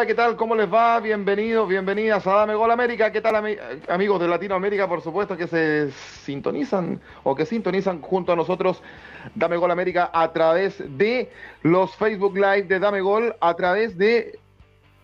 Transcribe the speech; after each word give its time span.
Hola, 0.00 0.06
¿qué 0.06 0.14
tal? 0.14 0.34
¿Cómo 0.34 0.54
les 0.54 0.72
va? 0.72 0.98
Bienvenidos, 0.98 1.68
bienvenidas 1.68 2.26
a 2.26 2.36
Dame 2.36 2.54
Gol 2.54 2.70
América. 2.70 3.12
¿Qué 3.12 3.20
tal, 3.20 3.36
amigos 3.86 4.18
de 4.18 4.28
Latinoamérica, 4.28 4.88
por 4.88 5.02
supuesto, 5.02 5.36
que 5.36 5.46
se 5.46 5.90
sintonizan 5.90 6.98
o 7.22 7.34
que 7.34 7.44
sintonizan 7.44 8.00
junto 8.00 8.32
a 8.32 8.36
nosotros 8.36 8.82
Dame 9.34 9.58
Gol 9.58 9.70
América 9.70 10.10
a 10.10 10.32
través 10.32 10.82
de 10.96 11.30
los 11.60 11.94
Facebook 11.96 12.34
Live 12.34 12.62
de 12.62 12.78
Dame 12.78 13.02
Gol, 13.02 13.36
a 13.42 13.52
través 13.52 13.98
de 13.98 14.38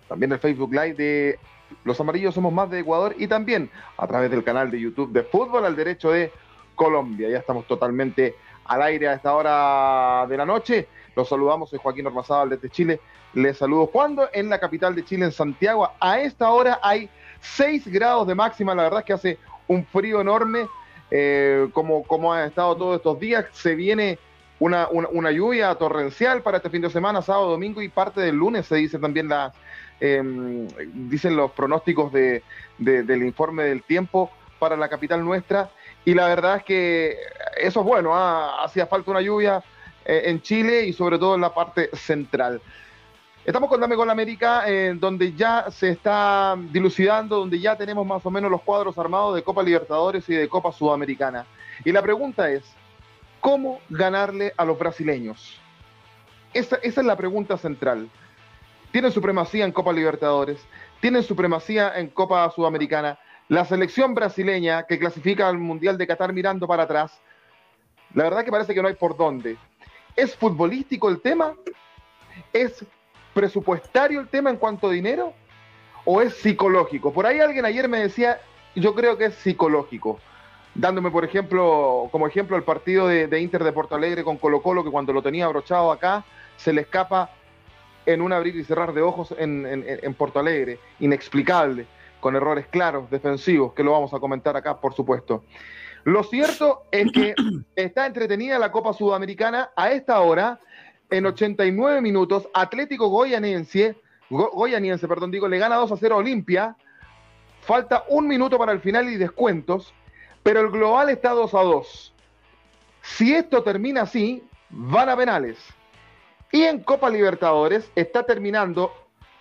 también 0.08 0.32
el 0.32 0.38
Facebook 0.38 0.72
Live 0.72 0.94
de 0.94 1.38
Los 1.84 2.00
Amarillos 2.00 2.34
Somos 2.34 2.54
Más 2.54 2.70
de 2.70 2.78
Ecuador 2.80 3.14
y 3.18 3.26
también 3.26 3.68
a 3.98 4.06
través 4.06 4.30
del 4.30 4.44
canal 4.44 4.70
de 4.70 4.80
YouTube 4.80 5.12
de 5.12 5.24
Fútbol 5.24 5.66
al 5.66 5.76
Derecho 5.76 6.10
de 6.10 6.32
Colombia. 6.74 7.28
Ya 7.28 7.40
estamos 7.40 7.66
totalmente 7.66 8.34
al 8.64 8.80
aire 8.80 9.08
a 9.08 9.12
esta 9.12 9.34
hora 9.34 10.26
de 10.26 10.36
la 10.38 10.46
noche. 10.46 10.88
Los 11.16 11.30
saludamos, 11.30 11.70
soy 11.70 11.78
Joaquín 11.82 12.06
Ormazábal 12.06 12.50
desde 12.50 12.68
Chile. 12.68 13.00
Les 13.32 13.56
saludo 13.56 13.86
cuando 13.86 14.28
en 14.34 14.50
la 14.50 14.60
capital 14.60 14.94
de 14.94 15.02
Chile, 15.02 15.24
en 15.24 15.32
Santiago. 15.32 15.90
A 15.98 16.20
esta 16.20 16.50
hora 16.50 16.78
hay 16.82 17.08
6 17.40 17.88
grados 17.88 18.26
de 18.26 18.34
máxima. 18.34 18.74
La 18.74 18.82
verdad 18.82 19.00
es 19.00 19.06
que 19.06 19.12
hace 19.14 19.38
un 19.66 19.86
frío 19.86 20.20
enorme. 20.20 20.68
Eh, 21.10 21.68
como, 21.72 22.02
como 22.02 22.34
ha 22.34 22.44
estado 22.44 22.76
todos 22.76 22.96
estos 22.96 23.18
días, 23.18 23.46
se 23.52 23.74
viene 23.74 24.18
una, 24.58 24.88
lluvia 25.30 25.74
torrencial 25.76 26.42
para 26.42 26.58
este 26.58 26.68
fin 26.68 26.82
de 26.82 26.90
semana, 26.90 27.22
sábado, 27.22 27.50
domingo 27.50 27.80
y 27.80 27.88
parte 27.88 28.20
del 28.20 28.36
lunes, 28.36 28.66
se 28.66 28.76
dice 28.76 28.98
también 28.98 29.28
la, 29.28 29.52
em, 30.00 30.66
dicen 31.08 31.36
los 31.36 31.52
pronósticos 31.52 32.12
de, 32.12 32.42
del 32.76 33.22
informe 33.22 33.64
del 33.64 33.82
tiempo 33.84 34.30
para 34.58 34.76
la 34.76 34.90
capital 34.90 35.24
nuestra. 35.24 35.70
Y 36.04 36.12
la 36.12 36.26
verdad 36.26 36.56
es 36.56 36.64
que 36.64 37.16
eso 37.58 37.80
es 37.80 37.86
bueno, 37.86 38.14
¿ah? 38.14 38.64
hacía 38.64 38.86
falta 38.86 39.10
una 39.10 39.22
lluvia 39.22 39.62
eh, 40.08 40.30
en 40.30 40.40
Chile 40.40 40.86
y 40.86 40.92
sobre 40.92 41.18
todo 41.18 41.34
en 41.34 41.40
la 41.40 41.52
parte 41.52 41.90
central. 41.92 42.62
Estamos 43.44 43.68
con 43.68 43.80
Dame 43.80 43.96
Gol 43.96 44.10
América, 44.10 44.62
eh, 44.66 44.94
donde 44.96 45.32
ya 45.32 45.70
se 45.70 45.90
está 45.90 46.56
dilucidando, 46.70 47.36
donde 47.36 47.58
ya 47.58 47.76
tenemos 47.76 48.06
más 48.06 48.24
o 48.24 48.30
menos 48.30 48.50
los 48.50 48.62
cuadros 48.62 48.96
armados 48.98 49.34
de 49.34 49.42
Copa 49.42 49.62
Libertadores 49.62 50.28
y 50.28 50.34
de 50.34 50.48
Copa 50.48 50.70
Sudamericana. 50.72 51.44
Y 51.84 51.90
la 51.90 52.02
pregunta 52.02 52.50
es, 52.50 52.64
¿cómo 53.40 53.80
ganarle 53.88 54.52
a 54.56 54.64
los 54.64 54.78
brasileños? 54.78 55.60
Esa, 56.54 56.76
esa 56.76 57.00
es 57.00 57.06
la 57.06 57.16
pregunta 57.16 57.56
central. 57.56 58.08
Tienen 58.92 59.12
supremacía 59.12 59.64
en 59.64 59.72
Copa 59.72 59.92
Libertadores, 59.92 60.64
tienen 61.00 61.22
supremacía 61.22 61.98
en 61.98 62.08
Copa 62.08 62.48
Sudamericana. 62.50 63.18
La 63.48 63.64
selección 63.64 64.14
brasileña 64.14 64.84
que 64.84 64.98
clasifica 64.98 65.48
al 65.48 65.58
Mundial 65.58 65.98
de 65.98 66.06
Qatar 66.06 66.32
mirando 66.32 66.66
para 66.66 66.84
atrás, 66.84 67.20
la 68.14 68.24
verdad 68.24 68.44
que 68.44 68.50
parece 68.50 68.74
que 68.74 68.82
no 68.82 68.88
hay 68.88 68.94
por 68.94 69.16
dónde. 69.16 69.56
¿Es 70.16 70.34
futbolístico 70.34 71.10
el 71.10 71.20
tema? 71.20 71.54
¿Es 72.52 72.84
presupuestario 73.34 74.18
el 74.18 74.28
tema 74.28 74.48
en 74.48 74.56
cuanto 74.56 74.88
a 74.88 74.90
dinero? 74.90 75.34
¿O 76.06 76.22
es 76.22 76.34
psicológico? 76.34 77.12
Por 77.12 77.26
ahí 77.26 77.38
alguien 77.38 77.66
ayer 77.66 77.86
me 77.86 78.00
decía, 78.00 78.40
yo 78.74 78.94
creo 78.94 79.18
que 79.18 79.26
es 79.26 79.34
psicológico, 79.34 80.18
dándome 80.74 81.10
por 81.10 81.24
ejemplo, 81.24 82.08
como 82.10 82.26
ejemplo 82.26 82.56
el 82.56 82.62
partido 82.62 83.06
de, 83.08 83.40
Inter 83.40 83.62
de 83.62 83.72
Porto 83.72 83.94
Alegre 83.94 84.24
con 84.24 84.38
Colo 84.38 84.62
Colo, 84.62 84.82
que 84.82 84.90
cuando 84.90 85.12
lo 85.12 85.22
tenía 85.22 85.44
abrochado 85.44 85.92
acá, 85.92 86.24
se 86.56 86.72
le 86.72 86.80
escapa 86.80 87.30
en 88.06 88.22
un 88.22 88.32
abrir 88.32 88.56
y 88.56 88.64
cerrar 88.64 88.94
de 88.94 89.02
ojos 89.02 89.34
en, 89.36 89.66
en 89.66 90.14
Porto 90.14 90.38
Alegre, 90.38 90.78
inexplicable, 91.00 91.86
con 92.20 92.36
errores 92.36 92.66
claros, 92.68 93.10
defensivos, 93.10 93.74
que 93.74 93.82
lo 93.82 93.92
vamos 93.92 94.14
a 94.14 94.18
comentar 94.18 94.56
acá, 94.56 94.80
por 94.80 94.94
supuesto. 94.94 95.42
Lo 96.06 96.22
cierto 96.22 96.84
es 96.92 97.10
que 97.10 97.34
está 97.74 98.06
entretenida 98.06 98.60
la 98.60 98.70
Copa 98.70 98.92
Sudamericana 98.92 99.70
a 99.74 99.90
esta 99.90 100.20
hora, 100.20 100.60
en 101.10 101.26
89 101.26 102.00
minutos, 102.00 102.48
Atlético 102.54 103.08
Goyanense, 103.08 103.96
Goyaniense, 104.30 105.08
perdón, 105.08 105.32
digo, 105.32 105.48
le 105.48 105.58
gana 105.58 105.74
2 105.74 105.90
a 105.90 105.96
0 105.96 106.14
a 106.14 106.18
Olimpia. 106.18 106.76
Falta 107.60 108.04
un 108.08 108.28
minuto 108.28 108.56
para 108.56 108.70
el 108.70 108.80
final 108.80 109.08
y 109.08 109.16
descuentos, 109.16 109.92
pero 110.44 110.60
el 110.60 110.70
global 110.70 111.10
está 111.10 111.30
2 111.30 111.54
a 111.54 111.62
2. 111.62 112.14
Si 113.02 113.34
esto 113.34 113.64
termina 113.64 114.02
así, 114.02 114.44
van 114.70 115.08
a 115.08 115.16
penales. 115.16 115.58
Y 116.52 116.62
en 116.62 116.84
Copa 116.84 117.10
Libertadores 117.10 117.90
está 117.96 118.22
terminando 118.22 118.92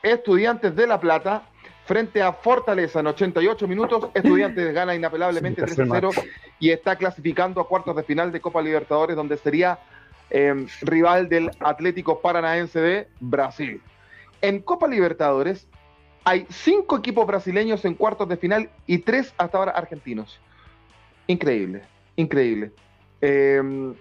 Estudiantes 0.01 0.75
de 0.75 0.87
La 0.87 0.99
Plata 0.99 1.43
frente 1.85 2.23
a 2.23 2.33
Fortaleza 2.33 3.01
en 3.01 3.07
88 3.07 3.67
minutos. 3.67 4.09
Estudiantes 4.15 4.73
gana 4.73 4.95
inapelablemente 4.95 5.63
3-0 5.63 6.11
y 6.59 6.71
está 6.71 6.95
clasificando 6.95 7.61
a 7.61 7.67
cuartos 7.67 7.95
de 7.95 8.03
final 8.03 8.31
de 8.31 8.41
Copa 8.41 8.61
Libertadores, 8.61 9.15
donde 9.15 9.37
sería 9.37 9.79
em, 10.29 10.67
rival 10.81 11.29
del 11.29 11.51
Atlético 11.59 12.21
Paranaense 12.21 12.79
de 12.79 13.07
Brasil. 13.19 13.81
En 14.41 14.59
Copa 14.59 14.87
Libertadores 14.87 15.67
hay 16.23 16.47
cinco 16.49 16.97
equipos 16.97 17.27
brasileños 17.27 17.85
en 17.85 17.93
cuartos 17.93 18.27
de 18.27 18.37
final 18.37 18.69
y 18.87 18.99
tres 18.99 19.33
hasta 19.37 19.57
ahora 19.57 19.71
argentinos. 19.71 20.39
Increíble, 21.27 21.83
increíble. 22.15 22.71
Em, 23.21 23.93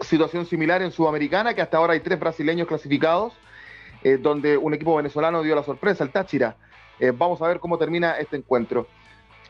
situación 0.00 0.46
similar 0.46 0.82
en 0.82 0.90
Sudamericana, 0.90 1.54
que 1.54 1.62
hasta 1.62 1.76
ahora 1.76 1.94
hay 1.94 2.00
tres 2.00 2.18
brasileños 2.18 2.66
clasificados, 2.66 3.34
eh, 4.04 4.16
donde 4.16 4.56
un 4.56 4.74
equipo 4.74 4.96
venezolano 4.96 5.42
dio 5.42 5.54
la 5.54 5.62
sorpresa, 5.62 6.04
el 6.04 6.10
Táchira. 6.10 6.56
Eh, 7.00 7.12
vamos 7.14 7.42
a 7.42 7.48
ver 7.48 7.60
cómo 7.60 7.78
termina 7.78 8.12
este 8.18 8.36
encuentro. 8.36 8.86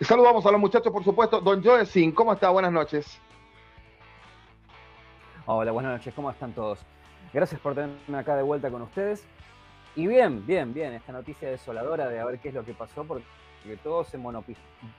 Saludamos 0.00 0.46
a 0.46 0.52
los 0.52 0.60
muchachos, 0.60 0.92
por 0.92 1.02
supuesto. 1.02 1.40
Don 1.40 1.62
Joe 1.62 1.84
Sin, 1.84 2.12
¿cómo 2.12 2.32
está? 2.32 2.50
Buenas 2.50 2.70
noches. 2.70 3.20
Hola, 5.46 5.72
buenas 5.72 5.92
noches, 5.92 6.14
¿cómo 6.14 6.30
están 6.30 6.52
todos? 6.52 6.78
Gracias 7.32 7.60
por 7.60 7.74
tenerme 7.74 8.16
acá 8.16 8.36
de 8.36 8.44
vuelta 8.44 8.70
con 8.70 8.82
ustedes. 8.82 9.26
Y 9.96 10.06
bien, 10.06 10.46
bien, 10.46 10.72
bien, 10.72 10.92
esta 10.92 11.10
noticia 11.10 11.50
desoladora 11.50 12.08
de 12.08 12.20
a 12.20 12.24
ver 12.24 12.38
qué 12.38 12.50
es 12.50 12.54
lo 12.54 12.64
que 12.64 12.74
pasó, 12.74 13.02
porque 13.02 13.24
todo 13.82 14.04
se, 14.04 14.20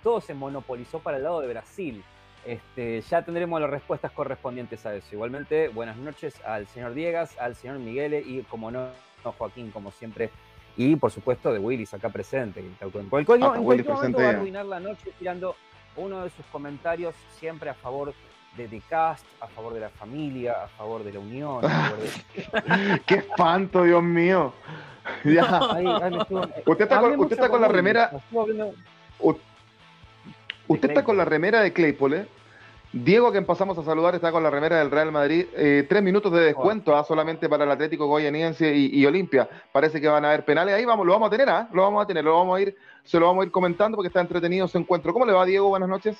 todo 0.03 0.19
se 0.19 0.33
monopolizó 0.33 0.99
para 0.99 1.15
el 1.15 1.23
lado 1.23 1.39
de 1.39 1.47
Brasil. 1.47 2.03
Este, 2.45 2.99
ya 3.01 3.23
tendremos 3.23 3.61
las 3.61 3.69
respuestas 3.69 4.11
correspondientes 4.11 4.85
a 4.85 4.93
eso. 4.93 5.07
Igualmente, 5.13 5.69
buenas 5.69 5.95
noches 5.95 6.41
al 6.43 6.67
señor 6.67 6.93
Diegas, 6.93 7.37
al 7.39 7.55
señor 7.55 7.79
Miguel 7.79 8.15
y, 8.15 8.43
como 8.43 8.69
no, 8.69 8.89
Joaquín, 9.23 9.71
como 9.71 9.91
siempre, 9.91 10.29
y 10.79 10.95
por 10.95 11.11
supuesto 11.11 11.51
de 11.51 11.59
Willis 11.59 11.93
acá 11.93 12.07
presente. 12.07 12.61
En 12.61 13.09
cualquier, 13.09 13.43
ah, 13.43 13.59
momento 13.59 14.17
va 14.17 14.25
a 14.25 14.29
arruinar 14.29 14.65
la 14.65 14.79
noche 14.79 15.11
tirando 15.19 15.57
uno 15.97 16.23
de 16.23 16.29
sus 16.29 16.45
comentarios 16.45 17.13
siempre 17.37 17.69
a 17.69 17.73
favor 17.73 18.13
de 18.55 18.69
The 18.69 18.81
Cast, 18.89 19.25
a 19.41 19.47
favor 19.47 19.73
de 19.73 19.81
la 19.81 19.89
familia, 19.89 20.63
a 20.63 20.67
favor 20.69 21.03
de 21.03 21.11
la 21.11 21.19
unión. 21.19 21.61
¡Qué 23.05 23.15
espanto, 23.15 23.83
Dios 23.83 24.01
mío! 24.01 24.53
usted 26.65 26.83
está, 26.83 26.99
con, 27.01 27.19
usted 27.19 27.35
está 27.35 27.49
con 27.49 27.59
la 27.59 27.67
remera. 27.67 28.11
Usted 30.65 30.89
está 30.89 31.03
con 31.03 31.17
la 31.17 31.25
remera 31.25 31.59
de 31.59 31.73
Claypole, 31.73 32.25
Diego, 32.91 33.31
que 33.31 33.37
empezamos 33.37 33.77
a 33.77 33.83
saludar, 33.83 34.15
está 34.15 34.31
con 34.31 34.41
la 34.41 34.49
remera 34.49 34.79
del 34.79 34.89
Real 34.89 35.11
Madrid. 35.11 35.45
Eh, 35.55 35.85
tres 35.87 36.01
minutos 36.01 36.31
de 36.31 36.39
descuento 36.39 36.95
ah, 36.95 37.03
solamente 37.03 37.47
para 37.47 37.63
el 37.63 37.69
Atlético 37.69 38.07
Goyaniense 38.07 38.75
y, 38.75 39.05
Olimpia. 39.05 39.47
Parece 39.71 40.01
que 40.01 40.07
van 40.07 40.25
a 40.25 40.29
haber 40.29 40.43
penales. 40.43 40.73
Ahí 40.73 40.85
vamos, 40.85 41.05
lo 41.05 41.13
vamos 41.13 41.27
a 41.27 41.29
tener, 41.29 41.49
¿ah? 41.49 41.69
Lo 41.71 41.83
vamos 41.83 42.03
a 42.03 42.07
tener, 42.07 42.23
lo 42.23 42.35
vamos 42.35 42.57
a 42.57 42.61
ir, 42.61 42.75
se 43.03 43.19
lo 43.19 43.27
vamos 43.27 43.43
a 43.43 43.45
ir 43.45 43.51
comentando 43.51 43.95
porque 43.95 44.07
está 44.07 44.21
entretenido 44.21 44.65
ese 44.65 44.79
encuentro. 44.79 45.13
¿Cómo 45.13 45.27
le 45.27 45.33
va, 45.33 45.45
Diego? 45.45 45.69
Buenas 45.69 45.87
noches. 45.87 46.17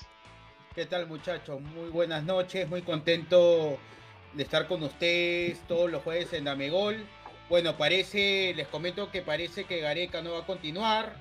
¿Qué 0.72 0.86
tal, 0.86 1.08
muchachos? 1.08 1.60
Muy 1.60 1.90
buenas 1.90 2.22
noches, 2.22 2.68
muy 2.68 2.82
contento 2.82 3.76
de 4.34 4.42
estar 4.44 4.68
con 4.68 4.84
ustedes 4.84 5.58
todos 5.66 5.90
los 5.90 6.04
jueves 6.04 6.32
en 6.34 6.44
Damegol. 6.44 7.04
Bueno, 7.48 7.76
parece, 7.76 8.54
les 8.54 8.68
comento 8.68 9.10
que 9.10 9.22
parece 9.22 9.64
que 9.64 9.80
Gareca 9.80 10.22
no 10.22 10.34
va 10.34 10.38
a 10.40 10.46
continuar. 10.46 11.16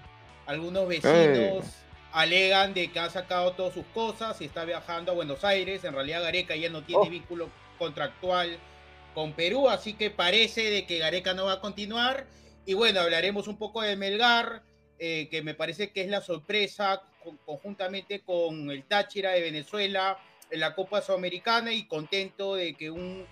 Algunos 0.46 0.88
vecinos 0.88 1.66
alegan 2.12 2.74
de 2.74 2.92
que 2.92 3.00
ha 3.00 3.10
sacado 3.10 3.54
todas 3.54 3.74
sus 3.74 3.86
cosas 3.88 4.40
y 4.42 4.46
está 4.46 4.66
viajando 4.66 5.12
a 5.12 5.16
Buenos 5.16 5.44
Aires. 5.44 5.84
En 5.84 5.94
realidad 5.94 6.24
Gareca 6.24 6.56
ya 6.56 6.70
no 6.70 6.84
tiene 6.84 7.08
oh. 7.08 7.10
vínculo 7.10 7.50
contractual 7.78 8.58
con 9.14 9.34
Perú, 9.34 9.70
así 9.70 9.94
que 9.94 10.10
parece 10.10 10.70
de 10.70 10.86
que 10.86 11.00
Gareca 11.00 11.34
no 11.34 11.46
va 11.46 11.54
a 11.54 11.62
continuar. 11.62 12.28
Y 12.66 12.74
bueno, 12.74 13.02
hablaremos 13.02 13.48
un 13.48 13.58
poco 13.58 13.82
de 13.82 13.96
Melgar, 13.96 14.64
eh, 15.00 15.28
que 15.30 15.42
me 15.42 15.54
parece 15.54 15.92
que 15.92 16.02
es 16.02 16.10
la 16.10 16.22
sorpresa 16.22 17.02
conjuntamente 17.46 18.22
con 18.22 18.72
el 18.72 18.84
Táchira 18.84 19.32
de 19.32 19.42
Venezuela 19.42 20.18
en 20.50 20.60
la 20.60 20.76
Copa 20.76 21.02
Sudamericana 21.02 21.72
y 21.74 21.88
contento 21.88 22.56
de 22.56 22.74
que 22.74 22.90
un 22.90 23.26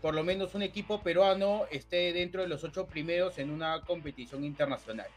por 0.00 0.14
lo 0.14 0.22
menos 0.22 0.54
un 0.54 0.62
equipo 0.62 1.02
peruano 1.02 1.66
esté 1.70 2.12
dentro 2.12 2.42
de 2.42 2.48
los 2.48 2.62
ocho 2.64 2.86
primeros 2.86 3.38
en 3.38 3.50
una 3.50 3.80
competición 3.80 4.44
internacional. 4.44 5.08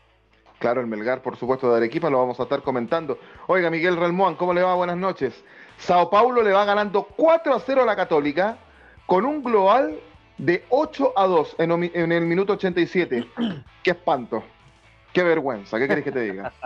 Claro, 0.59 0.81
el 0.81 0.88
Melgar, 0.88 1.21
por 1.21 1.38
supuesto, 1.38 1.71
de 1.71 1.77
Arequipa, 1.77 2.09
lo 2.09 2.19
vamos 2.19 2.39
a 2.39 2.44
estar 2.44 2.61
comentando. 2.61 3.17
Oiga, 3.47 3.69
Miguel 3.69 3.95
Relmuán, 3.95 4.35
¿cómo 4.35 4.53
le 4.53 4.61
va? 4.61 4.75
Buenas 4.75 4.97
noches. 4.97 5.41
Sao 5.77 6.09
Paulo 6.09 6.44
le 6.44 6.51
va 6.51 6.65
ganando 6.65 7.03
4 7.03 7.53
a 7.53 7.59
0 7.61 7.83
a 7.83 7.85
la 7.85 7.95
Católica 7.95 8.57
con 9.06 9.25
un 9.25 9.41
global 9.41 9.97
de 10.38 10.65
8 10.69 11.13
a 11.15 11.25
2 11.27 11.56
en, 11.59 12.11
el 12.11 12.25
minuto 12.25 12.53
87. 12.53 13.25
Qué 13.83 13.91
espanto. 13.91 14.44
Qué 15.13 15.23
vergüenza. 15.23 15.79
¿Qué 15.79 15.88
querés 15.88 16.03
que 16.03 16.11
te 16.11 16.21
diga? 16.21 16.53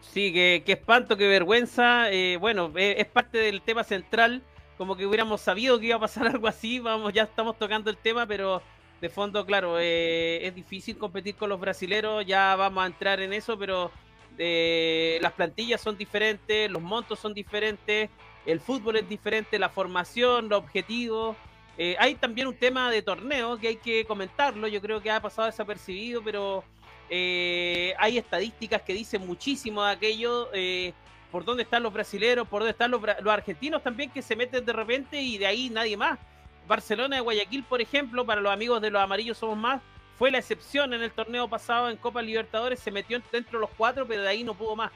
Sí, 0.00 0.32
qué, 0.32 0.64
espanto, 0.66 1.16
qué 1.16 1.28
vergüenza. 1.28 2.10
Eh, 2.10 2.36
bueno, 2.36 2.72
eh, 2.74 2.96
es 2.98 3.06
parte 3.06 3.38
del 3.38 3.62
tema 3.62 3.84
central. 3.84 4.42
Como 4.76 4.96
que 4.96 5.06
hubiéramos 5.06 5.40
sabido 5.40 5.78
que 5.78 5.86
iba 5.86 5.98
a 5.98 6.00
pasar 6.00 6.26
algo 6.26 6.48
así. 6.48 6.80
Vamos, 6.80 7.12
ya 7.12 7.22
estamos 7.22 7.56
tocando 7.56 7.90
el 7.90 7.96
tema, 7.96 8.26
pero 8.26 8.60
de 9.00 9.08
fondo, 9.08 9.44
claro, 9.46 9.78
eh, 9.78 10.46
es 10.46 10.54
difícil 10.54 10.98
competir 10.98 11.34
con 11.34 11.48
los 11.48 11.60
brasileros. 11.60 12.24
Ya 12.26 12.54
vamos 12.56 12.84
a 12.84 12.86
entrar 12.86 13.20
en 13.20 13.32
eso, 13.32 13.58
pero 13.58 13.90
las 14.38 15.32
plantillas 15.32 15.80
son 15.82 15.98
diferentes, 15.98 16.70
los 16.70 16.80
montos 16.80 17.18
son 17.18 17.34
diferentes, 17.34 18.08
el 18.46 18.60
fútbol 18.60 18.96
es 18.96 19.06
diferente, 19.06 19.58
la 19.58 19.68
formación, 19.68 20.48
los 20.48 20.60
objetivos. 20.60 21.36
hay 21.98 22.14
también 22.14 22.46
un 22.48 22.56
tema 22.56 22.90
de 22.90 23.02
torneo 23.02 23.58
que 23.58 23.68
hay 23.68 23.76
que 23.76 24.04
comentarlo. 24.06 24.66
Yo 24.68 24.80
creo 24.80 25.02
que 25.02 25.10
ha 25.10 25.20
pasado 25.20 25.46
desapercibido, 25.46 26.22
pero 26.24 26.64
eh, 27.12 27.92
hay 27.98 28.18
estadísticas 28.18 28.82
que 28.82 28.94
dicen 28.94 29.26
muchísimo 29.26 29.82
de 29.82 29.90
aquello, 29.90 30.48
eh, 30.54 30.94
por 31.32 31.44
dónde 31.44 31.64
están 31.64 31.82
los 31.82 31.92
brasileños, 31.92 32.46
por 32.46 32.60
dónde 32.60 32.70
están 32.70 32.92
los, 32.92 33.02
argentinos 33.26 33.82
también 33.82 34.10
que 34.10 34.22
se 34.22 34.36
meten 34.36 34.64
de 34.64 34.72
repente 34.72 35.20
y 35.20 35.36
de 35.36 35.46
ahí 35.46 35.70
nadie 35.70 35.96
más. 35.96 36.20
Barcelona 36.70 37.16
de 37.16 37.22
Guayaquil, 37.22 37.64
por 37.64 37.80
ejemplo, 37.80 38.24
para 38.24 38.40
los 38.40 38.52
amigos 38.52 38.80
de 38.80 38.90
los 38.90 39.02
amarillos 39.02 39.36
somos 39.36 39.58
más, 39.58 39.82
fue 40.16 40.30
la 40.30 40.38
excepción 40.38 40.94
en 40.94 41.02
el 41.02 41.10
torneo 41.10 41.48
pasado 41.48 41.90
en 41.90 41.96
Copa 41.96 42.22
Libertadores, 42.22 42.78
se 42.78 42.92
metió 42.92 43.20
dentro 43.32 43.58
de 43.58 43.62
los 43.62 43.70
cuatro, 43.76 44.06
pero 44.06 44.22
de 44.22 44.28
ahí 44.28 44.44
no 44.44 44.54
pudo 44.54 44.76
más. 44.76 44.92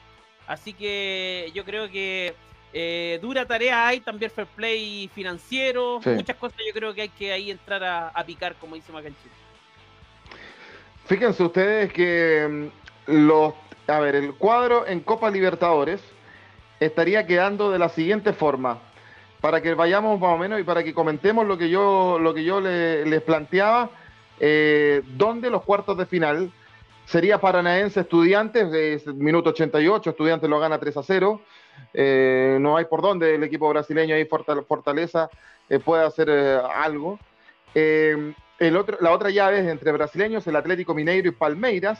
Así 0.47 0.71
que 0.71 1.51
yo 1.53 1.65
creo 1.65 1.91
que 1.91 2.33
eh, 2.71 3.19
dura 3.21 3.45
tarea 3.45 3.87
hay, 3.87 3.99
también 3.99 4.31
fair 4.31 4.47
play 4.47 5.09
financiero, 5.13 5.99
muchas 6.05 6.37
cosas 6.37 6.57
yo 6.65 6.73
creo 6.73 6.93
que 6.93 7.01
hay 7.01 7.09
que 7.09 7.33
ahí 7.33 7.51
entrar 7.51 7.83
a, 7.83 8.23
picar, 8.25 8.55
como 8.55 8.75
dice 8.75 8.93
Macanchito. 8.93 9.35
Fíjense 11.07 11.43
ustedes 11.43 11.91
que 11.91 12.71
mm, 13.07 13.27
los, 13.27 13.53
a 13.87 13.99
ver, 13.99 14.15
el 14.15 14.33
cuadro 14.35 14.87
en 14.87 15.01
Copa 15.01 15.29
Libertadores 15.29 15.99
estaría 16.79 17.27
quedando 17.27 17.69
de 17.69 17.79
la 17.79 17.89
siguiente 17.89 18.31
forma, 18.31 18.79
para 19.45 19.61
que 19.61 19.75
vayamos 19.75 20.19
más 20.19 20.33
o 20.33 20.39
menos 20.39 20.59
y 20.59 20.63
para 20.63 20.83
que 20.83 20.91
comentemos 20.91 21.45
lo 21.45 21.55
que 21.55 21.69
yo, 21.69 22.17
lo 22.17 22.33
que 22.33 22.43
yo 22.43 22.59
les 22.59 23.21
planteaba, 23.21 23.91
eh, 24.39 25.03
donde 25.05 25.51
los 25.51 25.61
cuartos 25.61 25.95
de 25.99 26.07
final 26.07 26.51
sería 27.05 27.39
Paranaense 27.39 27.99
Estudiantes, 27.99 29.05
minuto 29.05 29.51
88, 29.51 30.09
Estudiantes 30.09 30.49
lo 30.49 30.59
gana 30.59 30.79
3 30.79 30.97
a 30.97 31.03
0. 31.03 31.41
Eh, 31.93 32.57
no 32.59 32.75
hay 32.75 32.85
por 32.85 33.03
dónde 33.03 33.35
el 33.35 33.43
equipo 33.43 33.69
brasileño 33.69 34.15
ahí 34.15 34.25
Fortaleza 34.25 35.29
eh, 35.69 35.77
puede 35.77 36.05
hacer 36.05 36.27
algo 36.31 37.19
la 37.77 39.11
otra 39.11 39.29
llave 39.29 39.59
es 39.59 39.67
entre 39.67 39.91
brasileños, 39.91 40.47
el 40.47 40.55
Atlético 40.55 40.95
Mineiro 40.95 41.29
y 41.29 41.31
Palmeiras. 41.31 41.99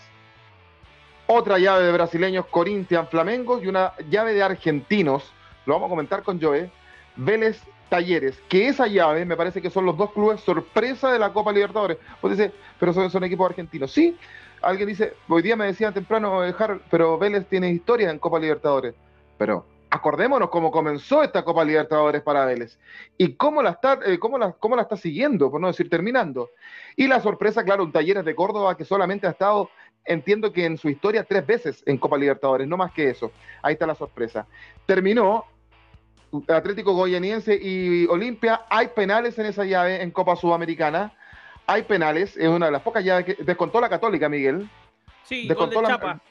Otra 1.27 1.59
llave 1.59 1.83
de 1.83 1.91
brasileños, 1.91 2.47
Corinthians, 2.47 3.07
Flamengo. 3.07 3.61
Y 3.61 3.67
una 3.67 3.93
llave 4.09 4.33
de 4.33 4.41
argentinos, 4.41 5.31
lo 5.67 5.73
vamos 5.73 5.85
a 5.85 5.89
comentar 5.91 6.23
con 6.23 6.41
Joe, 6.41 6.71
Vélez 7.15 7.61
Talleres. 7.89 8.39
Que 8.49 8.67
esa 8.67 8.87
llave 8.87 9.25
me 9.25 9.37
parece 9.37 9.61
que 9.61 9.69
son 9.69 9.85
los 9.85 9.97
dos 9.97 10.11
clubes 10.11 10.41
sorpresa 10.41 11.11
de 11.11 11.19
la 11.19 11.33
Copa 11.33 11.51
Libertadores. 11.51 11.97
Pues 12.21 12.37
dice, 12.37 12.51
pero 12.79 12.93
son, 12.93 13.23
equipos 13.23 13.49
argentinos. 13.49 13.91
Sí, 13.91 14.17
alguien 14.61 14.87
dice, 14.87 15.13
hoy 15.27 15.41
día 15.41 15.55
me 15.55 15.65
decían 15.65 15.93
temprano, 15.93 16.43
eh, 16.45 16.55
pero 16.89 17.17
Vélez 17.17 17.47
tiene 17.47 17.71
historia 17.71 18.09
en 18.09 18.19
Copa 18.19 18.39
Libertadores. 18.39 18.95
Pero 19.37 19.65
acordémonos 19.89 20.49
cómo 20.49 20.71
comenzó 20.71 21.23
esta 21.23 21.43
Copa 21.43 21.63
Libertadores 21.63 22.21
para 22.21 22.45
Vélez 22.45 22.77
y 23.17 23.33
cómo 23.33 23.61
la 23.61 23.71
está, 23.71 23.99
eh, 24.05 24.19
cómo 24.19 24.37
la, 24.37 24.51
cómo 24.51 24.75
la 24.75 24.81
está 24.81 24.97
siguiendo, 24.97 25.49
por 25.49 25.61
no 25.61 25.67
decir 25.67 25.89
terminando. 25.89 26.49
Y 26.95 27.07
la 27.07 27.21
sorpresa, 27.21 27.63
claro, 27.63 27.83
un 27.83 27.91
Talleres 27.91 28.25
de 28.25 28.35
Córdoba 28.35 28.75
que 28.75 28.83
solamente 28.83 29.27
ha 29.27 29.31
estado, 29.31 29.69
entiendo 30.03 30.51
que 30.51 30.65
en 30.65 30.77
su 30.77 30.89
historia, 30.89 31.23
tres 31.23 31.45
veces 31.45 31.83
en 31.85 31.97
Copa 31.97 32.17
Libertadores, 32.17 32.67
no 32.67 32.77
más 32.77 32.91
que 32.91 33.09
eso. 33.09 33.31
Ahí 33.61 33.73
está 33.73 33.87
la 33.87 33.95
sorpresa. 33.95 34.47
Terminó 34.85 35.45
Atlético 36.47 36.93
Goyaniense 36.93 37.57
y 37.61 38.05
Olimpia. 38.07 38.61
Hay 38.69 38.87
penales 38.89 39.37
en 39.39 39.45
esa 39.45 39.65
llave 39.65 40.01
en 40.01 40.11
Copa 40.11 40.35
Sudamericana. 40.35 41.13
Hay 41.67 41.83
penales, 41.83 42.37
es 42.37 42.47
una 42.47 42.67
de 42.67 42.71
las 42.71 42.81
pocas 42.81 43.03
llaves 43.03 43.25
que 43.25 43.43
descontó 43.43 43.81
la 43.81 43.89
Católica, 43.89 44.29
Miguel. 44.29 44.69
Sí, 45.23 45.47
descontó 45.47 45.81
la 45.81 45.89
Chapa. 45.89 46.21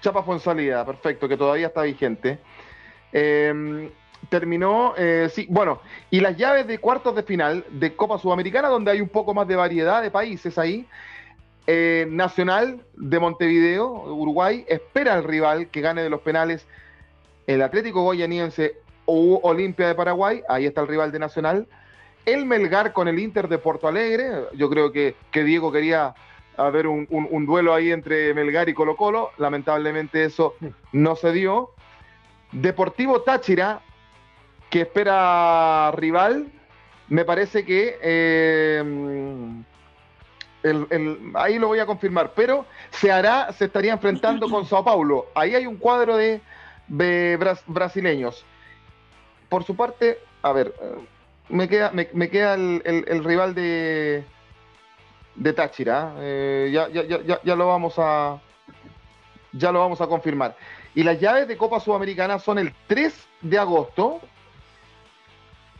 Chapa 0.00 0.22
fue 0.22 0.34
en 0.34 0.40
salida, 0.40 0.84
perfecto, 0.84 1.28
que 1.28 1.36
todavía 1.36 1.68
está 1.68 1.82
vigente. 1.82 2.38
Em, 3.12 3.90
terminó, 4.28 4.94
eh, 4.96 5.28
sí, 5.32 5.46
bueno, 5.48 5.80
y 6.10 6.20
las 6.20 6.36
llaves 6.36 6.66
de 6.66 6.78
cuartos 6.78 7.14
de 7.14 7.22
final 7.22 7.64
de 7.70 7.94
Copa 7.96 8.18
Sudamericana, 8.18 8.68
donde 8.68 8.90
hay 8.90 9.00
un 9.00 9.08
poco 9.08 9.34
más 9.34 9.48
de 9.48 9.56
variedad 9.56 10.02
de 10.02 10.10
países 10.10 10.58
ahí. 10.58 10.86
Eh, 11.66 12.06
Nacional 12.10 12.80
de 12.96 13.18
Montevideo, 13.18 13.86
Uruguay, 13.86 14.64
espera 14.68 15.14
al 15.14 15.24
rival 15.24 15.68
que 15.68 15.80
gane 15.80 16.02
de 16.02 16.10
los 16.10 16.20
penales 16.20 16.66
el 17.46 17.62
Atlético 17.62 18.02
Goyaniense 18.02 18.76
Olimpia 19.10 19.88
de 19.88 19.94
Paraguay, 19.94 20.42
ahí 20.48 20.66
está 20.66 20.80
el 20.80 20.88
rival 20.88 21.12
de 21.12 21.18
Nacional. 21.18 21.66
El 22.26 22.44
Melgar 22.44 22.92
con 22.92 23.08
el 23.08 23.18
Inter 23.18 23.48
de 23.48 23.58
Porto 23.58 23.88
Alegre, 23.88 24.44
yo 24.54 24.68
creo 24.68 24.92
que, 24.92 25.14
Diego 25.32 25.72
quería 25.72 26.14
haber 26.56 26.86
un, 26.86 27.06
un, 27.10 27.46
duelo 27.46 27.72
ahí 27.72 27.90
entre 27.90 28.34
Melgar 28.34 28.68
y 28.68 28.74
Colo 28.74 28.96
Colo, 28.96 29.30
lamentablemente 29.38 30.24
eso 30.24 30.54
no 30.92 31.16
se 31.16 31.32
dio. 31.32 31.70
Deportivo 32.52 33.22
Táchira, 33.22 33.80
que 34.68 34.82
espera 34.82 35.90
rival, 35.92 36.46
me 37.10 37.24
parece 37.24 37.64
que 37.64 37.98
eh, 38.00 38.82
ahí 41.34 41.58
lo 41.58 41.68
voy 41.68 41.80
a 41.80 41.86
confirmar, 41.86 42.32
pero 42.34 42.64
se 42.90 43.10
hará, 43.10 43.52
se 43.52 43.64
estaría 43.66 43.92
enfrentando 43.92 44.48
con 44.48 44.64
Sao 44.64 44.84
Paulo. 44.84 45.26
Ahí 45.34 45.54
hay 45.54 45.66
un 45.66 45.76
cuadro 45.76 46.16
de, 46.16 46.40
brasileños. 47.66 48.44
Por 49.50 49.64
su 49.64 49.76
parte, 49.76 50.18
a 50.42 50.52
ver, 50.52 50.72
me 51.50 51.68
queda, 51.68 52.54
el, 52.54 53.24
rival 53.24 53.54
de, 53.54 54.24
Táchira. 55.54 56.14
Eh, 56.18 56.70
ya, 56.72 57.56
lo 57.56 57.66
vamos 57.66 57.94
a 57.98 58.40
ya 59.52 59.72
lo 59.72 59.80
vamos 59.80 60.00
a 60.00 60.06
confirmar. 60.06 60.56
Y 60.94 61.02
las 61.02 61.20
llaves 61.20 61.48
de 61.48 61.56
Copa 61.56 61.80
Sudamericana 61.80 62.38
son 62.38 62.58
el 62.58 62.72
3 62.86 63.28
de 63.40 63.58
agosto 63.58 64.20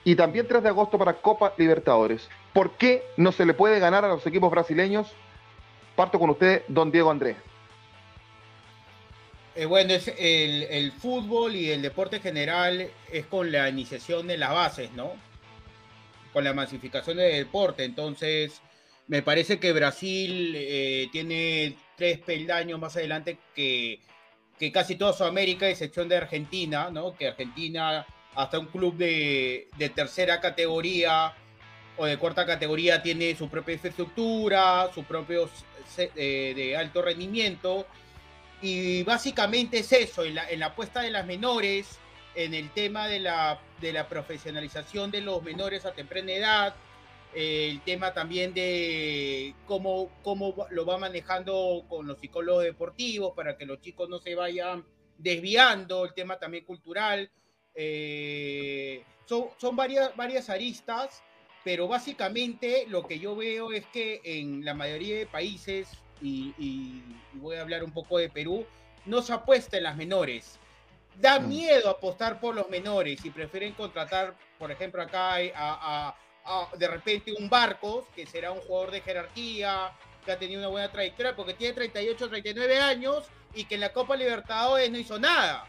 y 0.02 0.16
también 0.16 0.48
3 0.48 0.64
de 0.64 0.68
agosto 0.68 0.98
para 0.98 1.14
Copa 1.14 1.52
Libertadores. 1.56 2.28
¿Por 2.52 2.72
qué 2.72 3.04
no 3.16 3.30
se 3.30 3.46
le 3.46 3.54
puede 3.54 3.78
ganar 3.78 4.04
a 4.04 4.08
los 4.08 4.26
equipos 4.26 4.50
brasileños? 4.50 5.12
Parto 5.94 6.18
con 6.18 6.30
usted, 6.30 6.64
don 6.66 6.90
Diego 6.90 7.10
Andrés. 7.10 7.36
Eh, 9.54 9.64
bueno, 9.66 9.92
es 9.94 10.12
el, 10.18 10.92
fútbol 10.92 11.56
y 11.56 11.70
el 11.70 11.82
deporte 11.82 12.20
general 12.20 12.88
es 13.12 13.26
con 13.26 13.50
la 13.50 13.68
iniciación 13.68 14.26
de 14.26 14.38
las 14.38 14.50
bases, 14.50 14.92
¿no? 14.92 15.12
Con 16.32 16.44
la 16.44 16.52
masificación 16.52 17.16
del 17.16 17.44
deporte. 17.44 17.84
Entonces, 17.84 18.60
me 19.08 19.22
parece 19.22 19.58
que 19.58 19.72
Brasil 19.72 20.54
eh, 20.56 21.08
tiene 21.10 21.76
tres 21.96 22.18
peldaños 22.18 22.78
más 22.78 22.96
adelante 22.96 23.38
que 23.54 24.00
que 24.60 24.70
casi 24.70 24.96
toda 24.96 25.14
Sudamérica, 25.14 25.70
excepción 25.70 26.06
de 26.06 26.18
Argentina, 26.18 26.90
¿no? 26.90 27.16
Que 27.16 27.28
Argentina, 27.28 28.06
hasta 28.34 28.58
un 28.58 28.66
club 28.66 28.94
de, 28.94 29.68
tercera 29.94 30.38
categoría 30.38 31.34
o 31.96 32.04
de 32.04 32.18
cuarta 32.18 32.44
categoría, 32.44 33.02
tiene 33.02 33.34
su 33.34 33.48
propia 33.48 33.72
infraestructura, 33.72 34.90
su 34.94 35.02
propio 35.04 35.48
eh, 35.96 36.52
de 36.54 36.76
alto 36.76 37.00
rendimiento. 37.00 37.86
Y 38.62 39.02
básicamente 39.04 39.78
es 39.78 39.92
eso, 39.92 40.24
en 40.24 40.34
la, 40.34 40.50
en 40.50 40.60
la 40.60 40.74
puesta 40.74 41.00
de 41.00 41.10
las 41.10 41.26
menores, 41.26 41.98
en 42.34 42.54
el 42.54 42.70
tema 42.70 43.08
de 43.08 43.20
la, 43.20 43.60
de 43.80 43.92
la 43.92 44.08
profesionalización 44.08 45.10
de 45.10 45.22
los 45.22 45.42
menores 45.42 45.84
a 45.86 45.92
temprana 45.92 46.32
edad, 46.32 46.74
el 47.34 47.80
tema 47.82 48.12
también 48.12 48.52
de 48.54 49.54
cómo, 49.66 50.10
cómo 50.22 50.66
lo 50.70 50.84
va 50.84 50.98
manejando 50.98 51.84
con 51.88 52.06
los 52.06 52.18
psicólogos 52.18 52.64
deportivos 52.64 53.32
para 53.34 53.56
que 53.56 53.66
los 53.66 53.80
chicos 53.80 54.08
no 54.08 54.18
se 54.18 54.34
vayan 54.34 54.84
desviando, 55.16 56.04
el 56.04 56.14
tema 56.14 56.38
también 56.38 56.64
cultural. 56.64 57.30
Eh, 57.74 59.04
son, 59.26 59.46
son 59.58 59.76
varias, 59.76 60.14
varias 60.16 60.50
aristas, 60.50 61.22
pero 61.62 61.86
básicamente 61.86 62.86
lo 62.88 63.06
que 63.06 63.18
yo 63.20 63.36
veo 63.36 63.72
es 63.72 63.86
que 63.86 64.20
en 64.24 64.64
la 64.64 64.74
mayoría 64.74 65.18
de 65.18 65.26
países, 65.26 65.88
y, 66.22 67.02
voy 67.34 67.56
a 67.56 67.62
hablar 67.62 67.84
un 67.84 67.92
poco 67.92 68.18
de 68.18 68.28
Perú, 68.28 68.66
no 69.06 69.22
se 69.22 69.32
apuesta 69.32 69.76
en 69.76 69.84
las 69.84 69.96
menores. 69.96 70.58
Da 71.16 71.38
mm. 71.40 71.48
miedo 71.48 71.90
apostar 71.90 72.40
por 72.40 72.54
los 72.54 72.68
menores 72.68 73.24
y 73.24 73.30
prefieren 73.30 73.72
contratar, 73.72 74.34
por 74.58 74.70
ejemplo, 74.70 75.02
acá 75.02 75.36
a 75.54 76.14
de 76.76 76.88
repente 76.88 77.32
un 77.38 77.48
Barcos, 77.48 78.04
que 78.14 78.26
será 78.26 78.52
un 78.52 78.60
jugador 78.60 78.90
de 78.90 79.00
jerarquía, 79.00 79.92
que 80.24 80.32
ha 80.32 80.38
tenido 80.38 80.60
una 80.60 80.68
buena 80.68 80.90
trayectoria, 80.90 81.36
porque 81.36 81.54
tiene 81.54 81.74
38, 81.74 82.28
39 82.28 82.78
años 82.78 83.26
y 83.54 83.64
que 83.64 83.76
en 83.76 83.82
la 83.82 83.92
Copa 83.92 84.16
Libertadores 84.16 84.90
no 84.90 84.98
hizo 84.98 85.18
nada. 85.18 85.66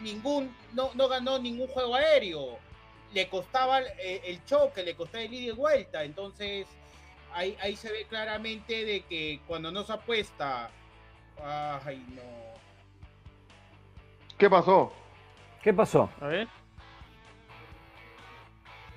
Ningún, 0.00 0.54
no, 0.72 0.90
no 0.94 1.08
ganó 1.08 1.38
ningún 1.38 1.68
juego 1.68 1.94
aéreo. 1.94 2.58
Le 3.12 3.28
costaba 3.28 3.80
eh, 3.80 4.22
el 4.24 4.44
choque, 4.44 4.82
le 4.82 4.94
costaba 4.94 5.24
el 5.24 5.32
ida 5.32 5.52
y 5.52 5.56
vuelta. 5.56 6.04
Entonces, 6.04 6.66
ahí, 7.34 7.56
ahí 7.60 7.76
se 7.76 7.90
ve 7.92 8.06
claramente 8.08 8.84
de 8.84 9.02
que 9.02 9.40
cuando 9.46 9.70
no 9.70 9.82
se 9.84 9.92
apuesta, 9.92 10.70
ay 11.42 12.04
no. 12.14 12.22
¿Qué 14.36 14.48
pasó? 14.48 14.92
¿Qué 15.62 15.72
pasó? 15.74 16.08
A 16.20 16.26
ver. 16.28 16.48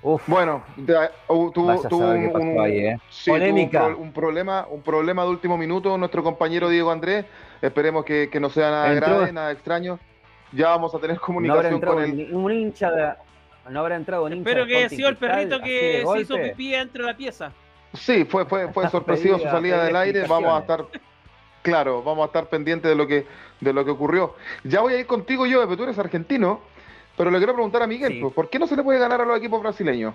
Uf, 0.04 0.22
Bueno, 0.26 0.64
de- 0.76 1.10
uh, 1.28 1.50
tuvo, 1.52 1.70
a 1.70 1.88
tuvo 1.88 2.08
un, 2.10 2.60
ahí, 2.60 2.78
¿eh? 2.86 2.98
sí, 3.08 3.26
tuvo 3.26 3.34
un 3.36 3.40
Polémica. 3.40 3.86
un, 3.86 4.12
problema, 4.12 4.66
un 4.68 4.82
problema 4.82 5.22
de 5.22 5.28
último 5.30 5.56
minuto 5.56 5.96
nuestro 5.96 6.24
compañero 6.24 6.68
Diego 6.68 6.90
Andrés. 6.90 7.24
Esperemos 7.60 8.04
que, 8.04 8.28
que 8.28 8.40
no 8.40 8.50
sea 8.50 8.70
nada 8.70 8.92
Entró- 8.92 9.06
grave, 9.18 9.32
nada 9.32 9.52
extraño. 9.52 10.00
Ya 10.50 10.70
vamos 10.70 10.92
a 10.94 10.98
tener 10.98 11.16
No 11.16 11.22
comunicación 11.22 11.74
entrado 11.74 11.94
con 11.96 12.04
él. 12.04 12.28
un 12.34 12.52
hincha 12.52 12.90
de. 12.90 13.12
No 13.70 13.78
habrá 13.78 13.94
entrado 13.94 14.24
un 14.24 14.32
hincha 14.32 14.50
Espero 14.50 14.66
que 14.66 14.76
haya 14.76 14.88
sido 14.88 15.08
el 15.08 15.16
perrito 15.16 15.60
que 15.60 16.04
se 16.04 16.20
hizo 16.20 16.36
pipí 16.36 16.72
dentro 16.72 17.04
de 17.06 17.12
la 17.12 17.16
pieza. 17.16 17.52
Sí, 17.94 18.24
fue, 18.24 18.46
fue, 18.46 18.72
fue 18.72 18.88
sorpresiva 18.90 19.38
su 19.38 19.44
salida 19.44 19.84
del 19.84 19.96
aire. 19.96 20.26
Vamos 20.26 20.52
a 20.54 20.60
estar, 20.60 20.84
claro, 21.62 22.02
vamos 22.02 22.22
a 22.24 22.26
estar 22.26 22.48
pendientes 22.48 22.88
de 22.88 22.94
lo 22.96 23.06
que, 23.06 23.26
de 23.60 23.72
lo 23.72 23.84
que 23.84 23.90
ocurrió. 23.90 24.34
Ya 24.64 24.80
voy 24.80 24.94
a 24.94 25.00
ir 25.00 25.06
contigo 25.06 25.46
yo, 25.46 25.60
pero 25.64 25.76
tú 25.76 25.82
eres 25.84 25.98
argentino. 25.98 26.60
Pero 27.16 27.30
le 27.30 27.36
quiero 27.38 27.52
preguntar 27.52 27.82
a 27.82 27.86
Miguel, 27.86 28.12
Sí. 28.14 28.20
pues, 28.22 28.32
¿por 28.32 28.48
qué 28.48 28.58
no 28.58 28.66
se 28.66 28.74
le 28.74 28.82
puede 28.82 28.98
ganar 28.98 29.20
a 29.20 29.26
los 29.26 29.36
equipos 29.36 29.60
brasileños? 29.62 30.14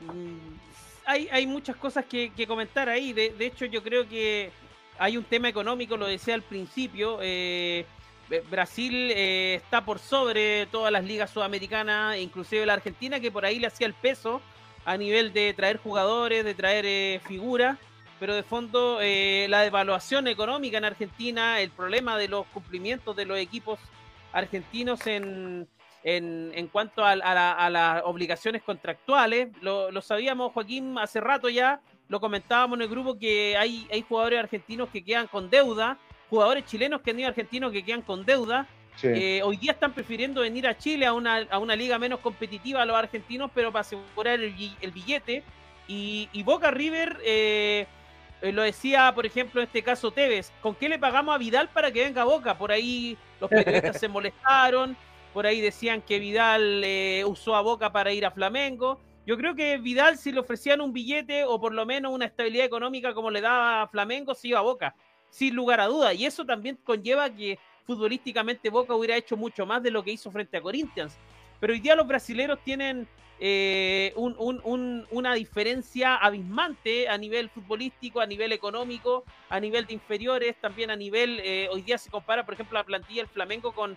Mm, 0.00 0.58
Hay, 1.06 1.28
hay 1.32 1.46
muchas 1.46 1.74
cosas 1.76 2.04
que, 2.04 2.30
que 2.36 2.46
comentar 2.46 2.88
ahí. 2.88 3.12
De, 3.12 3.30
de 3.30 3.46
hecho, 3.46 3.64
yo 3.64 3.82
creo 3.82 4.08
que 4.08 4.52
hay 4.98 5.16
un 5.16 5.24
tema 5.24 5.48
económico, 5.48 5.96
lo 5.96 6.06
decía 6.06 6.34
al 6.34 6.42
principio. 6.42 7.18
eh, 7.20 7.84
Brasil 8.48 9.10
eh, 9.10 9.54
está 9.56 9.84
por 9.84 9.98
sobre 9.98 10.66
todas 10.66 10.92
las 10.92 11.02
ligas 11.02 11.30
sudamericanas, 11.30 12.16
inclusive 12.18 12.64
la 12.64 12.74
Argentina, 12.74 13.18
que 13.18 13.32
por 13.32 13.44
ahí 13.44 13.58
le 13.58 13.66
hacía 13.66 13.88
el 13.88 13.94
peso 13.94 14.40
a 14.84 14.96
nivel 14.96 15.32
de 15.32 15.52
traer 15.54 15.78
jugadores, 15.78 16.44
de 16.44 16.54
traer 16.54 16.84
eh, 16.86 17.20
figuras. 17.26 17.78
Pero 18.18 18.34
de 18.34 18.42
fondo, 18.42 18.98
eh, 19.00 19.46
la 19.48 19.62
devaluación 19.62 20.28
económica 20.28 20.76
en 20.76 20.84
Argentina, 20.84 21.58
el 21.60 21.70
problema 21.70 22.18
de 22.18 22.28
los 22.28 22.46
cumplimientos 22.48 23.16
de 23.16 23.24
los 23.24 23.38
equipos 23.38 23.78
argentinos 24.32 25.06
en, 25.06 25.66
en, 26.04 26.52
en 26.54 26.66
cuanto 26.68 27.02
a, 27.02 27.12
a 27.12 27.16
la- 27.16 27.52
a 27.52 27.70
las 27.70 28.02
obligaciones 28.04 28.62
contractuales, 28.62 29.48
lo, 29.62 29.90
lo 29.90 30.02
sabíamos, 30.02 30.52
Joaquín, 30.52 30.98
hace 30.98 31.20
rato 31.20 31.48
ya, 31.48 31.80
lo 32.08 32.20
comentábamos 32.20 32.76
en 32.76 32.82
el 32.82 32.88
grupo 32.88 33.18
que 33.18 33.56
hay, 33.56 33.88
hay 33.90 34.02
jugadores 34.02 34.38
argentinos 34.40 34.90
que 34.90 35.02
quedan 35.02 35.26
con 35.26 35.48
deuda, 35.48 35.96
jugadores 36.28 36.64
chilenos 36.66 37.00
que 37.00 37.12
han 37.12 37.20
ido 37.20 37.28
argentinos 37.28 37.72
que 37.72 37.82
quedan 37.82 38.02
con 38.02 38.24
deuda. 38.26 38.66
Sí. 39.00 39.08
Eh, 39.08 39.42
hoy 39.42 39.56
día 39.56 39.72
están 39.72 39.92
prefiriendo 39.92 40.42
venir 40.42 40.66
a 40.66 40.76
Chile 40.76 41.06
a 41.06 41.12
una, 41.12 41.46
a 41.50 41.58
una 41.58 41.74
liga 41.76 41.98
menos 41.98 42.20
competitiva 42.20 42.82
a 42.82 42.84
los 42.84 42.96
argentinos, 42.96 43.50
pero 43.54 43.72
para 43.72 43.80
asegurar 43.80 44.40
el, 44.40 44.52
bi- 44.52 44.76
el 44.80 44.90
billete. 44.90 45.42
Y, 45.88 46.28
y 46.32 46.42
Boca 46.42 46.70
River, 46.70 47.18
eh, 47.24 47.86
eh, 48.42 48.52
lo 48.52 48.62
decía, 48.62 49.12
por 49.14 49.26
ejemplo, 49.26 49.60
en 49.60 49.66
este 49.66 49.82
caso 49.82 50.10
Tevez, 50.10 50.52
¿con 50.60 50.74
qué 50.74 50.88
le 50.88 50.98
pagamos 50.98 51.34
a 51.34 51.38
Vidal 51.38 51.68
para 51.68 51.90
que 51.90 52.04
venga 52.04 52.22
a 52.22 52.26
Boca? 52.26 52.56
Por 52.58 52.72
ahí 52.72 53.16
los 53.40 53.48
periodistas 53.50 53.98
se 53.98 54.08
molestaron, 54.08 54.96
por 55.32 55.46
ahí 55.46 55.60
decían 55.60 56.02
que 56.02 56.18
Vidal 56.18 56.82
eh, 56.84 57.24
usó 57.26 57.56
a 57.56 57.60
Boca 57.62 57.90
para 57.92 58.12
ir 58.12 58.26
a 58.26 58.30
Flamengo. 58.30 59.00
Yo 59.26 59.36
creo 59.36 59.54
que 59.54 59.78
Vidal, 59.78 60.18
si 60.18 60.32
le 60.32 60.40
ofrecían 60.40 60.80
un 60.80 60.92
billete 60.92 61.44
o 61.44 61.60
por 61.60 61.72
lo 61.72 61.86
menos 61.86 62.12
una 62.12 62.24
estabilidad 62.26 62.66
económica 62.66 63.14
como 63.14 63.30
le 63.30 63.40
daba 63.40 63.82
a 63.82 63.88
Flamengo, 63.88 64.34
se 64.34 64.48
iba 64.48 64.58
a 64.58 64.62
Boca, 64.62 64.94
sin 65.28 65.54
lugar 65.54 65.80
a 65.80 65.86
duda. 65.86 66.12
Y 66.14 66.24
eso 66.26 66.44
también 66.44 66.76
conlleva 66.82 67.30
que 67.30 67.58
futbolísticamente 67.94 68.70
Boca 68.70 68.94
hubiera 68.94 69.16
hecho 69.16 69.36
mucho 69.36 69.66
más 69.66 69.82
de 69.82 69.90
lo 69.90 70.04
que 70.04 70.12
hizo 70.12 70.30
frente 70.30 70.56
a 70.56 70.60
Corinthians. 70.62 71.16
Pero 71.58 71.72
hoy 71.72 71.80
día 71.80 71.96
los 71.96 72.06
brasileros 72.06 72.60
tienen 72.64 73.08
eh, 73.42 74.12
un- 74.16 74.36
un- 74.38 74.60
un- 74.64 75.06
una 75.10 75.32
diferencia 75.34 76.14
abismante 76.16 77.08
a 77.08 77.16
nivel 77.16 77.48
futbolístico, 77.48 78.20
a 78.20 78.26
nivel 78.26 78.52
económico, 78.52 79.24
a 79.48 79.58
nivel 79.58 79.86
de 79.86 79.94
inferiores, 79.94 80.56
también 80.60 80.90
a 80.90 80.96
nivel, 80.96 81.40
eh, 81.42 81.66
hoy 81.72 81.80
día 81.80 81.96
se 81.96 82.10
compara, 82.10 82.44
por 82.44 82.52
ejemplo, 82.52 82.78
la 82.78 82.84
plantilla 82.84 83.22
del 83.22 83.28
Flamengo 83.30 83.72
con, 83.72 83.96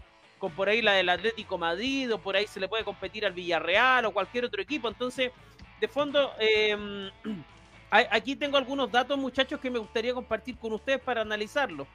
por 0.56 0.70
ahí 0.70 0.82
la 0.82 0.94
del 0.94 1.10
Atlético 1.10 1.58
Madrid, 1.58 2.14
o 2.14 2.20
por 2.20 2.38
ahí 2.38 2.48
se 2.48 2.60
le 2.62 2.70
puede 2.70 2.86
competir 2.86 3.26
al 3.26 3.34
Villarreal 3.34 4.06
o 4.06 4.12
cualquier 4.12 4.46
otro 4.46 4.62
equipo. 4.62 4.88
Entonces, 4.88 5.32
de 5.82 5.88
fondo, 5.90 6.32
a- 7.92 8.08
aquí 8.12 8.36
tengo 8.38 8.56
algunos 8.58 8.90
datos, 8.92 9.18
muchachos, 9.18 9.60
que 9.60 9.70
me 9.70 9.80
gustaría 9.80 10.14
compartir 10.14 10.58
con 10.58 10.72
ustedes 10.74 11.02
para 11.02 11.20
analizarlo. 11.22 11.86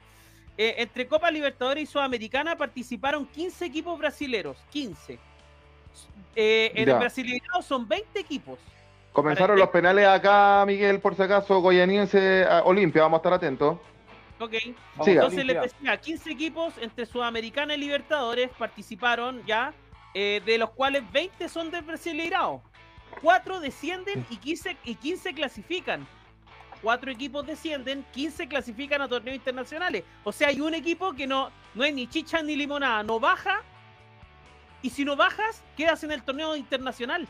Eh, 0.61 0.75
entre 0.81 1.07
Copa 1.07 1.31
Libertadores 1.31 1.83
y 1.83 1.85
Sudamericana 1.85 2.57
participaron 2.57 3.25
15 3.25 3.63
equipos 3.63 3.97
brasileros, 3.97 4.57
15. 4.71 5.17
Eh, 6.35 6.71
en 6.75 6.85
Ya. 6.85 6.93
el 6.95 6.99
Brasileirao 6.99 7.61
son 7.61 7.87
20 7.87 8.19
equipos. 8.19 8.59
Comenzaron 9.13 9.57
los 9.57 9.69
penales 9.69 10.05
acá, 10.05 10.65
Miguel, 10.67 10.99
por 10.99 11.15
si 11.15 11.21
acaso, 11.21 11.61
Goyaniense 11.61 12.45
Olimpia, 12.65 13.03
vamos 13.03 13.19
a 13.19 13.19
estar 13.19 13.33
atentos. 13.33 13.77
Ok. 14.37 14.51
Vamos. 14.95 15.07
Entonces 15.07 15.45
les 15.45 15.61
decía, 15.61 15.95
15 15.95 16.29
equipos 16.29 16.73
entre 16.81 17.05
Sudamericana 17.05 17.75
y 17.75 17.77
Libertadores 17.77 18.49
participaron 18.57 19.41
ya, 19.45 19.73
eh, 20.13 20.41
de 20.45 20.57
los 20.57 20.71
cuales 20.71 21.09
20 21.13 21.47
son 21.47 21.71
del 21.71 21.83
Brasileirao. 21.83 22.61
4 23.21 23.61
descienden 23.61 24.25
y 24.29 24.35
15, 24.35 24.75
y 24.83 24.95
15 24.95 25.33
clasifican. 25.33 26.05
Cuatro 26.81 27.11
equipos 27.11 27.45
descienden, 27.45 28.05
15 28.13 28.47
clasifican 28.47 29.01
a 29.01 29.07
torneos 29.07 29.35
internacionales. 29.35 30.03
O 30.23 30.31
sea, 30.31 30.47
hay 30.47 30.61
un 30.61 30.73
equipo 30.73 31.13
que 31.13 31.27
no, 31.27 31.51
no 31.75 31.83
es 31.83 31.93
ni 31.93 32.07
chicha 32.07 32.41
ni 32.41 32.55
limonada, 32.55 33.03
no 33.03 33.19
baja. 33.19 33.61
Y 34.81 34.89
si 34.89 35.03
no 35.03 35.15
bajas, 35.17 35.61
quedas 35.75 36.03
en 36.05 36.11
el 36.11 36.23
torneo 36.23 36.55
internacional. 36.55 37.27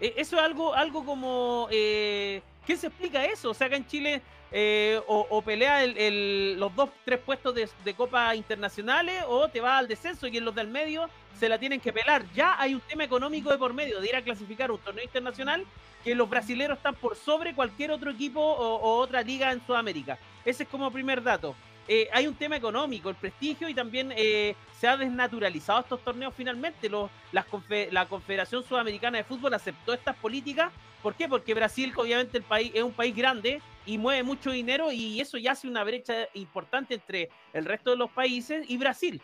Eh, 0.00 0.14
eso 0.16 0.36
es 0.36 0.42
algo, 0.42 0.74
algo 0.74 1.04
como... 1.04 1.68
Eh, 1.70 2.40
¿Qué 2.66 2.76
se 2.76 2.86
explica 2.86 3.24
eso? 3.24 3.50
O 3.50 3.54
sea, 3.54 3.66
acá 3.66 3.76
en 3.76 3.86
Chile 3.86 4.22
eh, 4.52 5.00
o, 5.06 5.42
pelea 5.42 5.84
el- 5.84 5.96
el- 5.98 6.56
los 6.60 6.74
dos, 6.74 6.90
tres 7.04 7.18
puestos 7.20 7.54
de, 7.54 7.68
de 7.84 7.94
Copa 7.94 8.34
Internacionales 8.34 9.24
o 9.26 9.48
te 9.48 9.60
va 9.60 9.76
al 9.78 9.88
descenso 9.88 10.26
y 10.26 10.36
en 10.38 10.44
los 10.44 10.54
del 10.54 10.68
medio 10.68 11.08
se 11.38 11.48
la 11.48 11.58
tienen 11.58 11.80
que 11.80 11.92
pelar. 11.92 12.24
Ya 12.34 12.58
hay 12.58 12.74
un 12.74 12.80
tema 12.80 13.04
económico 13.04 13.50
de 13.50 13.58
por 13.58 13.72
medio 13.74 14.00
de 14.00 14.08
ir 14.08 14.16
a 14.16 14.22
clasificar 14.22 14.70
un 14.70 14.78
torneo 14.78 15.04
internacional 15.04 15.64
que 16.04 16.14
los 16.14 16.28
brasileros 16.28 16.76
están 16.76 16.94
por 16.94 17.16
sobre 17.16 17.54
cualquier 17.54 17.90
otro 17.90 18.10
equipo 18.10 18.40
o, 18.40 18.98
otra 18.98 19.22
liga 19.22 19.52
en 19.52 19.64
Sudamérica. 19.64 20.18
Ese 20.44 20.62
es 20.62 20.68
como 20.68 20.90
primer 20.90 21.22
dato. 21.22 21.54
Eh, 21.86 22.08
hay 22.12 22.26
un 22.26 22.34
tema 22.34 22.56
económico, 22.56 23.08
el 23.08 23.14
prestigio 23.14 23.68
y 23.68 23.74
también 23.74 24.12
eh, 24.14 24.54
se 24.78 24.86
ha 24.86 24.96
desnaturalizado 24.96 25.80
estos 25.80 26.04
torneos 26.04 26.34
finalmente. 26.36 26.90
La 27.32 28.06
Confederación 28.06 28.62
Sudamericana 28.62 29.18
de 29.18 29.24
Fútbol 29.24 29.54
aceptó 29.54 29.94
estas 29.94 30.16
políticas. 30.16 30.70
¿Por 31.02 31.14
qué? 31.14 31.28
Porque 31.28 31.54
Brasil, 31.54 31.92
obviamente 31.96 32.36
el 32.36 32.44
país, 32.44 32.72
es 32.74 32.82
un 32.82 32.92
país 32.92 33.16
grande 33.16 33.62
y 33.86 33.96
mueve 33.96 34.22
mucho 34.22 34.50
dinero 34.50 34.92
y 34.92 35.20
eso 35.20 35.38
ya 35.38 35.52
hace 35.52 35.66
una 35.66 35.82
brecha 35.82 36.28
importante 36.34 36.94
entre 36.94 37.30
el 37.54 37.64
resto 37.64 37.90
de 37.90 37.96
los 37.96 38.10
países 38.10 38.68
y 38.68 38.76
Brasil. 38.76 39.22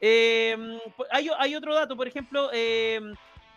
Eh, 0.00 0.78
hay 1.10 1.54
otro 1.56 1.74
dato, 1.74 1.96
por 1.96 2.06
ejemplo, 2.06 2.50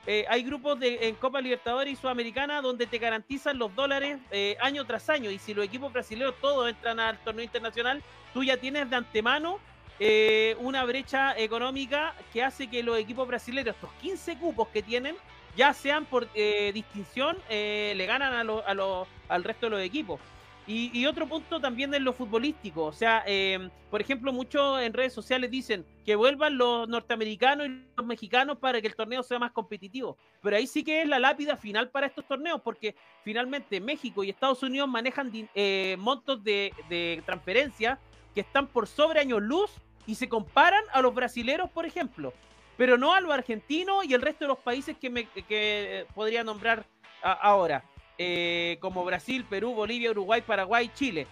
eh, 0.08 0.26
hay 0.30 0.44
grupos 0.44 0.80
de, 0.80 1.08
en 1.08 1.16
Copa 1.16 1.42
Libertadores 1.42 1.94
y 1.94 1.96
Sudamericana 1.96 2.62
donde 2.62 2.88
te 2.88 2.98
garantizan 2.98 3.58
los 3.58 3.76
dólares 3.76 4.20
eh, 4.32 4.58
año 4.62 4.86
tras 4.86 5.10
año. 5.10 5.30
Y 5.30 5.40
si 5.40 5.54
los 5.54 5.66
equipos 5.66 5.92
brasileños 5.92 6.36
todos 6.42 6.70
entran 6.70 7.00
al 7.00 7.18
torneo 7.20 7.44
internacional, 7.44 8.02
tú 8.34 8.44
ya 8.44 8.58
tienes 8.58 8.90
de 8.90 8.96
antemano 8.96 9.60
eh, 10.02 10.56
una 10.60 10.86
brecha 10.86 11.38
económica 11.38 12.16
que 12.32 12.42
hace 12.42 12.68
que 12.68 12.82
los 12.84 12.98
equipos 12.98 13.28
brasileños, 13.28 13.76
estos 13.76 13.92
15 14.02 14.38
cupos 14.38 14.70
que 14.70 14.82
tienen, 14.82 15.16
ya 15.58 15.74
sean 15.74 16.06
por 16.06 16.30
eh, 16.36 16.72
distinción, 16.74 17.38
eh, 17.50 17.94
le 17.98 18.06
ganan 18.06 18.34
a 18.34 18.72
a 18.72 19.06
al 19.28 19.44
resto 19.44 19.66
de 19.66 19.70
los 19.72 19.82
equipos. 19.82 20.22
Y, 20.70 20.92
y 20.94 21.08
otro 21.08 21.28
punto 21.28 21.60
también 21.60 21.92
es 21.96 22.02
lo 22.02 22.14
futbolístico. 22.14 22.86
O 22.86 22.94
sea, 22.94 23.24
eh, 23.26 23.72
por 23.90 24.02
ejemplo, 24.02 24.32
muchos 24.32 24.80
en 24.80 24.94
redes 24.94 25.14
sociales 25.14 25.50
dicen 25.50 25.84
que 26.06 26.16
vuelvan 26.16 26.60
los 26.60 26.88
norteamericanos 26.88 27.66
y 27.66 27.86
los 27.98 28.06
mexicanos 28.06 28.60
para 28.60 28.80
que 28.80 28.86
el 28.86 28.96
torneo 28.96 29.24
sea 29.24 29.40
más 29.40 29.52
competitivo. 29.52 30.16
Pero 30.44 30.56
ahí 30.56 30.68
sí 30.68 30.84
que 30.84 31.02
es 31.02 31.08
la 31.08 31.18
lápida 31.18 31.58
final 31.58 31.90
para 31.90 32.06
estos 32.06 32.24
torneos, 32.28 32.62
porque 32.62 32.94
finalmente 33.24 33.82
México 33.82 34.24
y 34.24 34.30
Estados 34.30 34.62
Unidos 34.62 34.88
manejan 34.88 35.32
eh, 35.56 35.96
montos 35.98 36.44
de, 36.44 36.72
de 36.88 37.24
transferencia 37.26 37.98
que 38.36 38.42
están 38.42 38.68
por 38.68 38.86
sobre 38.86 39.22
años 39.22 39.42
luz 39.42 39.72
y 40.06 40.14
se 40.14 40.30
comparan 40.30 40.84
a 40.94 41.02
los 41.02 41.16
brasileros, 41.16 41.72
por 41.72 41.88
ejemplo, 41.88 42.32
pero 42.78 42.96
no 42.96 43.16
a 43.16 43.22
los 43.22 43.34
argentinos 43.34 44.06
y 44.06 44.14
el 44.14 44.22
resto 44.22 44.46
de 44.46 44.50
los 44.50 44.60
países 44.60 44.96
que, 44.98 45.10
me, 45.10 45.26
que 45.26 46.06
podría 46.14 46.44
nombrar 46.44 46.86
ahora, 47.24 47.84
eh, 48.20 48.78
como 48.82 49.04
Brasil, 49.06 49.46
Perú, 49.50 49.74
Bolivia, 49.74 50.12
Uruguay, 50.12 50.42
Paraguay, 50.46 50.92
Chile. 50.94 51.26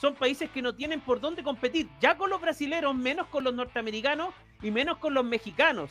Son 0.00 0.14
países 0.14 0.48
que 0.50 0.62
no 0.62 0.74
tienen 0.74 1.00
por 1.00 1.20
dónde 1.20 1.42
competir, 1.42 1.88
ya 2.00 2.16
con 2.16 2.30
los 2.30 2.40
brasileros, 2.40 2.94
menos 2.94 3.26
con 3.26 3.42
los 3.44 3.52
norteamericanos 3.52 4.32
y 4.62 4.70
menos 4.70 4.98
con 4.98 5.12
los 5.12 5.24
mexicanos. 5.24 5.90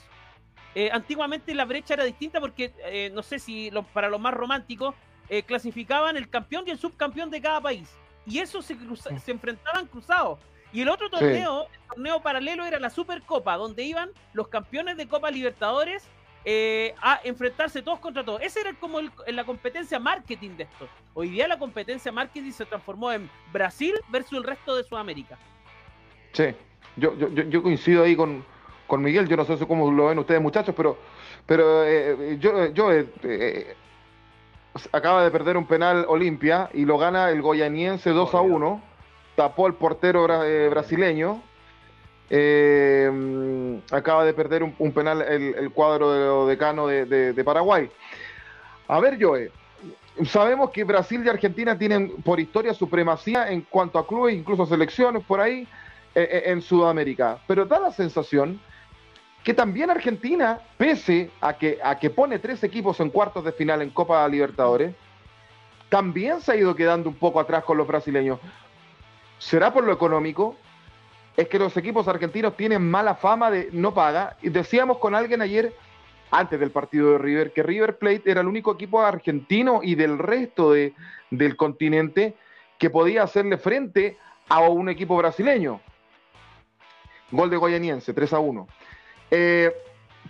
Eh, 0.74 0.90
antiguamente 0.92 1.54
la 1.54 1.66
brecha 1.66 1.96
era 1.96 2.06
distinta 2.06 2.40
porque, 2.40 2.74
eh, 2.86 3.12
no 3.14 3.22
sé 3.24 3.40
si 3.40 3.70
lo- 3.72 3.84
para 3.84 4.10
los 4.10 4.20
más 4.22 4.34
románticos, 4.34 4.96
clasificaban 5.46 6.16
el 6.16 6.30
campeón 6.30 6.64
y 6.66 6.72
el 6.72 6.78
subcampeón 6.80 7.30
de 7.30 7.42
cada 7.42 7.60
país. 7.60 7.94
Y 8.26 8.40
eso 8.40 8.62
se, 8.62 8.78
cruza- 8.78 9.18
se 9.20 9.32
enfrentaban 9.32 9.86
cruzados. 9.88 10.40
Y 10.72 10.80
el 10.82 10.88
otro 10.90 11.10
torneo, 11.10 11.68
el 11.74 11.88
torneo 11.90 12.22
paralelo 12.22 12.66
era 12.66 12.80
la 12.80 12.90
Supercopa, 12.90 13.58
donde 13.58 13.84
iban 13.84 14.12
los 14.32 14.48
campeones 14.48 14.96
de 14.96 15.06
Copa 15.06 15.30
Libertadores 15.30 16.08
eh, 16.46 16.94
a 17.02 17.20
enfrentarse 17.24 17.82
todos 17.82 18.00
contra 18.00 18.24
todos. 18.24 18.42
Esa 18.42 18.62
era 18.62 18.74
como 18.74 19.00
el- 19.00 19.12
la 19.28 19.44
competencia 19.44 20.00
marketing 20.00 20.52
de 20.52 20.64
esto. 20.64 20.88
Hoy 21.14 21.30
día 21.30 21.48
la 21.48 21.60
competencia 21.60 22.12
marketing 22.12 22.52
se 22.52 22.66
transformó 22.66 23.12
en 23.12 23.30
Brasil 23.52 23.94
versus 24.10 24.38
el 24.38 24.44
resto 24.44 24.76
de 24.76 24.84
Sudamérica. 24.84 25.38
Sí. 26.34 26.54
yo, 26.96 27.16
yo, 27.18 27.28
yo 27.30 27.64
coincido 27.64 28.04
ahí 28.04 28.16
con, 28.16 28.44
con 28.88 29.02
Miguel, 29.02 29.28
yo 29.28 29.36
no 29.38 29.44
sé 29.46 29.58
cómo 29.68 29.92
lo 29.92 30.08
ven 30.08 30.20
ustedes 30.20 30.42
muchachos, 30.42 30.74
pero, 30.76 30.98
pero 31.46 31.84
eh, 31.84 32.38
yo, 32.40 32.68
yo 32.68 32.92
eh, 32.94 33.76
acaba 34.92 35.24
de 35.24 35.32
perder 35.32 35.58
un 35.58 35.66
penal 35.66 36.06
Olimpia 36.08 36.70
y 36.74 36.86
lo 36.86 36.98
gana 36.98 37.30
el 37.30 37.42
goyaniense 37.42 38.12
2 38.12 38.34
a 38.36 38.42
1, 38.42 38.82
tapó 39.36 39.68
el 39.68 39.74
portero 39.74 40.24
brasileño, 40.70 41.42
acaba 43.92 44.26
de 44.26 44.34
perder 44.34 44.64
un, 44.64 44.92
penal 44.92 45.22
el, 45.22 45.72
cuadro 45.72 46.46
de 46.46 46.52
decano 46.52 46.88
de, 46.88 47.44
Paraguay. 47.44 47.90
A 48.88 49.00
ver, 49.00 49.18
Joe, 49.22 49.52
sabemos 50.26 50.72
que 50.72 50.84
Brasil 50.84 51.22
y 51.26 51.30
Argentina 51.30 51.78
tienen 51.78 52.22
por 52.24 52.40
historia 52.40 52.74
supremacía 52.74 53.50
en 53.50 53.62
cuanto 53.62 54.00
a 54.00 54.08
clubes, 54.08 54.36
incluso 54.36 54.66
selecciones 54.66 55.24
por 55.24 55.40
ahí 55.40 55.68
en 56.16 56.62
Sudamérica, 56.62 57.40
pero 57.48 57.66
da 57.66 57.80
la 57.80 57.92
sensación 57.92 58.60
que 59.48 59.54
también 59.54 59.90
Argentina, 59.90 60.60
pese 60.78 61.32
a 61.40 61.54
que, 61.54 61.80
a 61.82 61.98
que 61.98 62.10
pone 62.10 62.38
tres 62.38 62.62
equipos 62.66 63.00
en 63.00 63.10
cuartos 63.10 63.46
de 63.46 63.54
final 63.54 63.82
en 63.82 63.92
Copa 63.92 64.28
Libertadores, 64.28 64.94
también 65.88 66.42
se 66.42 66.52
ha 66.52 66.56
ido 66.58 66.76
quedando 66.76 67.08
un 67.08 67.16
poco 67.16 67.40
atrás 67.40 67.64
con 67.64 67.78
los 67.78 67.88
brasileños. 67.88 68.40
¿Será 69.40 69.72
por 69.72 69.86
lo 69.86 69.94
económico? 69.94 70.58
Es 71.38 71.48
que 71.48 71.60
los 71.60 71.78
equipos 71.78 72.08
argentinos 72.08 72.58
tienen 72.58 72.90
mala 72.90 73.14
fama 73.16 73.52
de 73.52 73.70
no 73.72 73.94
paga. 73.94 74.36
Y 74.42 74.50
decíamos 74.50 74.98
con 74.98 75.14
alguien 75.14 75.42
ayer, 75.42 75.72
antes 76.32 76.60
del 76.60 76.72
partido 76.72 77.12
de 77.12 77.18
River, 77.20 77.54
que 77.54 77.62
River 77.62 77.98
Plate 78.00 78.24
era 78.26 78.42
el 78.42 78.48
único 78.48 78.74
equipo 78.74 79.02
argentino 79.02 79.82
y 79.84 79.94
del 79.94 80.18
resto 80.18 80.72
de, 80.72 80.94
del 81.30 81.56
continente 81.56 82.34
que 82.80 82.90
podía 82.90 83.22
hacerle 83.22 83.58
frente 83.58 84.18
a 84.50 84.62
un 84.62 84.90
equipo 84.90 85.16
brasileño. 85.16 85.80
Gol 87.30 87.52
de 87.52 87.58
Goyaniense, 87.58 88.14
3 88.14 88.34
a 88.34 88.40
1. 88.40 88.68
Eh, 89.30 89.72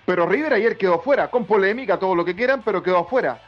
pero 0.06 0.26
River 0.26 0.54
ayer 0.54 0.78
quedó 0.78 1.00
fuera, 1.00 1.30
con 1.30 1.46
polémica, 1.46 1.98
todo 1.98 2.16
lo 2.16 2.26
que 2.26 2.36
quieran, 2.36 2.62
pero 2.64 2.84
quedó 2.84 3.06
fuera. 3.06 3.42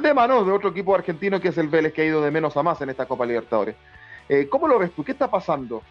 De 0.00 0.14
mano 0.14 0.44
de 0.44 0.52
otro 0.52 0.70
equipo 0.70 0.94
argentino 0.94 1.40
que 1.40 1.48
es 1.48 1.58
el 1.58 1.68
Vélez, 1.68 1.92
que 1.92 2.02
ha 2.02 2.04
ido 2.04 2.22
de 2.22 2.30
menos 2.30 2.56
a 2.56 2.62
más 2.62 2.80
en 2.80 2.90
esta 2.90 3.06
Copa 3.06 3.26
Libertadores. 3.26 3.74
Eh, 4.28 4.48
¿Cómo 4.48 4.68
lo 4.68 4.78
ves 4.78 4.92
tú? 4.92 5.04
¿Qué 5.04 5.12
está 5.12 5.30
pasando? 5.30 5.82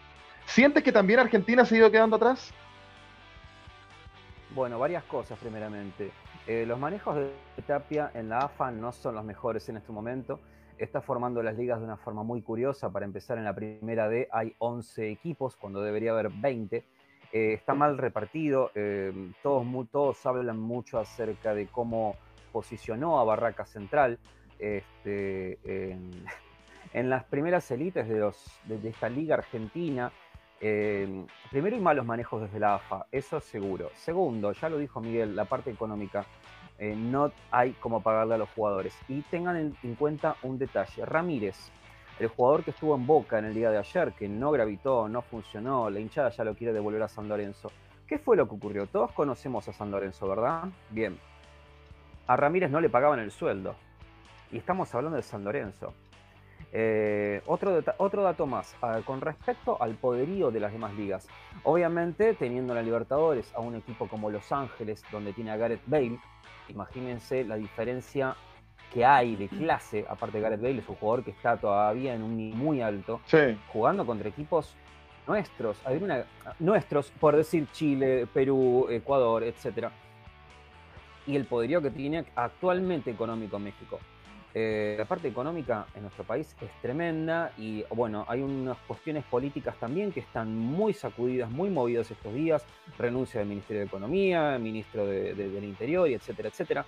¿Sientes 0.46 0.82
que 0.82 0.92
también 0.92 1.20
Argentina 1.20 1.64
se 1.64 1.74
ha 1.74 1.78
ido 1.78 1.90
quedando 1.90 2.16
atrás? 2.16 2.52
Bueno, 4.54 4.78
varias 4.78 5.04
cosas 5.04 5.38
primeramente. 5.38 6.10
Eh, 6.46 6.64
los 6.66 6.78
manejos 6.78 7.16
de 7.16 7.32
Tapia 7.66 8.10
en 8.14 8.28
la 8.28 8.40
AFA 8.40 8.70
no 8.70 8.92
son 8.92 9.14
los 9.14 9.24
mejores 9.24 9.68
en 9.68 9.76
este 9.76 9.92
momento. 9.92 10.40
Está 10.76 11.00
formando 11.00 11.42
las 11.42 11.56
ligas 11.56 11.78
de 11.78 11.84
una 11.84 11.96
forma 11.96 12.22
muy 12.22 12.42
curiosa. 12.42 12.90
Para 12.90 13.06
empezar, 13.06 13.38
en 13.38 13.44
la 13.44 13.54
primera 13.54 14.08
D 14.08 14.28
hay 14.30 14.54
11 14.58 15.10
equipos, 15.10 15.56
cuando 15.56 15.80
debería 15.80 16.10
haber 16.10 16.30
20. 16.30 16.84
Eh, 17.32 17.52
está 17.54 17.72
mal 17.72 17.96
repartido, 17.96 18.70
em, 18.74 19.32
todos, 19.42 19.66
todos 19.90 20.26
hablan 20.26 20.58
mucho 20.58 20.98
acerca 20.98 21.54
de 21.54 21.66
cómo 21.66 22.16
posicionó 22.52 23.18
a 23.18 23.24
Barraca 23.24 23.64
Central 23.64 24.18
este, 24.58 25.58
en, 25.72 26.24
las 27.08 27.24
primeras 27.24 27.70
élites 27.70 28.06
de, 28.06 28.76
de, 28.76 28.88
esta 28.88 29.08
liga 29.08 29.36
argentina. 29.36 30.12
Em, 30.64 31.26
primero, 31.50 31.74
hay 31.74 31.82
malos 31.82 32.06
manejos 32.06 32.40
desde 32.40 32.60
la 32.60 32.76
AFA, 32.76 33.06
eso 33.10 33.40
seguro. 33.40 33.90
Segundo, 33.96 34.52
ya 34.52 34.68
lo 34.68 34.78
dijo 34.78 35.00
Miguel, 35.00 35.34
la 35.34 35.44
parte 35.44 35.70
económica. 35.70 36.24
Eh, 36.78 36.94
no 36.96 37.32
hay 37.50 37.72
cómo 37.72 38.02
pagarle 38.02 38.34
a 38.34 38.38
los 38.38 38.48
jugadores. 38.50 38.96
Y 39.08 39.22
tengan 39.22 39.74
en 39.82 39.94
cuenta 39.96 40.36
un 40.42 40.58
detalle. 40.58 41.04
Ramírez, 41.04 41.72
el 42.20 42.28
jugador 42.28 42.62
que 42.62 42.70
estuvo 42.70 42.94
en 42.94 43.06
Boca 43.06 43.38
en 43.38 43.46
el 43.46 43.54
día 43.54 43.70
de 43.70 43.78
ayer, 43.78 44.12
que 44.12 44.28
no 44.28 44.52
gravitó, 44.52 45.08
no 45.08 45.22
funcionó, 45.22 45.90
la 45.90 45.98
hinchada 45.98 46.30
ya 46.30 46.44
lo 46.44 46.54
quiere 46.54 46.72
devolver 46.72 47.02
a 47.02 47.08
San 47.08 47.28
Lorenzo. 47.28 47.72
¿Qué 48.06 48.18
fue 48.18 48.36
lo 48.36 48.46
que 48.48 48.54
ocurrió? 48.54 48.86
Todos 48.86 49.10
conocemos 49.12 49.66
a 49.68 49.72
San 49.72 49.90
Lorenzo, 49.90 50.28
¿verdad? 50.28 50.68
Bien. 50.90 51.18
A 52.28 52.36
Ramírez 52.36 52.70
no 52.70 52.80
le 52.80 52.88
pagaban 52.88 53.18
el 53.18 53.32
sueldo. 53.32 53.74
Y 54.52 54.58
estamos 54.58 54.94
hablando 54.94 55.16
de 55.16 55.22
San 55.22 55.42
Lorenzo. 55.42 55.94
Eh, 56.74 57.42
otro, 57.46 57.82
otro, 57.98 58.22
dato 58.22 58.46
más, 58.46 58.74
con 59.04 59.20
respecto 59.20 59.80
al 59.80 59.94
poderío 59.94 60.50
de 60.50 60.60
las 60.60 60.72
demás 60.72 60.94
ligas. 60.94 61.28
Obviamente, 61.64 62.34
teniendo 62.34 62.74
la 62.74 62.82
Libertadores 62.82 63.52
a 63.54 63.60
un 63.60 63.76
equipo 63.76 64.08
como 64.08 64.30
Los 64.30 64.50
Ángeles, 64.52 65.04
donde 65.12 65.32
tiene 65.34 65.50
a 65.50 65.56
Gareth 65.56 65.82
Bale, 65.86 66.18
imagínense 66.68 67.44
la 67.44 67.56
diferencia 67.56 68.34
que 68.92 69.04
hay 69.04 69.36
de 69.36 69.48
clase, 69.48 70.04
aparte 70.08 70.38
de 70.38 70.42
Gareth 70.42 70.62
Bale, 70.62 70.78
es 70.78 70.88
un 70.88 70.96
jugador 70.96 71.24
que 71.24 71.30
está 71.30 71.56
todavía 71.56 72.14
en 72.14 72.22
un 72.22 72.36
nivel 72.36 72.58
muy 72.58 72.80
alto, 72.80 73.20
jugando 73.72 74.06
contra 74.06 74.28
equipos 74.28 74.74
nuestros, 75.26 75.78
hay 75.84 76.02
una, 76.02 76.24
nuestros, 76.58 77.10
por 77.10 77.36
decir 77.36 77.68
Chile, 77.72 78.26
Perú, 78.32 78.88
Ecuador, 78.90 79.44
etc. 79.44 79.88
Y 81.26 81.36
el 81.36 81.44
poderío 81.46 81.80
que 81.80 81.90
tiene 81.90 82.24
actualmente 82.34 83.10
económico 83.10 83.58
México. 83.58 84.00
Eh, 84.54 84.96
la 84.98 85.06
parte 85.06 85.28
económica 85.28 85.86
en 85.94 86.02
nuestro 86.02 86.24
país 86.24 86.54
es 86.60 86.70
tremenda 86.82 87.52
y 87.56 87.84
bueno, 87.88 88.26
hay 88.28 88.42
unas 88.42 88.76
cuestiones 88.86 89.24
políticas 89.24 89.74
también 89.80 90.12
que 90.12 90.20
están 90.20 90.54
muy 90.54 90.92
sacudidas, 90.92 91.50
muy 91.50 91.70
movidas 91.70 92.10
estos 92.10 92.34
días. 92.34 92.64
Renuncia 92.98 93.40
del 93.40 93.48
Ministerio 93.48 93.80
de 93.80 93.86
Economía, 93.86 94.58
ministro 94.58 95.06
del 95.06 95.64
Interior 95.64 96.08
y 96.08 96.14
etcétera, 96.14 96.50
etcétera. 96.50 96.84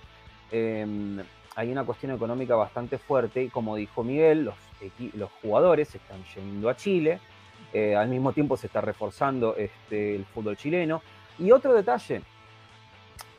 Em, 0.51 1.19
hay 1.55 1.71
una 1.71 1.83
cuestión 1.83 2.11
económica 2.11 2.55
bastante 2.55 2.97
fuerte 2.97 3.43
y 3.43 3.49
como 3.49 3.75
dijo 3.75 4.03
Miguel, 4.03 4.45
los, 4.45 4.55
los 5.13 5.31
jugadores 5.41 5.95
están 5.95 6.23
yendo 6.35 6.69
a 6.69 6.75
Chile, 6.75 7.19
eh, 7.73 7.95
al 7.95 8.09
mismo 8.09 8.31
tiempo 8.31 8.57
se 8.57 8.67
está 8.67 8.81
reforzando 8.81 9.55
este, 9.55 10.15
el 10.15 10.25
fútbol 10.25 10.55
chileno. 10.55 11.01
Y 11.39 11.51
otro 11.51 11.73
detalle, 11.73 12.21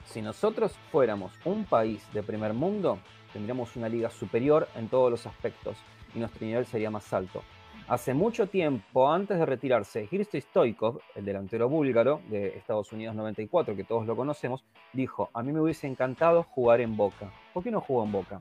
si 0.04 0.20
nosotros 0.20 0.76
fuéramos 0.90 1.32
un 1.44 1.64
país 1.64 2.02
de 2.12 2.22
primer 2.22 2.52
mundo, 2.52 2.98
tendríamos 3.36 3.76
una 3.76 3.90
liga 3.90 4.08
superior 4.08 4.66
en 4.76 4.88
todos 4.88 5.10
los 5.10 5.26
aspectos 5.26 5.76
y 6.14 6.18
nuestro 6.18 6.46
nivel 6.46 6.64
sería 6.64 6.90
más 6.90 7.12
alto. 7.12 7.42
Hace 7.86 8.14
mucho 8.14 8.46
tiempo, 8.46 9.12
antes 9.12 9.38
de 9.38 9.44
retirarse, 9.44 10.08
Hirsti 10.10 10.40
Stoikov, 10.40 11.00
el 11.14 11.26
delantero 11.26 11.68
búlgaro 11.68 12.22
de 12.30 12.56
Estados 12.56 12.90
Unidos 12.94 13.14
94, 13.14 13.76
que 13.76 13.84
todos 13.84 14.06
lo 14.06 14.16
conocemos, 14.16 14.64
dijo, 14.94 15.28
a 15.34 15.42
mí 15.42 15.52
me 15.52 15.60
hubiese 15.60 15.86
encantado 15.86 16.44
jugar 16.44 16.80
en 16.80 16.96
Boca. 16.96 17.30
¿Por 17.52 17.62
qué 17.62 17.70
no 17.70 17.82
jugó 17.82 18.04
en 18.04 18.12
Boca? 18.12 18.40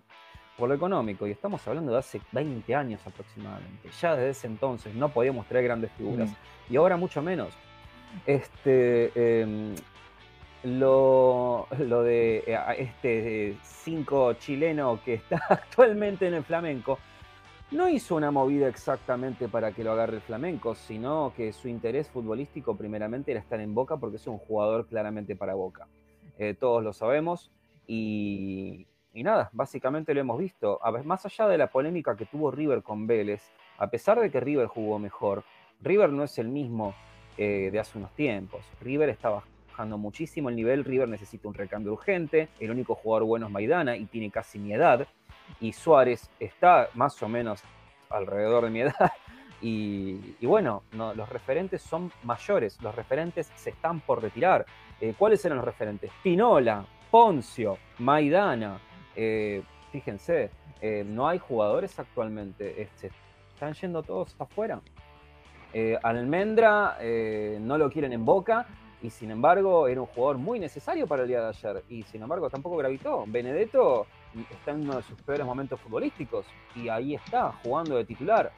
Por 0.58 0.70
lo 0.70 0.76
económico, 0.76 1.28
y 1.28 1.32
estamos 1.32 1.68
hablando 1.68 1.92
de 1.92 1.98
hace 2.00 2.22
20 2.32 2.74
años 2.74 3.06
aproximadamente. 3.06 3.90
Ya 4.02 4.16
desde 4.16 4.30
ese 4.30 4.48
entonces 4.48 4.96
no 4.96 5.10
podíamos 5.10 5.46
traer 5.48 5.66
grandes 5.66 5.92
figuras, 5.92 6.30
mm. 6.30 6.74
y 6.74 6.78
ahora 6.78 6.96
mucho 6.96 7.22
menos. 7.22 7.54
Este, 8.26 9.42
em, 9.42 9.76
lo, 10.66 11.68
de 11.70 12.44
eh, 12.48 12.58
este 12.80 13.58
cinco 13.64 14.34
chileno 14.34 15.00
que 15.04 15.16
está 15.16 15.42
actualmente 15.50 16.28
en 16.28 16.34
el 16.34 16.44
flamenco, 16.44 16.98
no 17.72 17.90
hizo 17.90 18.16
una 18.16 18.32
movida 18.32 18.68
exactamente 18.68 19.48
para 19.48 19.72
que 19.72 19.84
lo 19.84 19.92
agarre 19.92 20.18
el 20.18 20.22
flamenco, 20.22 20.76
sino 20.76 21.34
que 21.36 21.52
su 21.54 21.68
interés 21.68 22.10
futbolístico 22.10 22.76
primeramente 22.76 23.32
era 23.32 23.40
estar 23.40 23.60
en 23.60 23.74
Boca 23.74 23.98
porque 23.98 24.18
es 24.18 24.28
un 24.28 24.38
jugador 24.38 24.88
claramente 24.88 25.36
para 25.36 25.56
Boca. 25.56 25.88
Eh, 26.38 26.54
todos 26.54 26.84
lo 26.84 26.94
sabemos 26.94 27.52
y, 27.88 28.88
nada, 29.14 29.50
básicamente 29.54 30.14
lo 30.14 30.22
hemos 30.22 30.38
visto. 30.40 30.80
A 30.84 30.92
más 31.04 31.26
allá 31.26 31.48
de 31.48 31.58
la 31.58 31.68
polémica 31.68 32.16
que 32.16 32.26
tuvo 32.26 32.52
River 32.52 32.82
con 32.82 33.08
Vélez, 33.08 33.42
a 33.78 33.90
pesar 33.90 34.20
de 34.20 34.32
que 34.32 34.40
River 34.40 34.68
jugó 34.68 35.00
mejor, 35.00 35.44
River 35.82 36.12
no 36.12 36.24
es 36.24 36.38
el 36.38 36.50
mismo 36.50 36.94
eh, 37.38 37.70
de 37.72 37.80
hace 37.80 37.98
unos 37.98 38.12
tiempos. 38.16 38.66
River 38.82 39.10
está 39.10 39.30
bajando 39.76 39.98
muchísimo 39.98 40.48
el 40.48 40.56
nivel, 40.56 40.86
River 40.86 41.10
necesita 41.10 41.50
un 41.50 41.54
recambio 41.54 41.92
urgente, 41.92 42.48
el 42.62 42.72
único 42.72 42.96
jugador 42.96 43.28
bueno 43.28 43.48
es 43.48 43.52
Maidana 43.52 43.98
y 43.98 44.06
tiene 44.06 44.32
casi 44.32 44.58
mi 44.58 44.72
edad 44.72 45.06
y 45.60 45.74
Suárez 45.74 46.30
está 46.40 46.88
más 46.94 47.22
o 47.22 47.28
menos 47.28 47.62
alrededor 48.10 48.64
de 48.64 48.70
mi 48.70 48.80
edad. 48.84 49.12
Y, 49.62 50.46
bueno, 50.46 50.84
los 50.94 51.28
referentes 51.28 51.82
son 51.82 52.10
mayores, 52.24 52.82
los 52.82 52.96
referentes 52.96 53.52
se 53.56 53.72
están 53.72 54.00
por 54.00 54.22
retirar. 54.22 54.66
Eh, 55.02 55.14
¿Cuáles 55.18 55.44
eran 55.44 55.58
los 55.58 55.66
referentes? 55.66 56.10
Pinola, 56.24 56.86
Poncio, 57.12 57.78
Maidana. 58.00 58.80
Eh, 59.14 59.62
fíjense, 59.92 60.52
eh, 60.80 61.04
no 61.06 61.28
hay 61.28 61.40
jugadores 61.40 62.00
actualmente, 62.00 62.82
este, 62.82 63.12
están 63.54 63.74
yendo 63.74 64.04
todos 64.04 64.38
afuera. 64.40 64.80
Almendra 66.04 66.98
no 67.60 67.78
lo 67.78 67.90
quieren 67.90 68.14
en 68.14 68.24
boca 68.24 68.66
y 69.06 69.10
sin 69.12 69.30
embargo 69.30 69.88
era 69.88 70.02
un 70.02 70.08
jugador 70.08 70.40
muy 70.40 70.60
necesario 70.60 71.06
para 71.06 71.22
el 71.22 71.28
día 71.28 71.42
de 71.42 71.50
ayer 71.50 71.84
y 71.90 72.04
sin 72.04 72.24
embargo 72.24 72.50
tampoco 72.50 72.78
gravitó. 72.78 73.24
Benedetto 73.28 74.08
está 74.50 74.72
en 74.72 74.82
uno 74.82 74.98
de 74.98 75.04
sus 75.04 75.22
peores 75.22 75.46
momentos 75.46 75.80
futbolísticos 75.80 76.46
y 76.76 76.90
ahí 76.90 77.14
está, 77.14 77.52
jugando 77.64 77.98
de 77.98 78.06
titular. 78.06 78.52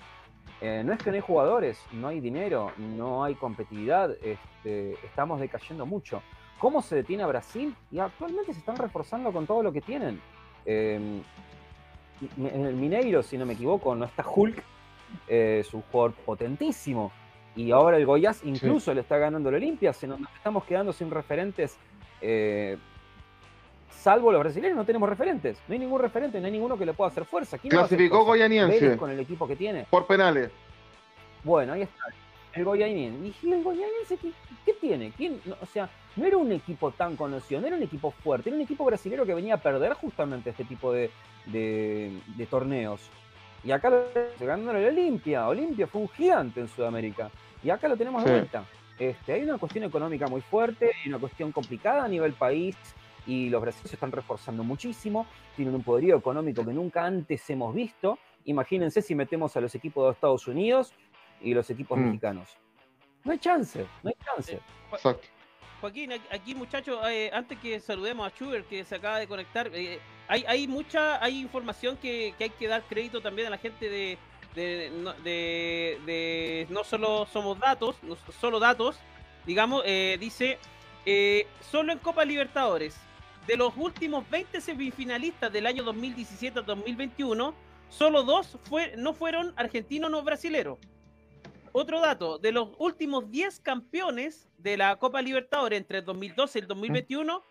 Eh, 0.61 0.83
no 0.85 0.93
es 0.93 1.03
que 1.03 1.09
no 1.11 1.15
hay 1.15 1.21
jugadores, 1.21 1.77
no 1.91 2.07
hay 2.07 2.21
dinero, 2.21 2.71
no 2.77 3.25
hay 3.25 3.35
competitividad, 3.35 4.11
este, 4.23 4.93
estamos 5.05 5.41
decayendo 5.41 5.85
mucho. 5.85 6.21
¿Cómo 6.59 6.81
se 6.81 6.95
detiene 6.95 7.23
a 7.23 7.27
Brasil? 7.27 7.75
Y 7.91 7.99
actualmente 7.99 8.53
se 8.53 8.59
están 8.59 8.77
reforzando 8.77 9.31
con 9.33 9.45
todo 9.45 9.61
lo 9.61 9.71
que 9.73 9.81
tienen. 9.81 10.21
Em, 10.65 11.21
en 12.37 12.65
el 12.65 12.75
Mineiro, 12.75 13.21
si 13.21 13.37
no 13.37 13.45
me 13.45 13.53
equivoco, 13.53 13.93
no 13.93 14.05
está 14.05 14.25
Hulk, 14.27 14.63
eh, 15.27 15.57
es 15.59 15.73
un 15.73 15.81
jugador 15.81 16.13
potentísimo. 16.13 17.11
Y 17.57 17.71
ahora 17.71 17.97
el 17.97 18.05
Goiás 18.05 18.41
incluso 18.45 18.93
le 18.93 19.01
está 19.01 19.17
ganando 19.17 19.51
la 19.51 19.57
Olimpia, 19.57 19.91
se 19.91 20.07
nos 20.07 20.19
estamos 20.35 20.63
quedando 20.63 20.93
sin 20.93 21.11
referentes. 21.11 21.75
Eh, 22.21 22.77
salvo 23.89 24.31
los 24.31 24.39
brasileños, 24.39 24.77
no 24.77 24.85
tenemos 24.85 25.09
referentes. 25.09 25.57
No 25.67 25.73
hay 25.73 25.79
ningún 25.79 25.99
referente, 25.99 26.39
no 26.39 26.45
hay 26.45 26.51
ninguno 26.51 26.77
que 26.77 26.85
le 26.85 26.93
pueda 26.93 27.09
hacer 27.09 27.25
fuerza. 27.25 27.57
Clasificó 27.57 28.23
Goianiense. 28.23 28.95
Con 28.95 29.09
el 29.09 29.19
equipo 29.19 29.47
que 29.47 29.55
tiene. 29.55 29.85
Por 29.89 30.05
penales. 30.05 30.51
Bueno, 31.43 31.73
ahí 31.73 31.81
está. 31.81 32.03
El 32.53 32.63
Goianiense. 32.63 33.33
¿Y 33.43 33.51
el 33.51 33.63
Goianiense 33.63 34.17
qué, 34.65 34.73
tiene? 34.73 35.11
¿Quién? 35.17 35.41
o 35.59 35.65
sea, 35.65 35.89
no 36.15 36.25
era 36.25 36.37
un 36.37 36.51
equipo 36.51 36.91
tan 36.91 37.15
conocido, 37.15 37.61
no 37.61 37.67
era 37.67 37.75
un 37.75 37.83
equipo 37.83 38.11
fuerte, 38.11 38.49
era 38.49 38.55
un 38.55 38.63
equipo 38.63 38.85
brasileño 38.85 39.25
que 39.25 39.33
venía 39.33 39.55
a 39.55 39.57
perder 39.57 39.93
justamente 39.93 40.51
este 40.51 40.63
tipo 40.63 40.93
de, 40.93 41.09
torneos. 42.49 43.01
Y 43.63 43.71
acá 43.71 43.89
lo 43.89 44.03
ganando 44.39 44.73
la 44.73 44.87
Olimpia. 44.87 45.47
Olimpia 45.47 45.87
fue 45.87 46.01
un 46.01 46.09
gigante 46.09 46.61
en 46.61 46.67
Sudamérica. 46.67 47.29
Y 47.63 47.69
acá 47.69 47.87
lo 47.87 47.97
tenemos 47.97 48.23
de 48.23 48.31
vuelta. 48.31 48.65
Este, 48.99 49.33
hay 49.33 49.43
una 49.43 49.57
cuestión 49.57 49.83
económica 49.83 50.27
muy 50.27 50.41
fuerte, 50.41 50.91
hay 51.03 51.09
una 51.09 51.19
cuestión 51.19 51.51
complicada 51.51 52.05
a 52.05 52.07
nivel 52.07 52.33
país 52.33 52.75
y 53.27 53.49
los 53.49 53.61
brasileños 53.61 53.89
se 53.89 53.95
están 53.95 54.11
reforzando 54.11 54.63
muchísimo, 54.63 55.27
tienen 55.55 55.75
un 55.75 55.83
poderío 55.83 56.17
económico 56.17 56.65
que 56.65 56.73
nunca 56.73 57.05
antes 57.05 57.47
hemos 57.49 57.75
visto. 57.75 58.17
Imagínense 58.45 59.01
si 59.01 59.13
metemos 59.13 59.55
a 59.57 59.61
los 59.61 59.75
equipos 59.75 60.05
de 60.05 60.13
Estados 60.13 60.47
Unidos 60.47 60.93
y 61.41 61.53
los 61.53 61.69
equipos 61.69 61.97
mm. 61.97 62.05
mexicanos. 62.05 62.57
No 63.23 63.33
hay 63.33 63.39
chance, 63.39 63.85
no 64.03 64.09
hay 64.09 64.15
chance. 64.23 64.53
Eh, 64.53 64.61
Exacto. 64.93 65.27
Joaquín, 65.81 66.11
aquí 66.31 66.55
muchachos, 66.55 66.99
eh, 67.07 67.29
antes 67.31 67.59
que 67.59 67.79
saludemos 67.79 68.25
a 68.25 68.35
Schubert 68.35 68.67
que 68.67 68.83
se 68.83 68.95
acaba 68.95 69.19
de 69.19 69.27
conectar, 69.27 69.69
eh, 69.73 69.99
hay, 70.27 70.43
hay 70.47 70.67
mucha 70.67 71.23
hay 71.23 71.39
información 71.39 71.97
que, 71.97 72.33
hay 72.39 72.49
que 72.49 72.67
dar 72.67 72.81
crédito 72.83 73.21
también 73.21 73.47
a 73.47 73.51
la 73.51 73.57
gente 73.59 73.87
de, 73.89 74.17
de, 74.55 75.99
de, 76.05 76.67
no 76.69 76.83
solo 76.83 77.27
somos 77.31 77.59
datos, 77.59 77.95
solo 78.39 78.59
datos, 78.59 78.97
digamos, 79.45 79.83
dice, 80.19 80.59
solo 81.71 81.91
en 81.91 81.99
Copa 81.99 82.25
Libertadores, 82.25 82.95
de 83.47 83.55
los 83.55 83.75
últimos 83.77 84.29
20 84.29 84.59
semifinalistas 84.59 85.51
del 85.51 85.65
año 85.65 85.83
2017-2021, 85.85 87.53
solo 87.89 88.23
dos 88.23 88.57
fue, 88.63 88.93
no 88.97 89.13
fueron 89.13 89.53
argentinos 89.55 90.11
no 90.11 90.21
brasileros. 90.21 90.77
Otro 91.71 92.01
dato, 92.01 92.37
de 92.39 92.51
los 92.51 92.69
últimos 92.77 93.31
10 93.31 93.59
campeones 93.61 94.49
de 94.57 94.77
la 94.77 94.97
Copa 94.97 95.21
Libertadores 95.21 95.77
entre 95.77 95.99
el 95.99 96.05
2012 96.05 96.59
y 96.59 96.61
el 96.61 96.67
2021, 96.67 97.43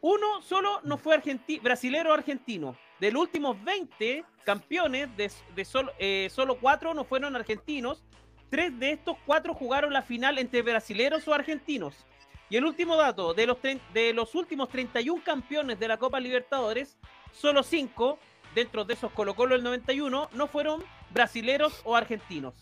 uno 0.00 0.42
solo 0.42 0.80
no 0.82 0.98
fue 0.98 1.22
brasilero 1.62 2.12
argentino. 2.12 2.76
De 3.02 3.10
los 3.10 3.22
últimos 3.22 3.56
20 3.64 4.24
campeones, 4.44 5.08
de, 5.16 5.64
solo, 5.64 5.90
eh, 5.98 6.28
solo 6.30 6.56
cuatro 6.60 6.94
no 6.94 7.02
fueron 7.02 7.34
argentinos. 7.34 8.04
Tres 8.48 8.78
de 8.78 8.92
estos 8.92 9.16
cuatro 9.26 9.54
jugaron 9.54 9.92
la 9.92 10.02
final 10.02 10.38
entre 10.38 10.62
brasileros 10.62 11.26
o 11.26 11.34
argentinos. 11.34 12.06
Y 12.48 12.58
el 12.58 12.64
último 12.64 12.94
dato, 12.94 13.34
de 13.34 13.46
los, 13.48 13.58
de 13.60 14.12
los 14.12 14.36
últimos 14.36 14.68
31 14.68 15.20
campeones 15.24 15.80
de 15.80 15.88
la 15.88 15.96
Copa 15.96 16.20
Libertadores, 16.20 16.96
solo 17.32 17.64
cinco, 17.64 18.20
dentro 18.54 18.84
de 18.84 18.94
esos 18.94 19.10
Colo 19.10 19.34
Colo 19.34 19.56
del 19.56 19.64
91, 19.64 20.28
no 20.32 20.46
fueron 20.46 20.84
brasileros 21.10 21.80
o 21.82 21.96
argentinos 21.96 22.54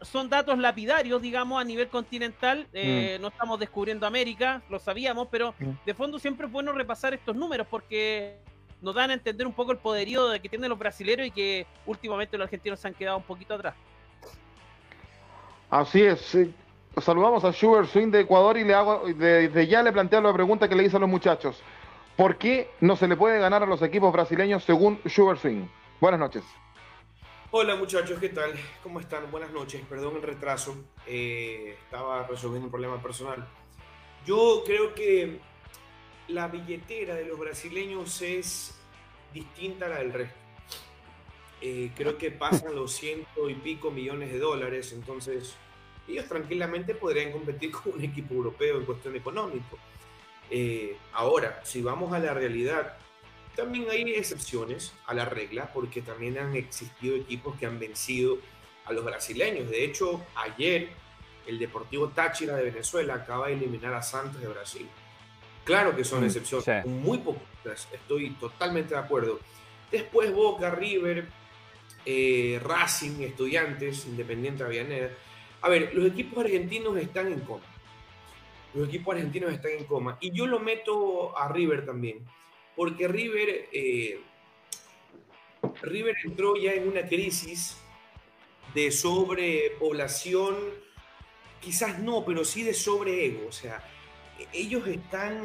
son, 0.00 0.28
datos 0.30 0.58
lapidarios, 0.58 1.20
digamos, 1.20 1.60
a 1.60 1.64
nivel 1.64 1.88
continental. 1.88 2.66
Eh, 2.72 3.16
mm. 3.18 3.22
No 3.22 3.28
estamos 3.28 3.60
descubriendo 3.60 4.06
América, 4.06 4.62
lo 4.70 4.78
sabíamos, 4.78 5.28
pero 5.30 5.54
mm. 5.58 5.84
de 5.84 5.94
fondo 5.94 6.18
siempre 6.18 6.46
es 6.46 6.52
bueno 6.52 6.72
repasar 6.72 7.12
estos 7.12 7.36
números 7.36 7.66
porque 7.68 8.38
nos 8.80 8.94
dan 8.94 9.10
a 9.10 9.14
entender 9.14 9.46
un 9.46 9.52
poco 9.52 9.72
el 9.72 9.78
poderío 9.78 10.28
de 10.28 10.40
que 10.40 10.48
tienen 10.48 10.68
los 10.68 10.78
brasileños 10.78 11.26
y 11.26 11.30
que 11.30 11.66
últimamente 11.86 12.36
los 12.36 12.44
argentinos 12.44 12.80
se 12.80 12.88
han 12.88 12.94
quedado 12.94 13.16
un 13.16 13.22
poquito 13.22 13.54
atrás. 13.54 13.74
Así 15.70 16.02
es. 16.02 16.36
Saludamos 17.00 17.44
a 17.44 17.52
Sugar 17.52 17.86
Swing 17.86 18.10
de 18.10 18.20
Ecuador 18.20 18.56
y 18.56 18.64
le 18.64 18.74
hago, 18.74 19.02
desde 19.06 19.66
ya 19.66 19.82
le 19.82 19.92
planteo 19.92 20.20
la 20.20 20.32
pregunta 20.32 20.68
que 20.68 20.74
le 20.74 20.84
hice 20.84 20.96
a 20.96 21.00
los 21.00 21.08
muchachos. 21.08 21.62
¿Por 22.16 22.38
qué 22.38 22.70
no 22.80 22.96
se 22.96 23.06
le 23.06 23.16
puede 23.16 23.38
ganar 23.38 23.62
a 23.62 23.66
los 23.66 23.82
equipos 23.82 24.12
brasileños 24.12 24.64
según 24.64 24.98
Sugar 25.06 25.38
Swing? 25.38 25.66
Buenas 26.00 26.20
noches. 26.20 26.44
Hola 27.50 27.76
muchachos, 27.76 28.18
¿qué 28.18 28.30
tal? 28.30 28.52
¿Cómo 28.82 29.00
están? 29.00 29.30
Buenas 29.30 29.50
noches, 29.52 29.82
perdón 29.88 30.16
el 30.16 30.22
retraso, 30.22 30.76
eh, 31.06 31.76
estaba 31.84 32.26
resolviendo 32.26 32.66
un 32.66 32.70
problema 32.70 33.00
personal. 33.00 33.46
Yo 34.26 34.62
creo 34.66 34.94
que 34.94 35.38
la 36.28 36.48
billetera 36.48 37.14
de 37.14 37.24
los 37.24 37.38
brasileños 37.38 38.20
es 38.22 38.74
distinta 39.32 39.86
a 39.86 39.88
la 39.90 39.98
del 39.98 40.12
resto. 40.12 40.38
Eh, 41.60 41.90
creo 41.96 42.18
que 42.18 42.30
pasan 42.30 42.74
los 42.74 42.92
ciento 42.92 43.48
y 43.48 43.54
pico 43.54 43.90
millones 43.90 44.32
de 44.32 44.38
dólares, 44.38 44.92
entonces 44.92 45.54
ellos 46.06 46.26
tranquilamente 46.28 46.94
podrían 46.94 47.32
competir 47.32 47.70
con 47.72 47.94
un 47.94 48.04
equipo 48.04 48.34
europeo 48.34 48.78
en 48.78 48.84
cuestión 48.84 49.16
económico. 49.16 49.78
Eh, 50.50 50.96
ahora, 51.12 51.60
si 51.64 51.82
vamos 51.82 52.12
a 52.12 52.18
la 52.18 52.34
realidad, 52.34 52.98
también 53.56 53.86
hay 53.90 54.02
excepciones 54.14 54.92
a 55.06 55.14
la 55.14 55.24
regla 55.24 55.72
porque 55.72 56.02
también 56.02 56.38
han 56.38 56.54
existido 56.54 57.16
equipos 57.16 57.58
que 57.58 57.66
han 57.66 57.78
vencido 57.78 58.38
a 58.84 58.92
los 58.92 59.04
brasileños. 59.04 59.68
De 59.70 59.84
hecho, 59.84 60.24
ayer 60.36 60.90
el 61.46 61.58
Deportivo 61.58 62.08
Táchira 62.08 62.54
de 62.54 62.64
Venezuela 62.64 63.14
acaba 63.14 63.48
de 63.48 63.54
eliminar 63.54 63.94
a 63.94 64.02
Santos 64.02 64.40
de 64.40 64.48
Brasil. 64.48 64.86
Claro 65.66 65.94
que 65.94 66.04
son 66.04 66.22
mm, 66.22 66.24
excepciones, 66.24 66.86
muy 66.86 67.18
pocas, 67.18 67.88
estoy 67.92 68.30
totalmente 68.40 68.94
de 68.94 69.00
acuerdo. 69.00 69.38
Después 69.90 70.32
Boca, 70.32 70.70
River, 70.70 71.26
eh, 72.06 72.58
Racing, 72.62 73.20
Estudiantes, 73.20 74.06
Independiente 74.06 74.64
Avianera. 74.64 75.10
A 75.60 75.68
ver, 75.68 75.94
los 75.94 76.06
equipos 76.06 76.44
argentinos 76.44 76.96
están 76.96 77.30
en 77.30 77.40
coma. 77.40 77.66
Los 78.72 78.88
equipos 78.88 79.14
argentinos 79.14 79.52
están 79.52 79.72
en 79.72 79.84
coma. 79.84 80.16
Y 80.20 80.30
yo 80.30 80.46
lo 80.46 80.60
meto 80.60 81.36
a 81.36 81.52
River 81.52 81.84
también 81.84 82.24
porque 82.76 83.08
River, 83.08 83.68
eh, 83.72 84.20
River 85.82 86.14
entró 86.24 86.56
ya 86.56 86.74
en 86.74 86.86
una 86.86 87.06
crisis 87.08 87.78
de 88.74 88.92
sobrepoblación, 88.92 90.54
quizás 91.60 91.98
no, 91.98 92.24
pero 92.24 92.44
sí 92.44 92.62
de 92.62 92.74
sobreego. 92.74 93.48
O 93.48 93.52
sea, 93.52 93.82
ellos 94.52 94.86
están 94.86 95.42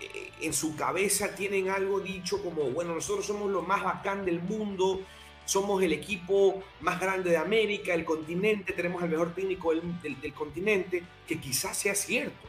eh, 0.00 0.30
en 0.40 0.52
su 0.52 0.76
cabeza, 0.76 1.34
tienen 1.34 1.68
algo 1.68 2.00
dicho 2.00 2.42
como, 2.42 2.70
bueno, 2.70 2.94
nosotros 2.94 3.26
somos 3.26 3.50
lo 3.50 3.62
más 3.62 3.82
bacán 3.82 4.24
del 4.24 4.40
mundo, 4.40 5.00
somos 5.44 5.82
el 5.82 5.92
equipo 5.92 6.62
más 6.80 7.00
grande 7.00 7.30
de 7.30 7.36
América, 7.36 7.94
el 7.94 8.04
continente, 8.04 8.72
tenemos 8.72 9.02
el 9.02 9.10
mejor 9.10 9.34
técnico 9.34 9.74
del, 9.74 10.20
del 10.20 10.34
continente, 10.34 11.02
que 11.26 11.40
quizás 11.40 11.76
sea 11.76 11.94
cierto. 11.94 12.48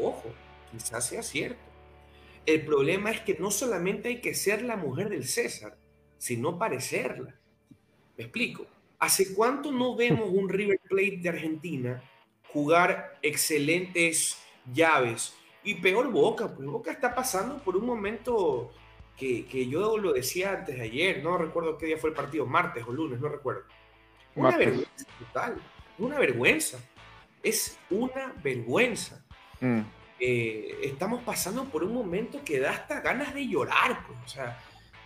Ojo, 0.00 0.32
quizás 0.72 1.06
sea 1.06 1.22
cierto 1.22 1.68
el 2.48 2.64
problema 2.64 3.10
es 3.10 3.20
que 3.20 3.36
no 3.38 3.50
solamente 3.50 4.08
hay 4.08 4.20
que 4.22 4.34
ser 4.34 4.62
la 4.62 4.76
mujer 4.76 5.10
del 5.10 5.26
César, 5.26 5.76
sino 6.16 6.58
parecerla. 6.58 7.34
Me 8.16 8.24
explico. 8.24 8.66
¿Hace 8.98 9.34
cuánto 9.34 9.70
no 9.70 9.94
vemos 9.94 10.30
un 10.32 10.48
River 10.48 10.80
Plate 10.88 11.18
de 11.18 11.28
Argentina 11.28 12.02
jugar 12.50 13.18
excelentes 13.20 14.38
llaves? 14.72 15.34
Y 15.64 15.74
peor 15.74 16.10
Boca, 16.10 16.48
pues 16.48 16.66
Boca 16.66 16.90
está 16.90 17.14
pasando 17.14 17.58
por 17.58 17.76
un 17.76 17.86
momento 17.86 18.70
que, 19.16 19.68
yo 19.68 19.98
lo 19.98 20.12
decía 20.12 20.52
antes 20.52 20.76
de 20.76 20.82
ayer, 20.82 21.22
no 21.22 21.36
recuerdo 21.36 21.76
qué 21.76 21.86
día 21.86 21.98
fue 21.98 22.10
el 22.10 22.16
partido, 22.16 22.46
martes 22.46 22.84
o 22.86 22.92
lunes, 22.92 23.20
no 23.20 23.28
recuerdo. 23.28 23.64
Una 24.34 24.56
vergüenza 24.56 25.04
total, 25.18 25.56
una 25.98 26.18
vergüenza. 26.18 26.78
Es 27.42 27.78
una 27.90 28.32
vergüenza. 28.42 29.24
Mm. 29.60 29.80
Eh, 30.20 30.80
estamos 30.82 31.22
pasando 31.22 31.64
por 31.64 31.84
un 31.84 31.92
momento 31.92 32.40
que 32.44 32.60
da 32.60 32.70
hasta 32.70 33.00
ganas 33.00 33.34
de 33.34 33.46
llorar, 33.46 34.04
pues, 34.06 34.18
o 34.24 34.28
sea, 34.28 34.58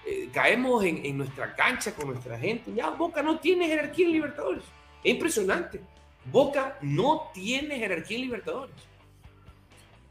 eh, 0.06 0.30
caemos 0.32 0.84
en, 0.84 1.16
nuestra 1.16 1.54
cancha 1.54 1.94
con 1.94 2.08
nuestra 2.08 2.38
gente, 2.38 2.72
ya 2.72 2.90
Boca 2.90 3.22
no 3.22 3.38
tiene 3.38 3.66
jerarquía 3.66 4.06
en 4.06 4.12
Libertadores, 4.12 4.64
es 5.04 5.12
impresionante, 5.12 5.80
Boca 6.24 6.78
no 6.80 7.30
tiene 7.34 7.78
jerarquía 7.78 8.16
en 8.16 8.22
Libertadores. 8.22 8.74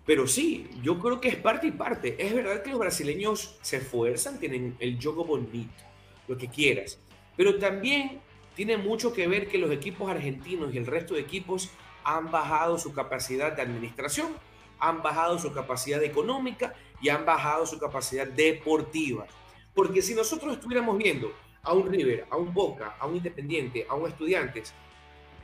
Pero 0.06 0.28
sí, 0.28 0.70
yo 0.82 1.00
creo 1.00 1.22
que 1.22 1.30
es 1.30 1.36
parte 1.36 1.68
y 1.68 1.72
parte. 1.72 2.16
Es 2.20 2.34
verdad 2.34 2.64
que 2.64 2.72
los 2.72 2.80
brasileños 2.80 3.58
se 3.62 3.78
esfuerzan, 3.78 4.40
tienen 4.40 4.76
el 4.80 5.02
juego 5.02 5.26
bonito, 5.26 5.84
lo 6.28 6.38
que 6.38 6.48
quieras. 6.48 7.00
Pero 7.38 7.60
también 7.60 8.20
tiene 8.56 8.78
mucho 8.78 9.14
que 9.14 9.28
ver 9.28 9.48
que 9.48 9.58
los 9.58 9.72
equipos 9.72 10.10
argentinos 10.10 10.74
y 10.74 10.78
el 10.78 10.86
resto 10.86 11.14
de 11.14 11.22
equipos 11.22 11.70
han 12.04 12.32
bajado 12.32 12.78
su 12.78 12.94
capacidad 12.94 13.56
de 13.56 13.62
administración 13.62 14.34
han 14.82 15.02
bajado 15.02 15.40
su 15.40 15.54
capacidad 15.54 16.04
económica 16.04 16.74
y 17.02 17.10
han 17.10 17.24
bajado 17.24 17.66
su 17.66 17.80
capacidad 17.80 18.28
deportiva. 18.28 19.28
Porque 19.74 20.02
si 20.02 20.14
nosotros 20.14 20.54
estuviéramos 20.54 20.98
viendo 20.98 21.32
a 21.62 21.74
un 21.74 21.90
River, 21.90 22.26
a 22.30 22.36
un 22.36 22.54
Boca, 22.54 22.98
a 23.00 23.06
un 23.06 23.16
Independiente, 23.16 23.86
a 23.88 23.94
un 23.94 24.10
Estudiantes, 24.10 24.74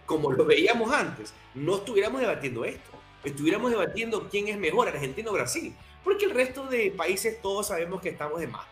como 0.06 0.32
lo 0.32 0.44
veíamos 0.44 0.92
antes, 0.92 1.34
no 1.54 1.76
estuviéramos 1.76 2.20
debatiendo 2.20 2.66
esto. 2.66 2.92
Estuviéramos 3.24 3.72
debatiendo 3.72 4.28
quién 4.30 4.48
es 4.48 4.58
mejor, 4.58 4.88
Argentina 4.88 5.30
o 5.30 5.34
Brasil. 5.34 5.76
Porque 6.04 6.26
el 6.26 6.32
resto 6.32 6.66
de 6.66 6.92
países 6.92 7.42
todos 7.42 7.68
sabemos 7.68 8.02
que 8.02 8.10
estamos 8.10 8.40
de 8.40 8.48
más. 8.48 8.66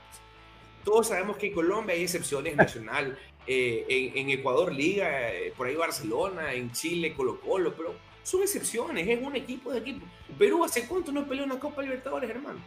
Todos 0.83 1.07
sabemos 1.07 1.37
que 1.37 1.47
en 1.47 1.53
Colombia 1.53 1.95
hay 1.95 2.03
excepciones 2.03 2.55
nacional, 2.57 3.17
eh, 3.47 4.11
en, 4.15 4.29
Ecuador 4.29 4.73
Liga, 4.73 5.31
eh, 5.31 5.53
por 5.55 5.67
ahí 5.67 5.75
Barcelona, 5.75 6.53
en 6.53 6.71
Chile 6.71 7.13
Colo 7.13 7.39
Colo, 7.39 7.75
pero 7.75 7.93
son 8.23 8.41
excepciones, 8.41 9.07
es 9.07 9.21
un 9.21 9.35
equipo 9.35 9.71
de 9.71 9.79
equipo. 9.79 10.05
Perú 10.37 10.63
hace 10.63 10.87
cuánto 10.87 11.11
no 11.11 11.27
peleó 11.27 11.45
una 11.45 11.59
Copa 11.59 11.83
Libertadores, 11.83 12.29
hermano. 12.29 12.59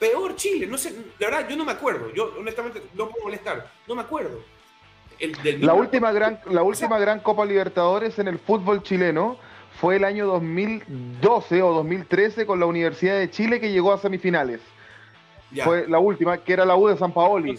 Peor 0.00 0.34
Chile, 0.34 0.66
no 0.66 0.78
sé, 0.78 0.92
de 0.92 1.26
verdad 1.26 1.46
yo 1.48 1.56
no 1.56 1.64
me 1.64 1.72
acuerdo, 1.72 2.12
yo 2.12 2.34
honestamente 2.38 2.82
no 2.94 3.08
puedo 3.08 3.24
molestar, 3.24 3.70
no 3.86 3.94
me 3.94 4.00
acuerdo. 4.00 4.42
la, 5.60 5.74
última 5.74 6.10
gran, 6.10 6.40
la 6.46 6.62
última 6.62 6.98
gran 6.98 7.20
Copa 7.20 7.44
Libertadores 7.44 8.18
en 8.18 8.26
el 8.26 8.38
fútbol 8.38 8.82
chileno 8.82 9.38
fue 9.80 9.96
el 9.96 10.04
año 10.04 10.26
2012 10.26 11.62
o 11.62 11.72
2013 11.72 12.44
con 12.44 12.60
la 12.60 12.66
Universidad 12.66 13.18
de 13.18 13.30
Chile 13.30 13.60
que 13.60 13.72
llegó 13.72 13.92
a 13.92 13.98
semifinales. 13.98 14.60
Fue 15.64 15.88
la 15.88 15.98
última, 15.98 16.38
que 16.38 16.52
era 16.52 16.64
la 16.64 16.76
U 16.76 16.88
de 16.88 16.96
San 16.96 17.12
Paoli. 17.12 17.58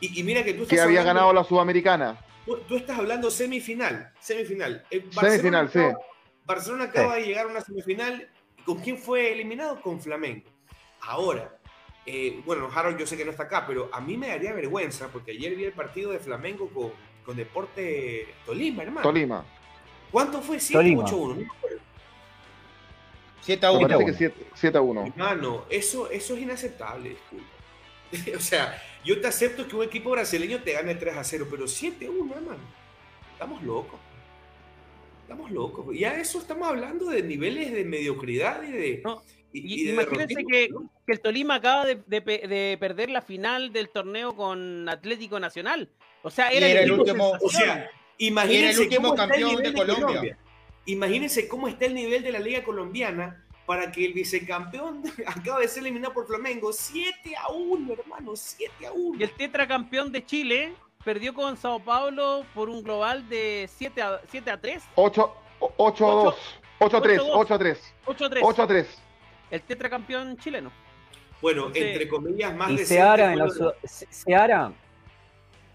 Y, 0.00 0.22
mira 0.22 0.44
que 0.44 0.54
tú 0.54 0.66
Que 0.66 0.80
había 0.80 1.02
ganado 1.02 1.32
la 1.32 1.42
Sudamericana. 1.42 2.18
Tú, 2.44 2.76
estás 2.76 2.98
hablando 2.98 3.30
semifinal. 3.30 4.12
Semifinal. 4.20 4.84
Eh, 4.90 5.04
semifinal, 5.10 5.70
sí. 5.70 5.80
Barcelona 6.44 6.84
acaba 6.84 7.16
de 7.16 7.26
llegar 7.26 7.46
a 7.46 7.48
una 7.48 7.60
semifinal. 7.62 8.28
¿Con 8.64 8.78
quién 8.78 8.98
fue 8.98 9.32
eliminado? 9.32 9.80
Con 9.80 10.00
Flamengo. 10.00 10.44
Ahora, 11.00 11.58
eh, 12.04 12.42
bueno, 12.44 12.68
Harold 12.72 12.98
yo 12.98 13.06
sé 13.06 13.16
que 13.16 13.24
no 13.24 13.30
está 13.30 13.44
acá, 13.44 13.66
pero 13.66 13.88
a 13.92 14.00
mí 14.00 14.16
me 14.16 14.28
daría 14.28 14.52
vergüenza 14.52 15.08
porque 15.08 15.32
ayer 15.32 15.56
vi 15.56 15.64
el 15.64 15.72
partido 15.72 16.12
de 16.12 16.18
Flamengo 16.18 16.68
con, 16.68 16.92
con 17.24 17.36
Deporte 17.36 18.34
Tolima, 18.44 18.82
hermano. 18.82 19.02
Tolima. 19.02 19.44
¿Cuánto 20.10 20.40
fue? 20.40 20.58
7 20.58 20.94
8 20.96 21.16
1 21.16 21.46
7 23.48 23.64
a 23.64 23.70
1. 23.72 23.88
7, 24.54 24.76
a 24.76 24.80
1. 24.82 25.06
Hermano, 25.06 25.64
eso, 25.70 26.10
eso 26.10 26.34
es 26.34 26.42
inaceptable, 26.42 27.10
disculpa. 27.10 27.46
o 28.36 28.40
sea, 28.40 28.82
yo 29.02 29.18
te 29.20 29.26
acepto 29.26 29.66
que 29.66 29.74
un 29.74 29.84
equipo 29.84 30.10
brasileño 30.10 30.62
te 30.62 30.74
gane 30.74 30.94
3 30.94 31.16
a 31.16 31.24
0, 31.24 31.46
pero 31.50 31.66
7 31.66 32.06
a 32.06 32.10
1, 32.10 32.34
hermano. 32.34 32.60
Estamos 33.32 33.62
locos. 33.62 33.98
Estamos 35.22 35.50
locos. 35.50 35.86
Ya 35.96 36.18
eso 36.20 36.38
estamos 36.38 36.68
hablando 36.68 37.06
de 37.06 37.22
niveles 37.22 37.72
de 37.72 37.84
mediocridad 37.84 38.62
y 38.62 38.72
de. 38.72 39.02
imagínense 39.52 40.44
que, 40.44 40.68
que, 41.06 41.12
el 41.12 41.20
Tolima 41.20 41.54
acaba 41.54 41.86
de, 41.86 41.96
de, 41.96 42.76
perder 42.78 43.08
la 43.08 43.22
final 43.22 43.72
del 43.72 43.88
torneo 43.88 44.36
con 44.36 44.88
Atlético 44.88 45.40
Nacional. 45.40 45.88
O 46.22 46.30
sea, 46.30 46.50
era, 46.50 46.66
el, 46.68 46.92
último. 46.92 47.32
O 47.40 47.50
sea, 47.50 47.90
imagínense 48.18 48.82
el 48.82 48.88
último 48.88 49.14
campeón 49.14 49.62
de 49.62 49.72
Colombia. 49.72 50.38
Imagínense 50.86 51.48
cómo 51.48 51.68
está 51.68 51.86
el 51.86 51.94
nivel 51.94 52.22
de 52.22 52.32
la 52.32 52.38
Liga 52.38 52.62
Colombiana 52.62 53.44
para 53.66 53.92
que 53.92 54.06
el 54.06 54.14
vicecampeón 54.14 55.02
acaba 55.26 55.60
de 55.60 55.68
ser 55.68 55.82
eliminado 55.82 56.14
por 56.14 56.26
Flamengo. 56.26 56.72
7 56.72 57.36
a 57.36 57.52
1, 57.52 57.92
hermano, 57.92 58.34
7 58.34 58.86
a 58.86 58.92
1. 58.92 59.20
Y 59.20 59.22
el 59.22 59.30
tetracampeón 59.32 60.10
de 60.10 60.24
Chile 60.24 60.72
perdió 61.04 61.34
con 61.34 61.56
Sao 61.56 61.78
Paulo 61.78 62.46
por 62.54 62.70
un 62.70 62.82
global 62.82 63.28
de 63.28 63.68
7 63.76 64.00
a, 64.00 64.20
7 64.30 64.50
a 64.50 64.60
3. 64.60 64.82
8, 64.94 65.34
8 65.76 66.06
a 66.06 66.24
2. 66.24 66.34
8 66.80 66.96
a 66.96 67.02
3, 67.02 67.20
8 67.34 67.54
a 67.54 67.58
3. 67.58 67.94
8 68.06 68.24
a 68.24 68.30
3. 68.30 68.44
8 68.44 68.62
a 68.62 68.66
3. 68.66 69.02
El 69.50 69.62
tetracampeón 69.62 70.36
chileno. 70.38 70.72
Bueno, 71.42 71.70
entre 71.74 72.08
comillas, 72.08 72.54
más 72.54 72.70
y 72.70 72.76
de 72.76 72.86
Seara 72.86 73.32
en, 73.32 73.38
la, 73.38 73.48
Seara, 73.84 74.72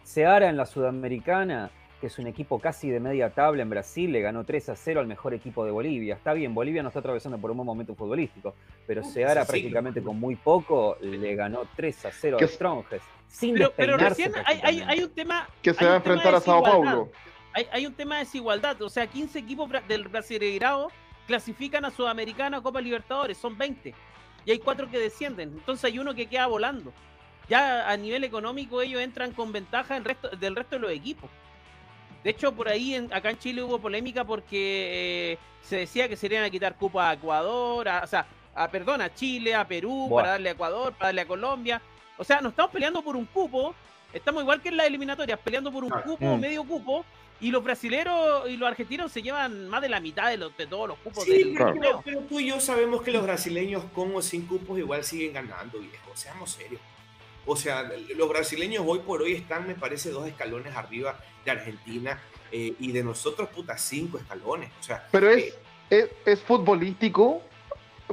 Seara 0.04 0.50
en 0.50 0.58
la 0.58 0.66
Sudamericana 0.66 1.72
que 2.04 2.08
es 2.08 2.20
un 2.20 2.28
equipo 2.28 2.60
casi 2.60 2.90
de 2.90 3.00
media 3.00 3.30
tabla 3.30 3.62
en 3.62 3.70
Brasil, 3.70 4.12
le 4.12 4.20
ganó 4.20 4.44
3 4.44 4.68
a 4.68 4.76
0 4.76 5.00
al 5.00 5.08
mejor 5.08 5.34
equipo 5.34 5.64
de 5.64 5.72
Bolivia. 5.72 6.16
Está 6.16 6.34
bien, 6.34 6.54
Bolivia 6.54 6.84
no 6.84 6.90
está 6.90 7.00
atravesando 7.00 7.38
por 7.38 7.50
un 7.50 7.56
buen 7.56 7.66
momento 7.66 7.96
futbolístico, 7.96 8.56
pero 8.86 9.06
Seara 9.06 9.46
prácticamente 9.46 10.04
con 10.04 10.20
muy 10.20 10.36
poco 10.36 10.98
le 11.00 11.34
ganó 11.34 11.62
3 11.78 12.08
a 12.08 12.12
0 12.12 12.38
a 12.42 12.46
Strongest. 12.46 13.06
Sin 13.30 13.54
pero, 13.54 13.72
pero 13.74 13.96
recién 13.96 14.34
hay, 14.46 15.02
un 15.02 15.12
tema. 15.12 15.48
Que 15.62 15.74
se 15.74 15.86
va 15.86 15.94
a 15.94 15.96
enfrentar 15.96 16.36
a 16.36 16.42
Sao 16.42 16.62
Paulo. 16.62 17.10
Hay, 17.72 17.86
un 17.86 17.94
tema 17.94 18.16
de 18.16 18.26
desigualdad, 18.26 18.82
o 18.82 18.90
sea, 18.90 19.08
15 19.08 19.40
equipos 19.40 19.70
del 19.88 20.10
Brasileirao 20.10 20.92
clasifican 21.26 21.86
a 21.86 21.90
Sudamericana 21.90 22.60
Copa 22.60 22.82
Libertadores, 22.82 23.38
son 23.38 23.58
20. 23.58 23.96
Y 24.44 24.52
hay 24.52 24.60
4 24.60 24.92
que 24.92 25.00
descienden, 25.00 25.54
entonces 25.54 25.86
hay 25.86 26.00
uno 26.00 26.14
que 26.14 26.26
queda 26.26 26.48
volando. 26.48 26.92
Ya 27.48 27.90
a 27.90 27.96
nivel 27.96 28.26
económico 28.26 28.82
ellos 28.82 29.02
entran 29.02 29.32
con 29.32 29.54
ventaja 29.54 29.98
del 29.98 30.54
resto 30.54 30.76
de 30.76 30.80
los 30.80 30.92
equipos. 30.92 31.30
De 32.24 32.30
hecho, 32.30 32.54
por 32.54 32.70
ahí 32.70 32.96
acá 33.12 33.30
en 33.30 33.38
Chile 33.38 33.64
hubo 33.64 33.80
polémica 33.80 34.24
porque 34.24 35.34
eh, 35.34 35.38
se 35.62 35.78
decía 35.78 36.08
que 36.08 36.16
se 36.16 36.28
irían 36.28 36.44
a 36.44 36.50
quitar 36.50 36.76
cupo 36.76 37.00
a 37.00 37.14
Ecuador, 37.14 37.88
o 37.88 38.08
sea, 38.08 38.26
a, 38.56 38.68
perdón, 38.70 39.02
a 39.02 39.14
Chile, 39.14 39.56
a 39.56 39.68
Perú, 39.68 40.10
para 40.14 40.30
darle 40.30 40.50
a 40.50 40.52
Ecuador, 40.54 40.94
para 40.94 41.08
darle 41.08 41.22
a 41.22 41.28
Colombia. 41.28 41.82
O 42.18 42.24
sea, 42.24 42.40
nos 42.42 42.52
estamos 42.52 42.72
peleando 42.72 43.02
por 43.02 43.16
un 43.16 43.26
cupo, 43.26 43.76
estamos 44.14 44.42
igual 44.44 44.62
que 44.62 44.70
en 44.70 44.78
las 44.78 44.88
eliminatorias, 44.88 45.40
peleando 45.40 45.72
por 45.72 45.84
un 45.84 45.90
cupo, 45.90 46.38
mm. 46.38 46.40
medio 46.40 46.64
cupo, 46.64 47.06
y 47.42 47.52
los 47.52 47.64
brasileros 47.64 48.50
y 48.50 48.56
los 48.56 48.70
argentinos 48.70 49.12
se 49.12 49.22
llevan 49.22 49.68
más 49.68 49.82
de 49.82 49.90
la 49.90 50.00
mitad 50.00 50.30
de, 50.30 50.38
los, 50.38 50.56
de 50.56 50.66
todos 50.66 50.88
los 50.88 50.98
cupos 51.00 51.26
del 51.26 51.54
pero, 51.58 52.02
pero, 52.06 52.20
tú 52.22 52.40
y 52.40 52.48
yo 52.48 52.60
sabemos 52.62 53.02
que 53.02 53.12
los 53.12 53.24
brasileños 53.24 53.84
con 53.94 54.16
o 54.16 54.22
sin 54.22 54.46
cupos 54.46 54.80
igual 54.80 55.04
siguen 55.04 55.34
ganando, 55.34 55.80
viejo, 55.80 56.12
seamos 56.14 56.52
serios. 56.52 56.80
O 57.46 57.56
sea, 57.56 57.92
los 58.16 58.30
brasileños 58.30 58.84
hoy 58.88 59.00
por 59.00 59.22
hoy 59.22 59.34
están, 59.34 59.68
me 59.68 59.76
parece, 59.76 60.12
dos 60.12 60.28
escalones 60.28 60.76
arriba 60.76 61.20
de 61.44 61.52
Argentina 61.52 62.22
eh, 62.52 62.74
y 62.80 62.92
de 62.92 63.04
nosotros, 63.04 63.50
puta, 63.50 63.78
cinco 63.78 64.18
escalones. 64.18 64.72
O 64.80 64.84
sea, 64.84 65.08
Pero 65.12 65.30
es, 65.30 65.54
eh, 65.90 66.12
es, 66.26 66.40
futbolístico, 66.42 67.42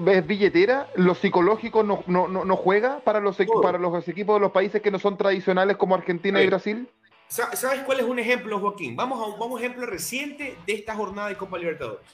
es 0.05 0.27
billetera, 0.27 0.89
lo 0.97 1.15
psicológico 1.15 1.83
no, 1.83 2.03
no, 2.07 2.27
no, 2.29 2.57
juega 2.57 3.01
para 3.01 3.21
los, 3.21 3.37
para 3.63 3.79
los 3.79 4.09
equipos 4.09 4.37
de 4.37 4.41
los 4.41 4.51
países 4.51 4.83
que 4.83 4.91
no 4.91 4.99
son 4.99 5.17
tradicionales 5.17 5.77
como 5.77 5.95
Argentina 5.95 6.43
y 6.43 6.47
Brasil. 6.47 6.89
¿Sabes 7.29 7.83
cuál 7.87 8.01
es 8.01 8.07
un 8.07 8.19
ejemplo, 8.19 8.59
Joaquín? 8.59 8.97
Vamos 8.97 9.21
a 9.21 9.27
un, 9.27 9.39
vamos 9.39 9.61
ejemplo 9.61 9.87
reciente 9.87 10.57
de 10.67 10.73
esta 10.73 10.97
jornada 10.97 11.29
de 11.29 11.37
Copa 11.37 11.59
Libertadores. 11.59 12.05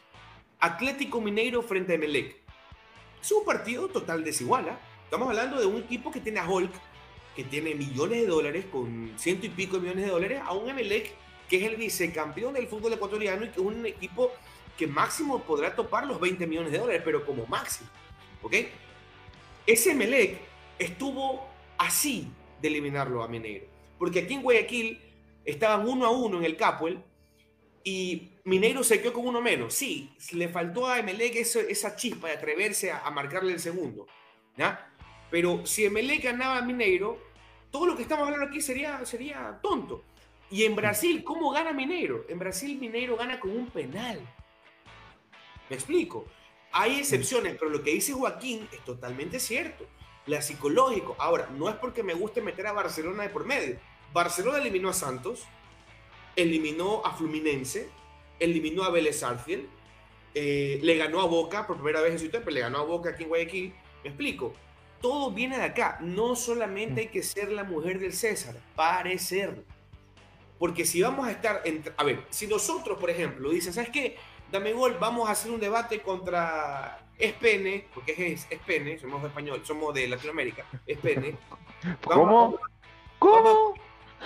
Atlético 0.61 1.23
Mineiro 1.23 1.63
frente 1.63 1.93
a 1.93 1.95
Emelec. 1.95 2.37
Es 3.23 3.33
un 3.33 3.45
partido 3.45 3.89
total 3.89 4.23
desigual. 4.23 4.69
¿ah? 4.69 4.79
Estamos 5.05 5.29
hablando 5.29 5.59
de 5.59 5.65
un 5.65 5.79
equipo 5.79 6.11
que 6.11 6.21
tiene 6.21 6.39
a 6.39 6.49
Hulk, 6.49 6.71
que 7.37 7.44
tiene 7.44 7.75
millones 7.75 8.22
de 8.22 8.27
dólares, 8.27 8.64
con 8.72 9.12
ciento 9.16 9.46
y 9.46 9.51
pico 9.51 9.77
de 9.77 9.83
millones 9.83 10.07
de 10.07 10.11
dólares, 10.11 10.40
a 10.42 10.55
un 10.55 10.70
Emelec 10.70 11.12
que 11.49 11.59
es 11.59 11.62
el 11.64 11.77
vicecampeón 11.77 12.55
del 12.55 12.66
fútbol 12.66 12.94
ecuatoriano 12.94 13.44
y 13.44 13.49
que 13.49 13.61
es 13.61 13.66
un 13.66 13.87
equipo 13.87 14.33
que 14.77 14.87
máximo 14.87 15.42
podrá 15.42 15.77
topar 15.77 16.07
los 16.07 16.18
20 16.18 16.46
millones 16.46 16.72
de 16.72 16.79
dólares, 16.79 17.03
pero 17.05 17.25
como 17.25 17.46
máximo. 17.46 17.88
¿Ok? 18.42 18.55
Ese 19.66 19.92
Emelec 19.92 20.38
estuvo 20.79 21.46
así 21.79 22.29
de 22.61 22.68
eliminarlo 22.68 23.22
a 23.22 23.29
Mineiro. 23.29 23.66
Porque 23.99 24.20
aquí 24.20 24.35
en 24.35 24.42
Guayaquil 24.42 25.01
estaban 25.44 25.88
uno 25.88 26.07
a 26.07 26.11
uno 26.11 26.38
en 26.38 26.44
el 26.44 26.57
Capuel 26.57 27.03
y 27.85 28.33
Mineiro 28.44 28.83
se 28.83 29.01
quedó 29.01 29.12
con 29.12 29.27
uno 29.27 29.40
menos. 29.40 29.75
Sí, 29.75 30.11
le 30.33 30.49
faltó 30.49 30.87
a 30.87 30.99
Emelec 30.99 31.37
esa 31.37 31.96
chispa 31.96 32.29
de 32.29 32.35
atreverse 32.35 32.90
a, 32.90 33.11
marcarle 33.11 33.53
el 33.53 33.61
segundo. 33.61 34.07
¿ya? 34.57 34.96
Pero 35.31 35.67
si 35.67 35.85
Emelec 35.85 36.25
ganaba 36.25 36.59
a 36.59 36.62
Mineiro, 36.62 37.19
todo 37.71 37.87
lo 37.87 37.97
que 37.97 38.03
estamos 38.03 38.27
hablando 38.27 38.47
aquí 38.47 38.61
sería, 38.61 39.05
sería 39.05 39.59
tonto. 39.62 40.05
Y 40.51 40.65
en 40.65 40.77
Brasil, 40.77 41.25
¿cómo 41.25 41.51
gana 41.51 41.73
Mineiro? 41.73 42.25
En 42.29 42.39
Brasil 42.39 42.79
Mineiro 42.79 43.17
gana 43.17 43.41
con 43.41 43.51
un 43.51 43.69
penal. 43.69 44.21
¿Me 45.69 45.77
explico? 45.77 46.27
Hay 46.71 47.01
excepciones, 47.01 47.57
pero 47.59 47.71
lo 47.71 47.83
que 47.83 47.91
dice 47.93 48.12
Joaquín 48.12 48.69
es 48.73 48.85
totalmente 48.85 49.41
cierto. 49.41 49.87
La 50.27 50.43
psicológico. 50.43 51.17
Ahora, 51.19 51.49
no 51.57 51.69
es 51.69 51.77
porque 51.77 52.03
me 52.03 52.15
guste 52.15 52.41
meter 52.41 52.67
a 52.67 52.73
Barcelona 52.73 53.25
de 53.25 53.29
por 53.31 53.45
medio. 53.45 53.79
Barcelona 54.12 54.59
eliminó 54.59 54.91
a 54.91 54.93
Santos, 54.93 55.45
eliminó 56.37 57.05
a 57.05 57.17
Fluminense, 57.17 57.89
eliminó 58.39 58.85
a 58.85 58.91
Vélez 58.91 59.23
Arfield, 59.23 59.69
eh, 60.35 60.79
le 60.83 60.97
ganó 60.97 61.21
a 61.21 61.27
Boca 61.27 61.67
por 61.67 61.77
primera 61.77 62.01
vez 62.01 62.12
en 62.12 62.19
su 62.19 62.29
tiempo, 62.29 62.51
le 62.51 62.61
ganó 62.61 62.79
a 62.79 62.85
Boca 62.85 63.11
aquí 63.11 63.25
en 63.25 63.29
Guayaquil. 63.29 63.75
¿Me 64.05 64.11
explico? 64.11 64.53
Todo 65.01 65.31
viene 65.31 65.57
de 65.59 65.65
acá. 65.65 65.99
No 66.01 66.37
solamente 66.37 67.03
hay 67.03 67.09
que 67.09 67.23
ser 67.23 67.51
la 67.53 67.65
mujer 67.65 67.99
del 67.99 68.13
César, 68.13 68.57
parecer. 68.75 69.65
Porque 70.59 70.85
si 70.85 71.03
vamos 71.03 71.27
a 71.27 71.33
estar, 71.33 71.63
a 71.97 72.05
ver, 72.05 72.25
si 72.31 72.47
nosotros, 72.47 72.99
por 72.99 73.11
ejemplo, 73.11 73.51
dicen, 73.51 73.73
¿sabes 73.73 73.91
qué? 73.91 74.17
Dame 74.51 74.73
gol, 74.73 74.97
vamos 74.99 75.29
a 75.29 75.33
hacer 75.33 75.51
un 75.51 75.61
debate 75.61 76.01
contra 76.01 77.07
Espene, 77.19 77.87
porque 77.93 78.33
es 78.33 78.47
Espene, 78.51 78.99
somos 78.99 79.23
español, 79.25 79.61
somos 79.65 79.93
de 79.95 80.09
Latinoamérica, 80.09 80.65
Espene. 80.87 81.37
¿Cómo? 82.05 82.59
¿Cómo? 83.19 83.75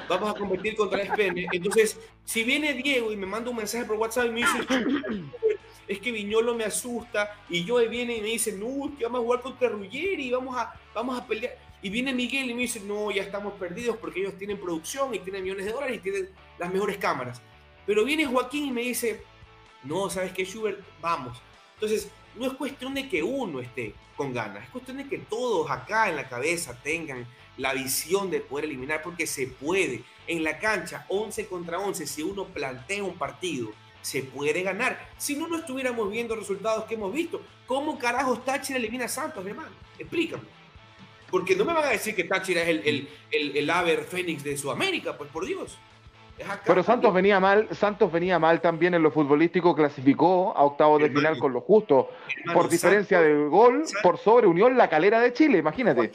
Vamos 0.08 0.30
a 0.30 0.34
competir 0.34 0.76
contra 0.76 1.02
Espene. 1.02 1.46
Entonces, 1.52 1.98
si 2.24 2.44
viene 2.44 2.74
Diego 2.74 3.12
y 3.12 3.16
me 3.16 3.26
manda 3.26 3.50
un 3.50 3.56
mensaje 3.56 3.84
por 3.84 3.96
WhatsApp 3.96 4.26
y 4.26 4.30
me 4.30 4.40
dice, 4.40 4.66
es 5.90 5.98
que 5.98 6.12
Viñolo 6.12 6.54
me 6.54 6.62
asusta, 6.62 7.36
y 7.48 7.64
yo 7.64 7.76
viene 7.88 8.16
y 8.16 8.20
me 8.20 8.28
dice, 8.28 8.52
no, 8.52 8.96
que 8.96 9.02
vamos 9.02 9.18
a 9.18 9.24
jugar 9.24 9.40
contra 9.40 9.68
Ruggeri 9.68 10.30
vamos 10.30 10.56
a, 10.56 10.72
vamos 10.94 11.18
a 11.18 11.26
pelear. 11.26 11.58
Y 11.82 11.90
viene 11.90 12.14
Miguel 12.14 12.48
y 12.48 12.54
me 12.54 12.62
dice, 12.62 12.78
no, 12.78 13.10
ya 13.10 13.22
estamos 13.22 13.54
perdidos 13.54 13.96
porque 13.96 14.20
ellos 14.20 14.38
tienen 14.38 14.60
producción 14.60 15.12
y 15.12 15.18
tienen 15.18 15.42
millones 15.42 15.66
de 15.66 15.72
dólares 15.72 15.96
y 15.96 15.98
tienen 15.98 16.28
las 16.58 16.72
mejores 16.72 16.96
cámaras. 16.96 17.42
Pero 17.86 18.04
viene 18.04 18.24
Joaquín 18.24 18.66
y 18.66 18.70
me 18.70 18.82
dice, 18.82 19.24
no, 19.82 20.08
¿sabes 20.08 20.32
qué, 20.32 20.44
Schubert? 20.44 20.78
Vamos. 21.00 21.42
Entonces, 21.74 22.08
no 22.36 22.46
es 22.46 22.52
cuestión 22.52 22.94
de 22.94 23.08
que 23.08 23.24
uno 23.24 23.58
esté 23.58 23.92
con 24.16 24.32
ganas, 24.32 24.62
es 24.62 24.70
cuestión 24.70 24.98
de 24.98 25.08
que 25.08 25.18
todos 25.18 25.68
acá 25.72 26.08
en 26.08 26.14
la 26.14 26.28
cabeza 26.28 26.80
tengan 26.84 27.26
la 27.56 27.74
visión 27.74 28.30
de 28.30 28.38
poder 28.38 28.66
eliminar, 28.66 29.02
porque 29.02 29.26
se 29.26 29.48
puede. 29.48 30.04
En 30.28 30.44
la 30.44 30.60
cancha, 30.60 31.04
11 31.08 31.48
contra 31.48 31.80
11, 31.80 32.06
si 32.06 32.22
uno 32.22 32.44
plantea 32.44 33.02
un 33.02 33.18
partido, 33.18 33.72
se 34.02 34.22
puede 34.22 34.62
ganar. 34.62 35.08
Si 35.16 35.36
no, 35.36 35.48
no 35.48 35.58
estuviéramos 35.58 36.10
viendo 36.10 36.34
resultados 36.36 36.84
que 36.84 36.94
hemos 36.94 37.12
visto. 37.12 37.40
¿Cómo 37.66 37.98
carajos 37.98 38.44
Táchira 38.44 38.78
elimina 38.78 39.04
a 39.04 39.08
Santos, 39.08 39.46
hermano? 39.46 39.70
Explícame. 39.98 40.44
Porque 41.30 41.54
no 41.54 41.64
me 41.64 41.72
van 41.72 41.84
a 41.84 41.90
decir 41.90 42.14
que 42.16 42.24
Táchira 42.24 42.62
es 42.62 42.68
el, 42.68 42.82
el, 42.86 43.08
el, 43.30 43.56
el 43.56 43.70
Aver 43.70 44.04
Fénix 44.04 44.42
de 44.42 44.56
Sudamérica, 44.56 45.16
pues 45.16 45.30
por 45.30 45.46
Dios. 45.46 45.78
Pero 46.64 46.82
Santos 46.82 47.12
venía 47.12 47.38
mal, 47.38 47.68
Santos 47.72 48.10
venía 48.10 48.38
mal 48.38 48.60
también 48.60 48.94
en 48.94 49.02
lo 49.02 49.10
futbolístico, 49.10 49.74
clasificó 49.74 50.56
a 50.56 50.64
octavos 50.64 51.02
de 51.02 51.10
final 51.10 51.38
con 51.38 51.52
lo 51.52 51.60
justo, 51.60 52.10
por 52.52 52.68
diferencia 52.68 53.20
del 53.20 53.48
gol, 53.48 53.84
por 54.02 54.18
sobre 54.18 54.46
Unión 54.46 54.76
La 54.76 54.88
Calera 54.88 55.20
de 55.20 55.32
Chile, 55.32 55.58
imagínate. 55.58 56.10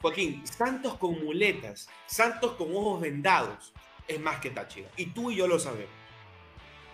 Joaquín, 0.00 0.46
Santos 0.46 0.94
con 0.96 1.24
muletas, 1.24 1.88
Santos 2.06 2.52
con 2.52 2.74
ojos 2.74 3.00
vendados, 3.00 3.72
es 4.06 4.20
más 4.20 4.40
que 4.40 4.50
Táchira. 4.50 4.88
Y 4.96 5.06
tú 5.06 5.30
y 5.30 5.36
yo 5.36 5.46
lo 5.46 5.58
sabemos. 5.58 6.01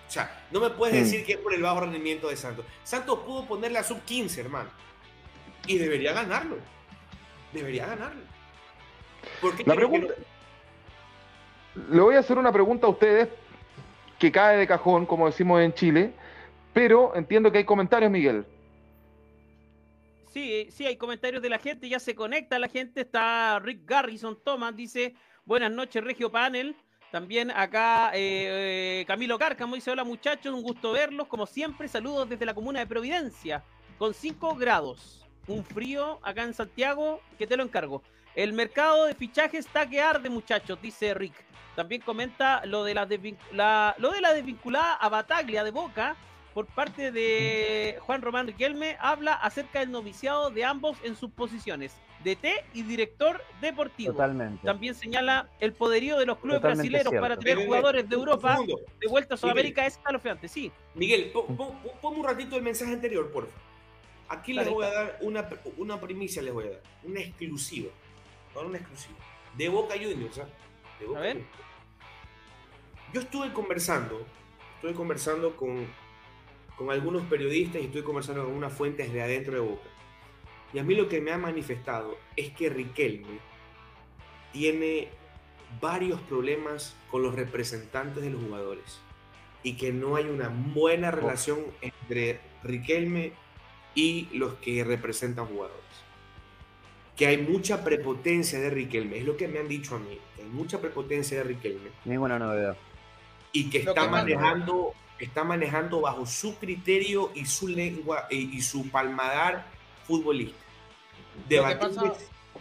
O 0.08 0.10
sea, 0.10 0.46
no 0.50 0.60
me 0.60 0.70
puedes 0.70 0.96
mm. 0.96 1.04
decir 1.04 1.26
que 1.26 1.32
es 1.32 1.38
por 1.38 1.52
el 1.52 1.62
bajo 1.62 1.80
rendimiento 1.80 2.28
de 2.28 2.36
Santos. 2.36 2.64
Santos 2.82 3.18
pudo 3.20 3.46
ponerle 3.46 3.78
a 3.78 3.84
sub 3.84 4.00
15, 4.02 4.40
hermano. 4.40 4.70
Y 5.66 5.76
debería 5.76 6.14
ganarlo. 6.14 6.56
Debería 7.52 7.86
ganarlo. 7.86 8.22
La 9.66 9.74
pregunta... 9.74 10.14
Le 11.90 12.00
voy 12.00 12.16
a 12.16 12.20
hacer 12.20 12.38
una 12.38 12.50
pregunta 12.50 12.86
a 12.86 12.90
ustedes 12.90 13.28
que 14.18 14.32
cae 14.32 14.56
de 14.56 14.66
cajón, 14.66 15.04
como 15.04 15.26
decimos 15.26 15.60
en 15.60 15.74
Chile, 15.74 16.12
pero 16.72 17.14
entiendo 17.14 17.52
que 17.52 17.58
hay 17.58 17.64
comentarios, 17.64 18.10
Miguel. 18.10 18.44
Sí, 20.32 20.68
sí, 20.70 20.86
hay 20.86 20.96
comentarios 20.96 21.42
de 21.42 21.50
la 21.50 21.58
gente, 21.58 21.88
ya 21.88 22.00
se 22.00 22.14
conecta 22.14 22.58
la 22.58 22.68
gente, 22.68 23.02
está 23.02 23.58
Rick 23.60 23.82
Garrison 23.84 24.38
Thomas, 24.42 24.74
dice, 24.74 25.14
buenas 25.44 25.70
noches 25.70 26.02
Regio 26.02 26.30
Panel, 26.30 26.74
también 27.10 27.50
acá 27.50 28.10
eh, 28.14 29.04
Camilo 29.06 29.38
Cárcamo 29.38 29.74
dice, 29.74 29.90
hola 29.90 30.04
muchachos, 30.04 30.54
un 30.54 30.62
gusto 30.62 30.92
verlos, 30.92 31.26
como 31.26 31.46
siempre, 31.46 31.88
saludos 31.88 32.28
desde 32.28 32.46
la 32.46 32.54
comuna 32.54 32.80
de 32.80 32.86
Providencia, 32.86 33.64
con 33.98 34.14
5 34.14 34.54
grados, 34.56 35.26
un 35.46 35.64
frío 35.64 36.18
acá 36.22 36.42
en 36.42 36.54
Santiago, 36.54 37.20
que 37.38 37.46
te 37.46 37.56
lo 37.56 37.62
encargo. 37.62 38.02
El 38.34 38.52
mercado 38.52 39.06
de 39.06 39.14
fichajes 39.14 39.66
está 39.66 39.88
que 39.88 40.00
arde 40.00 40.28
muchachos, 40.28 40.80
dice 40.80 41.14
Rick. 41.14 41.34
También 41.74 42.02
comenta 42.02 42.64
lo 42.66 42.84
de 42.84 42.94
la, 42.94 43.94
lo 43.98 44.10
de 44.10 44.20
la 44.20 44.34
desvinculada 44.34 44.94
a 44.94 45.08
Bataglia 45.08 45.64
de 45.64 45.70
Boca, 45.70 46.16
por 46.52 46.66
parte 46.66 47.12
de 47.12 47.98
Juan 48.00 48.20
Román 48.20 48.48
Riquelme, 48.48 48.96
habla 49.00 49.34
acerca 49.34 49.78
del 49.78 49.92
noviciado 49.92 50.50
de 50.50 50.64
ambos 50.64 50.98
en 51.04 51.14
sus 51.14 51.30
posiciones, 51.30 51.96
DT 52.24 52.64
y 52.74 52.82
director 52.82 53.40
deportivo. 53.60 54.12
Totalmente. 54.12 54.64
También 54.64 54.94
señala 54.94 55.48
el 55.60 55.72
poderío 55.72 56.18
de 56.18 56.26
los 56.26 56.38
clubes 56.38 56.60
brasileños 56.60 57.12
para 57.20 57.36
traer 57.36 57.64
jugadores 57.64 58.08
de 58.08 58.14
Europa 58.14 58.58
de 59.00 59.08
vuelta 59.08 59.34
a 59.34 59.36
Sudamérica 59.36 59.86
es 59.86 59.96
escalofriante, 59.96 60.48
sí. 60.48 60.72
Miguel, 60.94 61.30
pon, 61.32 61.76
un 62.02 62.24
ratito 62.24 62.56
el 62.56 62.62
mensaje 62.62 62.92
anterior, 62.92 63.30
por 63.30 63.46
favor. 63.46 63.68
Aquí 64.30 64.52
les 64.52 64.68
voy 64.68 64.84
a 64.84 64.90
dar 64.90 65.18
una, 65.22 65.48
una 65.78 66.00
primicia, 66.00 66.42
les 66.42 66.52
voy 66.52 66.66
a 66.66 66.70
dar, 66.70 66.82
una 67.04 67.20
exclusiva. 67.20 67.90
Una 68.54 68.78
exclusiva. 68.78 69.16
De 69.56 69.68
Boca 69.68 69.94
Juniors, 69.94 70.38
¿ah? 70.38 70.48
De 70.98 71.06
Boca 71.06 71.18
a 71.20 71.22
ver. 71.22 71.44
Yo 73.14 73.20
estuve 73.20 73.52
conversando, 73.52 74.26
estuve 74.76 74.94
conversando 74.94 75.56
con 75.56 75.86
con 76.78 76.90
algunos 76.90 77.24
periodistas 77.24 77.82
y 77.82 77.86
estoy 77.86 78.02
conversando 78.02 78.44
con 78.44 78.54
unas 78.54 78.72
fuentes 78.72 79.12
de 79.12 79.20
adentro 79.20 79.54
de 79.54 79.60
Boca. 79.60 79.88
Y 80.72 80.78
a 80.78 80.82
mí 80.82 80.94
lo 80.94 81.08
que 81.08 81.20
me 81.20 81.32
ha 81.32 81.38
manifestado 81.38 82.18
es 82.36 82.50
que 82.50 82.68
Riquelme 82.68 83.38
tiene 84.52 85.08
varios 85.80 86.20
problemas 86.22 86.96
con 87.10 87.22
los 87.22 87.34
representantes 87.34 88.22
de 88.22 88.30
los 88.30 88.42
jugadores 88.42 89.00
y 89.62 89.76
que 89.76 89.92
no 89.92 90.16
hay 90.16 90.24
una 90.24 90.48
buena 90.48 91.10
relación 91.10 91.60
entre 91.80 92.40
Riquelme 92.62 93.32
y 93.94 94.28
los 94.32 94.54
que 94.54 94.84
representan 94.84 95.46
jugadores. 95.46 95.78
Que 97.16 97.26
hay 97.26 97.38
mucha 97.38 97.82
prepotencia 97.82 98.60
de 98.60 98.70
Riquelme, 98.70 99.18
es 99.18 99.24
lo 99.24 99.36
que 99.36 99.48
me 99.48 99.58
han 99.58 99.68
dicho 99.68 99.96
a 99.96 99.98
mí, 99.98 100.18
que 100.36 100.42
hay 100.42 100.48
mucha 100.48 100.80
prepotencia 100.80 101.38
de 101.38 101.44
Riquelme. 101.44 101.90
Ninguna 102.04 102.38
novedad. 102.38 102.76
Y 103.52 103.70
que 103.70 103.78
está 103.78 104.08
manejando 104.08 104.94
está 105.18 105.44
manejando 105.44 106.00
bajo 106.00 106.26
su 106.26 106.56
criterio 106.58 107.30
y 107.34 107.44
su 107.46 107.68
lengua 107.68 108.26
eh, 108.30 108.36
y, 108.36 108.60
su 108.62 108.88
palmadar 108.90 109.66
futbolista. 110.08 110.58
Debatir 111.48 112.12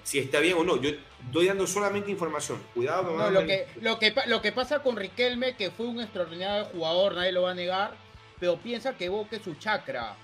si 0.07 0.19
está 0.19 0.39
bien 0.39 0.57
o 0.57 0.63
no. 0.63 0.81
Yo 0.81 0.91
estoy 1.25 1.47
dando 1.47 1.67
solamente 1.67 2.09
información. 2.09 2.63
Cuidado. 2.73 3.17
No, 3.17 3.29
lo, 3.29 3.45
que, 3.45 3.67
lo, 3.81 3.99
que, 3.99 4.13
lo 4.27 4.41
que 4.41 4.53
pasa 4.53 4.81
con 4.81 4.95
Riquelme, 4.95 5.55
que 5.55 5.69
fue 5.69 5.87
un 5.87 5.99
extraordinario 5.99 6.65
jugador, 6.65 7.15
nadie 7.15 7.33
lo 7.33 7.41
va 7.41 7.51
a 7.51 7.55
negar, 7.55 7.95
pero 8.39 8.57
piensa 8.57 8.95
que 8.95 9.09
Boca 9.09 9.35
es 9.35 9.41
su 9.41 9.55
chakra. 9.55 10.15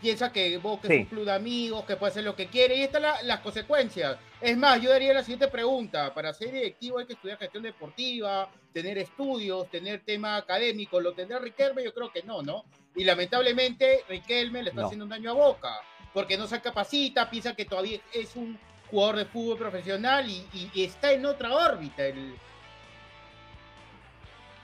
Piensa 0.00 0.32
que 0.32 0.58
Boca 0.58 0.88
es 0.88 1.00
un 1.00 1.06
club 1.06 1.24
de 1.24 1.32
amigos, 1.32 1.84
que 1.84 1.96
puede 1.96 2.10
hacer 2.10 2.24
lo 2.24 2.34
que 2.34 2.46
quiere, 2.46 2.76
y 2.76 2.82
estas 2.82 3.24
las 3.24 3.40
consecuencias. 3.40 4.16
Es 4.40 4.56
más, 4.56 4.80
yo 4.80 4.90
daría 4.90 5.12
la 5.12 5.22
siguiente 5.22 5.48
pregunta. 5.48 6.12
Para 6.12 6.32
ser 6.32 6.52
directivo 6.52 6.98
hay 6.98 7.06
que 7.06 7.12
estudiar 7.12 7.38
gestión 7.38 7.62
deportiva, 7.62 8.50
tener 8.72 8.98
estudios, 8.98 9.68
tener 9.70 10.00
tema 10.04 10.36
académico. 10.36 11.00
¿Lo 11.00 11.14
tendrá 11.14 11.38
Riquelme? 11.38 11.84
Yo 11.84 11.94
creo 11.94 12.12
que 12.12 12.22
no, 12.22 12.42
¿no? 12.42 12.64
Y 12.96 13.04
lamentablemente 13.04 14.04
Riquelme 14.08 14.62
le 14.62 14.70
está 14.70 14.86
haciendo 14.86 15.04
un 15.04 15.10
daño 15.10 15.30
a 15.30 15.34
Boca, 15.34 15.80
porque 16.18 16.36
no 16.36 16.48
se 16.48 16.60
capacita, 16.60 17.30
piensa 17.30 17.54
que 17.54 17.64
todavía 17.64 18.00
es 18.12 18.34
un 18.34 18.58
jugador 18.90 19.18
de 19.18 19.24
fútbol 19.26 19.56
profesional 19.56 20.28
y, 20.28 20.68
está 20.74 21.12
en 21.12 21.24
otra 21.24 21.54
órbita 21.54 22.04
el, 22.04 22.34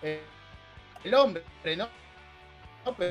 el 0.03 1.14
hombre, 1.14 1.45
¿no? 1.77 1.88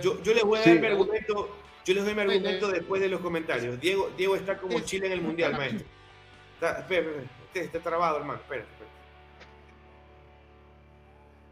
yo, 0.02 0.34
les 0.34 0.44
voy 0.44 0.60
a 0.60 0.62
dar 0.62 0.78
mi 0.78 0.88
argumento, 0.88 1.56
yo 1.86 1.94
les 1.94 2.04
doy 2.04 2.14
mi 2.14 2.20
argumento 2.20 2.68
después 2.68 3.02
de 3.02 3.08
los 3.08 3.22
comentarios. 3.22 3.80
Diego, 3.80 4.12
Diego 4.18 4.36
está 4.36 4.58
como 4.58 4.78
Chile 4.82 5.08
en 5.08 5.14
el 5.14 5.22
Mundial, 5.22 5.54
maestro. 5.54 5.88
Está, 6.56 6.80
espera, 6.80 7.12
espera, 7.46 7.66
está 7.66 7.80
trabado, 7.80 8.18
hermano. 8.18 8.42
Espera, 8.42 8.64
espera. 8.64 8.83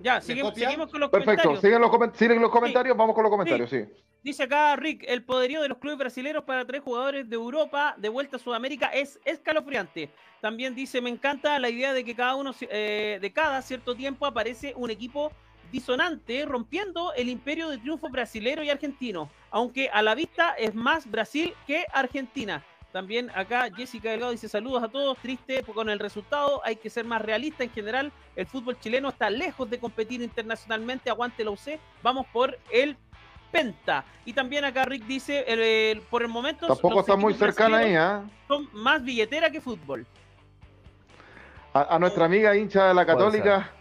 Ya, 0.02 0.22
seguimos, 0.22 0.52
con 0.90 1.00
los 1.00 1.10
Perfecto, 1.10 1.44
comentarios. 1.44 1.62
siguen 1.62 1.82
los, 1.82 2.18
siguen 2.18 2.42
los 2.42 2.52
comentarios, 2.52 2.98
vamos 2.98 3.16
con 3.16 3.24
los 3.24 3.32
comentarios, 3.32 3.70
sí. 3.70 3.86
Dice 4.24 4.44
acá 4.44 4.76
Rick, 4.76 5.04
el 5.08 5.24
poderío 5.24 5.62
de 5.62 5.70
los 5.70 5.80
clubes 5.80 5.98
brasileños 5.98 6.44
para 6.44 6.64
traer 6.66 6.84
jugadores 6.84 7.28
de 7.28 7.36
Europa 7.36 7.96
de 7.98 8.10
vuelta 8.10 8.38
a 8.38 8.40
Sudamérica 8.40 8.88
es 8.88 9.20
escalofriante. 9.26 10.12
También 10.42 10.76
dice, 10.76 11.02
me 11.02 11.10
encanta 11.10 11.58
la 11.58 11.70
idea 11.70 11.94
de 11.94 12.04
que 12.04 12.16
cada 12.16 12.36
uno, 12.36 12.54
eh, 12.62 13.18
de 13.20 13.34
cada 13.34 13.62
cierto 13.62 13.96
tiempo 13.96 14.26
aparece 14.26 14.74
un 14.76 14.92
equipo 14.92 15.32
disonante, 15.72 16.46
rompiendo 16.46 17.14
el 17.14 17.30
imperio 17.30 17.70
de 17.70 17.78
triunfo 17.78 18.10
brasilero 18.10 18.62
y 18.62 18.70
argentino, 18.70 19.30
aunque 19.50 19.90
a 19.90 20.02
la 20.02 20.14
vista 20.16 20.54
es 20.54 20.76
más 20.76 21.10
Brasil 21.10 21.54
que 21.66 21.86
Argentina. 21.94 22.64
También 22.92 23.32
acá 23.34 23.70
Jessica 23.76 24.10
Delgado 24.10 24.32
dice 24.32 24.50
saludos 24.50 24.84
a 24.84 24.90
todos, 24.90 25.18
triste 25.18 25.64
con 25.64 25.90
el 25.90 26.00
resultado, 26.00 26.62
hay 26.66 26.76
que 26.76 26.90
ser 26.90 27.06
más 27.06 27.22
realista 27.22 27.64
en 27.64 27.72
general, 27.72 28.12
el 28.36 28.46
fútbol 28.46 28.78
chileno 28.80 29.10
está 29.10 29.30
lejos 29.30 29.70
de 29.70 29.80
competir 29.80 30.22
internacionalmente, 30.22 31.10
aguante 31.10 31.44
la 31.44 31.52
UC, 31.52 31.80
vamos 32.04 32.26
por 32.34 32.58
el 32.70 32.98
Penta. 33.52 34.06
Y 34.24 34.32
también 34.32 34.64
acá 34.64 34.86
Rick 34.86 35.06
dice, 35.06 35.46
por 36.10 36.22
el 36.22 36.30
momento... 36.30 36.68
Tampoco 36.68 37.02
está 37.02 37.18
muy 37.18 37.34
cercana 37.34 37.80
ahí, 37.80 37.96
¿eh? 37.96 38.30
Son 38.48 38.70
más 38.72 39.04
billetera 39.04 39.50
que 39.50 39.60
fútbol 39.60 40.06
a, 41.74 41.98
nuestra 42.00 42.26
amiga 42.26 42.56
hincha 42.56 42.90
de 42.90 42.94
la 42.94 43.06
Católica 43.06 43.72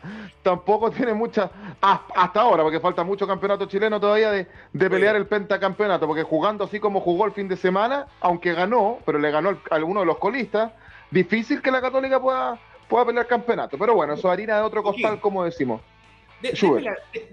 tampoco 0.43 0.91
tiene 0.91 1.13
mucha, 1.13 1.51
hasta 1.81 2.41
ahora, 2.41 2.63
porque 2.63 2.81
falta 2.81 3.03
mucho 3.03 3.27
campeonato 3.27 3.67
chileno 3.67 4.01
todavía 4.01 4.31
de, 4.31 4.47
pelear 4.73 5.17
el 5.17 5.27
pentacampeonato, 5.27 6.07
porque 6.07 6.23
jugando 6.23 6.65
así 6.65 6.79
como 6.79 7.01
jugó 7.01 7.27
el 7.27 7.33
fin 7.33 7.49
de 7.49 7.57
semana, 7.57 8.07
aunque 8.21 8.55
ganó, 8.55 8.99
pero 9.05 9.19
le 9.19 9.31
ganó 9.31 9.51
a 9.51 9.75
alguno 9.75 10.01
de 10.01 10.07
los 10.07 10.19
colistas, 10.19 10.73
difícil 11.11 11.61
que 11.61 11.71
la 11.71 11.81
Católica 11.81 12.21
pueda, 12.21 12.59
pueda 12.89 13.07
pelear 13.07 13.27
campeonato. 13.27 13.77
Pero 13.77 13.95
bueno, 13.95 14.15
eso 14.15 14.31
harina 14.31 14.57
de 14.57 14.63
otro 14.63 14.83
costal, 14.83 15.21
como 15.21 15.45
decimos. 15.45 15.81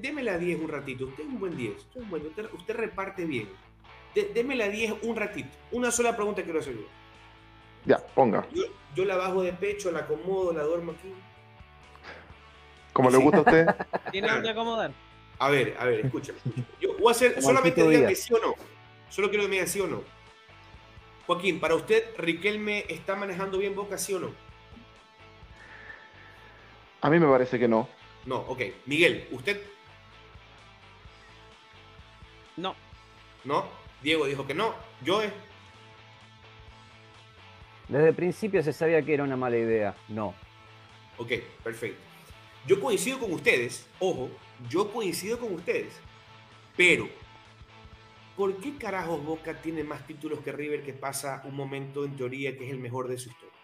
deme, 0.01 0.23
la, 0.23 0.37
10 0.37 0.59
un 0.59 0.69
ratito, 0.69 1.05
usted 1.05 1.23
es 1.23 1.29
un 1.29 1.39
buen 1.39 1.55
10, 1.55 1.87
usted, 1.95 2.75
reparte 2.75 3.25
bien. 3.25 3.47
deme 4.33 4.55
la 4.55 4.67
10 4.67 5.03
un 5.03 5.15
ratito, 5.15 5.49
una 5.71 5.91
sola 5.91 6.15
pregunta 6.15 6.41
quiero 6.43 6.59
hacer 6.59 6.73
yo. 6.73 6.85
Ya, 7.87 7.97
ponga. 8.13 8.45
Yo, 8.93 9.05
la 9.05 9.15
bajo 9.15 9.41
de 9.41 9.53
pecho, 9.53 9.91
la 9.91 9.99
acomodo, 9.99 10.51
la 10.51 10.63
duermo 10.63 10.91
aquí. 10.91 11.13
Como 12.91 13.09
le 13.09 13.17
gusta 13.17 13.37
a 13.37 13.41
usted. 13.41 13.67
Tiene 14.11 14.27
donde 14.27 14.49
acomodar. 14.49 14.91
A 15.39 15.49
ver, 15.49 15.75
a 15.79 15.85
ver, 15.85 16.05
escúchame. 16.05 16.39
Yo 16.81 16.97
voy 16.97 17.07
a 17.07 17.11
hacer, 17.11 17.41
solamente 17.41 17.87
diga 17.87 18.07
que 18.07 18.15
sí 18.15 18.33
o 18.33 18.39
no. 18.39 18.55
Solo 19.09 19.29
quiero 19.29 19.43
que 19.43 19.49
me 19.49 19.55
diga 19.55 19.67
sí 19.67 19.79
o 19.79 19.87
no. 19.87 20.03
Joaquín, 21.27 21.59
para 21.59 21.75
usted, 21.75 22.03
¿Riquelme 22.17 22.85
está 22.89 23.15
manejando 23.15 23.57
bien 23.57 23.75
Boca, 23.75 23.97
sí 23.97 24.13
o 24.13 24.19
no? 24.19 24.31
A 27.01 27.09
mí 27.09 27.19
me 27.19 27.27
parece 27.27 27.57
que 27.57 27.67
no. 27.67 27.87
No, 28.25 28.39
ok. 28.39 28.61
Miguel, 28.85 29.27
¿usted? 29.31 29.61
No. 32.57 32.75
¿No? 33.45 33.65
Diego 34.01 34.25
dijo 34.25 34.45
que 34.45 34.53
no. 34.53 34.73
Yo 35.03 35.21
es. 35.21 35.31
Desde 37.87 38.09
el 38.09 38.15
principio 38.15 38.61
se 38.63 38.73
sabía 38.73 39.01
que 39.01 39.13
era 39.13 39.23
una 39.23 39.37
mala 39.37 39.57
idea. 39.57 39.95
No. 40.09 40.33
Ok, 41.17 41.31
perfecto. 41.63 41.99
Yo 42.65 42.81
coincido 42.81 43.19
con 43.19 43.31
ustedes, 43.31 43.87
ojo, 43.99 44.29
yo 44.69 44.91
coincido 44.91 45.39
con 45.39 45.53
ustedes, 45.53 45.93
pero 46.75 47.07
¿por 48.35 48.57
qué 48.57 48.75
carajos 48.77 49.23
Boca 49.23 49.53
tiene 49.61 49.83
más 49.85 50.05
títulos 50.05 50.39
que 50.41 50.51
River 50.51 50.83
que 50.83 50.91
pasa 50.93 51.41
un 51.45 51.55
momento 51.55 52.03
en 52.03 52.17
teoría 52.17 52.57
que 52.57 52.65
es 52.65 52.71
el 52.71 52.79
mejor 52.79 53.07
de 53.07 53.17
su 53.17 53.29
historia? 53.29 53.55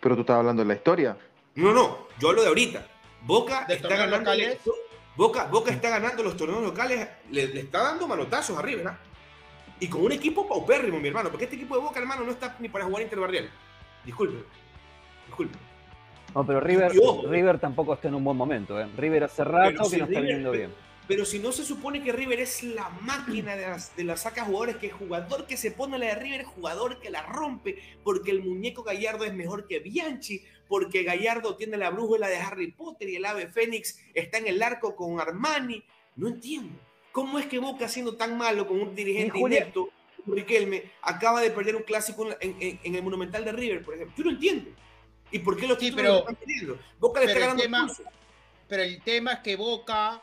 Pero 0.00 0.14
tú 0.14 0.20
estás 0.20 0.36
hablando 0.36 0.62
de 0.62 0.68
la 0.68 0.74
historia. 0.74 1.16
No, 1.54 1.72
no, 1.72 2.06
yo 2.18 2.28
hablo 2.28 2.42
de 2.42 2.48
ahorita. 2.48 2.86
Boca 3.22 3.64
¿De 3.66 3.74
está 3.74 3.88
ganando. 3.88 4.18
locales? 4.18 4.58
Boca, 5.16 5.44
Boca 5.46 5.70
está 5.72 5.90
ganando 5.90 6.22
los 6.22 6.36
torneos 6.36 6.62
locales, 6.62 7.08
le, 7.30 7.48
le 7.48 7.60
está 7.60 7.82
dando 7.82 8.06
manotazos 8.06 8.56
a 8.58 8.62
River, 8.62 8.88
¿ah? 8.88 8.98
Y 9.80 9.88
con 9.88 10.02
un 10.02 10.12
equipo 10.12 10.46
paupérrimo, 10.46 11.00
mi 11.00 11.08
hermano, 11.08 11.30
porque 11.30 11.44
este 11.44 11.56
equipo 11.56 11.74
de 11.74 11.80
Boca, 11.80 11.98
hermano, 11.98 12.22
no 12.22 12.30
está 12.30 12.54
ni 12.60 12.68
para 12.68 12.84
jugar 12.84 13.02
interbarrial. 13.02 13.50
Disculpe. 14.04 14.44
Disculpe. 15.26 15.58
No, 16.34 16.46
pero 16.46 16.60
River, 16.60 16.92
ojo. 17.02 17.26
River 17.26 17.58
tampoco 17.58 17.94
está 17.94 18.08
en 18.08 18.14
un 18.14 18.24
buen 18.24 18.36
momento. 18.36 18.78
¿eh? 18.78 18.86
River 18.96 19.24
hace 19.24 19.42
rato 19.42 19.70
Pero 19.70 19.82
que 19.84 19.88
si 19.88 19.96
no 19.96 20.04
está 20.04 20.20
viniendo 20.20 20.52
bien. 20.52 20.70
Pero 21.08 21.24
si 21.24 21.40
no 21.40 21.50
se 21.50 21.64
supone 21.64 22.04
que 22.04 22.12
River 22.12 22.40
es 22.40 22.62
la 22.62 22.88
máquina 23.00 23.56
de, 23.56 23.66
las, 23.66 23.96
de 23.96 24.04
la 24.04 24.16
saca 24.16 24.44
jugadores, 24.44 24.76
que 24.76 24.86
el 24.86 24.92
jugador 24.92 25.46
que 25.46 25.56
se 25.56 25.72
pone 25.72 25.98
la 25.98 26.06
de 26.06 26.14
River 26.14 26.44
jugador 26.44 27.00
que 27.00 27.10
la 27.10 27.22
rompe, 27.22 27.82
porque 28.04 28.30
el 28.30 28.44
muñeco 28.44 28.84
Gallardo 28.84 29.24
es 29.24 29.34
mejor 29.34 29.66
que 29.66 29.80
Bianchi, 29.80 30.44
porque 30.68 31.02
Gallardo 31.02 31.56
tiene 31.56 31.78
la 31.78 31.90
brújula 31.90 32.28
de 32.28 32.36
Harry 32.36 32.70
Potter 32.70 33.08
y 33.08 33.16
el 33.16 33.24
ave 33.24 33.48
Fénix 33.48 33.98
está 34.14 34.38
en 34.38 34.46
el 34.46 34.62
arco 34.62 34.94
con 34.94 35.18
Armani. 35.18 35.82
No 36.14 36.28
entiendo. 36.28 36.78
¿Cómo 37.12 37.38
es 37.38 37.46
que 37.46 37.58
Boca, 37.58 37.88
siendo 37.88 38.16
tan 38.16 38.36
malo 38.38 38.66
con 38.66 38.80
un 38.80 38.94
dirigente 38.94 39.38
Julia- 39.38 39.60
inepto, 39.62 39.88
Riquelme, 40.26 40.84
acaba 41.02 41.40
de 41.40 41.50
perder 41.50 41.74
un 41.76 41.82
clásico 41.82 42.28
en, 42.40 42.56
en- 42.60 42.78
en 42.84 42.94
el 42.94 43.02
Monumental 43.02 43.44
de 43.44 43.52
River, 43.52 43.82
por 43.84 43.94
ejemplo? 43.94 44.14
Yo 44.16 44.24
no 44.24 44.30
entiendo. 44.30 44.70
¿Y 45.32 45.38
por 45.40 45.56
qué 45.56 45.66
los 45.66 45.78
Sí, 45.78 45.86
títulos 45.86 46.02
pero- 46.02 46.12
lo 46.14 46.18
están 46.20 46.36
perdiendo? 46.36 46.78
Boca 46.98 47.20
le 47.20 47.26
está 47.26 47.34
pero 47.34 47.44
el 47.52 47.56
ganando 47.58 47.62
tema-. 47.62 48.10
Pero 48.68 48.82
el 48.82 49.02
tema 49.02 49.32
es 49.34 49.38
que 49.40 49.56
Boca 49.56 50.22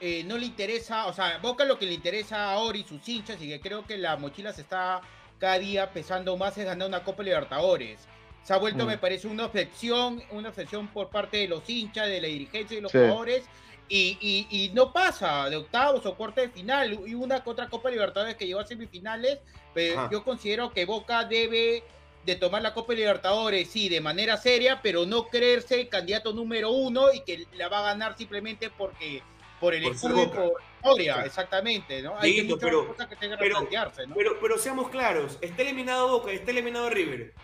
eh, 0.00 0.24
no 0.24 0.38
le 0.38 0.46
interesa, 0.46 1.06
o 1.06 1.12
sea, 1.12 1.38
Boca 1.38 1.64
lo 1.66 1.78
que 1.78 1.84
le 1.86 1.92
interesa 1.92 2.50
ahora 2.52 2.78
y 2.78 2.84
sus 2.84 3.06
hinchas, 3.06 3.36
y 3.42 3.48
que 3.48 3.60
creo 3.60 3.84
que 3.86 3.98
la 3.98 4.16
mochila 4.16 4.52
se 4.54 4.62
está 4.62 5.02
cada 5.38 5.58
día 5.58 5.92
pesando 5.92 6.36
más, 6.38 6.56
es 6.56 6.64
ganar 6.64 6.88
una 6.88 7.04
Copa 7.04 7.22
Libertadores. 7.22 8.00
Se 8.42 8.54
ha 8.54 8.56
vuelto, 8.56 8.84
Mm. 8.84 8.88
me 8.88 8.98
parece, 8.98 9.26
una 9.28 9.44
obsesión, 9.44 10.22
una 10.30 10.48
obsesión 10.48 10.88
por 10.88 11.10
parte 11.10 11.36
de 11.36 11.48
los 11.48 11.68
hinchas, 11.68 12.08
de 12.08 12.20
la 12.22 12.28
dirigencia 12.28 12.72
y 12.74 12.76
de 12.76 12.82
los 12.82 12.92
Sí. 12.92 12.96
jugadores, 12.98 13.44
y, 13.90 14.16
y- 14.20 14.46
y 14.64 14.68
no 14.70 14.92
pasa 14.92 15.50
de 15.50 15.56
octavos 15.56 16.06
o 16.06 16.14
cuartos 16.14 16.44
de 16.44 16.50
final, 16.50 16.92
y 17.06 17.12
una 17.14 17.42
otra 17.44 17.68
Copa 17.68 17.90
Libertadores 17.90 18.36
que 18.36 18.46
llegó 18.46 18.60
a 18.60 18.66
semifinales, 18.66 19.40
pero 19.74 19.98
Ajá. 20.00 20.08
yo 20.12 20.22
considero 20.24 20.70
que 20.72 20.84
Boca 20.86 21.24
debe 21.24 21.82
de 22.24 22.36
tomar 22.36 22.62
la 22.62 22.72
Copa 22.72 22.92
Libertadores, 22.94 23.68
sí, 23.68 23.88
de 23.88 24.00
manera 24.00 24.36
seria, 24.36 24.80
pero 24.80 25.06
no 25.06 25.26
creerse 25.26 25.80
el 25.80 25.88
candidato 25.88 26.32
número 26.32 26.70
uno 26.70 27.12
y 27.12 27.20
que 27.22 27.46
la 27.54 27.68
va 27.68 27.80
a 27.80 27.82
ganar 27.82 28.16
simplemente 28.16 28.70
porque 28.70 29.22
por 29.58 29.74
el 29.74 29.82
Por 29.82 29.92
escudo 29.92 30.30
por 30.30 30.52
historia, 30.82 31.12
Claro. 31.14 31.26
exactamente, 31.26 32.00
¿no? 32.02 32.14
Hay 32.18 32.42
muchas 32.44 32.58
pero- 32.60 32.86
cosas 32.88 33.08
que 33.08 33.16
tengan 33.16 33.38
que 33.38 33.44
pero- 33.44 33.56
plantearse, 33.58 34.06
¿no? 34.06 34.14
Pero, 34.14 34.38
pero 34.40 34.56
seamos 34.56 34.88
claros, 34.88 35.36
está 35.40 35.62
eliminado 35.62 36.08
Boca, 36.08 36.30
está 36.30 36.50
eliminado 36.52 36.88
River. 36.88 37.34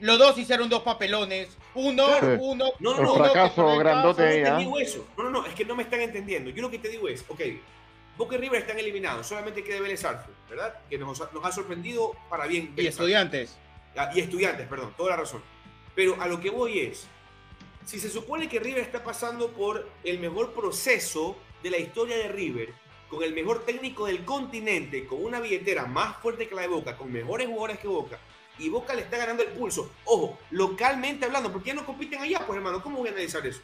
Los 0.00 0.18
dos 0.18 0.36
hicieron 0.38 0.68
dos 0.68 0.82
papelones, 0.82 1.48
uno, 1.74 2.06
Sí. 2.20 2.26
uno, 2.40 2.72
No, 2.80 2.90
no, 2.94 2.98
Un 3.00 3.04
no, 3.04 3.12
uno 3.12 3.24
fracaso 3.24 3.72
el 3.74 3.78
grandote 3.80 4.22
No 4.22 4.28
ahí, 4.28 4.42
te 4.42 4.48
¿ah? 4.48 4.56
digo 4.58 4.78
eso. 4.78 5.06
No, 5.16 5.24
no, 5.24 5.30
no, 5.30 5.46
es 5.46 5.54
que 5.54 5.64
no 5.64 5.76
me 5.76 5.82
están 5.82 6.00
entendiendo. 6.00 6.50
Yo 6.50 6.62
lo 6.62 6.70
que 6.70 6.78
te 6.78 6.88
digo 6.88 7.08
es, 7.08 7.24
ok, 7.28 7.40
Boca 8.16 8.34
y 8.34 8.38
River 8.38 8.60
están 8.62 8.78
eliminados, 8.78 9.26
solamente 9.26 9.62
queda 9.62 9.80
Vélez 9.80 10.04
Arfield, 10.04 10.36
¿verdad? 10.48 10.74
Que 10.88 10.98
nos, 10.98 11.20
ha- 11.20 11.30
nos 11.32 11.44
ha 11.44 11.52
sorprendido 11.52 12.12
para 12.28 12.46
bien. 12.46 12.72
Y 12.76 12.86
estudiantes. 12.86 13.56
Ah, 13.96 14.10
y 14.14 14.20
estudiantes, 14.20 14.66
perdón, 14.68 14.94
toda 14.96 15.10
la 15.10 15.16
razón. 15.16 15.42
Pero 15.94 16.16
a 16.20 16.26
lo 16.28 16.40
que 16.40 16.50
voy 16.50 16.80
es, 16.80 17.06
si 17.84 17.98
se 17.98 18.08
supone 18.10 18.48
que 18.48 18.58
River 18.60 18.82
está 18.82 19.02
pasando 19.04 19.48
por 19.52 19.88
el 20.04 20.18
mejor 20.18 20.52
proceso 20.54 21.36
de 21.62 21.70
la 21.70 21.78
historia 21.78 22.16
de 22.16 22.28
River, 22.28 22.72
con 23.08 23.22
el 23.22 23.34
mejor 23.34 23.64
técnico 23.66 24.06
del 24.06 24.24
continente, 24.24 25.04
con 25.06 25.24
una 25.24 25.40
billetera 25.40 25.84
más 25.86 26.16
fuerte 26.18 26.46
que 26.48 26.54
la 26.54 26.62
de 26.62 26.68
Boca, 26.68 26.96
con 26.96 27.10
mejores 27.12 27.48
jugadores 27.48 27.78
que 27.80 27.88
Boca, 27.88 28.18
y 28.60 28.68
Boca 28.68 28.94
le 28.94 29.02
está 29.02 29.16
ganando 29.16 29.42
el 29.42 29.48
pulso, 29.50 29.90
ojo, 30.04 30.38
localmente 30.50 31.24
hablando, 31.26 31.50
porque 31.50 31.68
ya 31.68 31.74
no 31.74 31.84
compiten 31.86 32.20
allá, 32.20 32.40
pues 32.46 32.56
hermano, 32.58 32.82
¿cómo 32.82 32.98
voy 32.98 33.08
a 33.08 33.12
analizar 33.12 33.44
eso? 33.46 33.60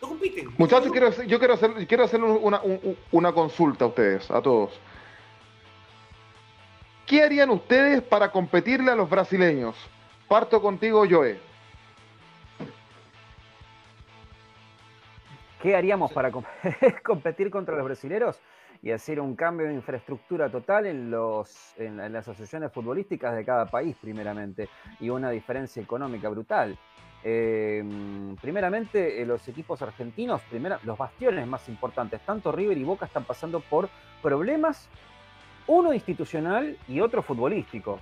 No 0.00 0.08
compiten. 0.08 0.48
Muchachos, 0.58 0.90
quiero, 0.92 1.08
hacer- 1.08 1.26
yo 1.26 1.38
quiero 1.38 1.54
hacer, 1.54 1.86
quiero 1.86 2.04
hacer 2.04 2.22
una, 2.22 2.60
un- 2.60 2.96
una 3.12 3.32
consulta 3.32 3.84
a 3.84 3.88
ustedes, 3.88 4.30
a 4.30 4.40
todos. 4.42 4.78
¿Qué 7.06 7.22
harían 7.22 7.50
ustedes 7.50 8.02
para 8.02 8.30
competirle 8.30 8.90
a 8.90 8.96
los 8.96 9.08
brasileños? 9.08 9.76
Parto 10.28 10.60
contigo, 10.60 11.04
Joe. 11.08 11.38
¿Qué 15.62 15.74
haríamos 15.74 16.12
para 16.12 16.30
com- 16.30 16.44
competir 17.04 17.50
contra 17.50 17.74
los 17.76 17.84
brasileros 17.84 18.38
y 18.86 18.92
hacer 18.92 19.18
un 19.18 19.34
cambio 19.34 19.66
de 19.66 19.74
infraestructura 19.74 20.48
total 20.48 20.86
en, 20.86 21.10
los, 21.10 21.74
en, 21.76 21.96
las 21.96 22.28
asociaciones 22.28 22.70
futbolísticas 22.70 23.34
de 23.34 23.44
cada 23.44 23.66
país, 23.66 23.96
primeramente, 24.00 24.68
y 25.00 25.08
una 25.10 25.30
diferencia 25.30 25.82
económica 25.82 26.28
brutal? 26.28 26.78
Eh, 27.24 27.82
primeramente, 28.40 29.20
eh, 29.20 29.26
los 29.26 29.48
equipos 29.48 29.82
argentinos, 29.82 30.40
primera, 30.42 30.78
los 30.84 30.96
bastiones 30.96 31.48
más 31.48 31.68
importantes, 31.68 32.20
tanto 32.20 32.52
River 32.52 32.78
y 32.78 32.84
Boca 32.84 33.06
están 33.06 33.24
pasando 33.24 33.58
por 33.58 33.88
problemas, 34.22 34.88
uno 35.66 35.92
institucional 35.92 36.78
y 36.86 37.00
otro 37.00 37.22
futbolístico. 37.22 37.98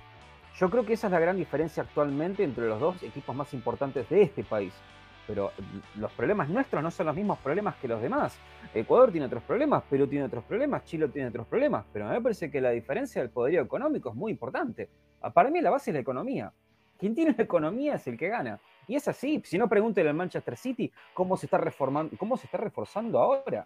Yo 0.59 0.69
creo 0.69 0.85
que 0.85 0.93
esa 0.93 1.07
es 1.07 1.13
la 1.13 1.19
gran 1.19 1.35
diferencia 1.35 1.81
actualmente 1.81 2.43
entre 2.43 2.67
los 2.67 2.79
dos 2.79 3.01
equipos 3.01 3.35
más 3.35 3.51
importantes 3.55 4.07
de 4.07 4.21
este 4.21 4.43
país 4.43 4.71
pero 5.27 5.51
mm, 5.57 5.99
los 5.99 6.11
problemas 6.11 6.49
nuestros 6.49 6.81
no 6.81 6.91
son 6.91 7.07
los 7.07 7.15
mismos 7.15 7.39
problemas 7.39 7.75
que 7.75 7.87
los 7.87 8.01
demás. 8.01 8.37
Ecuador 8.73 9.11
tiene 9.11 9.27
otros 9.27 9.43
problemas, 9.43 9.83
Perú 9.89 10.07
tiene 10.07 10.25
otros 10.25 10.43
problemas, 10.43 10.83
Chile 10.85 11.07
tiene 11.09 11.29
otros 11.29 11.47
problemas, 11.47 11.85
pero 11.91 12.05
a 12.05 12.09
mí 12.09 12.15
me 12.15 12.21
parece 12.21 12.51
que 12.51 12.59
la 12.61 12.71
diferencia 12.71 13.21
del 13.21 13.31
poderío 13.31 13.61
económico 13.61 14.09
es 14.09 14.15
muy 14.15 14.31
importante. 14.31 14.89
Ah, 15.21 15.31
Para 15.31 15.49
mí 15.49 15.61
la 15.61 15.69
base 15.69 15.91
es 15.91 15.93
la 15.93 16.01
economía. 16.01 16.51
Quien 16.97 17.13
tiene 17.13 17.33
la 17.37 17.43
economía 17.43 17.95
es 17.95 18.07
el 18.07 18.17
que 18.17 18.29
gana. 18.29 18.59
Y 18.87 18.95
es 18.95 19.07
así, 19.07 19.41
si 19.45 19.57
no 19.57 19.67
pregúntele 19.67 20.09
al 20.09 20.15
Manchester 20.15 20.55
City 20.55 20.91
cómo 21.13 21.35
se 21.37 21.47
está 21.47 21.57
reformando, 21.57 22.15
cómo 22.17 22.37
se 22.37 22.45
está 22.45 22.57
reforzando 22.57 23.19
ahora. 23.19 23.65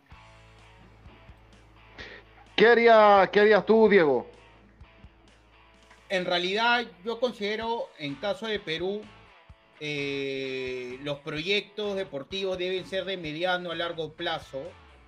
¿Qué, 2.56 2.68
haría, 2.68 3.30
¿Qué 3.32 3.40
harías 3.40 3.66
tú, 3.66 3.88
Diego? 3.88 4.28
En 6.10 6.26
realidad, 6.26 6.86
yo 7.06 7.20
considero, 7.20 7.90
en 8.00 8.16
caso 8.16 8.48
de 8.48 8.60
Perú, 8.60 9.02
eh, 9.80 11.00
los 11.04 11.20
proyectos 11.20 11.96
deportivos 11.96 12.58
deben 12.58 12.86
ser 12.86 13.06
de 13.06 13.18
mediano 13.18 13.72
a 13.72 13.76
largo 13.76 14.14
plazo. 14.14 14.62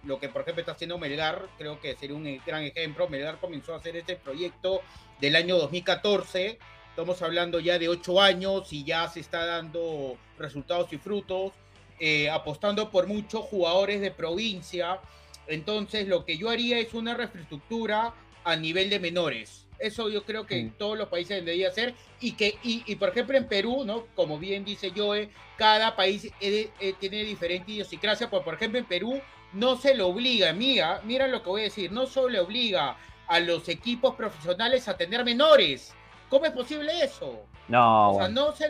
Lo 0.04 0.20
que, 0.20 0.30
por 0.30 0.42
ejemplo, 0.42 0.62
está 0.62 0.72
haciendo 0.72 0.98
Melgar, 0.98 1.48
creo 1.58 1.80
que 1.80 1.96
sería 1.96 2.16
un 2.16 2.42
gran 2.46 2.64
ejemplo. 2.64 3.08
Melgar 3.08 3.40
comenzó 3.40 3.74
a 3.74 3.78
hacer 3.78 3.96
este 3.96 4.16
proyecto 4.16 4.82
del 5.20 5.36
año 5.36 5.58
2014. 5.58 6.58
Estamos 6.90 7.22
hablando 7.22 7.60
ya 7.60 7.78
de 7.78 7.88
ocho 7.88 8.20
años 8.20 8.74
y 8.74 8.84
ya 8.84 9.08
se 9.08 9.20
está 9.20 9.46
dando 9.46 10.18
resultados 10.38 10.92
y 10.92 10.98
frutos, 10.98 11.54
eh, 12.00 12.30
apostando 12.30 12.90
por 12.90 13.08
muchos 13.08 13.46
jugadores 13.46 14.02
de 14.02 14.12
provincia. 14.12 15.00
Entonces, 15.48 16.08
lo 16.08 16.26
que 16.26 16.38
yo 16.38 16.50
haría 16.50 16.80
es 16.80 16.94
una 16.94 17.14
refraestructura 17.14 18.14
a 18.44 18.56
nivel 18.56 18.90
de 18.90 19.00
menores. 19.00 19.66
Eso 19.82 20.10
yo 20.10 20.24
creo 20.24 20.46
que 20.46 20.64
Mm. 20.64 20.72
todos 20.78 20.98
los 20.98 21.08
países 21.10 21.38
deberían 21.44 21.72
hacer. 21.72 21.96
Y 22.20 22.34
que, 22.34 22.58
y, 22.64 22.84
y, 22.86 22.96
por 22.96 23.10
ejemplo, 23.10 23.38
en 23.38 23.48
Perú, 23.48 23.84
¿no? 23.86 24.06
Como 24.16 24.38
bien 24.38 24.64
dice 24.64 24.92
Joe, 24.96 25.30
cada 25.58 25.96
país 25.96 26.32
eh, 26.40 26.70
eh, 26.80 26.94
tiene 27.00 27.24
diferente 27.24 27.72
idiosincrasia. 27.72 28.30
Pues, 28.30 28.44
por 28.44 28.54
ejemplo, 28.54 28.80
en 28.80 28.86
Perú 28.86 29.20
no 29.54 29.76
se 29.76 29.94
le 29.96 30.04
obliga, 30.04 30.54
mira, 30.54 31.02
mira 31.04 31.28
lo 31.28 31.44
que 31.44 31.50
voy 31.50 31.62
a 31.62 31.64
decir, 31.66 31.92
no 31.92 32.06
solo 32.06 32.30
le 32.30 32.40
obliga 32.40 32.96
a 33.28 33.40
los 33.40 33.68
equipos 33.70 34.16
profesionales 34.16 34.88
a 34.88 34.96
tener 34.98 35.24
menores. 35.26 35.94
¿Cómo 36.30 36.46
es 36.46 36.52
posible 36.52 37.04
eso? 37.04 37.44
No, 37.68 38.12
O 38.12 38.18
sea, 38.18 38.28
no 38.30 38.54
se. 38.54 38.70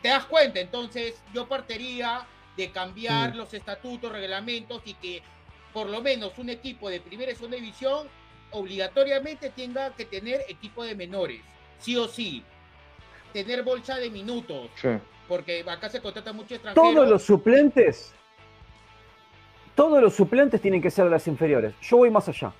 ¿Te 0.00 0.08
das 0.08 0.24
cuenta? 0.24 0.60
Entonces, 0.60 1.22
yo 1.34 1.46
partiría 1.46 2.26
de 2.56 2.70
cambiar 2.70 3.36
los 3.36 3.52
estatutos, 3.52 4.10
reglamentos 4.10 4.80
y 4.86 4.94
que 4.94 5.22
por 5.74 5.88
lo 5.88 6.00
menos 6.00 6.38
un 6.38 6.48
equipo 6.48 6.88
de 6.88 7.00
primera 7.00 7.32
y 7.32 7.34
segunda 7.34 7.56
división 7.58 8.08
obligatoriamente 8.50 9.50
tenga 9.50 9.90
que 9.94 10.04
tener 10.04 10.42
equipo 10.48 10.84
de 10.84 10.94
menores. 10.94 11.40
Sí 11.78 11.96
o 11.96 12.08
sí. 12.08 12.42
Tener 13.32 13.62
bolsa 13.62 13.96
de 13.96 14.10
minutos. 14.10 14.70
Sí. 14.80 14.88
Porque 15.28 15.64
acá 15.68 15.88
se 15.88 16.00
contrata 16.00 16.32
mucho 16.32 16.54
extranjero. 16.54 16.82
todos 16.94 17.08
los 17.08 17.22
suplentes, 17.22 18.12
todos 19.74 20.00
los 20.02 20.14
suplentes 20.14 20.60
tienen 20.60 20.80
que 20.80 20.90
ser 20.90 21.04
de 21.04 21.10
las 21.10 21.26
inferiores. 21.26 21.74
Yo 21.82 21.98
voy 21.98 22.10
más 22.10 22.28
allá. 22.28 22.52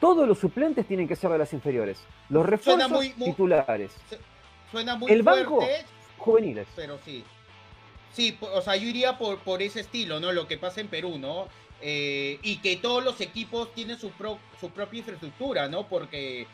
Todos 0.00 0.28
los 0.28 0.38
suplentes 0.38 0.86
tienen 0.86 1.08
que 1.08 1.16
ser 1.16 1.30
de 1.30 1.38
las 1.38 1.52
inferiores. 1.52 1.98
Los 2.28 2.44
refuerzos 2.46 2.90
muy- 2.90 3.12
muy- 3.16 3.30
titulares, 3.30 3.92
Suena 4.70 4.96
muy 4.96 5.10
el 5.10 5.22
banco- 5.22 5.56
fuerte, 5.60 5.84
juveniles. 6.18 6.66
pero 6.76 6.98
sí. 7.04 7.24
Sí, 8.12 8.36
o 8.40 8.60
sea, 8.60 8.76
yo 8.76 8.86
iría 8.88 9.16
por, 9.18 9.38
por 9.40 9.62
ese 9.62 9.80
estilo, 9.80 10.18
¿no? 10.20 10.32
Lo 10.32 10.46
que 10.46 10.58
pasa 10.58 10.80
en 10.80 10.88
Perú, 10.88 11.18
¿no? 11.18 11.48
Eh, 11.80 12.38
y 12.42 12.56
que 12.56 12.76
todos 12.76 13.04
los 13.04 13.20
equipos 13.20 13.72
tienen 13.72 13.98
su, 13.98 14.10
pro- 14.10 14.40
su 14.60 14.70
propia 14.70 14.98
infraestructura, 14.98 15.68
¿no? 15.68 15.88
Porque 15.88 16.46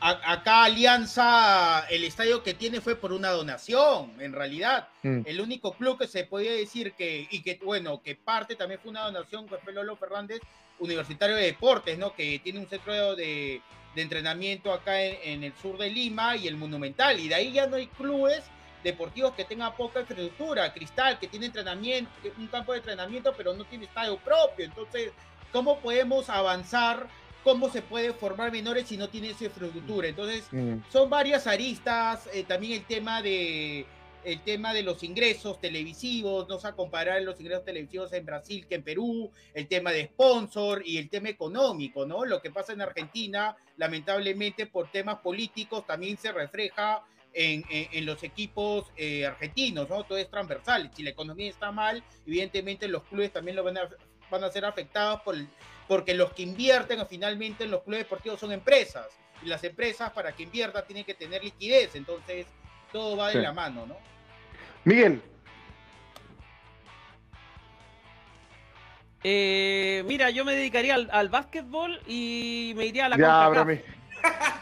acá 0.00 0.64
Alianza, 0.64 1.86
el 1.90 2.04
estadio 2.04 2.42
que 2.42 2.54
tiene 2.54 2.80
fue 2.80 2.96
por 2.96 3.12
una 3.12 3.30
donación, 3.30 4.12
en 4.18 4.32
realidad. 4.32 4.88
Mm. 5.02 5.22
El 5.26 5.40
único 5.40 5.72
club 5.72 5.98
que 5.98 6.06
se 6.06 6.24
podía 6.24 6.52
decir 6.52 6.94
que, 6.94 7.28
y 7.30 7.42
que, 7.42 7.58
bueno, 7.62 8.02
que 8.02 8.14
parte 8.14 8.56
también 8.56 8.80
fue 8.80 8.90
una 8.90 9.04
donación, 9.04 9.46
fue 9.48 9.72
Lolo 9.72 9.96
Fernández, 9.96 10.40
Universitario 10.78 11.36
de 11.36 11.42
Deportes, 11.42 11.98
¿no? 11.98 12.14
Que 12.14 12.38
tiene 12.38 12.60
un 12.60 12.68
centro 12.68 13.14
de, 13.14 13.60
entrenamiento 13.94 14.72
acá 14.72 15.02
en, 15.02 15.44
el 15.44 15.52
sur 15.60 15.76
de 15.76 15.90
Lima 15.90 16.36
y 16.36 16.48
el 16.48 16.56
Monumental. 16.56 17.20
Y 17.20 17.28
de 17.28 17.34
ahí 17.34 17.52
ya 17.52 17.66
no 17.66 17.76
hay 17.76 17.86
clubes 17.88 18.44
deportivos 18.82 19.32
que 19.34 19.44
tengan 19.44 19.74
poca 19.76 20.00
infraestructura. 20.00 20.72
Cristal, 20.72 21.18
que 21.18 21.28
tiene 21.28 21.46
entrenamiento, 21.46 22.10
un 22.38 22.46
campo 22.48 22.72
de 22.72 22.78
entrenamiento, 22.78 23.34
pero 23.36 23.54
no 23.54 23.64
tiene 23.64 23.86
estadio 23.86 24.16
propio. 24.18 24.64
Entonces, 24.64 25.12
¿cómo 25.52 25.78
podemos 25.78 26.28
avanzar? 26.28 27.08
cómo 27.42 27.70
se 27.70 27.80
puede 27.80 28.12
formar 28.12 28.52
menores 28.52 28.86
si 28.86 28.98
no 28.98 29.08
tiene 29.08 29.30
esa 29.30 29.46
infraestructura. 29.46 30.08
Entonces, 30.08 30.46
mm. 30.52 30.80
son 30.92 31.08
varias 31.08 31.46
aristas, 31.46 32.28
eh, 32.34 32.44
también 32.44 32.72
el 32.72 32.84
tema 32.84 33.22
de 33.22 33.86
el 34.24 34.42
tema 34.42 34.72
de 34.74 34.82
los 34.82 35.02
ingresos 35.02 35.60
televisivos, 35.60 36.48
no 36.48 36.58
a 36.62 36.76
comparar 36.76 37.22
los 37.22 37.40
ingresos 37.40 37.64
televisivos 37.64 38.12
en 38.12 38.26
Brasil 38.26 38.66
que 38.66 38.74
en 38.76 38.82
Perú, 38.82 39.30
el 39.54 39.66
tema 39.66 39.92
de 39.92 40.06
sponsor 40.06 40.82
y 40.84 40.98
el 40.98 41.08
tema 41.08 41.30
económico, 41.30 42.04
¿no? 42.06 42.24
Lo 42.24 42.42
que 42.42 42.50
pasa 42.50 42.72
en 42.72 42.82
Argentina, 42.82 43.56
lamentablemente 43.76 44.66
por 44.66 44.90
temas 44.90 45.20
políticos, 45.20 45.86
también 45.86 46.18
se 46.18 46.32
refleja 46.32 47.02
en, 47.32 47.64
en, 47.70 48.06
los 48.06 48.22
equipos 48.22 48.90
eh, 48.96 49.26
argentinos, 49.26 49.88
¿no? 49.88 50.04
Todo 50.04 50.18
es 50.18 50.28
transversal. 50.28 50.90
Si 50.94 51.02
la 51.02 51.10
economía 51.10 51.50
está 51.50 51.70
mal, 51.70 52.02
evidentemente 52.26 52.88
los 52.88 53.04
clubes 53.04 53.32
también 53.32 53.56
lo 53.56 53.64
van 53.64 53.78
a, 53.78 53.88
van 54.30 54.44
a 54.44 54.50
ser 54.50 54.64
afectados 54.64 55.20
por 55.22 55.34
el, 55.34 55.48
porque 55.88 56.14
los 56.14 56.32
que 56.32 56.42
invierten 56.42 57.04
finalmente 57.06 57.64
en 57.64 57.70
los 57.70 57.82
clubes 57.82 58.04
deportivos 58.04 58.40
son 58.40 58.52
empresas. 58.52 59.08
Y 59.42 59.46
las 59.46 59.64
empresas 59.64 60.12
para 60.12 60.32
que 60.32 60.42
inviertan 60.42 60.84
tienen 60.86 61.04
que 61.04 61.14
tener 61.14 61.42
liquidez. 61.42 61.94
Entonces, 61.94 62.46
todo 62.92 63.16
va 63.16 63.30
de 63.30 63.40
la 63.40 63.52
mano, 63.52 63.86
¿no? 63.86 63.96
Miguel. 64.84 65.22
Eh, 69.22 70.02
mira, 70.06 70.30
yo 70.30 70.44
me 70.44 70.54
dedicaría 70.54 70.94
al, 70.94 71.28
básquetbol 71.28 72.00
y 72.06 72.72
me 72.76 72.86
iría 72.86 73.06
a 73.06 73.08
la 73.10 73.18
ya, 73.18 73.66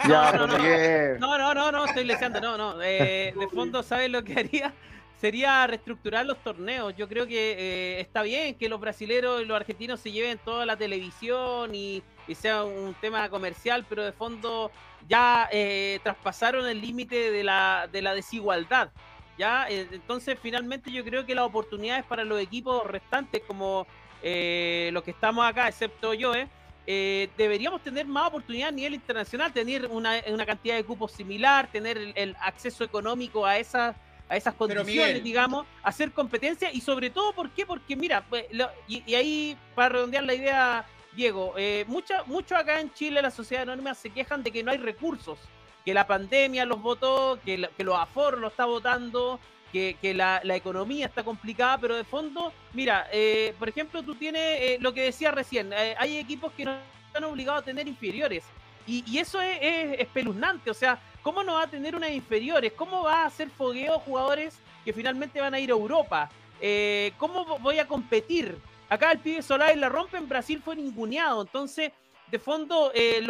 Ya, 0.09 0.32
no, 0.32 0.46
no, 0.46 0.59
no, 0.59 1.38
no, 1.38 1.54
no, 1.54 1.72
no, 1.72 1.84
estoy 1.86 2.04
leseando, 2.04 2.40
no, 2.40 2.56
no. 2.56 2.82
Eh, 2.82 3.34
de 3.38 3.48
fondo, 3.48 3.82
¿sabes 3.82 4.11
lo 4.11 4.22
que 4.22 4.38
haría? 4.38 4.72
sería 5.20 5.66
reestructurar 5.66 6.24
los 6.26 6.38
torneos. 6.38 6.94
Yo 6.96 7.09
creo 7.09 7.26
que 7.26 7.52
eh, 7.52 8.00
está 8.00 8.22
bien 8.22 8.54
que 8.54 8.68
los 8.68 8.80
brasileros 8.80 9.42
y 9.42 9.44
los 9.44 9.56
argentinos 9.56 10.00
se 10.00 10.12
lleven 10.12 10.38
toda 10.38 10.64
la 10.64 10.76
televisión 10.76 11.74
y, 11.74 12.02
sea 12.34 12.62
un 12.62 12.94
tema 13.00 13.30
comercial, 13.30 13.86
pero 13.88 14.04
de 14.04 14.12
fondo 14.12 14.70
ya 15.09 15.48
eh, 15.50 15.98
traspasaron 16.02 16.66
el 16.66 16.78
límite 16.78 17.30
de 17.30 17.42
la, 17.42 17.88
de 17.90 18.02
la 18.02 18.14
desigualdad. 18.14 18.90
¿ya? 19.38 19.66
Eh, 19.70 19.88
entonces, 19.92 20.38
finalmente, 20.40 20.92
yo 20.92 21.02
creo 21.04 21.24
que 21.24 21.34
las 21.34 21.46
oportunidades 21.46 22.04
para 22.04 22.24
los 22.24 22.38
equipos 22.40 22.86
restantes, 22.86 23.42
como 23.46 23.86
los 24.22 25.02
que 25.04 25.11
estamos 25.11 25.46
acá, 25.46 25.68
excepto 25.68 26.12
yo, 26.12 26.32
deberíamos 27.36 27.82
tener 27.82 28.07
más 28.07 28.28
oportunidades 28.28 28.72
a 28.72 28.76
nivel 28.76 28.95
internacional, 28.95 29.53
tener 29.53 29.86
una, 29.86 30.22
una 30.28 30.47
cantidad 30.47 30.74
de 30.74 30.84
cupos 30.84 31.12
similar, 31.12 31.70
tener 31.70 31.99
el 32.14 32.34
acceso 32.41 32.82
económico 32.82 33.45
a 33.45 33.59
esas 33.59 33.95
a 34.28 34.36
esas 34.36 34.55
condiciones, 34.55 35.24
digamos, 35.24 35.66
hacer 35.82 36.12
competencia 36.12 36.72
y 36.72 36.80
sobre 36.80 37.11
todo, 37.11 37.32
¿por 37.32 37.51
qué? 37.51 37.64
Porque 37.64 37.97
mira, 37.97 38.24
pues, 38.28 38.45
y, 38.86 39.14
ahí 39.14 39.57
para 39.74 39.91
redondear 39.91 40.24
la 40.24 40.34
idea, 40.34 40.86
Diego, 41.12 41.55
eh, 41.57 41.84
mucho 41.89 42.57
acá 42.57 42.80
en 42.80 42.93
Chile 42.93 43.22
la 43.22 43.30
sociedad 43.30 43.62
anónima 43.62 43.95
se 43.95 44.11
quejan 44.11 44.43
de 44.43 44.51
que 44.51 44.62
no 44.62 44.70
hay 44.70 44.78
recursos, 44.78 45.39
que 45.84 45.95
la 45.95 46.07
pandemia 46.07 46.66
los 46.66 46.82
votó, 46.82 47.39
que, 47.45 47.68
que 47.76 47.84
los 47.84 47.97
aforos 47.97 48.41
lo 48.41 48.49
está 48.49 48.66
votando, 48.66 49.41
que, 49.73 50.14
la, 50.14 50.41
economía 50.57 51.07
está 51.07 51.23
complicada, 51.23 51.79
pero 51.79 51.97
de 51.97 52.05
fondo, 52.05 52.53
mira, 52.73 53.09
eh, 53.12 53.55
por 53.59 53.69
ejemplo, 53.69 54.03
tú 54.03 54.14
tienes 54.14 54.43
eh, 54.43 54.79
lo 54.81 54.93
que 54.93 55.03
decía 55.03 55.31
recién, 55.31 55.73
eh, 55.73 55.95
hay 55.99 56.19
equipos 56.19 56.53
que 56.53 56.64
no 56.64 56.77
están 57.07 57.25
obligados 57.25 57.62
a 57.62 57.64
tener 57.64 57.87
inferiores. 57.87 58.45
Y, 58.87 59.19
eso 59.19 59.41
es, 59.43 59.59
es, 59.61 60.01
espeluznante, 60.01 60.71
o 60.71 60.75
sea, 60.75 60.99
¿Cómo 61.29 61.43
no 61.43 61.55
va 61.55 61.64
a 61.64 61.66
tener 61.66 61.95
unas 61.95 62.12
inferiores? 62.12 62.73
¿Cómo 62.73 63.03
va 63.03 63.23
a 63.23 63.27
hacer 63.27 63.51
fogueo 63.51 63.99
jugadores 63.99 64.59
que 64.83 64.95
finalmente 64.95 65.41
van 65.41 65.53
a 65.53 65.61
ir 65.61 65.69
a 65.71 65.75
Europa? 65.75 66.31
Eh, 66.59 67.12
¿Cómo 67.19 67.59
voy 67.59 67.79
a 67.79 67.87
competir? 67.87 68.57
Acá 68.89 69.12
el 69.12 69.19
pibe 69.19 69.43
Solari 69.43 69.79
la 69.79 69.91
rompe, 69.91 70.16
en 70.16 70.27
Brasil 70.27 70.62
fue 70.64 70.77
ninguneado. 70.77 71.43
Entonces, 71.43 71.93
de 72.31 72.39
fondo, 72.39 72.93
eh, 72.95 73.21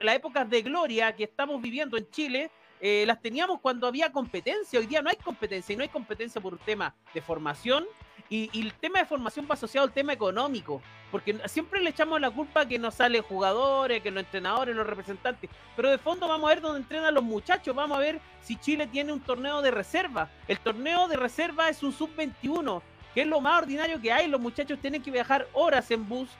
las 0.00 0.14
épocas 0.14 0.48
de 0.48 0.62
gloria 0.62 1.14
que 1.14 1.24
estamos 1.24 1.60
viviendo 1.60 1.98
en 1.98 2.08
Chile, 2.10 2.50
eh, 2.84 3.04
las 3.06 3.20
teníamos 3.20 3.60
cuando 3.60 3.86
había 3.86 4.10
competencia. 4.10 4.80
Hoy 4.80 4.86
día 4.86 5.00
no 5.02 5.08
hay 5.08 5.16
competencia 5.16 5.72
y 5.72 5.76
no 5.76 5.84
hay 5.84 5.88
competencia 5.88 6.40
por 6.40 6.54
un 6.54 6.58
tema 6.58 6.92
de 7.14 7.22
formación 7.22 7.86
y, 8.28 8.50
el 8.58 8.72
tema 8.74 8.98
de 8.98 9.04
formación 9.04 9.46
va 9.48 9.54
asociado 9.54 9.86
al 9.86 9.92
tema 9.92 10.12
económico, 10.12 10.82
porque 11.10 11.38
siempre 11.46 11.80
le 11.80 11.90
echamos 11.90 12.20
la 12.20 12.30
culpa 12.30 12.66
que 12.66 12.78
no 12.78 12.90
salen 12.90 13.22
jugadores, 13.22 14.02
que 14.02 14.10
los 14.10 14.24
entrenadores, 14.24 14.74
los 14.74 14.86
representantes, 14.86 15.50
pero 15.76 15.90
de 15.90 15.98
fondo 15.98 16.26
vamos 16.26 16.50
a 16.50 16.54
ver 16.54 16.62
dónde 16.62 16.80
entrenan 16.80 17.14
los 17.14 17.22
muchachos, 17.22 17.74
vamos 17.76 17.98
a 17.98 18.00
ver 18.00 18.20
si 18.40 18.56
Chile 18.56 18.88
tiene 18.88 19.12
un 19.12 19.20
torneo 19.20 19.62
de 19.62 19.70
reserva. 19.70 20.30
El 20.48 20.58
torneo 20.58 21.06
de 21.06 21.16
reserva 21.16 21.68
es 21.68 21.82
un 21.82 21.92
sub-21, 21.92 22.82
que 23.14 23.20
es 23.20 23.26
lo 23.26 23.40
más 23.40 23.62
ordinario 23.62 24.00
que 24.00 24.12
hay, 24.12 24.26
los 24.26 24.40
muchachos 24.40 24.80
tienen 24.80 25.02
que 25.02 25.10
viajar 25.10 25.46
horas 25.52 25.90
en 25.90 26.08
bus. 26.08 26.30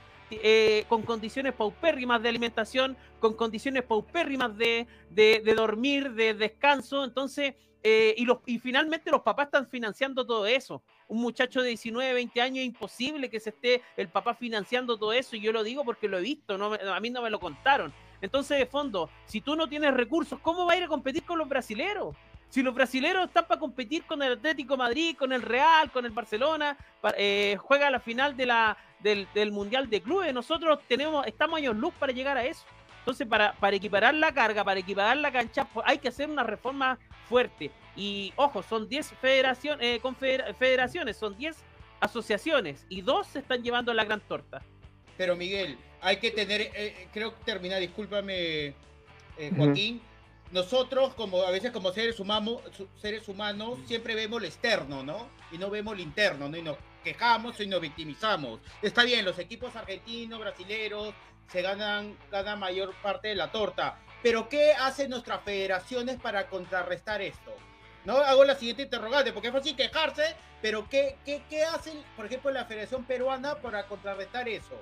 Eh, 0.42 0.84
con 0.88 1.02
condiciones 1.02 1.54
paupérrimas 1.54 2.22
de 2.22 2.28
alimentación, 2.28 2.96
con 3.20 3.34
condiciones 3.34 3.82
paupérrimas 3.82 4.56
de, 4.56 4.86
de, 5.10 5.42
de 5.44 5.54
dormir, 5.54 6.12
de 6.12 6.34
descanso. 6.34 7.04
Entonces, 7.04 7.54
eh, 7.82 8.14
y, 8.16 8.24
los, 8.24 8.38
y 8.46 8.58
finalmente 8.58 9.10
los 9.10 9.22
papás 9.22 9.46
están 9.46 9.66
financiando 9.66 10.24
todo 10.24 10.46
eso. 10.46 10.82
Un 11.08 11.20
muchacho 11.20 11.60
de 11.62 11.68
19, 11.68 12.14
20 12.14 12.40
años 12.40 12.64
imposible 12.64 13.28
que 13.28 13.40
se 13.40 13.50
esté 13.50 13.82
el 13.96 14.08
papá 14.08 14.34
financiando 14.34 14.96
todo 14.96 15.12
eso. 15.12 15.36
Y 15.36 15.40
yo 15.40 15.52
lo 15.52 15.64
digo 15.64 15.84
porque 15.84 16.08
lo 16.08 16.18
he 16.18 16.22
visto, 16.22 16.56
no, 16.56 16.72
a 16.74 17.00
mí 17.00 17.10
no 17.10 17.22
me 17.22 17.30
lo 17.30 17.40
contaron. 17.40 17.92
Entonces, 18.20 18.58
de 18.58 18.66
fondo, 18.66 19.10
si 19.26 19.40
tú 19.40 19.56
no 19.56 19.68
tienes 19.68 19.92
recursos, 19.94 20.38
¿cómo 20.40 20.64
va 20.64 20.74
a 20.74 20.76
ir 20.76 20.84
a 20.84 20.88
competir 20.88 21.24
con 21.24 21.38
los 21.38 21.48
brasileros? 21.48 22.14
Si 22.52 22.62
los 22.62 22.74
brasileros 22.74 23.28
están 23.28 23.46
para 23.46 23.58
competir 23.58 24.04
con 24.04 24.22
el 24.22 24.34
Atlético 24.34 24.76
Madrid, 24.76 25.16
con 25.16 25.32
el 25.32 25.40
Real, 25.40 25.90
con 25.90 26.04
el 26.04 26.10
Barcelona, 26.10 26.76
eh, 27.16 27.56
juega 27.58 27.88
la 27.88 27.98
final 27.98 28.36
de 28.36 28.44
la, 28.44 28.76
del, 29.00 29.26
del, 29.32 29.52
Mundial 29.52 29.88
de 29.88 30.02
Clubes, 30.02 30.34
nosotros 30.34 30.80
tenemos, 30.86 31.26
estamos 31.26 31.56
años 31.56 31.74
luz 31.74 31.94
para 31.98 32.12
llegar 32.12 32.36
a 32.36 32.44
eso. 32.44 32.62
Entonces, 32.98 33.26
para, 33.26 33.54
para 33.54 33.74
equiparar 33.74 34.12
la 34.12 34.34
carga, 34.34 34.64
para 34.64 34.80
equiparar 34.80 35.16
la 35.16 35.32
cancha, 35.32 35.64
pues, 35.64 35.86
hay 35.88 35.96
que 35.96 36.08
hacer 36.08 36.28
una 36.28 36.42
reforma 36.42 36.98
fuerte. 37.26 37.70
Y 37.96 38.34
ojo, 38.36 38.62
son 38.62 38.86
10 38.86 39.12
federaciones, 39.12 40.02
eh, 40.02 40.54
federaciones, 40.58 41.16
son 41.16 41.34
10 41.34 41.56
asociaciones 42.00 42.84
y 42.90 43.00
dos 43.00 43.28
se 43.28 43.38
están 43.38 43.62
llevando 43.62 43.94
la 43.94 44.04
gran 44.04 44.20
torta. 44.20 44.60
Pero 45.16 45.36
Miguel, 45.36 45.78
hay 46.02 46.18
que 46.18 46.30
tener, 46.30 46.60
eh, 46.60 46.72
eh, 46.74 47.08
creo 47.14 47.34
que 47.34 47.44
termina, 47.44 47.78
discúlpame 47.78 48.74
Joaquín, 49.56 50.02
nosotros 50.52 51.14
como 51.14 51.42
a 51.42 51.50
veces 51.50 51.72
como 51.72 51.92
seres 51.92 52.20
humanos, 52.20 52.60
seres 53.00 53.26
humanos 53.26 53.78
siempre 53.86 54.14
vemos 54.14 54.40
lo 54.40 54.46
externo, 54.46 55.02
¿no? 55.02 55.28
Y 55.50 55.58
no 55.58 55.70
vemos 55.70 55.96
lo 55.96 56.02
interno, 56.02 56.48
¿no? 56.48 56.56
Y 56.56 56.62
nos 56.62 56.76
quejamos 57.02 57.58
y 57.60 57.66
nos 57.66 57.80
victimizamos. 57.80 58.60
Está 58.82 59.02
bien, 59.02 59.24
los 59.24 59.38
equipos 59.38 59.74
argentinos, 59.74 60.38
brasileros, 60.38 61.14
se 61.48 61.62
ganan, 61.62 62.16
ganan 62.30 62.58
mayor 62.58 62.94
parte 63.02 63.28
de 63.28 63.34
la 63.34 63.50
torta. 63.50 63.98
Pero 64.22 64.48
¿qué 64.48 64.72
hacen 64.72 65.10
nuestras 65.10 65.42
federaciones 65.42 66.20
para 66.20 66.48
contrarrestar 66.48 67.22
esto? 67.22 67.52
No 68.04 68.16
hago 68.18 68.44
la 68.44 68.54
siguiente 68.54 68.82
interrogante, 68.82 69.32
porque 69.32 69.48
es 69.48 69.54
fácil 69.54 69.74
quejarse, 69.74 70.36
pero 70.60 70.88
¿qué, 70.88 71.16
qué, 71.24 71.42
qué 71.48 71.64
hacen, 71.64 72.02
por 72.16 72.26
ejemplo, 72.26 72.50
la 72.50 72.64
Federación 72.66 73.04
Peruana 73.04 73.56
para 73.56 73.86
contrarrestar 73.86 74.48
eso? 74.48 74.78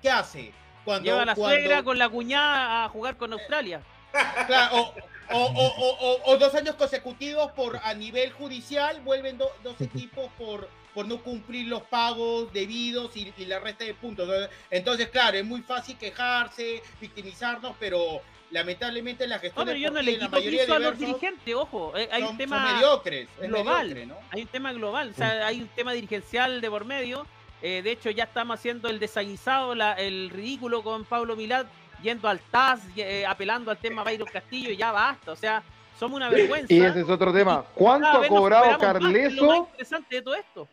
¿Qué 0.00 0.10
hace? 0.10 0.52
Cuando, 0.84 1.04
Lleva 1.04 1.22
a 1.22 1.26
la 1.26 1.34
suegra 1.34 1.82
con 1.82 1.98
la 1.98 2.08
cuñada 2.08 2.84
a 2.84 2.88
jugar 2.88 3.16
con 3.16 3.32
Australia. 3.32 3.82
Claro, 4.46 4.94
o, 5.30 5.40
o, 5.40 6.20
o, 6.26 6.36
dos 6.36 6.54
años 6.54 6.74
consecutivos 6.74 7.50
por 7.52 7.78
a 7.82 7.94
nivel 7.94 8.32
judicial 8.32 9.00
vuelven 9.00 9.38
dos 9.38 9.80
equipos 9.80 10.30
por 10.38 10.68
por 10.94 11.06
no 11.06 11.20
cumplir 11.20 11.66
los 11.66 11.82
pagos 11.82 12.52
debidos 12.52 13.10
y, 13.16 13.32
la 13.44 13.58
resta 13.58 13.84
de 13.84 13.94
puntos. 13.94 14.28
Entonces, 14.70 15.08
claro, 15.08 15.36
es 15.36 15.44
muy 15.44 15.60
fácil 15.60 15.98
quejarse, 15.98 16.82
victimizarnos, 17.00 17.74
pero 17.80 18.22
lamentablemente 18.52 19.26
la 19.26 19.40
gestión 19.40 19.66
no, 19.66 19.72
pero 19.72 19.78
yo 19.78 19.90
no 19.90 20.00
le 20.00 20.18
quito 20.18 20.40
piso 20.40 20.74
a 20.74 20.78
los 20.78 20.96
dirigentes, 20.96 21.54
ojo, 21.54 21.92
eh, 21.96 22.08
hay 22.12 22.22
un 22.22 22.38
tema 22.38 22.74
mediocres, 22.74 23.28
global, 23.40 24.16
hay 24.30 24.42
un 24.42 24.48
tema 24.48 24.72
global, 24.72 25.10
o 25.10 25.14
sea, 25.14 25.48
hay 25.48 25.60
un 25.60 25.68
tema 25.68 25.92
dirigencial 25.92 26.60
de 26.60 26.70
por 26.70 26.84
medio. 26.84 27.26
Eh, 27.62 27.80
de 27.82 27.92
hecho, 27.92 28.10
ya 28.10 28.24
estamos 28.24 28.58
haciendo 28.58 28.90
el 28.90 29.00
desaguisado, 29.00 29.72
el 29.72 30.28
ridículo 30.30 30.82
con 30.82 31.04
Pablo 31.06 31.34
Milad, 31.34 31.66
yendo 32.04 32.28
al 32.28 32.38
TAS, 32.38 32.80
eh, 32.96 33.24
apelando 33.26 33.70
al 33.70 33.78
tema 33.78 34.04
Bayro 34.04 34.26
Castillo, 34.26 34.70
y 34.70 34.76
ya 34.76 34.92
basta, 34.92 35.32
o 35.32 35.36
sea, 35.36 35.62
somos 35.98 36.16
una 36.16 36.28
vergüenza. 36.28 36.72
Y 36.72 36.80
ese 36.80 37.00
es 37.00 37.08
otro 37.08 37.32
tema. 37.32 37.64
¿Cuánto 37.74 38.06
ha 38.06 38.28
cobrado 38.28 38.78
Carleso? 38.78 39.46
Lo 39.46 39.56
interesante 39.56 40.16
de 40.16 40.22
todo 40.22 40.34
esto. 40.34 40.68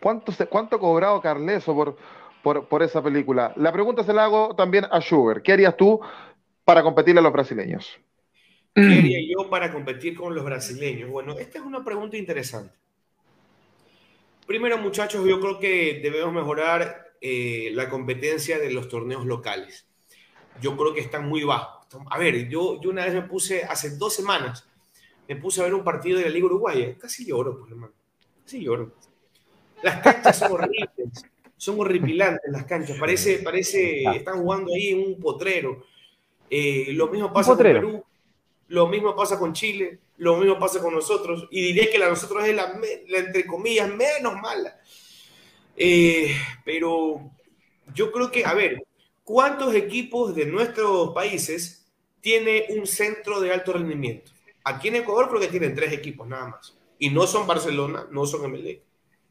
¿Cuánto, 0.00 0.32
¿Cuánto 0.50 0.76
ha 0.76 0.78
cobrado 0.78 1.20
Carleso 1.22 1.96
por, 2.42 2.66
por, 2.66 2.82
esa 2.82 3.02
película? 3.02 3.52
La 3.56 3.72
pregunta 3.72 4.04
se 4.04 4.12
la 4.12 4.24
hago 4.24 4.54
también 4.54 4.84
a 4.90 5.00
Schubert. 5.00 5.42
¿Qué 5.42 5.52
harías 5.52 5.76
tú 5.76 6.00
para 6.64 6.82
competir 6.82 7.16
a 7.16 7.22
los 7.22 7.32
brasileños? 7.32 7.98
¿Qué 8.74 8.82
haría 8.98 9.20
yo 9.22 9.48
para 9.48 9.72
competir 9.72 10.16
con 10.16 10.34
los 10.34 10.44
brasileños? 10.44 11.08
Bueno, 11.08 11.38
esta 11.38 11.58
es 11.58 11.64
una 11.64 11.82
pregunta 11.82 12.16
interesante. 12.16 12.74
Primero, 14.46 14.76
muchachos, 14.76 15.26
yo 15.26 15.40
creo 15.40 15.58
que 15.58 16.00
debemos 16.02 16.34
mejorar 16.34 17.03
eh, 17.26 17.70
la 17.72 17.88
competencia 17.88 18.58
de 18.58 18.70
los 18.70 18.90
torneos 18.90 19.24
locales. 19.24 19.86
Yo 20.60 20.76
creo 20.76 20.92
que 20.92 21.00
están 21.00 21.26
muy 21.26 21.42
bajos. 21.42 21.86
A 22.10 22.18
ver, 22.18 22.50
yo, 22.50 22.78
yo 22.82 22.90
una 22.90 23.06
vez 23.06 23.14
me 23.14 23.22
puse, 23.22 23.64
hace 23.64 23.96
dos 23.96 24.14
semanas, 24.14 24.68
me 25.26 25.36
puse 25.36 25.62
a 25.62 25.64
ver 25.64 25.72
un 25.72 25.82
partido 25.82 26.18
de 26.18 26.24
la 26.24 26.30
Liga 26.30 26.44
Uruguaya. 26.44 26.98
Casi 26.98 27.24
lloro, 27.24 27.58
pues, 27.58 27.70
hermano. 27.70 27.94
Casi 28.44 28.60
lloro. 28.62 28.92
Las 29.82 30.02
canchas 30.02 30.38
son 30.38 30.52
horribles, 30.52 30.90
son 31.56 31.80
horripilantes 31.80 32.52
las 32.52 32.66
canchas. 32.66 32.98
Parece, 32.98 33.38
parece, 33.38 34.04
están 34.16 34.42
jugando 34.42 34.74
ahí 34.74 34.88
en 34.88 35.00
un 35.00 35.18
potrero. 35.18 35.82
Eh, 36.50 36.88
lo 36.92 37.08
mismo 37.08 37.32
pasa 37.32 37.52
con 37.52 37.58
Perú 37.58 38.04
lo 38.68 38.86
mismo 38.88 39.14
pasa 39.14 39.38
con 39.38 39.52
Chile, 39.52 39.98
lo 40.18 40.36
mismo 40.36 40.58
pasa 40.58 40.80
con 40.80 40.94
nosotros, 40.94 41.48
y 41.50 41.62
diré 41.62 41.90
que 41.90 41.98
la 41.98 42.08
nosotros 42.08 42.44
es 42.44 42.54
la, 42.54 42.78
entre 43.08 43.46
comillas, 43.46 43.88
menos 43.88 44.34
mala. 44.40 44.78
Eh, 45.76 46.36
pero 46.64 47.30
yo 47.94 48.12
creo 48.12 48.30
que, 48.30 48.44
a 48.44 48.54
ver, 48.54 48.84
¿cuántos 49.24 49.74
equipos 49.74 50.34
de 50.34 50.46
nuestros 50.46 51.14
países 51.14 51.86
tiene 52.20 52.66
un 52.70 52.86
centro 52.86 53.40
de 53.40 53.52
alto 53.52 53.72
rendimiento? 53.72 54.32
Aquí 54.64 54.88
en 54.88 54.96
Ecuador 54.96 55.28
creo 55.28 55.40
que 55.40 55.48
tienen 55.48 55.74
tres 55.74 55.92
equipos 55.92 56.26
nada 56.26 56.48
más. 56.48 56.76
Y 56.98 57.10
no 57.10 57.26
son 57.26 57.46
Barcelona, 57.46 58.06
no 58.10 58.24
son 58.24 58.50
MLE. 58.50 58.82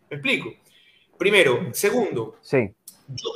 ¿Me 0.10 0.18
explico? 0.18 0.54
Primero. 1.18 1.74
Segundo. 1.74 2.36
Sí. 2.42 2.70
Yo, 3.08 3.30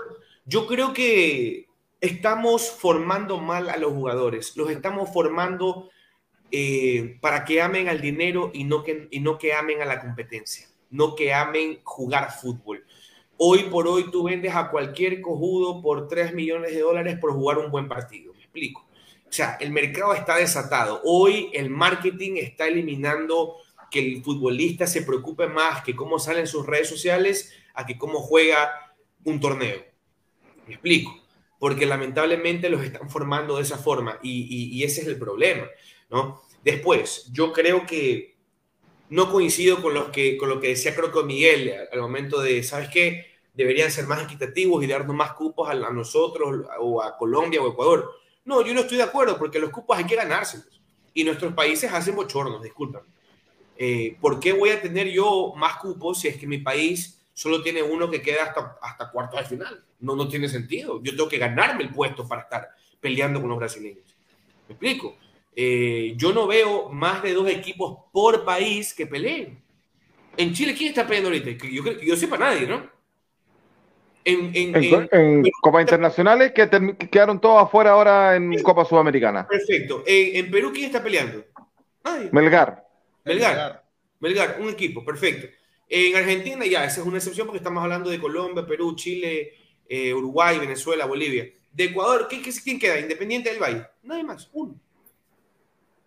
yo 0.45 0.67
creo 0.67 0.93
que 0.93 1.67
estamos 2.01 2.69
formando 2.69 3.39
mal 3.39 3.69
a 3.69 3.77
los 3.77 3.93
jugadores, 3.93 4.55
los 4.55 4.69
estamos 4.69 5.11
formando 5.11 5.89
eh, 6.51 7.17
para 7.21 7.43
que 7.43 7.61
amen 7.61 7.89
al 7.89 8.01
dinero 8.01 8.51
y 8.53 8.63
no, 8.63 8.83
que, 8.83 9.07
y 9.11 9.19
no 9.19 9.37
que 9.37 9.53
amen 9.53 9.81
a 9.81 9.85
la 9.85 9.99
competencia, 9.99 10.67
no 10.89 11.15
que 11.15 11.33
amen 11.33 11.79
jugar 11.83 12.31
fútbol. 12.31 12.85
Hoy 13.37 13.63
por 13.63 13.87
hoy 13.87 14.09
tú 14.11 14.23
vendes 14.23 14.55
a 14.55 14.69
cualquier 14.69 15.21
cojudo 15.21 15.81
por 15.81 16.07
3 16.07 16.33
millones 16.33 16.73
de 16.73 16.81
dólares 16.81 17.17
por 17.19 17.33
jugar 17.33 17.59
un 17.59 17.69
buen 17.69 17.87
partido, 17.87 18.33
me 18.33 18.39
explico. 18.41 18.87
O 19.29 19.31
sea, 19.31 19.57
el 19.59 19.71
mercado 19.71 20.13
está 20.13 20.37
desatado. 20.37 21.01
Hoy 21.03 21.49
el 21.53 21.69
marketing 21.69 22.37
está 22.37 22.67
eliminando 22.67 23.57
que 23.91 23.99
el 23.99 24.23
futbolista 24.23 24.87
se 24.87 25.01
preocupe 25.01 25.47
más 25.47 25.83
que 25.83 25.95
cómo 25.95 26.19
salen 26.19 26.47
sus 26.47 26.65
redes 26.65 26.89
sociales 26.89 27.53
a 27.73 27.85
que 27.85 27.97
cómo 27.97 28.19
juega 28.19 28.71
un 29.23 29.39
torneo. 29.39 29.83
Me 30.65 30.73
explico 30.73 31.27
porque 31.59 31.85
lamentablemente 31.85 32.69
los 32.69 32.83
están 32.83 33.09
formando 33.09 33.57
de 33.57 33.63
esa 33.63 33.77
forma 33.77 34.19
y, 34.21 34.83
ese 34.83 35.01
es 35.01 35.07
el 35.07 35.17
problema, 35.17 35.65
¿no? 36.09 36.41
Después, 36.63 37.29
yo 37.31 37.51
creo 37.51 37.85
que 37.85 38.36
no 39.09 39.31
coincido 39.31 39.81
con, 39.81 39.93
los 39.93 40.09
que, 40.09 40.37
con 40.37 40.49
lo 40.49 40.59
que 40.59 40.69
decía 40.69 40.95
creo 40.95 41.11
que 41.11 41.23
Miguel 41.23 41.73
al 41.91 42.01
momento 42.01 42.41
de, 42.41 42.63
¿sabes 42.63 42.89
qué? 42.89 43.37
Deberían 43.53 43.91
ser 43.91 44.05
más 44.07 44.23
equitativos 44.23 44.83
y 44.83 44.87
darnos 44.87 45.15
más 45.15 45.33
cupos 45.33 45.69
a, 45.69 45.73
nosotros 45.73 46.65
o 46.79 47.01
a 47.01 47.17
Colombia 47.17 47.61
o 47.61 47.71
Ecuador. 47.71 48.11
No, 48.45 48.61
yo 48.61 48.73
no 48.73 48.81
estoy 48.81 48.97
de 48.97 49.03
acuerdo 49.03 49.37
porque 49.37 49.59
los 49.59 49.71
cupos 49.71 49.97
hay 49.97 50.05
que 50.05 50.15
ganárselos 50.15 50.81
y 51.13 51.23
nuestros 51.23 51.53
países 51.53 51.91
hacen 51.91 52.15
bochornos, 52.15 52.61
disculpen. 52.61 53.01
Eh, 53.77 54.17
¿Por 54.21 54.39
qué 54.39 54.53
voy 54.53 54.69
a 54.69 54.81
tener 54.81 55.07
yo 55.09 55.53
más 55.55 55.77
cupos 55.77 56.19
si 56.19 56.27
es 56.27 56.37
que 56.37 56.47
mi 56.47 56.59
país 56.59 57.19
solo 57.33 57.63
tiene 57.63 57.81
uno 57.81 58.09
que 58.09 58.21
queda 58.21 58.43
hasta, 58.43 58.77
hasta 58.81 59.11
cuarto 59.11 59.37
de 59.37 59.45
final? 59.45 59.83
no, 59.99 60.15
no 60.15 60.27
tiene 60.27 60.47
sentido. 60.49 61.01
Yo 61.01 61.15
tengo 61.15 61.29
que 61.29 61.37
ganarme 61.37 61.83
el 61.83 61.89
puesto 61.89 62.27
para 62.27 62.43
estar 62.43 62.69
peleando 62.99 63.39
con 63.39 63.49
los 63.49 63.57
brasileños. 63.57 64.15
¿Me 64.67 64.73
explico? 64.73 65.17
Eh, 65.59 66.13
yo 66.15 66.31
no 66.33 66.45
veo 66.45 66.87
más 66.89 67.23
de 67.23 67.33
dos 67.33 67.49
equipos 67.49 67.97
por 68.11 68.45
país 68.45 68.93
que 68.93 69.07
peleen. 69.07 69.59
En 70.37 70.53
Chile, 70.53 70.75
¿quién 70.77 70.89
está 70.89 71.07
peleando 71.07 71.29
ahorita? 71.29 71.65
Yo 71.65 71.81
creo 71.81 71.97
que 71.97 72.05
yo 72.05 72.15
sepa 72.15 72.37
nadie, 72.37 72.67
¿no? 72.67 72.87
En, 74.23 74.51
en, 74.53 75.43
Copas 75.59 75.81
Internacionales 75.81 76.51
que 76.53 76.69
quedaron 77.09 77.41
todos 77.41 77.63
afuera 77.63 77.91
ahora 77.91 78.35
en 78.35 78.61
Copa 78.61 78.85
Sudamericana. 78.85 79.47
Perfecto. 79.47 80.03
En, 80.05 80.51
Perú, 80.51 80.71
¿quién 80.71 80.85
está 80.85 81.01
peleando? 81.01 81.43
Nadie. 82.03 82.29
Melgar. 82.31 82.85
Melgar. 83.25 83.83
Melgar, 84.19 84.57
un 84.59 84.69
equipo, 84.69 85.03
perfecto. 85.03 85.47
En 85.89 86.15
Argentina 86.15 86.67
ya, 86.67 86.85
esa 86.85 87.01
es 87.01 87.07
una 87.07 87.17
excepción 87.17 87.47
porque 87.47 87.57
estamos 87.57 87.81
hablando 87.81 88.11
de 88.11 88.19
Colombia, 88.19 88.63
Perú, 88.63 88.95
Chile, 88.95 89.53
eh, 89.89 90.13
Uruguay, 90.13 90.59
Venezuela, 90.59 91.05
Bolivia. 91.05 91.49
De 91.71 91.85
Ecuador, 91.85 92.27
¿quién, 92.29 92.43
quién 92.43 92.77
queda? 92.77 92.99
Independiente 92.99 93.49
del 93.49 93.59
Valle. 93.59 93.87
Nadie 94.03 94.23
más, 94.23 94.49
uno. 94.53 94.79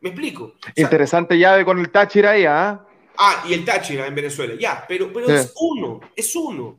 ¿Me 0.01 0.11
explico? 0.11 0.55
Interesante 0.77 1.39
llave 1.39 1.65
con 1.65 1.79
el 1.79 1.91
Táchira 1.91 2.31
ahí, 2.31 2.45
¿ah? 2.45 2.85
Ah, 3.19 3.45
y 3.47 3.53
el 3.53 3.65
Táchira 3.65 4.07
en 4.07 4.15
Venezuela, 4.15 4.55
ya, 4.59 4.85
pero, 4.89 5.13
pero 5.13 5.29
es 5.29 5.53
uno, 5.61 6.01
es 6.17 6.35
uno. 6.35 6.79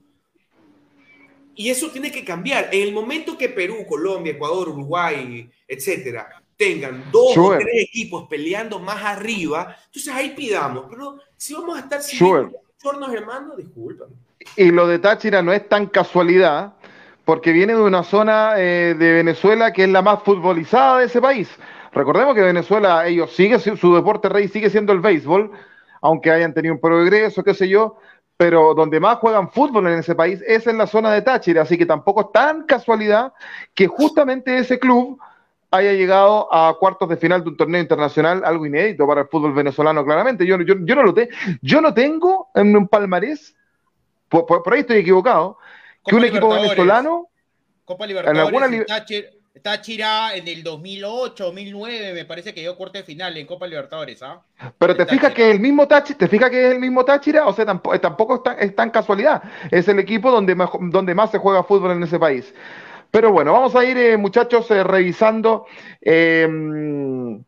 Y 1.53 1.69
eso 1.69 1.91
tiene 1.91 2.11
que 2.11 2.25
cambiar. 2.25 2.69
En 2.71 2.87
el 2.87 2.93
momento 2.93 3.37
que 3.37 3.49
Perú, 3.49 3.85
Colombia, 3.87 4.33
Ecuador, 4.33 4.69
Uruguay, 4.69 5.47
etcétera, 5.67 6.41
tengan 6.57 7.11
dos 7.11 7.37
o 7.37 7.57
tres 7.57 7.83
equipos 7.83 8.27
peleando 8.27 8.79
más 8.79 9.03
arriba, 9.03 9.75
entonces 9.85 10.13
ahí 10.13 10.31
pidamos. 10.31 10.85
Pero 10.89 11.19
si 11.37 11.53
vamos 11.53 11.77
a 11.77 11.81
estar 11.81 12.01
sin 12.01 12.17
sure. 12.17 12.49
hermano, 13.15 13.55
discúlpame. 13.55 14.13
Y 14.55 14.71
lo 14.71 14.87
de 14.87 14.97
Táchira 14.97 15.43
no 15.43 15.53
es 15.53 15.67
tan 15.69 15.85
casualidad, 15.87 16.73
porque 17.25 17.51
viene 17.51 17.73
de 17.73 17.81
una 17.81 18.03
zona 18.03 18.53
eh, 18.57 18.95
de 18.97 19.11
Venezuela 19.11 19.71
que 19.71 19.83
es 19.83 19.89
la 19.89 20.01
más 20.01 20.23
futbolizada 20.23 20.99
de 20.99 21.05
ese 21.05 21.21
país. 21.21 21.49
Recordemos 21.93 22.35
que 22.35 22.41
Venezuela, 22.41 23.05
ellos 23.05 23.31
siguen, 23.35 23.59
su 23.59 23.95
deporte 23.95 24.29
rey 24.29 24.47
sigue 24.47 24.69
siendo 24.69 24.93
el 24.93 25.01
béisbol, 25.01 25.51
aunque 26.01 26.31
hayan 26.31 26.53
tenido 26.53 26.73
un 26.73 26.79
progreso, 26.79 27.43
qué 27.43 27.53
sé 27.53 27.67
yo, 27.67 27.97
pero 28.37 28.73
donde 28.73 28.99
más 28.99 29.17
juegan 29.17 29.51
fútbol 29.51 29.87
en 29.87 29.99
ese 29.99 30.15
país 30.15 30.41
es 30.47 30.65
en 30.67 30.77
la 30.77 30.87
zona 30.87 31.13
de 31.13 31.21
Táchira, 31.21 31.63
así 31.63 31.77
que 31.77 31.85
tampoco 31.85 32.21
es 32.21 32.31
tan 32.31 32.63
casualidad 32.63 33.33
que 33.73 33.87
justamente 33.87 34.57
ese 34.57 34.79
club 34.79 35.19
haya 35.69 35.91
llegado 35.93 36.53
a 36.53 36.77
cuartos 36.79 37.07
de 37.09 37.17
final 37.17 37.43
de 37.43 37.49
un 37.49 37.57
torneo 37.57 37.81
internacional, 37.81 38.41
algo 38.45 38.65
inédito 38.65 39.05
para 39.05 39.21
el 39.21 39.27
fútbol 39.27 39.53
venezolano, 39.53 40.03
claramente. 40.03 40.45
Yo, 40.45 40.59
yo, 40.61 40.75
yo 40.79 40.95
no 40.95 41.03
lo 41.03 41.13
tengo, 41.13 41.31
yo 41.61 41.81
no 41.81 41.93
tengo 41.93 42.49
en 42.55 42.75
un 42.75 42.87
palmarés, 42.87 43.55
por, 44.27 44.45
por 44.45 44.73
ahí 44.73 44.81
estoy 44.81 44.97
equivocado, 44.97 45.57
que 46.05 46.15
un 46.15 46.23
equipo 46.23 46.49
venezolano. 46.49 47.27
Copa 47.85 48.07
Libertadores. 48.07 48.85
Táchira 48.85 49.27
en 49.53 50.47
el 50.47 50.63
2008, 50.63 51.43
2009, 51.43 52.13
me 52.13 52.25
parece 52.25 52.53
que 52.53 52.61
dio 52.61 52.77
corte 52.77 53.03
final 53.03 53.35
en 53.35 53.45
Copa 53.45 53.67
Libertadores, 53.67 54.23
¿ah? 54.23 54.41
Pero 54.77 54.95
te 54.95 55.05
fijas 55.05 55.33
que 55.33 55.49
es 55.49 55.55
el 55.55 55.59
mismo 55.59 55.87
Táchira, 55.87 56.17
te 56.17 56.27
fijas 56.27 56.49
que 56.49 56.67
es 56.67 56.73
el 56.73 56.79
mismo 56.79 57.03
Táchira, 57.03 57.45
o 57.45 57.53
sea, 57.53 57.65
tampoco, 57.65 57.99
tampoco 57.99 58.43
es, 58.57 58.75
tan, 58.75 58.89
casualidad. 58.91 59.43
Es 59.69 59.87
el 59.87 59.99
equipo 59.99 60.31
donde 60.31 60.55
más, 60.55 60.69
donde 60.79 61.13
más 61.13 61.31
se 61.31 61.37
juega 61.37 61.63
fútbol 61.63 61.91
en 61.91 62.03
ese 62.03 62.17
país. 62.17 62.53
Pero 63.11 63.31
bueno, 63.33 63.51
vamos 63.51 63.75
a 63.75 63.83
ir, 63.83 63.97
eh, 63.97 64.17
muchachos, 64.17 64.71
eh, 64.71 64.83
revisando 64.83 65.65
em, 65.99 67.43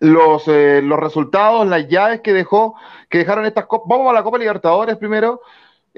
los, 0.00 0.48
eh, 0.48 0.80
los 0.82 0.98
resultados, 0.98 1.66
las 1.66 1.86
llaves 1.86 2.22
que 2.22 2.32
dejó, 2.32 2.76
que 3.10 3.18
dejaron 3.18 3.44
estas 3.44 3.66
copas. 3.66 3.88
Vamos 3.90 4.10
a 4.10 4.14
la 4.14 4.22
Copa 4.22 4.38
Libertadores 4.38 4.96
primero. 4.96 5.42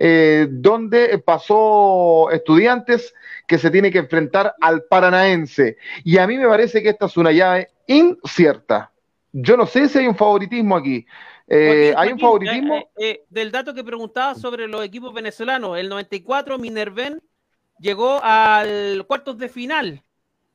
Eh, 0.00 0.46
donde 0.48 1.18
pasó 1.18 2.30
estudiantes 2.30 3.12
que 3.48 3.58
se 3.58 3.70
tiene 3.70 3.90
que 3.90 3.98
enfrentar 3.98 4.54
al 4.60 4.84
paranaense. 4.84 5.78
Y 6.04 6.18
a 6.18 6.26
mí 6.26 6.36
me 6.36 6.46
parece 6.46 6.82
que 6.82 6.90
esta 6.90 7.06
es 7.06 7.16
una 7.16 7.32
llave 7.32 7.70
incierta. 7.86 8.92
Yo 9.32 9.56
no 9.56 9.66
sé 9.66 9.88
si 9.88 9.98
hay 9.98 10.06
un 10.06 10.14
favoritismo 10.14 10.76
aquí. 10.76 11.06
Eh, 11.48 11.94
¿Hay 11.96 12.12
un 12.12 12.20
favoritismo? 12.20 12.90
Eh, 12.98 13.24
del 13.30 13.50
dato 13.50 13.72
que 13.72 13.82
preguntaba 13.82 14.34
sobre 14.34 14.68
los 14.68 14.84
equipos 14.84 15.14
venezolanos, 15.14 15.78
el 15.78 15.88
94 15.88 16.58
Minerven 16.58 17.22
llegó 17.80 18.20
al 18.22 19.04
cuartos 19.06 19.38
de 19.38 19.48
final. 19.48 20.04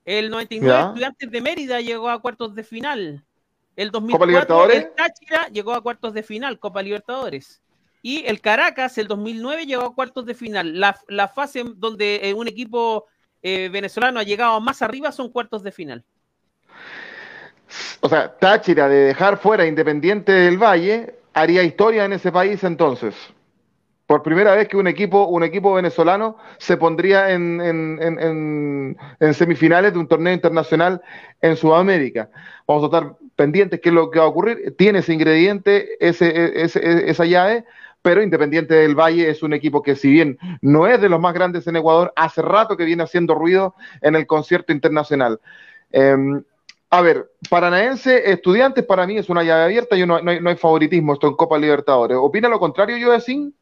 El 0.06 0.30
99 0.30 0.80
Estudiantes 0.80 1.32
de 1.32 1.42
Mérida 1.42 1.82
llegó 1.82 2.10
a 2.10 2.22
cuartos 2.22 2.54
de 2.54 2.64
final. 2.64 3.26
El 3.76 3.90
2004 3.90 4.70
el 4.70 4.94
Táchira 4.94 5.48
llegó 5.48 5.74
a 5.74 5.82
cuartos 5.82 6.14
de 6.14 6.22
final, 6.22 6.60
Copa 6.60 6.84
Libertadores. 6.84 7.63
Y 8.06 8.26
el 8.28 8.42
Caracas, 8.42 8.98
el 8.98 9.08
2009, 9.08 9.66
llegó 9.66 9.84
a 9.84 9.96
cuartos 9.96 10.26
de 10.26 10.34
final. 10.34 10.78
La, 10.80 11.28
fase 11.30 11.64
donde 11.78 12.20
eh, 12.22 12.34
un 12.34 12.50
equipo 12.50 13.06
eh, 13.42 13.70
venezolano 13.70 14.20
ha 14.20 14.24
llegado 14.24 14.60
más 14.60 14.82
arriba 14.82 15.14
son 15.14 15.32
cuartos 15.32 15.64
de 15.64 15.72
final. 15.72 16.04
O 18.02 18.10
sea, 18.10 18.38
Táchira 18.38 18.90
de 18.90 19.06
dejar 19.06 19.38
fuera 19.38 19.66
Independiente 19.66 20.34
del 20.34 20.58
Valle 20.58 21.16
haría 21.34 21.64
historia 21.64 22.04
en 22.04 22.12
ese 22.12 22.30
país 22.30 22.62
entonces. 22.66 23.16
Por 24.06 24.22
primera 24.22 24.54
vez 24.54 24.68
que 24.68 24.76
un 24.76 24.88
equipo, 24.88 25.28
un 25.28 25.44
equipo 25.44 25.74
venezolano 25.74 26.38
se 26.58 26.76
pondría 26.76 27.32
en, 27.32 28.98
semifinales 29.32 29.94
de 29.94 30.00
un 30.00 30.10
torneo 30.10 30.34
internacional 30.34 31.02
en 31.42 31.56
Sudamérica. 31.56 32.30
Vamos 32.68 32.84
a 32.84 32.86
estar 32.88 33.16
pendientes 33.38 33.80
qué 33.80 33.90
es 33.90 33.96
lo 33.96 34.12
que 34.12 34.20
va 34.20 34.26
a 34.26 34.28
ocurrir. 34.28 34.76
Tiene 34.78 35.00
ese 35.00 35.14
ingrediente, 35.14 36.06
ese, 36.06 36.62
ese, 36.62 37.10
esa 37.10 37.24
llave, 37.24 37.64
pero 38.04 38.22
Independiente 38.22 38.76
del 38.76 38.94
Valle 38.94 39.30
es 39.30 39.42
un 39.42 39.54
equipo 39.54 39.82
que 39.82 39.96
si 39.96 40.12
bien 40.12 40.38
no 40.62 40.86
es 40.86 41.02
de 41.02 41.10
los 41.10 41.20
más 41.20 41.34
grandes 41.34 41.66
en 41.66 41.78
Ecuador, 41.78 42.14
hace 42.16 42.44
rato 42.44 42.78
que 42.78 42.86
viene 42.86 43.02
haciendo 43.02 43.34
ruido 43.34 43.74
en 44.02 44.16
el 44.16 44.28
concierto 44.28 44.72
internacional. 44.74 45.40
Em, 45.90 46.44
a 46.90 47.02
ver, 47.02 47.32
Paranaense, 47.50 48.30
Estudiantes, 48.32 48.86
para 48.86 49.08
mí 49.08 49.18
es 49.18 49.30
una 49.30 49.42
llave 49.42 49.64
abierta 49.64 49.98
y 49.98 50.06
no, 50.06 50.18
hay, 50.18 50.40
no 50.40 50.50
hay 50.50 50.58
favoritismo 50.58 51.14
esto 51.14 51.28
en 51.28 51.36
Copa 51.36 51.58
Libertadores. 51.58 52.18
¿Opina 52.20 52.50
lo 52.50 52.60
contrario, 52.60 53.20
Sin? 53.20 53.56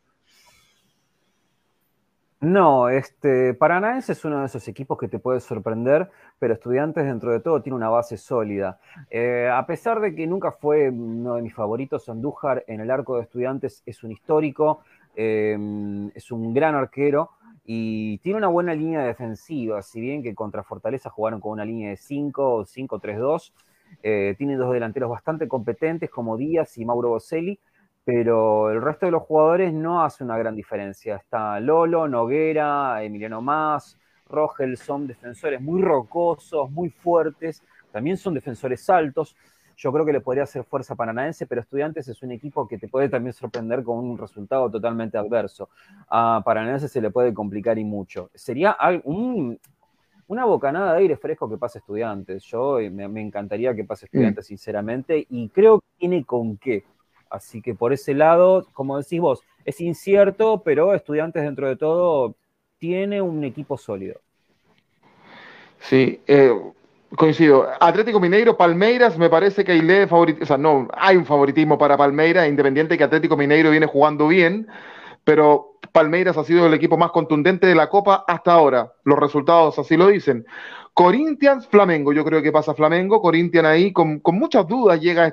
No, 2.43 2.89
este, 2.89 3.53
Paranaense 3.53 4.13
es 4.13 4.25
uno 4.25 4.39
de 4.39 4.47
esos 4.47 4.67
equipos 4.67 4.97
que 4.97 5.07
te 5.07 5.19
puede 5.19 5.39
sorprender, 5.41 6.09
pero 6.39 6.55
Estudiantes 6.55 7.05
dentro 7.05 7.31
de 7.31 7.39
todo 7.39 7.61
tiene 7.61 7.75
una 7.75 7.89
base 7.89 8.17
sólida. 8.17 8.79
Eh, 9.11 9.47
a 9.53 9.63
pesar 9.67 9.99
de 9.99 10.15
que 10.15 10.25
nunca 10.25 10.51
fue 10.51 10.89
uno 10.89 11.35
de 11.35 11.43
mis 11.43 11.53
favoritos, 11.53 12.09
Andújar 12.09 12.63
en 12.67 12.81
el 12.81 12.89
arco 12.89 13.17
de 13.17 13.23
Estudiantes 13.23 13.83
es 13.85 14.03
un 14.03 14.11
histórico, 14.11 14.79
em, 15.15 16.09
es 16.15 16.31
un 16.31 16.51
gran 16.51 16.73
arquero 16.73 17.29
y 17.63 18.17
tiene 18.19 18.39
una 18.39 18.47
buena 18.47 18.73
línea 18.73 19.03
defensiva, 19.03 19.83
si 19.83 20.01
bien 20.01 20.23
que 20.23 20.33
contra 20.33 20.63
Fortaleza 20.63 21.11
jugaron 21.11 21.39
con 21.39 21.51
una 21.51 21.65
línea 21.65 21.91
de 21.91 21.97
5 21.97 22.55
o 22.55 22.65
5-3-2. 22.65 23.53
Eh, 24.01 24.33
tiene 24.37 24.55
dos 24.55 24.73
delanteros 24.73 25.11
bastante 25.11 25.47
competentes 25.47 26.09
como 26.09 26.37
Díaz 26.37 26.77
y 26.79 26.85
Mauro 26.85 27.09
Boselli 27.09 27.59
pero 28.03 28.71
el 28.71 28.81
resto 28.81 29.05
de 29.05 29.11
los 29.11 29.23
jugadores 29.23 29.73
no 29.73 30.03
hace 30.03 30.23
una 30.23 30.37
gran 30.37 30.55
diferencia. 30.55 31.17
Está 31.17 31.59
Lolo, 31.59 32.07
Noguera, 32.07 33.03
Emiliano 33.03 33.41
Más, 33.41 33.97
Rogel, 34.27 34.77
son 34.77 35.07
defensores 35.07 35.61
muy 35.61 35.81
rocosos, 35.81 36.71
muy 36.71 36.89
fuertes, 36.89 37.63
también 37.91 38.17
son 38.17 38.33
defensores 38.33 38.89
altos. 38.89 39.35
Yo 39.77 39.91
creo 39.91 40.05
que 40.05 40.13
le 40.13 40.21
podría 40.21 40.43
hacer 40.43 40.63
fuerza 40.63 40.95
Paranaense, 40.95 41.47
pero 41.47 41.61
Estudiantes 41.61 42.07
es 42.07 42.21
un 42.21 42.31
equipo 42.31 42.67
que 42.67 42.77
te 42.77 42.87
puede 42.87 43.09
también 43.09 43.33
sorprender 43.33 43.83
con 43.83 43.97
un 43.97 44.17
resultado 44.17 44.69
totalmente 44.69 45.17
adverso. 45.17 45.69
A 46.07 46.41
Paranaense 46.45 46.87
se 46.87 47.01
le 47.01 47.09
puede 47.09 47.33
complicar 47.33 47.79
y 47.79 47.83
mucho. 47.83 48.29
Sería 48.33 48.77
una 50.27 50.45
bocanada 50.45 50.93
de 50.93 50.99
aire 50.99 51.17
fresco 51.17 51.49
que 51.49 51.57
pase 51.57 51.79
Estudiantes. 51.79 52.43
Yo 52.43 52.79
eh, 52.79 52.89
me, 52.89 53.07
me 53.07 53.21
encantaría 53.21 53.75
que 53.75 53.83
pase 53.83 54.05
Estudiantes, 54.05 54.45
sinceramente, 54.45 55.25
y 55.29 55.49
creo 55.49 55.79
que 55.79 55.87
tiene 55.97 56.25
con 56.25 56.57
qué. 56.57 56.83
Así 57.31 57.61
que 57.61 57.73
por 57.73 57.93
ese 57.93 58.13
lado, 58.13 58.67
como 58.73 58.97
decís 58.97 59.21
vos, 59.21 59.41
es 59.65 59.79
incierto, 59.79 60.61
pero 60.63 60.93
Estudiantes 60.93 61.43
dentro 61.43 61.67
de 61.67 61.77
todo 61.77 62.35
tiene 62.77 63.21
un 63.21 63.43
equipo 63.43 63.77
sólido. 63.77 64.19
Sí, 65.79 66.19
eh, 66.27 66.51
coincido. 67.15 67.67
Atlético 67.79 68.19
Mineiro, 68.19 68.57
Palmeiras, 68.57 69.17
me 69.17 69.29
parece 69.29 69.63
que 69.63 69.71
hay 69.71 69.81
o 69.81 70.45
sea, 70.45 70.57
no, 70.57 70.87
hay 70.93 71.15
un 71.15 71.25
favoritismo 71.25 71.77
para 71.77 71.97
Palmeiras, 71.97 72.47
independiente 72.47 72.97
que 72.97 73.03
Atlético 73.03 73.37
Mineiro 73.37 73.71
viene 73.71 73.85
jugando 73.85 74.27
bien, 74.27 74.67
pero 75.23 75.71
Palmeiras 75.91 76.37
ha 76.37 76.43
sido 76.43 76.65
el 76.65 76.73
equipo 76.73 76.97
más 76.97 77.11
contundente 77.11 77.67
de 77.67 77.75
la 77.75 77.89
Copa 77.89 78.23
hasta 78.27 78.53
ahora. 78.53 78.93
Los 79.03 79.19
resultados 79.19 79.77
así 79.77 79.97
lo 79.97 80.07
dicen. 80.07 80.45
Corinthians, 80.93 81.67
Flamengo, 81.67 82.11
yo 82.11 82.25
creo 82.25 82.41
que 82.41 82.51
pasa 82.51 82.73
Flamengo, 82.73 83.21
Corinthians 83.21 83.67
ahí 83.67 83.93
con, 83.93 84.21
muchas 84.25 84.67
dudas 84.67 84.99
llega 84.99 85.23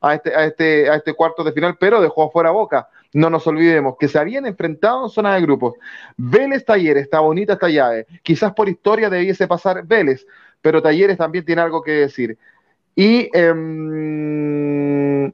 a, 0.00 0.14
este, 0.14 0.44
este, 0.46 0.94
este 0.94 1.14
cuarto 1.14 1.42
de 1.42 1.52
final, 1.52 1.76
pero 1.78 2.00
dejó 2.00 2.24
afuera 2.24 2.50
Boca. 2.50 2.88
No 3.12 3.28
nos 3.28 3.46
olvidemos 3.46 3.96
que 3.98 4.08
se 4.08 4.18
habían 4.18 4.46
enfrentado 4.46 5.04
en 5.04 5.10
zona 5.10 5.34
de 5.34 5.42
grupos. 5.42 5.74
Vélez 6.16 6.64
Talleres, 6.64 7.02
está 7.02 7.20
bonita 7.20 7.54
esta 7.54 7.68
llave. 7.68 8.06
Quizás 8.22 8.52
por 8.52 8.68
historia 8.68 9.10
debiese 9.10 9.48
pasar 9.48 9.84
Vélez, 9.84 10.24
pero 10.60 10.80
Talleres 10.80 11.18
también 11.18 11.44
tiene 11.44 11.62
algo 11.62 11.82
que 11.82 11.92
decir. 11.92 12.38
Y 12.94 13.28
em, 13.36 15.32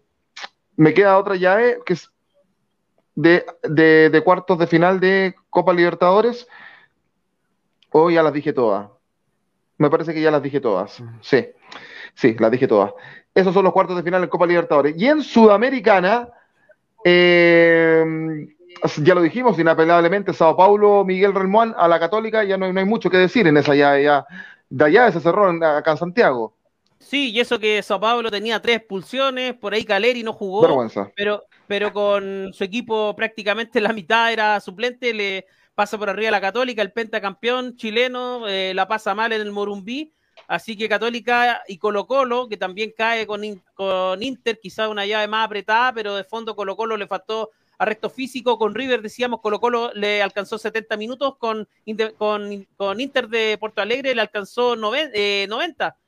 me 0.76 0.94
queda 0.94 1.18
otra 1.18 1.36
llave 1.36 1.78
que 1.84 1.92
es 1.92 2.10
de, 3.18 3.44
de, 3.64 4.10
de 4.10 4.20
cuartos 4.22 4.58
de 4.60 4.68
final 4.68 5.00
de 5.00 5.34
Copa 5.50 5.72
Libertadores. 5.72 6.46
Hoy 7.90 8.14
ya 8.14 8.22
las 8.22 8.32
dije 8.32 8.52
todas. 8.52 8.88
Me 9.76 9.90
parece 9.90 10.14
que 10.14 10.20
ya 10.20 10.30
las 10.30 10.40
dije 10.40 10.60
todas. 10.60 11.02
Sí, 11.20 11.48
sí, 12.14 12.36
las 12.38 12.52
dije 12.52 12.68
todas. 12.68 12.92
Esos 13.34 13.52
son 13.52 13.64
los 13.64 13.72
cuartos 13.72 13.96
de 13.96 14.04
final 14.04 14.22
en 14.22 14.28
Copa 14.28 14.46
Libertadores. 14.46 14.94
Y 14.96 15.08
en 15.08 15.22
Sudamericana, 15.22 16.28
eh, 17.04 18.04
ya 19.02 19.14
lo 19.16 19.22
dijimos, 19.22 19.58
inapelablemente, 19.58 20.32
Sao 20.32 20.56
Paulo, 20.56 21.04
Miguel 21.04 21.34
Relmuán 21.34 21.74
a 21.76 21.88
la 21.88 21.98
Católica, 21.98 22.44
ya 22.44 22.56
no 22.56 22.66
hay, 22.66 22.72
no 22.72 22.78
hay 22.78 22.86
mucho 22.86 23.10
que 23.10 23.16
decir 23.16 23.48
en 23.48 23.56
esa 23.56 23.74
ya, 23.74 23.98
ya 23.98 24.26
de 24.70 24.84
allá 24.84 25.10
se 25.10 25.18
cerró 25.18 25.50
acá 25.66 25.90
en 25.90 25.96
Santiago. 25.96 26.54
Sí, 27.00 27.30
y 27.30 27.40
eso 27.40 27.58
que 27.58 27.82
Sao 27.82 27.98
Paulo 27.98 28.30
tenía 28.30 28.60
tres 28.60 28.76
expulsiones, 28.76 29.54
por 29.54 29.72
ahí 29.72 29.84
Caleri 29.84 30.22
no 30.22 30.32
jugó, 30.32 30.62
Vergüenza. 30.62 31.10
pero 31.16 31.44
pero 31.68 31.92
con 31.92 32.50
su 32.52 32.64
equipo 32.64 33.14
prácticamente 33.14 33.80
la 33.80 33.92
mitad 33.92 34.32
era 34.32 34.58
suplente, 34.58 35.14
le 35.14 35.46
pasa 35.74 35.98
por 35.98 36.10
arriba 36.10 36.32
la 36.32 36.40
Católica, 36.40 36.82
el 36.82 36.92
pentacampeón 36.92 37.76
chileno, 37.76 38.48
eh, 38.48 38.72
la 38.74 38.88
pasa 38.88 39.14
mal 39.14 39.32
en 39.32 39.42
el 39.42 39.52
Morumbí, 39.52 40.12
así 40.48 40.76
que 40.76 40.88
Católica 40.88 41.62
y 41.68 41.78
Colo 41.78 42.06
Colo, 42.06 42.48
que 42.48 42.56
también 42.56 42.92
cae 42.96 43.26
con, 43.26 43.42
con 43.74 44.22
Inter, 44.22 44.58
quizá 44.60 44.88
una 44.88 45.06
llave 45.06 45.28
más 45.28 45.44
apretada, 45.44 45.92
pero 45.92 46.16
de 46.16 46.24
fondo 46.24 46.56
Colo 46.56 46.74
Colo 46.74 46.96
le 46.96 47.06
faltó 47.06 47.50
arresto 47.78 48.10
físico, 48.10 48.58
con 48.58 48.74
River 48.74 49.02
decíamos 49.02 49.40
Colo 49.40 49.60
Colo 49.60 49.92
le 49.94 50.22
alcanzó 50.22 50.58
70 50.58 50.96
minutos, 50.96 51.36
con, 51.38 51.68
con, 52.16 52.66
con 52.76 53.00
Inter 53.00 53.28
de 53.28 53.56
Porto 53.60 53.82
Alegre 53.82 54.14
le 54.14 54.22
alcanzó 54.22 54.74
90, 54.74 55.12
eh, 55.14 55.48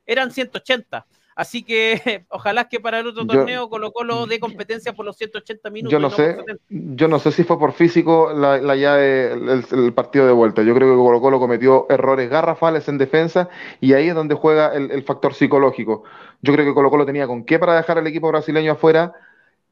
eran 0.06 0.32
180. 0.32 1.06
Así 1.36 1.62
que 1.62 2.24
ojalá 2.28 2.68
que 2.68 2.80
para 2.80 3.00
el 3.00 3.06
otro 3.06 3.26
torneo 3.26 3.68
Colo 3.68 3.92
Colo 3.92 4.26
de 4.26 4.40
competencia 4.40 4.92
por 4.92 5.06
los 5.06 5.16
180 5.16 5.70
minutos. 5.70 5.92
Yo 5.92 5.98
no, 5.98 6.10
sé, 6.10 6.36
yo 6.68 7.08
no 7.08 7.18
sé 7.18 7.32
si 7.32 7.44
fue 7.44 7.58
por 7.58 7.72
físico 7.72 8.32
la, 8.32 8.58
la 8.58 8.76
llave, 8.76 9.32
el, 9.32 9.92
partido 9.94 10.26
de 10.26 10.32
vuelta. 10.32 10.62
Yo 10.62 10.74
creo 10.74 10.90
que 10.90 11.02
Colo 11.02 11.20
Colo 11.20 11.38
cometió 11.38 11.86
errores 11.88 12.28
garrafales 12.28 12.88
en 12.88 12.98
defensa 12.98 13.48
y 13.80 13.92
ahí 13.92 14.08
es 14.08 14.14
donde 14.14 14.34
juega 14.34 14.74
el, 14.74 15.02
factor 15.04 15.34
psicológico. 15.34 16.04
Yo 16.42 16.52
creo 16.52 16.66
que 16.66 16.74
Colo 16.74 16.90
Colo 16.90 17.06
tenía 17.06 17.26
con 17.26 17.44
qué 17.44 17.58
para 17.58 17.76
dejar 17.76 17.98
al 17.98 18.06
equipo 18.06 18.28
brasileño 18.28 18.72
afuera. 18.72 19.12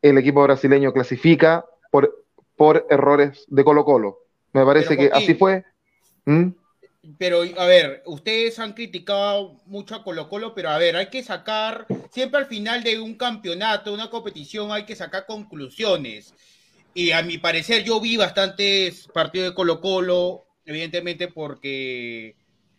El 0.00 0.16
equipo 0.16 0.42
brasileño 0.42 0.92
clasifica 0.92 1.64
por, 1.90 2.24
por 2.56 2.86
errores 2.88 3.44
de 3.48 3.64
Colo 3.64 3.84
Colo. 3.84 4.18
Me 4.52 4.64
parece 4.64 4.96
que 4.96 5.11
así 5.12 5.34
fue. 5.34 5.64
¿Mm? 6.24 6.48
Pero, 7.16 7.42
a 7.57 7.66
ver, 7.66 8.03
ustedes 8.07 8.59
han 8.59 8.72
criticado 8.72 9.61
mucho 9.66 9.94
a 9.94 10.03
Colo 10.03 10.28
Colo, 10.28 10.55
pero 10.55 10.70
a 10.70 10.78
ver, 10.78 10.96
hay 10.96 11.07
que 11.07 11.22
sacar, 11.22 11.86
siempre 12.11 12.40
al 12.40 12.46
final 12.46 12.82
de 12.82 12.99
un 12.99 13.14
campeonato, 13.14 13.94
una 13.94 14.11
competición, 14.11 14.72
hay 14.72 14.84
que 14.84 14.96
sacar 14.96 15.24
conclusiones. 15.26 16.34
Y 16.94 17.12
a 17.12 17.22
mi 17.22 17.38
parecer, 17.38 17.84
yo 17.84 18.01
vi 18.01 18.16
bastantes 18.16 19.07
partidos 19.14 19.51
de 19.51 19.55
Colo 19.55 19.80
Colo, 19.80 20.46
evidentemente 20.64 21.28
porque 21.28 22.34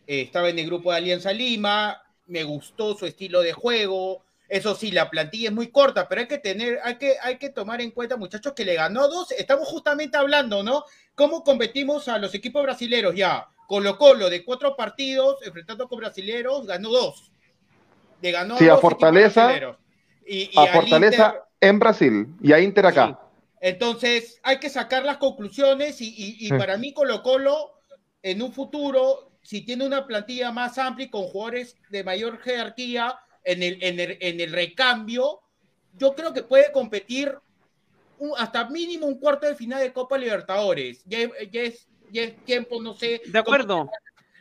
eh, 0.06 0.20
estaba 0.20 0.50
en 0.50 0.58
el 0.58 0.66
grupo 0.66 0.90
de 0.90 0.98
Alianza 0.98 1.32
Lima, 1.32 2.02
me 2.26 2.44
gustó 2.44 2.96
su 2.96 3.06
estilo 3.06 3.40
de 3.40 3.52
juego. 3.52 4.22
Eso 4.48 4.74
sí, 4.74 4.90
la 4.90 5.08
plantilla 5.08 5.48
es 5.48 5.54
muy 5.54 5.68
corta, 5.68 6.08
pero 6.08 6.20
hay 6.20 6.28
que 6.28 6.38
tener, 6.38 6.80
hay 6.82 6.96
que, 6.96 7.14
hay 7.22 7.38
que 7.38 7.50
tomar 7.50 7.80
en 7.80 7.92
cuenta, 7.92 8.16
muchachos, 8.16 8.52
que 8.52 8.64
le 8.64 8.74
ganó 8.74 9.08
dos. 9.08 9.32
Estamos 9.32 9.68
justamente 9.68 10.16
hablando, 10.16 10.62
¿no? 10.62 10.84
¿Cómo 11.14 11.42
competimos 11.42 12.08
a 12.08 12.18
los 12.18 12.34
equipos 12.34 12.62
brasileños 12.62 13.14
ya? 13.14 13.48
Colo 13.70 13.96
Colo 13.98 14.28
de 14.28 14.44
cuatro 14.44 14.74
partidos 14.74 15.36
enfrentando 15.46 15.86
con 15.86 16.00
brasileros 16.00 16.66
ganó 16.66 16.88
dos. 16.88 17.30
Le 18.20 18.32
ganó 18.32 18.58
sí, 18.58 18.68
a, 18.68 18.76
Fortaleza. 18.76 19.76
Y, 20.26 20.50
a, 20.58 20.66
Fortaleza 20.72 21.44
en 21.60 21.78
Brasil 21.78 22.34
y 22.42 22.52
a 22.52 22.58
Inter 22.58 22.86
acá. 22.86 23.20
Entonces 23.60 24.40
hay 24.42 24.58
que 24.58 24.68
sacar 24.68 25.04
las 25.04 25.18
conclusiones 25.18 25.98
y, 26.00 26.48
para 26.58 26.78
mí 26.78 26.92
Colo 26.92 27.22
Colo 27.22 27.78
en 28.24 28.42
un 28.42 28.52
futuro, 28.52 29.30
si 29.40 29.60
tiene 29.60 29.86
una 29.86 30.04
plantilla 30.04 30.50
más 30.50 30.76
amplia 30.76 31.06
y 31.06 31.10
con 31.10 31.22
jugadores 31.28 31.76
de 31.90 32.02
mayor 32.02 32.40
jerarquía 32.40 33.20
en 33.44 33.62
el, 33.62 33.78
en 33.80 34.40
el, 34.40 34.50
recambio, 34.50 35.42
yo 35.96 36.16
creo 36.16 36.32
que 36.32 36.42
puede 36.42 36.72
competir 36.72 37.38
hasta 38.36 38.68
mínimo 38.68 39.06
un 39.06 39.20
cuarto 39.20 39.46
de 39.46 39.54
final 39.54 39.78
de 39.78 39.92
Copa 39.92 40.18
Libertadores. 40.18 41.04
Ya, 41.06 41.20
ya 41.52 41.62
es 41.62 41.86
y 42.12 42.18
es 42.18 42.44
tiempo, 42.44 42.80
no 42.82 42.94
sé. 42.94 43.22
De 43.26 43.38
acuerdo. 43.38 43.88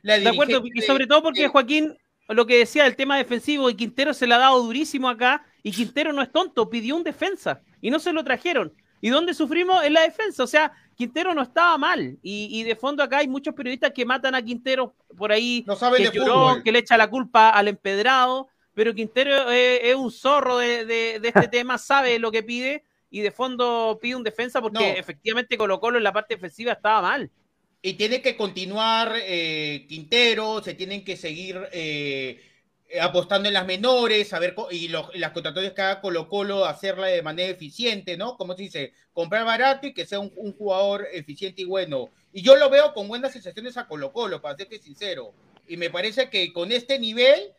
de 0.03 0.27
acuerdo, 0.27 0.63
y 0.73 0.81
sobre 0.81 1.07
todo 1.07 1.21
porque 1.21 1.47
Joaquín, 1.47 1.97
lo 2.27 2.45
que 2.45 2.59
decía 2.59 2.83
del 2.83 2.95
tema 2.95 3.17
defensivo, 3.17 3.69
y 3.69 3.75
Quintero 3.75 4.13
se 4.13 4.27
le 4.27 4.35
ha 4.35 4.39
dado 4.39 4.61
durísimo 4.61 5.09
acá, 5.09 5.45
y 5.63 5.71
Quintero 5.71 6.13
no 6.13 6.21
es 6.21 6.31
tonto, 6.31 6.69
pidió 6.69 6.95
un 6.95 7.03
defensa, 7.03 7.61
y 7.81 7.91
no 7.91 7.99
se 7.99 8.13
lo 8.13 8.23
trajeron. 8.23 8.73
¿Y 9.01 9.09
dónde 9.09 9.33
sufrimos? 9.33 9.83
En 9.83 9.93
la 9.93 10.01
defensa. 10.01 10.43
O 10.43 10.47
sea, 10.47 10.73
Quintero 10.95 11.33
no 11.33 11.41
estaba 11.41 11.77
mal. 11.77 12.17
Y, 12.21 12.63
de 12.63 12.75
fondo 12.75 13.01
acá 13.01 13.19
hay 13.19 13.27
muchos 13.27 13.53
periodistas 13.53 13.91
que 13.93 14.05
matan 14.05 14.35
a 14.35 14.41
Quintero 14.41 14.93
por 15.17 15.31
ahí, 15.31 15.63
no 15.65 15.75
saben 15.75 16.03
que 16.03 16.17
lloró, 16.17 16.61
que 16.63 16.71
le 16.71 16.79
echa 16.79 16.97
la 16.97 17.09
culpa 17.09 17.49
al 17.49 17.67
empedrado. 17.67 18.49
Pero 18.73 18.93
Quintero 18.93 19.49
es, 19.49 19.95
un 19.95 20.11
zorro 20.11 20.57
de, 20.57 21.19
este 21.23 21.47
tema, 21.51 21.77
sabe 21.77 22.19
lo 22.19 22.31
que 22.31 22.43
pide 22.43 22.83
y 23.11 23.21
de 23.21 23.31
fondo 23.31 23.97
pide 23.99 24.15
un 24.15 24.23
defensa 24.23 24.61
porque 24.61 24.91
efectivamente 24.91 25.57
Colo 25.57 25.79
Colo 25.79 25.97
en 25.97 26.03
la 26.03 26.13
parte 26.13 26.35
defensiva 26.35 26.73
estaba 26.73 27.01
mal 27.01 27.31
y 27.81 27.93
tiene 27.93 28.21
que 28.21 28.35
continuar 28.35 29.13
eh, 29.15 29.85
Quintero, 29.87 30.61
se 30.61 30.73
tienen 30.73 31.03
que 31.03 31.15
seguir 31.15 31.57
eh, 31.71 32.41
apostando 32.99 33.47
en 33.47 33.53
las 33.53 33.65
menores, 33.65 34.33
a 34.33 34.39
y 34.71 34.87
las 34.87 35.31
contrataciones 35.31 35.73
que 35.73 35.81
haga 35.81 36.01
Colo 36.01 36.27
Colo, 36.27 36.65
hacerla 36.65 37.07
de 37.07 37.21
manera 37.21 37.49
eficiente, 37.49 38.17
¿no? 38.17 38.35
Como 38.35 38.55
se 38.55 38.63
dice, 38.63 38.93
comprar 39.13 39.45
barato 39.45 39.87
y 39.87 39.93
que 39.93 40.05
sea 40.05 40.19
un, 40.19 40.53
jugador 40.53 41.07
eficiente 41.13 41.61
y 41.61 41.65
bueno. 41.65 42.09
Y 42.33 42.41
yo 42.41 42.55
lo 42.57 42.69
veo 42.69 42.93
con 42.93 43.07
buenas 43.07 43.31
sensaciones 43.31 43.77
a 43.77 43.87
Colo 43.87 44.11
Colo, 44.11 44.41
para 44.41 44.57
serte 44.57 44.79
sincero. 44.79 45.33
Y 45.67 45.77
me 45.77 45.89
parece 45.89 46.29
que 46.29 46.51
con 46.51 46.71
este 46.71 46.99
nivel 46.99 47.53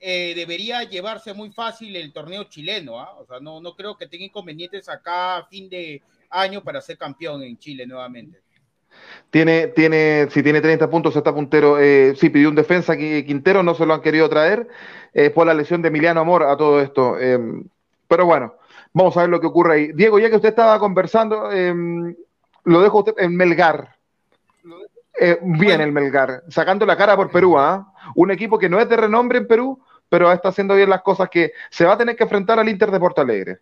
eh, 0.00 0.34
debería 0.36 0.84
llevarse 0.84 1.34
muy 1.34 1.50
fácil 1.50 1.96
el 1.96 2.12
torneo 2.12 2.44
chileno. 2.44 3.00
¿ah? 3.00 3.16
O 3.18 3.26
sea, 3.26 3.40
no, 3.40 3.60
no 3.60 3.74
creo 3.74 3.96
que 3.96 4.06
tenga 4.06 4.24
inconvenientes 4.24 4.88
acá 4.88 5.38
a 5.38 5.46
fin 5.46 5.68
de 5.68 6.00
año 6.30 6.62
para 6.62 6.80
ser 6.80 6.96
campeón 6.96 7.42
en 7.42 7.58
Chile 7.58 7.86
nuevamente. 7.86 8.45
Tiene, 9.30 9.66
tiene, 9.68 10.28
si 10.30 10.42
tiene 10.42 10.60
30 10.60 10.88
puntos, 10.88 11.16
está 11.16 11.34
puntero. 11.34 11.78
Eh, 11.78 12.14
sí, 12.16 12.30
pidió 12.30 12.48
un 12.48 12.54
defensa 12.54 12.96
Quintero, 12.96 13.62
no 13.62 13.74
se 13.74 13.84
lo 13.84 13.94
han 13.94 14.00
querido 14.00 14.28
traer 14.28 14.68
eh, 15.12 15.30
por 15.30 15.46
la 15.46 15.54
lesión 15.54 15.82
de 15.82 15.88
Emiliano 15.88 16.20
Amor 16.20 16.44
a 16.44 16.56
todo 16.56 16.80
esto. 16.80 17.18
Eh, 17.18 17.38
pero 18.08 18.24
bueno, 18.24 18.54
vamos 18.92 19.16
a 19.16 19.22
ver 19.22 19.30
lo 19.30 19.40
que 19.40 19.48
ocurre 19.48 19.74
ahí. 19.74 19.92
Diego, 19.92 20.18
ya 20.18 20.30
que 20.30 20.36
usted 20.36 20.50
estaba 20.50 20.78
conversando, 20.78 21.50
lo 22.64 22.80
dejo 22.80 22.98
usted 23.00 23.14
en 23.18 23.36
Melgar. 23.36 23.96
bien 25.42 25.80
el 25.80 25.92
Melgar, 25.92 26.44
sacando 26.48 26.86
la 26.86 26.96
cara 26.96 27.16
por 27.16 27.30
Perú, 27.30 27.58
¿ah? 27.58 27.92
Un 28.14 28.30
equipo 28.30 28.58
que 28.58 28.68
no 28.68 28.78
es 28.78 28.88
de 28.88 28.96
renombre 28.96 29.38
en 29.38 29.48
Perú, 29.48 29.80
pero 30.08 30.30
está 30.30 30.50
haciendo 30.50 30.76
bien 30.76 30.88
las 30.88 31.02
cosas 31.02 31.28
que 31.28 31.52
se 31.68 31.84
va 31.84 31.94
a 31.94 31.98
tener 31.98 32.14
que 32.16 32.22
enfrentar 32.22 32.60
al 32.60 32.68
Inter 32.68 32.92
de 32.92 33.00
Porto 33.00 33.20
Alegre 33.20 33.58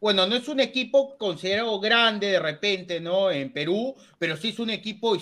bueno, 0.00 0.26
no 0.26 0.36
es 0.36 0.48
un 0.48 0.60
equipo 0.60 1.16
considerado 1.16 1.78
grande 1.80 2.28
de 2.28 2.38
repente, 2.38 3.00
¿no? 3.00 3.30
En 3.30 3.52
Perú, 3.52 3.94
pero 4.18 4.36
sí 4.36 4.50
es 4.50 4.58
un 4.58 4.70
equipo 4.70 5.16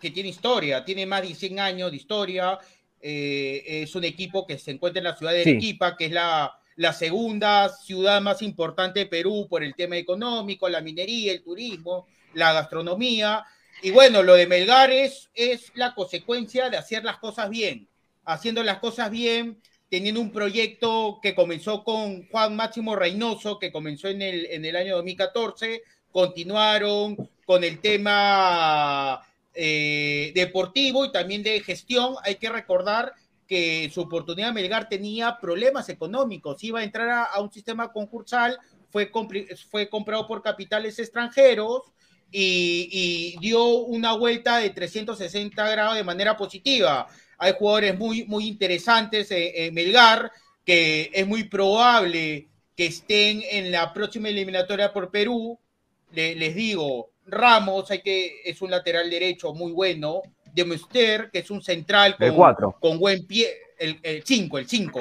que 0.00 0.10
tiene 0.10 0.28
historia, 0.28 0.84
tiene 0.84 1.06
más 1.06 1.22
de 1.22 1.34
100 1.34 1.60
años 1.60 1.90
de 1.90 1.96
historia. 1.96 2.58
Eh, 3.00 3.82
es 3.82 3.94
un 3.94 4.04
equipo 4.04 4.46
que 4.46 4.58
se 4.58 4.70
encuentra 4.70 4.98
en 5.00 5.04
la 5.04 5.16
ciudad 5.16 5.32
de 5.32 5.42
Arequipa, 5.42 5.96
que 5.96 6.06
es 6.06 6.12
la, 6.12 6.58
la 6.76 6.92
segunda 6.92 7.68
ciudad 7.68 8.20
más 8.20 8.42
importante 8.42 9.00
de 9.00 9.06
Perú 9.06 9.46
por 9.48 9.62
el 9.62 9.74
tema 9.74 9.96
económico, 9.96 10.68
la 10.68 10.80
minería, 10.80 11.32
el 11.32 11.42
turismo, 11.42 12.06
la 12.34 12.52
gastronomía. 12.52 13.44
Y 13.82 13.90
bueno, 13.90 14.22
lo 14.22 14.34
de 14.34 14.46
Melgar 14.46 14.90
es, 14.90 15.30
es 15.34 15.72
la 15.74 15.94
consecuencia 15.94 16.70
de 16.70 16.76
hacer 16.76 17.04
las 17.04 17.18
cosas 17.18 17.50
bien. 17.50 17.88
Haciendo 18.24 18.62
las 18.62 18.78
cosas 18.78 19.10
bien, 19.10 19.60
teniendo 19.94 20.20
un 20.20 20.32
proyecto 20.32 21.20
que 21.22 21.36
comenzó 21.36 21.84
con 21.84 22.26
Juan 22.26 22.56
Máximo 22.56 22.96
Reynoso, 22.96 23.60
que 23.60 23.70
comenzó 23.70 24.08
en 24.08 24.22
el, 24.22 24.46
en 24.46 24.64
el 24.64 24.74
año 24.74 24.96
2014, 24.96 25.84
continuaron 26.10 27.30
con 27.46 27.62
el 27.62 27.78
tema 27.78 29.24
eh, 29.54 30.32
deportivo 30.34 31.04
y 31.04 31.12
también 31.12 31.44
de 31.44 31.60
gestión. 31.60 32.16
Hay 32.24 32.34
que 32.34 32.48
recordar 32.48 33.12
que 33.46 33.88
su 33.94 34.00
oportunidad 34.00 34.52
Melgar 34.52 34.88
tenía 34.88 35.38
problemas 35.40 35.88
económicos, 35.88 36.64
iba 36.64 36.80
a 36.80 36.84
entrar 36.84 37.28
a, 37.32 37.40
un 37.40 37.52
sistema 37.52 37.92
concursal, 37.92 38.58
fue, 38.90 39.12
fue 39.70 39.88
comprado 39.88 40.26
por 40.26 40.42
capitales 40.42 40.98
extranjeros 40.98 41.82
y, 42.32 42.88
y 42.90 43.38
dio 43.38 43.64
una 43.64 44.14
vuelta 44.14 44.58
de 44.58 44.70
360 44.70 45.70
grados 45.70 45.94
de 45.94 46.02
manera 46.02 46.36
positiva 46.36 47.06
hay 47.44 47.52
jugadores 47.58 47.98
muy, 47.98 48.24
muy 48.24 48.48
interesantes 48.48 49.28
en, 49.30 49.74
Melgar, 49.74 50.32
que 50.64 51.10
es 51.12 51.26
muy 51.26 51.44
probable 51.44 52.48
que 52.74 52.86
estén 52.86 53.42
en 53.50 53.70
la 53.70 53.92
próxima 53.92 54.30
eliminatoria 54.30 54.94
por 54.94 55.10
Perú. 55.10 55.58
les 56.10 56.54
digo, 56.54 57.10
Ramos, 57.26 57.90
hay 57.90 58.00
que, 58.00 58.40
es 58.46 58.62
un 58.62 58.70
lateral 58.70 59.10
derecho 59.10 59.52
muy 59.52 59.72
bueno. 59.72 60.22
De 60.54 60.64
Muster, 60.64 61.30
que 61.32 61.40
es 61.40 61.50
un 61.50 61.60
central 61.60 62.16
con, 62.16 62.72
con 62.80 62.98
buen 62.98 63.26
pie, 63.26 63.48
el 63.78 64.22
5, 64.24 64.58
el 64.58 64.68
5, 64.68 65.00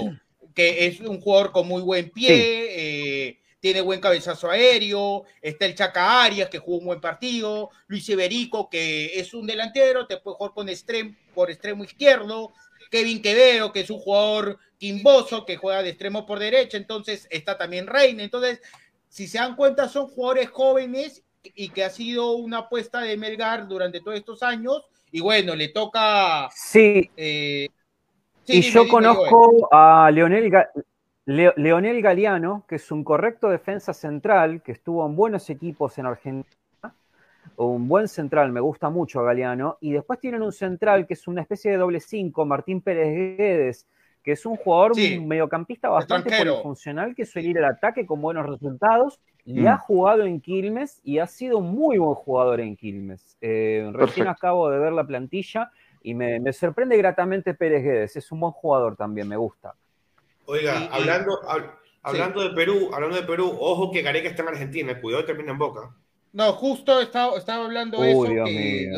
que 0.54 0.88
es 0.88 1.00
un 1.00 1.22
jugador 1.22 1.52
con 1.52 1.68
muy 1.68 1.82
buen 1.82 2.10
pie. 2.10 3.28
Eh, 3.30 3.38
tiene 3.64 3.80
buen 3.80 4.01
cabezazo 4.01 4.49
aéreo, 4.49 5.24
está 5.41 5.66
el 5.66 5.74
Chaca 5.74 6.22
Arias, 6.22 6.49
que 6.49 6.59
jugó 6.59 6.80
un 6.80 6.86
buen 6.88 6.99
partido, 6.99 7.70
Luis 7.88 8.09
Iberico, 8.09 8.70
que 8.70 9.18
es 9.18 9.34
un 9.34 9.47
delantero, 9.47 10.05
te 10.05 10.18
puede 10.18 10.36
jugar 10.36 10.53
con 10.53 10.68
extremo, 10.68 11.16
por 11.34 11.49
extremo 11.49 11.86
izquierdo, 11.86 12.51
Kevin 12.91 13.22
Quevedo, 13.22 13.72
que 13.72 13.80
es 13.80 13.89
un 13.89 13.99
jugador 13.99 14.59
quimboso, 14.78 15.45
que 15.45 15.55
juega 15.55 15.82
de 15.82 15.91
extremo 15.91 16.26
por 16.26 16.39
derecha, 16.39 16.76
entonces 16.76 17.26
está 17.32 17.57
también 17.57 17.88
Reina, 17.88 18.22
entonces, 18.22 18.59
si 19.07 19.30
se 19.30 19.38
dan 19.38 19.55
cuenta, 19.55 19.88
son 19.88 20.07
jugadores 20.07 20.49
jóvenes 20.49 21.24
y 21.55 21.70
que 21.70 21.86
ha 21.86 21.89
sido 21.89 22.34
una 22.34 22.57
apuesta 22.57 22.99
de 22.99 23.16
Melgar 23.16 23.70
durante 23.70 24.01
todos 24.01 24.18
estos 24.18 24.43
años, 24.43 24.84
y 25.09 25.22
bueno, 25.22 25.55
le 25.55 25.70
toca... 25.70 26.49
Sí. 26.53 27.09
Eh, 27.16 27.70
y 28.45 28.61
yo 28.61 28.89
conozco 28.89 29.70
a 29.72 30.11
Leonel, 30.11 30.51
Leonel 31.26 32.02
Galeano, 32.02 32.66
que 32.68 32.76
es 32.76 32.92
un 32.92 33.04
correcto 33.04 33.50
defensa 33.50 33.94
central, 33.94 34.62
que 34.62 34.74
estuvo 34.74 35.06
en 35.06 35.16
buenos 35.16 35.50
equipos 35.50 35.98
en 35.98 36.06
Argentina, 36.06 36.56
un 37.56 37.88
buen 37.88 38.08
central, 38.08 38.52
me 38.52 38.60
gusta 38.60 38.90
mucho 38.90 39.22
a 39.22 39.24
Galeano, 39.24 39.78
y 39.80 39.94
después 39.94 40.20
tienen 40.20 40.42
un 40.42 40.52
central 40.52 41.08
que 41.08 41.14
es 41.14 41.28
una 41.28 41.42
especie 41.42 41.72
de 41.72 41.78
doble 41.78 42.00
cinco, 42.00 42.46
Martín 42.46 42.82
Pérez 42.82 43.38
Guedes, 43.38 43.88
que 44.22 44.34
es 44.34 44.46
un 44.46 44.56
jugador 44.56 44.98
mediocampista 44.98 45.90
bastante 45.90 46.32
funcional 46.62 47.14
que 47.14 47.26
suele 47.26 47.50
ir 47.50 47.58
al 47.60 47.66
ataque 47.66 48.06
con 48.06 48.22
buenos 48.22 48.48
resultados 48.48 49.20
y 49.46 49.62
mm. 49.62 49.68
ha 49.68 49.78
jugado 49.78 50.24
en 50.24 50.40
Quilmes 50.40 51.02
y 51.04 51.20
ha 51.20 51.28
sido 51.28 51.58
un 51.58 51.74
muy 51.76 51.98
buen 51.98 52.16
jugador 52.16 52.62
en 52.62 52.78
Quilmes. 52.78 53.38
Eh, 53.42 53.90
recién 53.94 54.28
acabo 54.28 54.70
de 54.70 54.80
ver 54.80 54.94
la 54.94 55.06
plantilla 55.06 55.72
y 56.02 56.14
me, 56.14 56.40
me 56.40 56.54
sorprende 56.54 56.98
gratamente 56.98 57.54
Pérez 57.54 57.84
Guedes, 57.84 58.16
es 58.16 58.32
un 58.32 58.40
buen 58.40 58.54
jugador 58.54 58.96
también, 58.96 59.28
me 59.28 59.36
gusta. 59.36 59.76
Oiga, 60.46 60.89
hablando, 60.91 61.39
hablando 62.02 62.41
de 62.41 62.50
Perú, 62.52 62.91
hablando 62.94 63.16
de 63.16 63.24
Perú, 63.24 63.56
ojo 63.60 63.91
que 63.91 64.02
Gareca 64.02 64.30
está 64.30 64.44
en 64.44 64.50
Argentina, 64.50 65.00
cuidado 65.00 65.26
termina 65.26 65.52
en 65.52 65.58
Boca. 65.58 65.96
No, 66.32 66.52
justo 66.54 67.00
estaba, 67.00 67.38
estaba 67.38 67.66
hablando 67.66 68.04
eso, 68.04 68.46
que, 68.46 68.91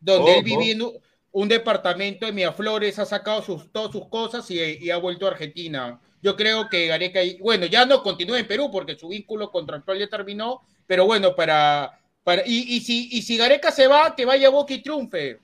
donde 0.00 0.38
él 0.38 0.44
vivía 0.44 0.72
en 0.72 0.82
un 1.30 1.48
departamento 1.48 2.26
de 2.26 2.32
Miraflores, 2.32 2.98
ha 2.98 3.04
sacado 3.04 3.42
sus, 3.42 3.70
todas 3.70 3.92
sus 3.92 4.08
cosas 4.08 4.50
y, 4.50 4.90
ha 4.90 4.96
vuelto 4.96 5.26
a 5.26 5.30
Argentina. 5.30 6.00
Yo 6.22 6.34
creo 6.34 6.68
que 6.68 6.86
Gareca, 6.86 7.20
bueno, 7.40 7.66
ya 7.66 7.86
no 7.86 8.02
continúa 8.02 8.38
en 8.38 8.48
Perú 8.48 8.70
porque 8.72 8.96
su 8.96 9.08
vínculo 9.08 9.50
contractual 9.50 9.98
ya 9.98 10.08
terminó, 10.08 10.62
pero 10.86 11.06
bueno, 11.06 11.36
para, 11.36 12.00
para 12.24 12.42
y, 12.44 12.76
y, 12.76 12.80
si, 12.80 13.08
y 13.12 13.22
si 13.22 13.36
Gareca 13.36 13.70
se 13.70 13.86
va, 13.86 14.16
que 14.16 14.24
vaya 14.24 14.48
a 14.48 14.50
Boca 14.50 14.74
y 14.74 14.82
triunfe 14.82 15.38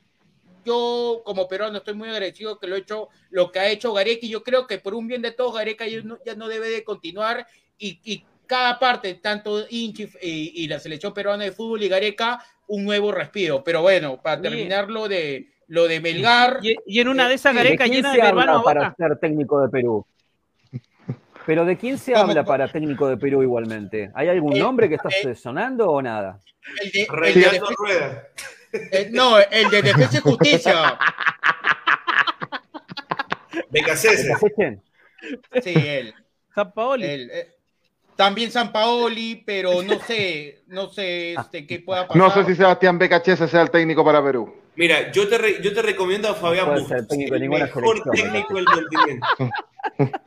yo 0.64 1.22
como 1.24 1.48
peruano 1.48 1.78
estoy 1.78 1.94
muy 1.94 2.08
agradecido 2.08 2.58
que 2.58 2.66
lo, 2.66 2.76
hecho, 2.76 3.08
lo 3.30 3.50
que 3.50 3.58
ha 3.58 3.68
hecho 3.68 3.92
Gareca 3.92 4.26
y 4.26 4.30
yo 4.30 4.42
creo 4.42 4.66
que 4.66 4.78
por 4.78 4.94
un 4.94 5.06
bien 5.06 5.22
de 5.22 5.32
todos 5.32 5.54
Gareca 5.54 5.86
ya 5.86 6.02
no, 6.34 6.48
debe 6.48 6.68
de 6.68 6.84
continuar 6.84 7.46
y, 7.78 8.24
cada 8.46 8.78
parte, 8.78 9.14
tanto 9.14 9.64
Inchi 9.70 10.06
y, 10.20 10.68
la 10.68 10.78
selección 10.78 11.14
peruana 11.14 11.44
de 11.44 11.52
fútbol 11.52 11.82
y 11.82 11.88
Gareca, 11.88 12.44
un 12.66 12.84
nuevo 12.84 13.10
respiro. 13.10 13.64
Pero 13.64 13.80
bueno, 13.80 14.20
para 14.22 14.40
terminar 14.40 14.90
lo 14.90 15.08
de, 15.08 15.48
lo 15.68 15.88
de 15.88 16.00
Melgar. 16.00 16.60
Y, 16.62 17.00
en 17.00 17.08
una 17.08 17.28
de 17.28 17.34
esas 17.34 17.54
Gareca 17.54 17.86
llena 17.86 18.12
de 18.12 18.20
hermanos 18.20 18.62
para 18.62 18.94
ser 18.94 19.18
técnico 19.18 19.62
de 19.62 19.68
Perú. 19.70 20.06
Pero 21.46 21.64
¿de 21.64 21.76
quién 21.76 21.98
se 21.98 22.14
habla 22.14 22.44
para 22.44 22.68
técnico 22.68 23.08
de 23.08 23.16
Perú 23.16 23.42
igualmente? 23.42 24.10
¿Hay 24.14 24.28
algún 24.28 24.58
nombre 24.58 24.88
que 24.88 24.94
está 24.94 25.10
sonando 25.34 25.90
o 25.90 26.00
nada? 26.00 26.40
El 26.82 26.90
de, 26.90 27.02
el 27.02 27.76
Rueda. 27.76 28.28
Eh, 28.74 29.08
no, 29.12 29.38
el 29.38 29.70
de 29.70 29.82
Defensa 29.82 30.18
y 30.18 30.20
Justicia. 30.20 30.98
Becasese. 33.70 34.34
Sí, 35.62 35.74
él. 35.74 36.14
San 36.54 36.72
Paoli. 36.72 37.04
Eh, 37.06 37.54
también 38.16 38.50
San 38.50 38.72
Paoli, 38.72 39.42
pero 39.44 39.82
no 39.82 39.98
sé, 40.00 40.62
no 40.66 40.88
sé 40.88 41.34
este, 41.34 41.66
qué 41.66 41.80
pueda 41.80 42.06
pasar. 42.06 42.16
No 42.16 42.30
sé 42.30 42.44
si 42.44 42.54
Sebastián 42.54 42.98
Becachese 42.98 43.48
sea 43.48 43.62
el 43.62 43.70
técnico 43.70 44.04
para 44.04 44.22
Perú. 44.22 44.54
Mira, 44.76 45.12
yo 45.12 45.28
te, 45.28 45.62
yo 45.62 45.72
te 45.72 45.82
recomiendo 45.82 46.28
a 46.28 46.34
Fabián 46.34 46.66
no 46.66 46.74
el, 46.74 46.84
el 47.34 47.48
mejor 47.48 48.02
técnico 48.10 48.54
del 48.54 48.64
continente. 48.64 49.26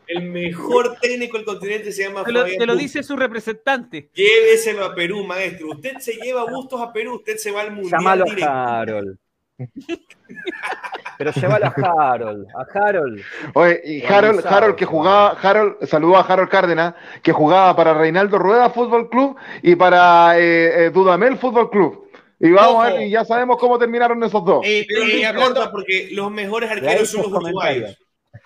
El 0.07 0.23
mejor 0.29 0.97
técnico 1.01 1.37
del 1.37 1.45
continente 1.45 1.91
se 1.91 2.03
llama 2.03 2.23
te 2.23 2.31
lo, 2.31 2.41
Fabián 2.41 2.59
Te 2.59 2.65
lo 2.65 2.75
dice 2.75 3.03
su 3.03 3.15
representante. 3.15 4.09
Lléveselo 4.13 4.85
a 4.85 4.95
Perú, 4.95 5.25
maestro. 5.25 5.69
Usted 5.71 5.97
se 5.99 6.13
lleva 6.13 6.49
gustos 6.49 6.79
a 6.79 6.93
Perú, 6.93 7.15
usted 7.15 7.37
se 7.37 7.51
va 7.51 7.61
al 7.61 7.71
mundial. 7.71 7.99
Llámalo 7.99 8.25
a 8.43 8.79
Harold. 8.79 9.17
Pero 11.17 11.31
llévalo 11.31 11.65
a 11.65 11.73
Harold, 12.11 12.47
a 12.55 12.79
Harold. 12.79 13.21
Oye, 13.53 13.81
y 13.83 14.05
Harold, 14.05 14.45
Harold 14.45 14.75
que 14.75 14.85
jugaba, 14.85 15.31
Harold, 15.31 15.83
saludó 15.87 16.17
a 16.17 16.21
Harold 16.21 16.49
Cárdenas, 16.49 16.93
que 17.23 17.31
jugaba 17.31 17.75
para 17.75 17.95
Reinaldo 17.95 18.37
Rueda 18.37 18.69
Fútbol 18.69 19.09
Club 19.09 19.35
y 19.63 19.75
para 19.75 20.37
eh, 20.37 20.85
eh, 20.85 20.89
Dudamel 20.91 21.37
Fútbol 21.37 21.71
Club. 21.71 22.06
Y 22.39 22.51
vamos 22.51 22.85
a 22.85 22.93
ver, 22.93 23.07
y 23.07 23.09
ya 23.09 23.25
sabemos 23.25 23.57
cómo 23.57 23.79
terminaron 23.79 24.23
esos 24.23 24.45
dos. 24.45 24.63
Eh, 24.63 24.85
pero 24.87 25.05
no 25.05 25.11
importa 25.11 25.71
porque 25.71 26.09
los 26.11 26.31
mejores 26.31 26.69
arqueros 26.69 27.09
son 27.09 27.23
los 27.23 27.31
uruguayos. 27.31 27.97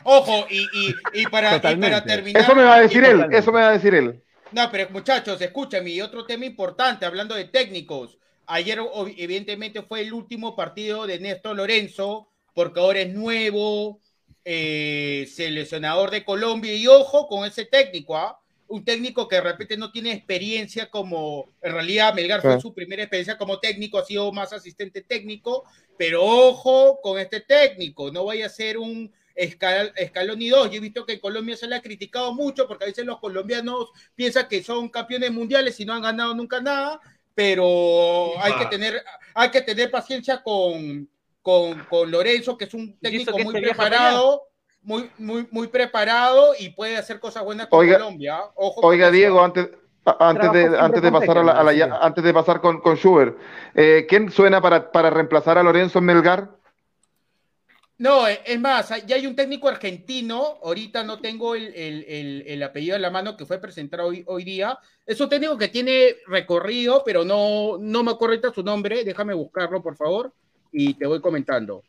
Ojo, 0.03 0.47
y, 0.49 0.61
y, 0.61 0.95
y, 1.13 1.23
para, 1.25 1.61
para, 1.61 2.03
terminar. 2.03 2.41
Eso 2.41 2.55
me 2.55 2.63
va 2.63 2.75
a 2.75 2.81
decir 2.81 3.03
él, 3.03 3.25
eso 3.31 3.51
me 3.51 3.61
va 3.61 3.69
a 3.69 3.73
decir 3.73 3.93
él. 3.93 4.23
No, 4.51 4.69
pero 4.71 4.89
muchachos, 4.89 5.39
escúchame, 5.41 5.91
y 5.91 6.01
otro 6.01 6.25
tema 6.25 6.45
importante, 6.45 7.05
hablando 7.05 7.35
de 7.35 7.45
técnicos. 7.45 8.17
Ayer, 8.47 8.79
evidentemente, 9.17 9.81
fue 9.81 10.01
el 10.01 10.13
último 10.13 10.55
partido 10.55 11.07
de 11.07 11.19
Néstor 11.19 11.55
Lorenzo, 11.55 12.27
porque 12.53 12.79
ahora 12.79 12.99
es 12.99 13.13
nuevo 13.13 13.99
eh, 14.43 15.29
seleccionador 15.33 16.11
de 16.11 16.25
Colombia. 16.25 16.73
Y 16.73 16.87
ojo 16.87 17.27
con 17.27 17.45
ese 17.45 17.65
técnico, 17.65 18.17
¿ah? 18.17 18.40
Un 18.71 18.85
técnico 18.85 19.27
que 19.27 19.35
de 19.35 19.41
repente 19.41 19.75
no 19.75 19.91
tiene 19.91 20.13
experiencia 20.13 20.89
como, 20.89 21.53
en 21.61 21.73
realidad 21.73 22.13
Melgar 22.13 22.41
fue 22.41 22.59
su 22.61 22.73
primera 22.73 23.03
experiencia 23.03 23.37
como 23.37 23.59
técnico, 23.59 23.97
ha 23.97 24.05
sido 24.05 24.31
más 24.31 24.53
asistente 24.53 25.01
técnico, 25.01 25.65
pero 25.97 26.23
ojo 26.23 26.99
con 27.01 27.19
este 27.19 27.41
técnico, 27.41 28.11
no 28.11 28.25
vaya 28.25 28.45
a 28.45 28.49
ser 28.49 28.77
un 28.77 29.11
Scaloni 29.37 30.49
2. 30.49 30.71
Yo 30.71 30.77
he 30.77 30.79
visto 30.79 31.05
que 31.05 31.13
en 31.13 31.19
Colombia 31.19 31.57
se 31.57 31.67
le 31.67 31.75
ha 31.75 31.81
criticado 31.81 32.33
mucho 32.33 32.67
porque 32.67 32.85
a 32.85 32.87
veces 32.87 33.05
los 33.05 33.19
colombianos 33.19 33.89
piensan 34.15 34.47
que 34.47 34.63
son 34.63 34.87
campeones 34.89 35.31
mundiales 35.31 35.79
y 35.79 35.85
no 35.85 35.93
han 35.93 36.01
ganado 36.01 36.33
nunca 36.33 36.61
nada, 36.61 36.99
pero 37.35 38.39
hay 38.41 38.53
que 38.53 38.65
tener, 38.67 39.03
hay 39.33 39.51
que 39.51 39.61
tener 39.61 39.91
paciencia 39.91 40.41
con, 40.41 41.09
con, 41.41 41.83
con 41.85 42.09
Lorenzo, 42.09 42.57
que 42.57 42.65
es 42.65 42.73
un 42.73 42.97
técnico 42.99 43.37
muy 43.37 43.61
preparado 43.61 44.50
muy, 44.83 45.09
muy, 45.17 45.47
muy 45.51 45.67
preparado 45.67 46.53
y 46.57 46.69
puede 46.69 46.97
hacer 46.97 47.19
cosas 47.19 47.43
buenas 47.43 47.67
con 47.67 47.87
Colombia. 47.87 48.39
oiga, 48.55 49.11
Diego, 49.11 49.43
antes, 49.43 49.69
antes 50.19 50.51
de, 50.51 50.79
antes 50.79 51.01
de 51.01 51.11
pasar 51.11 51.37
a 51.37 51.43
la, 51.43 51.99
antes 52.01 52.23
de 52.23 52.33
pasar 52.33 52.61
con, 52.61 52.81
con 52.81 52.95
Schubert, 52.95 53.37
eh, 53.75 54.05
¿quién 54.09 54.31
suena 54.31 54.61
para, 54.61 54.91
para 54.91 55.09
reemplazar 55.09 55.57
a 55.57 55.63
Lorenzo 55.63 55.99
en 55.99 56.05
Melgar? 56.05 56.49
No, 57.99 58.27
eh, 58.27 58.41
es 58.45 58.59
más, 58.59 58.91
ya 59.05 59.15
hay 59.15 59.27
un 59.27 59.35
técnico 59.35 59.69
argentino, 59.69 60.57
ahorita 60.63 61.03
no 61.03 61.19
tengo 61.19 61.53
el, 61.53 61.67
el, 61.75 62.43
el, 62.47 62.63
apellido 62.63 62.95
en 62.95 63.03
la 63.03 63.11
mano 63.11 63.37
que 63.37 63.45
fue 63.45 63.59
presentado 63.59 64.07
hoy, 64.07 64.23
hoy, 64.25 64.43
día. 64.43 64.79
Es 65.05 65.21
un 65.21 65.29
técnico 65.29 65.55
que 65.55 65.67
tiene 65.67 66.15
recorrido, 66.25 67.03
pero 67.05 67.23
no, 67.23 67.77
no 67.79 68.03
me 68.03 68.09
acuerdo 68.09 68.33
ahorita 68.33 68.55
su 68.55 68.63
nombre. 68.63 69.03
Déjame 69.03 69.35
buscarlo, 69.35 69.83
por 69.83 69.95
favor, 69.95 70.33
y 70.71 70.95
te 70.95 71.05
voy 71.05 71.21
comentando. 71.21 71.83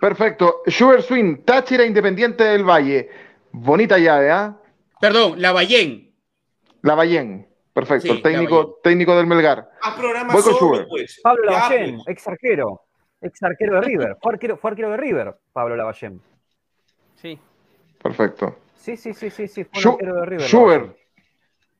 Perfecto. 0.00 0.62
Schubert 0.66 1.02
Swing, 1.02 1.44
Táchira 1.44 1.84
Independiente 1.84 2.44
del 2.44 2.64
Valle. 2.64 3.08
Bonita 3.52 3.98
llave, 3.98 4.30
¿ah? 4.30 4.56
Perdón, 5.00 5.40
La 5.40 5.52
Ballén. 5.52 6.12
La 6.82 6.94
Ballén. 6.94 7.46
Perfecto. 7.72 8.20
técnico, 8.20 8.80
técnico 8.82 9.16
del 9.16 9.26
Melgar. 9.26 9.70
A 9.82 9.96
programa 9.96 10.32
Voy 10.32 10.42
con 10.42 10.54
Schubert. 10.54 10.88
Pues. 10.88 11.20
Pablo 11.22 11.44
Lavallén, 11.44 11.96
pues. 11.96 12.08
ex 12.08 12.28
arquero. 12.28 12.82
Ex 13.20 13.42
arquero 13.42 13.76
de 13.76 13.80
River. 13.82 14.16
Fue 14.20 14.32
arquero, 14.32 14.58
de 14.90 14.96
River, 14.96 15.36
Pablo 15.52 15.76
Lavallén. 15.76 16.20
Sí. 17.16 17.38
Perfecto. 18.02 18.58
Sí, 18.74 18.96
sí, 18.96 19.12
sí, 19.14 19.30
sí, 19.30 19.46
sí. 19.46 19.64
Fue 19.64 19.92
arquero 19.92 20.16
de 20.16 20.26
River. 20.26 20.46
Schubert. 20.46 20.96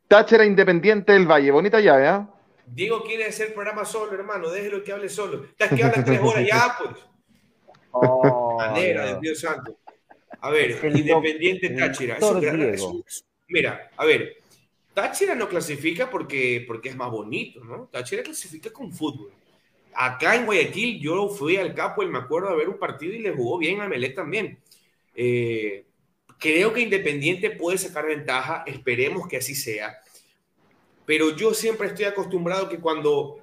Táchira 0.07 0.45
Independiente 0.45 1.13
del 1.13 1.27
Valle. 1.27 1.51
Bonita 1.51 1.81
llave, 1.81 2.09
¿ah? 2.09 2.29
Diego 2.67 3.03
quiere 3.03 3.27
hacer 3.27 3.53
programa 3.53 3.85
solo, 3.85 4.13
hermano. 4.13 4.49
Déjelo 4.49 4.85
que 4.85 4.93
hable 4.93 5.09
solo. 5.09 5.45
Estás 5.45 5.71
que 5.71 5.83
habla 5.83 6.05
tres 6.05 6.21
horas 6.21 6.47
ya, 6.47 6.77
pues. 6.79 7.10
Oh, 7.93 8.57
Manera 8.59 9.19
Dios 9.21 9.41
santo. 9.41 9.79
A 10.41 10.51
ver, 10.51 10.79
Independiente 10.95 11.71
Táchira. 11.71 12.19
mira, 13.49 13.91
a 13.97 14.05
ver, 14.05 14.37
Táchira 14.95 15.35
no 15.35 15.49
clasifica 15.49 16.11
porque, 16.11 16.65
porque 16.67 16.89
es 16.89 16.97
más 16.97 17.11
bonito, 17.11 17.63
¿no? 17.65 17.89
Táchira 17.93 18.23
clasifica 18.23 18.73
con 18.73 18.93
fútbol. 18.93 19.33
Acá 19.93 20.37
en 20.37 20.47
Guayaquil 20.47 21.01
yo 21.01 21.29
fui 21.29 21.57
al 21.57 21.75
Capo 21.75 22.03
y 22.03 22.07
me 22.07 22.19
acuerdo 22.19 22.51
de 22.51 22.57
ver 22.57 22.69
un 22.69 22.79
partido 22.79 23.13
y 23.13 23.19
le 23.19 23.33
jugó 23.33 23.59
bien 23.59 23.81
a 23.81 23.89
Melec 23.89 24.15
también. 24.15 24.59
Eh, 25.15 25.85
creo 26.39 26.73
que 26.73 26.81
Independiente 26.81 27.51
puede 27.51 27.77
sacar 27.77 28.07
ventaja, 28.07 28.65
esperemos 28.67 29.29
que 29.29 29.37
así 29.37 29.55
sea. 29.55 29.99
Pero 31.05 31.37
yo 31.37 31.53
siempre 31.55 31.89
estoy 31.89 32.05
acostumbrado 32.07 32.69
que 32.69 32.79
cuando 32.79 33.39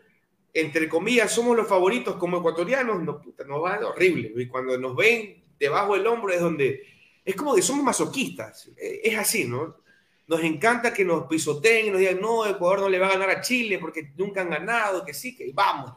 entre 0.62 0.90
comillas, 0.90 1.32
somos 1.32 1.56
los 1.56 1.68
favoritos 1.68 2.16
como 2.16 2.38
ecuatorianos, 2.38 3.02
nos, 3.04 3.18
nos 3.26 3.64
va 3.64 3.80
horrible. 3.88 4.32
Y 4.36 4.48
cuando 4.48 4.78
nos 4.78 4.96
ven 4.96 5.44
debajo 5.60 5.94
del 5.94 6.08
hombro 6.08 6.34
es 6.34 6.42
donde, 6.42 6.84
es 7.24 7.36
como 7.36 7.54
que 7.56 7.62
somos 7.62 7.84
masoquistas. 7.84 8.72
E, 8.78 9.02
es 9.04 9.18
así, 9.18 9.46
¿no? 9.46 9.78
Nos 10.28 10.42
encanta 10.44 10.94
que 10.94 11.06
nos 11.06 11.28
pisoteen 11.28 11.88
y 11.88 11.90
nos 11.92 12.00
digan, 12.00 12.20
no, 12.20 12.46
Ecuador 12.46 12.82
no 12.82 12.90
le 12.90 13.00
va 13.00 13.08
a 13.08 13.14
ganar 13.14 13.30
a 13.30 13.42
Chile 13.42 13.80
porque 13.80 14.12
nunca 14.18 14.42
han 14.42 14.50
ganado, 14.50 15.06
que 15.06 15.14
sí, 15.14 15.36
que 15.36 15.52
vamos. 15.54 15.94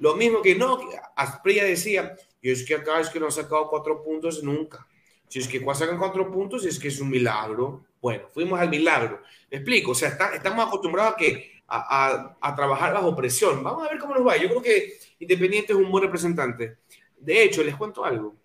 Lo 0.00 0.14
mismo 0.14 0.40
que 0.40 0.54
no, 0.54 0.78
Asprilla 1.16 1.64
decía, 1.64 2.16
y 2.40 2.50
es 2.50 2.64
que 2.64 2.76
acá 2.76 3.00
es 3.00 3.10
que 3.10 3.18
no 3.18 3.26
han 3.26 3.32
sacado 3.32 3.68
cuatro 3.68 4.02
puntos 4.02 4.42
nunca. 4.42 4.86
Si 5.28 5.40
es 5.40 5.48
que 5.48 5.62
sacan 5.74 5.98
cuatro 5.98 6.30
puntos, 6.30 6.64
es 6.64 6.78
que 6.78 6.88
es 6.88 7.00
un 7.00 7.10
milagro. 7.10 7.84
Bueno, 8.00 8.28
fuimos 8.32 8.58
al 8.60 8.70
milagro. 8.70 9.22
Me 9.50 9.58
explico, 9.58 9.90
o 9.90 9.94
sea, 9.94 10.16
estamos 10.32 10.66
acostumbrados 10.66 11.14
a 11.14 11.16
que 11.16 11.57
a, 11.68 12.54
trabajar 12.56 12.94
bajo 12.94 13.14
presión. 13.14 13.62
Vamos 13.62 13.86
a 13.86 13.90
ver 13.90 13.98
cómo 13.98 14.14
nos 14.14 14.26
va. 14.26 14.36
Yo 14.36 14.48
creo 14.48 14.62
que 14.62 14.98
Independiente 15.20 15.72
es 15.72 15.78
un 15.78 15.90
buen 15.90 16.04
representante. 16.04 16.78
De 17.18 17.42
hecho, 17.42 17.62
les 17.62 17.76
cuento 17.76 18.04
algo. 18.04 18.36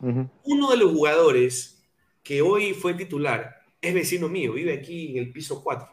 Uno 0.00 0.70
de 0.70 0.76
los 0.76 0.92
jugadores 0.92 1.82
que 2.22 2.40
hoy 2.40 2.72
fue 2.72 2.94
titular 2.94 3.58
es 3.80 3.94
vecino 3.94 4.28
mío, 4.28 4.52
vive 4.52 4.72
aquí 4.72 5.10
en 5.10 5.18
el 5.18 5.32
piso 5.32 5.62
4. 5.62 5.88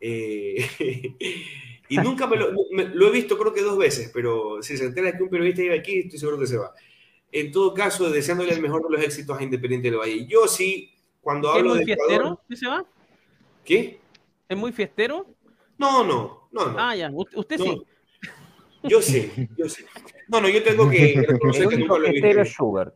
Eh, 0.00 0.64
y 1.88 1.96
nunca 1.98 2.26
me 2.26 2.36
lo, 2.36 3.08
he 3.08 3.10
visto, 3.10 3.38
creo 3.38 3.52
que 3.52 3.62
dos 3.62 3.76
veces, 3.76 4.10
pero 4.12 4.62
si 4.62 4.76
se 4.76 4.86
entera 4.86 5.16
que 5.16 5.22
un 5.22 5.28
periodista 5.28 5.62
vive 5.62 5.78
aquí, 5.78 6.00
estoy 6.00 6.18
seguro 6.18 6.38
que 6.38 6.46
se 6.46 6.56
va. 6.56 6.72
En 7.30 7.52
todo 7.52 7.74
caso, 7.74 8.08
deseándole 8.10 8.52
el 8.52 8.62
mejor 8.62 8.82
de 8.84 8.96
los 8.96 9.04
éxitos 9.04 9.38
a 9.38 9.42
Independiente 9.42 9.90
del 9.90 10.00
Valle. 10.00 10.26
Yo 10.26 10.48
sí, 10.48 10.94
cuando 11.20 11.50
hablo 11.50 11.74
de. 11.74 11.82
¿Es 11.82 11.86
muy 11.86 11.94
fiestero? 11.94 12.40
¿Qué 12.48 12.56
se 12.56 12.66
va? 12.66 12.86
¿Qué? 13.64 14.00
¿Es 14.48 14.56
muy 14.56 14.72
fiestero? 14.72 15.26
No, 15.78 16.04
no, 16.04 16.48
no, 16.52 16.66
no. 16.66 16.78
Ah, 16.78 16.94
ya, 16.94 17.10
usted 17.12 17.56
sí. 17.56 17.82
Yo 18.82 19.02
sé, 19.02 19.48
yo 19.56 19.68
sé. 19.68 19.84
No, 20.28 20.40
no, 20.40 20.48
yo 20.48 20.62
tengo 20.62 20.88
que 20.88 21.24
reconocer 21.28 21.68
que 21.68 21.76
nunca 21.78 21.98
lo 21.98 22.06
he 22.06 22.12
visto. 22.12 22.92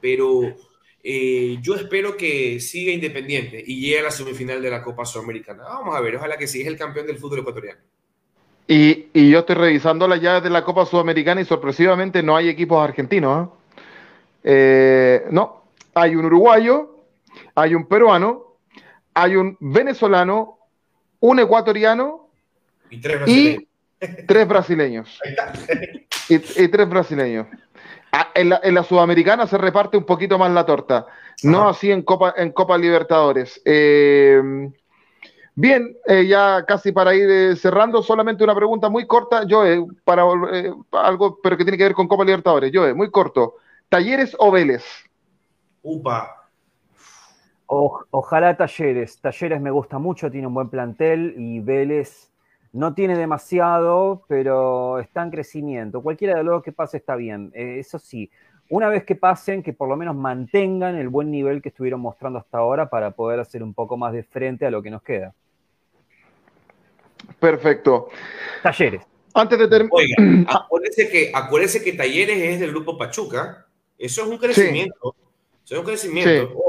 Pero 0.00 0.54
eh, 1.02 1.58
yo 1.60 1.74
espero 1.74 2.16
que 2.16 2.60
siga 2.60 2.92
independiente 2.92 3.62
y 3.64 3.80
llegue 3.80 4.00
a 4.00 4.04
la 4.04 4.10
semifinal 4.10 4.60
de 4.60 4.70
la 4.70 4.82
Copa 4.82 5.04
Sudamericana. 5.04 5.64
Vamos 5.64 5.94
a 5.94 6.00
ver, 6.00 6.16
ojalá 6.16 6.36
que 6.36 6.46
sí, 6.46 6.60
es 6.60 6.66
el 6.66 6.76
campeón 6.76 7.06
del 7.06 7.18
fútbol 7.18 7.40
ecuatoriano. 7.40 7.80
Y, 8.66 9.08
y 9.12 9.30
yo 9.30 9.40
estoy 9.40 9.56
revisando 9.56 10.08
las 10.08 10.20
llaves 10.20 10.42
de 10.42 10.50
la 10.50 10.64
Copa 10.64 10.86
Sudamericana 10.86 11.40
y 11.40 11.44
sorpresivamente 11.44 12.22
no 12.22 12.36
hay 12.36 12.48
equipos 12.48 12.82
argentinos. 12.82 13.48
¿eh? 13.48 13.52
Eh, 14.44 15.24
no, 15.30 15.64
hay 15.94 16.16
un 16.16 16.26
uruguayo, 16.26 17.06
hay 17.54 17.74
un 17.74 17.86
peruano, 17.86 18.56
hay 19.14 19.36
un 19.36 19.56
venezolano, 19.60 20.58
un 21.24 21.40
ecuatoriano 21.40 22.28
y 22.90 23.00
tres 23.00 23.18
brasileños. 23.18 23.62
Y 23.98 24.26
tres 24.26 24.46
brasileños. 24.46 25.20
y, 26.28 26.68
tres 26.68 26.88
brasileños. 26.88 27.46
Ah, 28.12 28.28
en, 28.34 28.74
la, 28.74 28.84
Sudamericana 28.84 29.46
se 29.46 29.56
reparte 29.56 29.96
un 29.96 30.04
poquito 30.04 30.38
más 30.38 30.50
la 30.52 30.66
torta, 30.66 31.06
no 31.42 31.66
así 31.70 31.90
en 31.90 32.02
Copa, 32.02 32.34
en 32.36 32.52
Copa 32.52 32.76
Libertadores. 32.76 33.58
Eh, 33.64 34.70
bien, 35.54 35.96
eh, 36.06 36.26
ya 36.26 36.62
casi 36.68 36.92
para 36.92 37.14
ir 37.14 37.30
eh, 37.30 37.56
cerrando, 37.56 38.02
solamente 38.02 38.44
una 38.44 38.54
pregunta 38.54 38.90
muy 38.90 39.06
corta, 39.06 39.44
Joe, 39.48 39.86
para 40.04 40.24
algo, 40.92 41.40
pero 41.42 41.56
que 41.56 41.64
tiene 41.64 41.78
que 41.78 41.84
ver 41.84 41.94
con 41.94 42.06
Copa 42.06 42.24
Libertadores. 42.24 42.70
Joe, 42.72 42.92
muy 42.92 43.10
corto. 43.10 43.54
¿Talleres 43.88 44.36
o 44.38 44.50
Vélez? 44.50 44.84
Upa, 45.82 46.43
ojalá 47.66 48.56
Talleres. 48.56 49.20
Talleres 49.20 49.60
me 49.60 49.70
gusta 49.70 49.98
mucho, 49.98 50.30
tiene 50.30 50.46
un 50.46 50.54
buen 50.54 50.68
plantel 50.68 51.34
y 51.36 51.60
Vélez 51.60 52.30
no 52.72 52.92
tiene 52.92 53.16
demasiado, 53.16 54.24
pero 54.26 54.98
está 54.98 55.22
en 55.22 55.30
crecimiento. 55.30 56.02
Cualquiera 56.02 56.36
de 56.36 56.44
los 56.44 56.62
que 56.62 56.72
pase 56.72 56.96
está 56.96 57.14
bien. 57.14 57.52
Eh, 57.54 57.76
eso 57.78 58.00
sí, 58.00 58.30
una 58.68 58.88
vez 58.88 59.04
que 59.04 59.14
pasen, 59.14 59.62
que 59.62 59.72
por 59.72 59.88
lo 59.88 59.96
menos 59.96 60.16
mantengan 60.16 60.96
el 60.96 61.08
buen 61.08 61.30
nivel 61.30 61.62
que 61.62 61.68
estuvieron 61.68 62.00
mostrando 62.00 62.38
hasta 62.38 62.58
ahora 62.58 62.90
para 62.90 63.12
poder 63.12 63.38
hacer 63.38 63.62
un 63.62 63.74
poco 63.74 63.96
más 63.96 64.12
de 64.12 64.24
frente 64.24 64.66
a 64.66 64.70
lo 64.70 64.82
que 64.82 64.90
nos 64.90 65.02
queda. 65.02 65.32
Perfecto. 67.38 68.08
Talleres. 68.62 69.02
Antes 69.34 69.58
de 69.58 69.68
terminar. 69.68 69.92
Oiga, 69.92 70.46
acuérdese 70.64 71.08
que, 71.08 71.30
acuérdese 71.32 71.82
que 71.82 71.92
Talleres 71.92 72.38
es 72.38 72.60
del 72.60 72.70
grupo 72.70 72.98
Pachuca. 72.98 73.66
Eso 73.96 74.22
es 74.22 74.28
un 74.28 74.38
crecimiento. 74.38 75.14
Eso 75.64 75.74
es 75.74 75.80
un 75.80 75.86
crecimiento. 75.86 76.63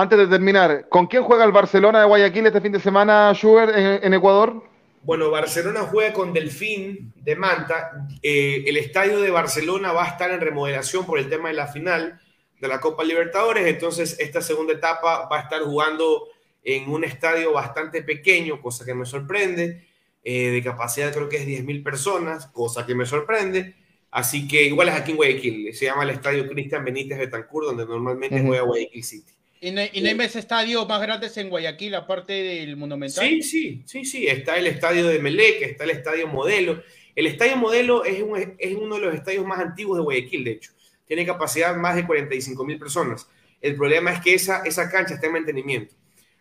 Antes 0.00 0.16
de 0.16 0.28
terminar, 0.28 0.88
¿con 0.88 1.08
quién 1.08 1.24
juega 1.24 1.44
el 1.44 1.50
Barcelona 1.50 1.98
de 1.98 2.06
Guayaquil 2.06 2.46
este 2.46 2.60
fin 2.60 2.70
de 2.70 2.78
semana, 2.78 3.32
Schubert, 3.34 3.74
en, 3.76 4.14
Ecuador? 4.14 4.62
Bueno, 5.02 5.28
Barcelona 5.28 5.80
juega 5.90 6.12
con 6.12 6.32
Delfín 6.32 7.12
de 7.16 7.34
Manta. 7.34 8.06
Eh, 8.22 8.62
el 8.68 8.76
estadio 8.76 9.20
de 9.20 9.32
Barcelona 9.32 9.90
va 9.90 10.04
a 10.04 10.08
estar 10.10 10.30
en 10.30 10.40
remodelación 10.40 11.04
por 11.04 11.18
el 11.18 11.28
tema 11.28 11.48
de 11.48 11.54
la 11.54 11.66
final 11.66 12.20
de 12.60 12.68
la 12.68 12.78
Copa 12.78 13.02
Libertadores. 13.02 13.66
Entonces, 13.66 14.16
esta 14.20 14.40
segunda 14.40 14.72
etapa 14.72 15.28
va 15.28 15.38
a 15.38 15.42
estar 15.42 15.62
jugando 15.62 16.28
en 16.62 16.88
un 16.88 17.02
estadio 17.02 17.52
bastante 17.52 18.04
pequeño, 18.04 18.62
cosa 18.62 18.84
que 18.84 18.94
me 18.94 19.04
sorprende. 19.04 19.84
Eh, 20.22 20.50
de 20.50 20.62
capacidad 20.62 21.12
creo 21.12 21.28
que 21.28 21.38
es 21.38 21.46
10.000 21.48 21.82
personas, 21.82 22.46
cosa 22.46 22.86
que 22.86 22.94
me 22.94 23.04
sorprende. 23.04 23.74
Así 24.12 24.46
que 24.46 24.62
igual 24.62 24.90
es 24.90 24.94
aquí 24.94 25.10
en 25.10 25.16
Guayaquil. 25.16 25.74
Se 25.74 25.86
llama 25.86 26.04
el 26.04 26.10
Estadio 26.10 26.48
Cristian 26.48 26.84
Benítez 26.84 27.18
Betancourt, 27.18 27.66
donde 27.66 27.84
normalmente 27.84 28.40
juega 28.40 28.62
Guayaquil 28.62 29.02
City. 29.02 29.37
¿Y 29.60 29.72
no, 29.72 29.80
hay 29.80 30.14
más 30.14 30.36
estadios 30.36 30.86
más 30.88 31.00
grandes 31.00 31.36
en 31.36 31.50
Guayaquil, 31.50 31.94
aparte 31.94 32.32
del 32.32 32.76
Monumental? 32.76 33.26
Sí, 33.26 33.42
sí, 33.42 33.82
sí, 33.84 34.04
sí. 34.04 34.26
Está 34.26 34.56
el 34.56 34.66
estadio 34.66 35.06
de 35.06 35.18
Melec, 35.18 35.62
está 35.62 35.84
el 35.84 35.90
estadio 35.90 36.28
Modelo. 36.28 36.82
El 37.14 37.26
estadio 37.26 37.56
Modelo 37.56 38.04
es, 38.04 38.22
es 38.58 38.76
uno 38.76 38.96
de 38.96 39.00
los 39.00 39.14
estadios 39.14 39.44
más 39.44 39.58
antiguos 39.58 39.98
de 39.98 40.04
Guayaquil, 40.04 40.44
de 40.44 40.50
hecho. 40.52 40.72
Tiene 41.06 41.26
capacidad 41.26 41.74
más 41.76 41.96
de 41.96 42.06
45 42.06 42.64
mil 42.64 42.78
personas. 42.78 43.28
El 43.60 43.74
problema 43.74 44.12
es 44.12 44.20
que 44.20 44.34
esa, 44.34 44.62
esa 44.64 44.88
cancha 44.90 45.14
está 45.14 45.26
en 45.26 45.32
mantenimiento. 45.32 45.94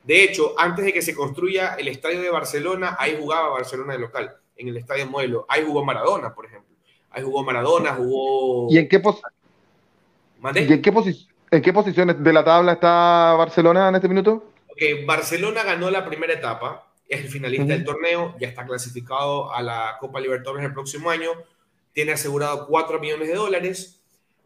De 0.03 0.24
hecho, 0.24 0.53
antes 0.57 0.86
de 0.86 0.93
que 0.93 1.01
se 1.01 1.15
construya 1.15 1.76
el 1.76 1.88
estadio 1.88 2.22
de 2.22 2.30
Barcelona, 2.30 2.95
ahí 2.99 3.18
jugaba 3.20 3.49
Barcelona 3.49 3.93
de 3.93 3.99
local, 3.99 4.36
en 4.55 4.68
el 4.68 4.78
estadio 4.78 5.07
Modelo. 5.07 5.45
Ahí 5.49 5.63
jugó 5.65 5.84
Maradona, 5.84 6.34
por 6.34 6.45
ejemplo. 6.45 6.76
Ahí 7.09 7.24
jugó 7.24 7.43
Maradona, 7.43 7.93
jugó. 7.93 8.72
¿Y 8.72 8.78
en 8.78 8.88
qué, 8.88 9.01
¿Y 10.55 10.74
en 10.74 10.82
qué, 10.82 10.91
en 11.51 11.61
qué 11.61 11.73
posiciones 11.73 12.21
de 12.23 12.33
la 12.33 12.43
tabla 12.43 12.73
está 12.73 13.33
Barcelona 13.37 13.89
en 13.89 13.95
este 13.95 14.07
minuto? 14.07 14.51
Barcelona 15.05 15.63
ganó 15.63 15.89
la 15.89 16.05
primera 16.05 16.33
etapa, 16.33 16.91
es 17.07 17.21
el 17.21 17.29
finalista 17.29 17.65
del 17.65 17.83
torneo, 17.83 18.35
ya 18.39 18.47
está 18.47 18.65
clasificado 18.65 19.51
a 19.53 19.61
la 19.61 19.97
Copa 19.99 20.19
Libertadores 20.19 20.65
el 20.65 20.73
próximo 20.73 21.09
año, 21.09 21.31
tiene 21.93 22.11
asegurado 22.11 22.67
4 22.67 22.99
millones 22.99 23.27
de 23.27 23.35
dólares. 23.35 24.01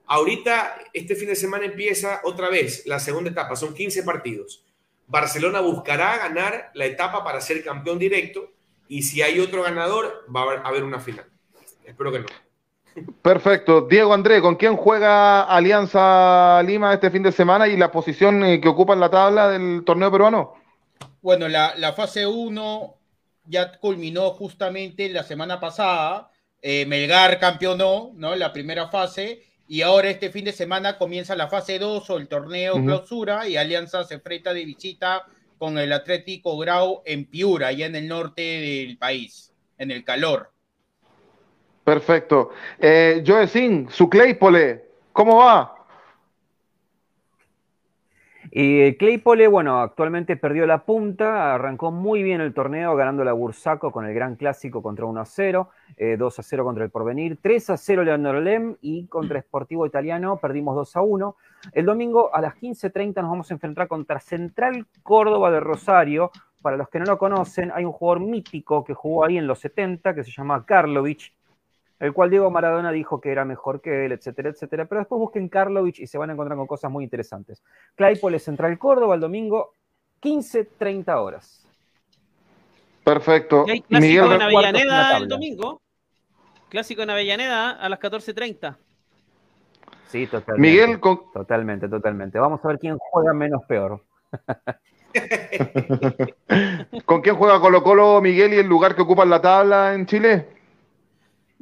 Ahorita, 0.06 0.78
este 0.94 1.16
fin 1.16 1.28
de 1.28 1.36
semana 1.36 1.66
empieza 1.66 2.22
otra 2.24 2.50
vez 2.50 2.86
la 2.86 3.00
segunda 3.00 3.30
etapa, 3.30 3.56
son 3.56 3.74
15 3.74 4.04
partidos. 4.04 4.64
Barcelona 5.08 5.60
buscará 5.60 6.18
ganar 6.18 6.72
la 6.74 6.86
etapa 6.86 7.24
para 7.24 7.42
ser 7.42 7.64
campeón 7.64 8.00
directo 8.00 8.52
y 8.88 9.04
si 9.04 9.22
hay 9.22 9.40
otro 9.40 9.64
ganador, 9.64 10.26
va 10.34 10.42
a 10.42 10.68
haber, 10.68 10.84
una 10.84 11.00
final. 11.00 11.26
Espero 11.86 12.12
que 12.12 12.20
no. 12.20 12.26
Perfecto. 13.22 13.82
Diego 13.82 14.14
André, 14.14 14.42
¿con 14.42 14.56
quién 14.56 14.76
juega 14.76 15.44
Alianza 15.44 16.62
Lima 16.64 16.94
este 16.94 17.10
fin 17.10 17.24
de 17.24 17.32
semana 17.32 17.68
y 17.68 17.78
la 17.78 17.92
posición 17.92 18.44
eh, 18.44 18.60
que 18.60 18.68
ocupa 18.68 18.94
en 18.94 19.00
la 19.00 19.10
tabla 19.10 19.50
del 19.50 19.84
torneo 19.86 20.12
peruano? 20.12 20.56
Bueno, 21.22 21.48
la, 21.48 21.94
fase 21.96 22.26
1 22.26 22.96
ya 23.46 23.72
culminó 23.80 24.32
justamente 24.32 25.10
la 25.10 25.24
semana 25.24 25.60
pasada. 25.60 26.32
Eh, 26.62 26.86
Melgar 26.86 27.40
campeonó, 27.40 28.12
¿no? 28.16 28.36
La 28.36 28.52
primera 28.52 28.88
fase. 28.88 29.44
Y 29.68 29.84
ahora 29.84 30.10
este 30.10 30.32
fin 30.32 30.46
de 30.46 30.52
semana 30.52 30.98
comienza 30.98 31.36
la 31.36 31.48
fase 31.48 31.80
2 31.80 32.10
o 32.10 32.18
el 32.18 32.28
torneo 32.28 32.74
clausura 32.84 33.48
y 33.48 33.56
Alianza 33.56 34.04
se 34.04 34.16
enfrenta 34.16 34.54
de 34.54 34.66
visita 34.66 35.26
con 35.58 35.78
el 35.78 35.94
Atlético 35.94 36.58
Grau 36.58 37.04
en 37.06 37.26
Piura, 37.26 37.68
allá 37.68 37.86
en 37.86 37.96
el 37.96 38.08
norte 38.08 38.42
del 38.42 38.98
país, 38.98 39.54
en 39.78 39.92
el 39.92 40.04
calor. 40.04 40.51
Perfecto. 41.84 42.52
Eh, 42.80 43.24
Joe 43.26 43.48
Sin, 43.48 43.90
su 43.90 44.10
Claypole, 44.10 44.86
¿cómo 45.12 45.38
va? 45.38 45.82
Y 48.54 48.98
Claypole, 48.98 49.48
bueno, 49.48 49.80
actualmente 49.80 50.36
perdió 50.36 50.68
la 50.68 50.84
punta, 50.84 51.56
arrancó 51.56 51.90
muy 51.90 52.22
bien 52.22 52.42
el 52.42 52.54
torneo 52.54 52.98
ganando 52.98 53.24
la 53.24 53.32
Bursaco 53.32 53.94
con 53.94 54.06
el 54.06 54.14
gran 54.14 54.36
clásico 54.36 54.84
contra 54.84 55.06
1 55.06 55.22
a 55.22 55.26
0, 55.26 55.70
2 56.18 56.40
a 56.40 56.44
0 56.44 56.64
contra 56.66 56.84
el 56.84 56.90
Porvenir, 56.90 57.40
3 57.42 57.70
a 57.70 57.78
0 57.78 58.04
Leandro 58.04 58.42
Lem 58.42 58.76
y 58.82 59.08
contra 59.08 59.42
Sportivo 59.42 59.86
Italiano 59.86 60.36
perdimos 60.36 60.76
2 60.76 60.96
a 60.98 61.02
1. 61.02 61.36
El 61.72 61.86
domingo 61.86 62.36
a 62.36 62.42
las 62.42 62.56
15.30 62.56 63.22
nos 63.22 63.32
vamos 63.32 63.50
a 63.50 63.54
enfrentar 63.54 63.88
contra 63.88 64.20
Central 64.20 64.86
Córdoba 65.02 65.50
de 65.50 65.62
Rosario. 65.62 66.32
Para 66.62 66.76
los 66.76 66.90
que 66.90 67.00
no 67.00 67.06
lo 67.06 67.18
conocen, 67.18 67.72
hay 67.74 67.86
un 67.86 67.94
jugador 67.94 68.20
mítico 68.20 68.84
que 68.84 68.94
jugó 68.94 69.24
ahí 69.24 69.38
en 69.38 69.48
los 69.48 69.60
70 69.60 70.14
que 70.14 70.26
se 70.26 70.32
llama 70.32 70.66
Karlovich 70.66 71.34
el 72.02 72.14
cual 72.14 72.32
Diego 72.32 72.50
Maradona 72.50 72.92
dijo 72.92 73.22
que 73.22 73.32
era 73.32 73.46
mejor 73.46 73.80
que 73.80 74.06
él, 74.06 74.12
etcétera, 74.12 74.50
etcétera. 74.50 74.86
Pero 74.86 75.02
después 75.02 75.20
busquen 75.20 75.48
Karlovich 75.48 76.00
y 76.00 76.08
se 76.08 76.18
van 76.18 76.32
a 76.32 76.34
encontrar 76.34 76.58
con 76.58 76.66
cosas 76.66 76.90
muy 76.90 77.04
interesantes. 77.04 77.62
Claypole 77.96 78.40
Central 78.40 78.80
Córdoba 78.80 79.14
el 79.14 79.22
domingo, 79.22 79.74
15-30 80.20 81.16
horas. 81.16 81.68
Perfecto. 83.04 83.66
Y 83.68 83.72
hay 83.72 83.82
clásico 83.82 84.34
en 84.34 84.42
Avellaneda 84.42 85.18
el 85.18 85.28
domingo. 85.28 85.80
Clásico 86.70 87.04
en 87.04 87.12
Avellaneda 87.12 87.70
a 87.70 87.88
las 87.88 88.00
14.30. 88.00 88.76
Sí, 90.08 90.26
totalmente. 90.26 90.60
Miguel, 90.60 91.00
totalmente, 91.32 91.88
totalmente. 91.88 92.40
Vamos 92.40 92.66
a 92.66 92.68
ver 92.68 92.80
quién 92.80 92.98
juega 92.98 93.32
menos 93.34 93.62
peor. 93.68 94.04
¿Con 97.06 97.22
quién 97.22 97.36
juega 97.36 97.62
Colo 97.62 97.84
Colo, 97.84 98.22
Miguel, 98.22 98.56
y 98.56 98.58
el 98.58 98.66
lugar 98.66 98.96
que 98.96 99.04
ocupa 99.04 99.22
en 99.22 99.30
la 99.30 99.42
tabla 99.42 99.94
en 99.94 100.08
Chile? 100.08 100.61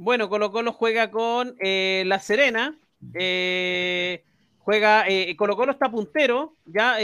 Bueno, 0.01 0.29
Colo 0.29 0.49
Colo 0.49 0.71
juega 0.71 1.11
con 1.11 1.57
eh, 1.59 2.03
La 2.05 2.19
Serena. 2.19 2.79
Eh, 3.15 4.23
juega, 4.59 5.05
eh, 5.09 5.35
Colo 5.35 5.57
Colo 5.57 5.73
está 5.73 5.91
puntero, 5.91 6.55
ya 6.65 6.95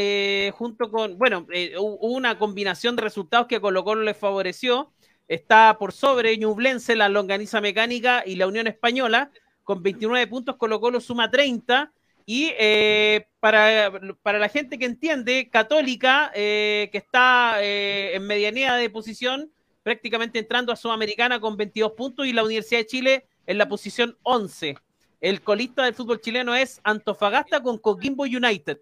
junto 0.53 0.89
con, 0.89 1.17
bueno, 1.17 1.45
hubo 1.77 2.07
una 2.07 2.39
combinación 2.39 2.95
de 2.95 3.01
resultados 3.01 3.47
que 3.47 3.59
Colo 3.59 3.83
Colo 3.83 4.03
le 4.03 4.13
favoreció. 4.13 4.93
Está 5.27 5.75
por 5.77 5.91
sobre 5.91 6.37
Ñublense, 6.37 6.95
la 6.95 7.09
Longaniza 7.09 7.59
Mecánica 7.59 8.23
y 8.25 8.37
la 8.37 8.47
Unión 8.47 8.65
Española. 8.65 9.29
Con 9.65 9.83
29 9.83 10.27
puntos, 10.27 10.55
Colo 10.55 10.79
Colo 10.79 11.01
suma 11.01 11.29
30. 11.29 11.91
Y 12.25 12.53
para, 13.41 13.91
para, 14.21 14.39
la 14.39 14.47
gente 14.47 14.79
que 14.79 14.85
entiende, 14.85 15.49
Católica, 15.51 16.31
que 16.33 16.89
está 16.93 17.61
en 17.61 18.25
medianía 18.25 18.75
de 18.75 18.89
posición, 18.89 19.51
prácticamente 19.85 20.39
entrando 20.39 20.73
a 20.73 20.75
Sudamericana 20.75 21.39
con 21.39 21.55
22 21.55 21.91
puntos 21.91 22.25
y 22.25 22.33
la 22.33 22.43
Universidad 22.43 22.79
de 22.79 22.87
Chile 22.87 23.25
en 23.45 23.59
la 23.59 23.69
posición 23.69 24.17
11. 24.23 24.75
El 25.21 25.41
colista 25.41 25.83
del 25.83 25.93
fútbol 25.93 26.19
chileno 26.19 26.55
es 26.55 26.81
Antofagasta 26.83 27.61
con 27.61 27.77
Coquimbo 27.77 28.23
United. 28.23 28.79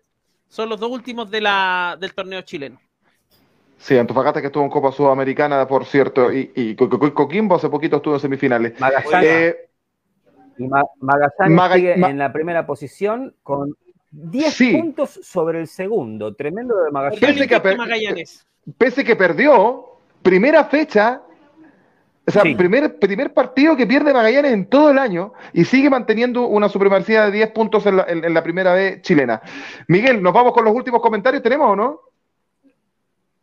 Son 0.48 0.70
los 0.70 0.80
dos 0.80 0.90
últimos 0.90 1.30
de 1.30 1.42
la, 1.42 1.98
del 2.00 2.14
torneo 2.14 2.42
chileno. 2.44 2.80
Sí, 3.78 3.98
Antofagasta 3.98 4.40
que 4.40 4.48
estuvo 4.48 4.64
en 4.64 4.70
Copa 4.70 4.94
Sudamericana, 4.94 5.68
por 5.68 5.84
cierto, 5.84 6.32
y, 6.32 6.74
Coquimbo 6.78 7.56
hace 7.56 7.68
poquito 7.68 7.98
estuvo 7.98 8.14
en 8.14 8.20
semifinales. 8.22 8.80
Magallanes, 8.80 9.26
eh, 9.26 9.70
y 10.58 10.70
sigue 11.74 11.94
en 11.96 12.18
la 12.18 12.32
primera 12.32 12.66
posición 12.66 13.36
con 13.44 13.76
10 14.12 14.58
puntos 14.72 15.20
sobre 15.22 15.60
el 15.60 15.68
segundo. 15.68 16.34
Tremendo 16.34 16.82
de 16.82 16.92
Magallanes. 16.92 18.48
Pese 18.78 19.04
que 19.04 19.18
perdió, 19.18 19.93
primera 20.24 20.66
fecha, 20.66 21.22
o 22.26 22.32
sea, 22.32 22.42
primer, 22.42 22.98
primer 22.98 23.34
partido 23.34 23.76
que 23.76 23.86
pierde 23.86 24.14
Magallanes 24.14 24.54
en 24.54 24.66
todo 24.70 24.90
el 24.90 24.98
año 24.98 25.34
y 25.52 25.66
sigue 25.66 25.90
manteniendo 25.90 26.48
una 26.48 26.70
supremacía 26.70 27.26
de 27.26 27.32
10 27.32 27.52
puntos 27.52 27.86
en 27.86 28.34
la, 28.34 28.44
primera 28.44 28.74
vez 28.74 29.02
chilena. 29.02 29.42
Miguel, 29.88 30.24
¿nos 30.24 30.34
vamos 30.34 30.54
con 30.54 30.64
los 30.64 30.74
últimos 30.74 31.02
comentarios? 31.02 31.44
¿Tenemos 31.44 31.70
o 31.70 31.76
no? 31.76 32.00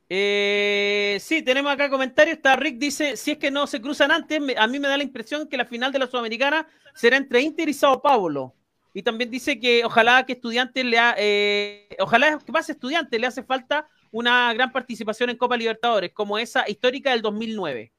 Eh, 0.09 1.19
sí, 1.21 1.43
tenemos 1.43 1.71
acá 1.71 1.91
comentarios. 1.91 2.39
Está 2.39 2.57
Rick 2.57 2.79
dice: 2.79 3.17
si 3.17 3.33
es 3.33 3.39
que 3.39 3.51
no 3.51 3.67
se 3.67 3.81
cruzan 3.81 4.11
antes, 4.11 4.41
a 4.57 4.67
mí 4.67 4.81
me 4.81 4.89
da 4.89 4.97
la 4.97 5.05
impresión 5.05 5.47
que 5.47 5.57
la 5.57 5.67
final 5.67 5.93
de 5.93 6.01
la 6.01 6.07
Sudamericana 6.07 6.67
será 6.95 7.17
entre 7.17 7.43
Inter 7.43 7.69
y 7.69 7.75
Sao 7.75 8.01
Paulo. 8.03 8.55
Y 8.93 9.03
también 9.03 9.31
dice 9.31 9.61
que 9.61 9.85
ojalá 9.85 10.25
que 10.27 10.33
estudiantes 10.33 10.85
le 10.85 10.99
ha, 10.99 11.15
eh, 11.17 11.87
ojalá 12.01 12.39
que 12.45 12.51
más 12.51 12.69
estudiantes 12.69 13.21
le 13.21 13.27
hace 13.27 13.45
falta 13.45 13.87
una 14.11 14.53
gran 14.55 14.73
participación 14.73 15.31
en 15.31 15.37
Copa 15.37 15.57
Libertadores, 15.57 16.13
como 16.13 16.39
esa 16.39 16.69
histórica 16.69 17.11
del 17.11 17.23
2009. 17.23 17.93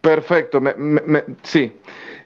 Perfecto, 0.00 0.60
sí. 1.42 1.72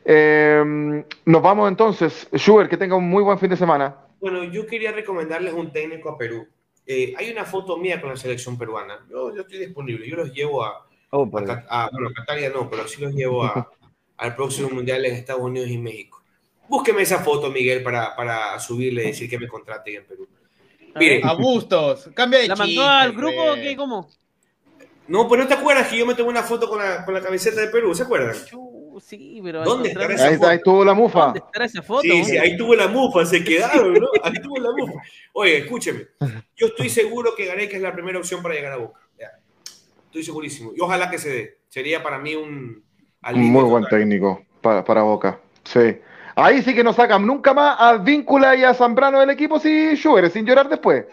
Em, 0.04 1.04
nos 1.24 1.42
vamos 1.42 1.68
entonces. 1.68 2.28
Schubert, 2.34 2.70
que 2.70 2.76
tenga 2.76 2.94
un 2.94 3.08
muy 3.08 3.22
buen 3.22 3.38
fin 3.38 3.50
de 3.50 3.56
semana. 3.56 3.96
Bueno, 4.20 4.44
yo 4.44 4.66
quería 4.66 4.92
recomendarles 4.92 5.54
un 5.54 5.72
técnico 5.72 6.10
a 6.10 6.18
Perú. 6.18 6.46
Eh, 6.86 7.14
hay 7.16 7.30
una 7.30 7.44
foto 7.44 7.76
mía 7.78 8.00
con 8.00 8.10
la 8.10 8.16
selección 8.16 8.58
peruana. 8.58 9.04
Yo, 9.10 9.34
estoy 9.34 9.58
disponible. 9.58 10.08
Yo 10.08 10.16
los 10.16 10.32
llevo 10.32 10.62
a, 10.62 10.86
oh, 11.10 11.26
bueno, 11.26 11.46
Cataria 12.14 12.50
no, 12.50 12.70
pero 12.70 12.86
sí 12.86 13.00
los 13.00 13.12
llevo 13.14 13.44
al 14.16 14.36
próximo 14.36 14.68
Mundial 14.70 15.04
en 15.04 15.14
Estados 15.14 15.42
Unidos 15.42 15.70
y 15.70 15.78
México. 15.78 16.22
Búsqueme 16.68 17.02
esa 17.02 17.18
foto, 17.18 17.50
Miguel, 17.50 17.82
para, 17.82 18.14
para 18.14 18.58
subirle 18.60 19.04
y 19.04 19.06
decir 19.08 19.28
que 19.28 19.38
me 19.38 19.48
contrate 19.48 19.96
en 19.96 20.06
Perú. 20.06 20.28
Mire. 20.96 21.20
A 21.24 21.34
gustos. 21.34 22.10
Cambia 22.14 22.40
de 22.40 22.48
¿La 22.48 22.56
mandó 22.56 22.84
al 22.84 23.12
grupo 23.12 23.52
o 23.52 23.54
qué? 23.54 23.76
¿Cómo? 23.76 24.08
No, 25.06 25.28
pues 25.28 25.40
no 25.40 25.46
te 25.46 25.54
acuerdas 25.54 25.88
que 25.88 25.98
yo 25.98 26.06
me 26.06 26.14
tomé 26.14 26.30
una 26.30 26.42
foto 26.42 26.68
con 26.68 26.78
la, 26.78 27.04
con 27.04 27.12
la 27.12 27.20
camiseta 27.20 27.60
de 27.60 27.66
Perú, 27.68 27.94
¿se 27.94 28.04
acuerdan? 28.04 28.34
Sí, 29.02 29.40
pero 29.42 29.62
¿Dónde 29.62 29.90
está 29.90 30.06
esa 30.06 30.28
ahí, 30.28 30.36
foto? 30.36 30.48
ahí 30.48 30.60
tuvo 30.64 30.84
la 30.84 30.94
mufa. 30.94 31.24
¿Dónde 31.26 31.40
está 31.40 31.64
esa 31.64 31.82
foto? 31.82 32.02
Sí, 32.02 32.24
sí, 32.24 32.38
ahí 32.38 32.56
tuvo 32.56 32.74
la 32.74 32.88
mufa, 32.88 33.26
se 33.26 33.44
quedaron, 33.44 33.92
¿no? 33.92 34.08
Ahí 34.22 34.32
tuvo 34.42 34.56
la 34.58 34.70
mufa. 34.70 35.00
Oye, 35.34 35.58
escúcheme. 35.58 36.06
Yo 36.56 36.68
estoy 36.68 36.88
seguro 36.88 37.34
que 37.36 37.44
Gareca 37.44 37.76
es 37.76 37.82
la 37.82 37.92
primera 37.92 38.18
opción 38.18 38.40
para 38.42 38.54
llegar 38.54 38.72
a 38.72 38.76
Boca. 38.76 39.00
Estoy 40.06 40.22
segurísimo. 40.22 40.72
Y 40.76 40.80
ojalá 40.80 41.10
que 41.10 41.18
se 41.18 41.28
dé. 41.28 41.58
Sería 41.68 42.02
para 42.02 42.20
mí 42.20 42.36
un. 42.36 42.84
Un 43.32 43.50
muy 43.50 43.64
buen 43.64 43.84
técnico 43.86 44.44
para, 44.60 44.84
para 44.84 45.02
Boca. 45.02 45.40
Sí. 45.64 45.98
Ahí 46.36 46.62
sí 46.62 46.74
que 46.74 46.82
no 46.82 46.92
sacan 46.92 47.26
nunca 47.26 47.54
más 47.54 47.76
a 47.78 47.96
Víncula 47.98 48.56
y 48.56 48.64
a 48.64 48.74
Zambrano 48.74 49.20
del 49.20 49.30
equipo 49.30 49.60
si 49.60 49.94
Schubert, 49.96 50.32
sin 50.32 50.44
llorar 50.44 50.68
después. 50.68 51.04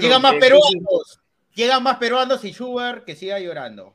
Llegan 0.00 0.22
más 0.22 0.34
eh, 0.34 0.40
peruanos. 0.40 1.20
Llegan 1.54 1.82
más 1.82 1.96
peruanos 1.98 2.44
y 2.44 2.52
Schubert 2.52 3.04
que 3.04 3.14
siga 3.14 3.38
llorando. 3.38 3.94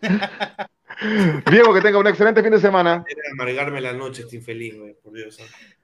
Diego, 1.50 1.74
que 1.74 1.80
tenga 1.82 1.98
un 1.98 2.06
excelente 2.06 2.42
fin 2.42 2.52
de 2.52 2.60
semana. 2.60 3.04
amargarme 3.32 3.80
la 3.80 3.92
noche, 3.92 4.22
estoy 4.22 4.38
infeliz, 4.38 4.74
por 5.02 5.12
Dios. 5.12 5.38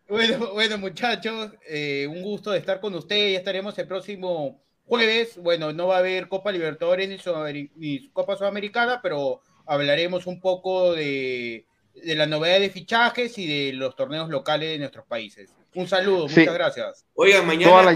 Bueno, 0.09 0.53
bueno, 0.53 0.79
muchachos, 0.79 1.53
eh, 1.69 2.07
un 2.09 2.23
gusto 2.23 2.51
de 2.51 2.59
estar 2.59 2.81
con 2.81 2.95
ustedes. 2.95 3.33
Ya 3.33 3.39
estaremos 3.39 3.79
el 3.79 3.87
próximo 3.87 4.63
jueves. 4.87 5.37
Bueno, 5.37 5.73
no 5.73 5.89
va 5.89 5.97
a 5.97 5.99
haber 5.99 6.29
Copa 6.29 6.51
Libertadores 6.51 7.09
ni, 7.09 7.71
ni 7.77 8.09
Copa 8.11 8.37
Sudamericana, 8.37 9.01
pero 9.03 9.43
hablaremos 9.67 10.27
un 10.27 10.41
poco 10.41 10.95
de 10.95 11.67
de 11.95 12.15
la 12.15 12.27
novedad 12.27 12.61
de 12.61 12.71
fichajes 12.71 13.39
y 13.39 13.47
de 13.47 13.73
los 13.73 13.95
torneos 13.97 14.29
locales 14.29 14.71
de 14.71 14.79
nuestros 14.79 15.07
países. 15.07 15.55
Un 15.75 15.87
saludo, 15.87 16.29
muchas 16.29 16.55
gracias. 16.55 17.07
Oigan, 17.15 17.47
mañana, 17.47 17.95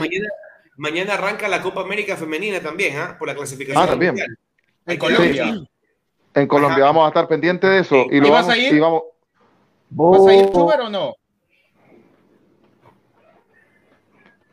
mañana, 0.76 1.14
arranca 1.14 1.48
la 1.48 1.62
Copa 1.62 1.82
América 1.82 2.16
Femenina 2.16 2.60
también, 2.60 2.96
¿ah? 2.96 3.16
por 3.18 3.28
la 3.28 3.34
clasificación. 3.34 3.82
Ah, 3.82 3.86
también. 3.86 4.16
En 4.86 4.98
Colombia. 4.98 5.66
En 6.34 6.46
Colombia, 6.46 6.84
vamos 6.84 7.04
a 7.04 7.08
estar 7.08 7.28
pendientes 7.28 7.70
de 7.70 7.78
eso. 7.80 8.06
Y, 8.10 8.20
lo 8.20 8.30
vas 8.30 8.48
a 8.48 8.56
ir? 8.56 8.78
vamos... 8.80 9.02
¿Vas 9.88 10.26
a 10.26 10.34
ir 10.34 10.50
tú, 10.50 10.70
o 10.70 10.90
no? 10.90 11.14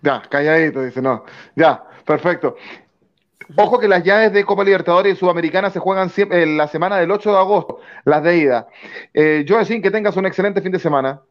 Ya, 0.02 0.22
calladito, 0.30 0.82
dice, 0.82 1.02
no. 1.02 1.26
Ya, 1.56 1.84
perfecto. 2.06 2.58
Ojo 3.56 3.80
que 3.80 3.88
las 3.88 4.04
llaves 4.04 4.34
de 4.34 4.44
Copa 4.44 4.64
Libertadores 4.64 5.14
y 5.14 5.16
Sudamericana 5.16 5.70
se 5.70 5.80
juegan 5.80 6.10
siempre, 6.10 6.44
en 6.44 6.58
la 6.58 6.68
semana 6.68 6.98
del 6.98 7.12
8 7.12 7.32
de 7.32 7.38
agosto, 7.38 7.80
las 8.06 8.24
de 8.24 8.38
ida. 8.38 8.68
Eh, 9.14 9.44
yo 9.46 9.58
decir 9.58 9.82
que 9.82 9.92
tengas 9.92 10.16
un 10.18 10.26
excelente 10.26 10.62
fin 10.62 10.72
de 10.72 10.80
semana. 10.80 11.22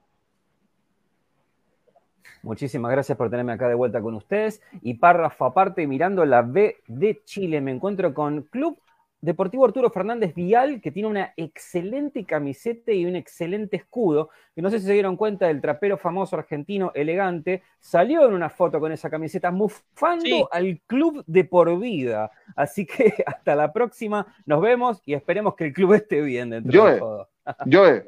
Muchísimas 2.42 2.90
gracias 2.90 3.16
por 3.16 3.30
tenerme 3.30 3.52
acá 3.52 3.68
de 3.68 3.74
vuelta 3.74 4.00
con 4.00 4.14
ustedes. 4.14 4.60
Y 4.82 4.94
párrafo 4.94 5.44
aparte, 5.44 5.86
mirando 5.86 6.24
la 6.24 6.42
B 6.42 6.78
de 6.88 7.22
Chile, 7.24 7.60
me 7.60 7.70
encuentro 7.70 8.12
con 8.12 8.42
Club 8.42 8.78
Deportivo 9.22 9.64
Arturo 9.64 9.88
Fernández 9.88 10.34
Vial, 10.34 10.80
que 10.80 10.90
tiene 10.90 11.08
una 11.08 11.32
excelente 11.36 12.24
camiseta 12.24 12.90
y 12.90 13.06
un 13.06 13.14
excelente 13.14 13.76
escudo. 13.76 14.30
Que 14.52 14.60
no 14.60 14.68
sé 14.68 14.80
si 14.80 14.86
se 14.86 14.94
dieron 14.94 15.16
cuenta 15.16 15.46
del 15.46 15.60
trapero 15.60 15.96
famoso 15.96 16.36
argentino 16.36 16.90
elegante, 16.92 17.62
salió 17.78 18.26
en 18.26 18.34
una 18.34 18.50
foto 18.50 18.80
con 18.80 18.90
esa 18.90 19.08
camiseta, 19.08 19.52
mufando 19.52 20.48
al 20.50 20.80
club 20.88 21.22
de 21.28 21.44
por 21.44 21.78
vida. 21.78 22.32
Así 22.56 22.84
que 22.84 23.14
hasta 23.26 23.54
la 23.54 23.72
próxima, 23.72 24.26
nos 24.44 24.60
vemos 24.60 25.00
y 25.06 25.14
esperemos 25.14 25.54
que 25.54 25.66
el 25.66 25.72
club 25.72 25.94
esté 25.94 26.20
bien 26.20 26.50
dentro 26.50 26.84
de 26.84 26.98
todo. 26.98 27.28
Joe, 27.72 28.04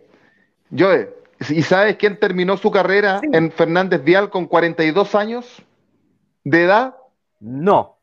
Joe, 0.76 1.14
¿y 1.48 1.62
sabes 1.62 1.96
quién 1.96 2.18
terminó 2.18 2.56
su 2.56 2.72
carrera 2.72 3.20
en 3.22 3.52
Fernández 3.52 4.02
Vial 4.02 4.30
con 4.30 4.46
42 4.46 5.14
años 5.14 5.62
de 6.42 6.64
edad? 6.64 6.96
No 7.38 7.93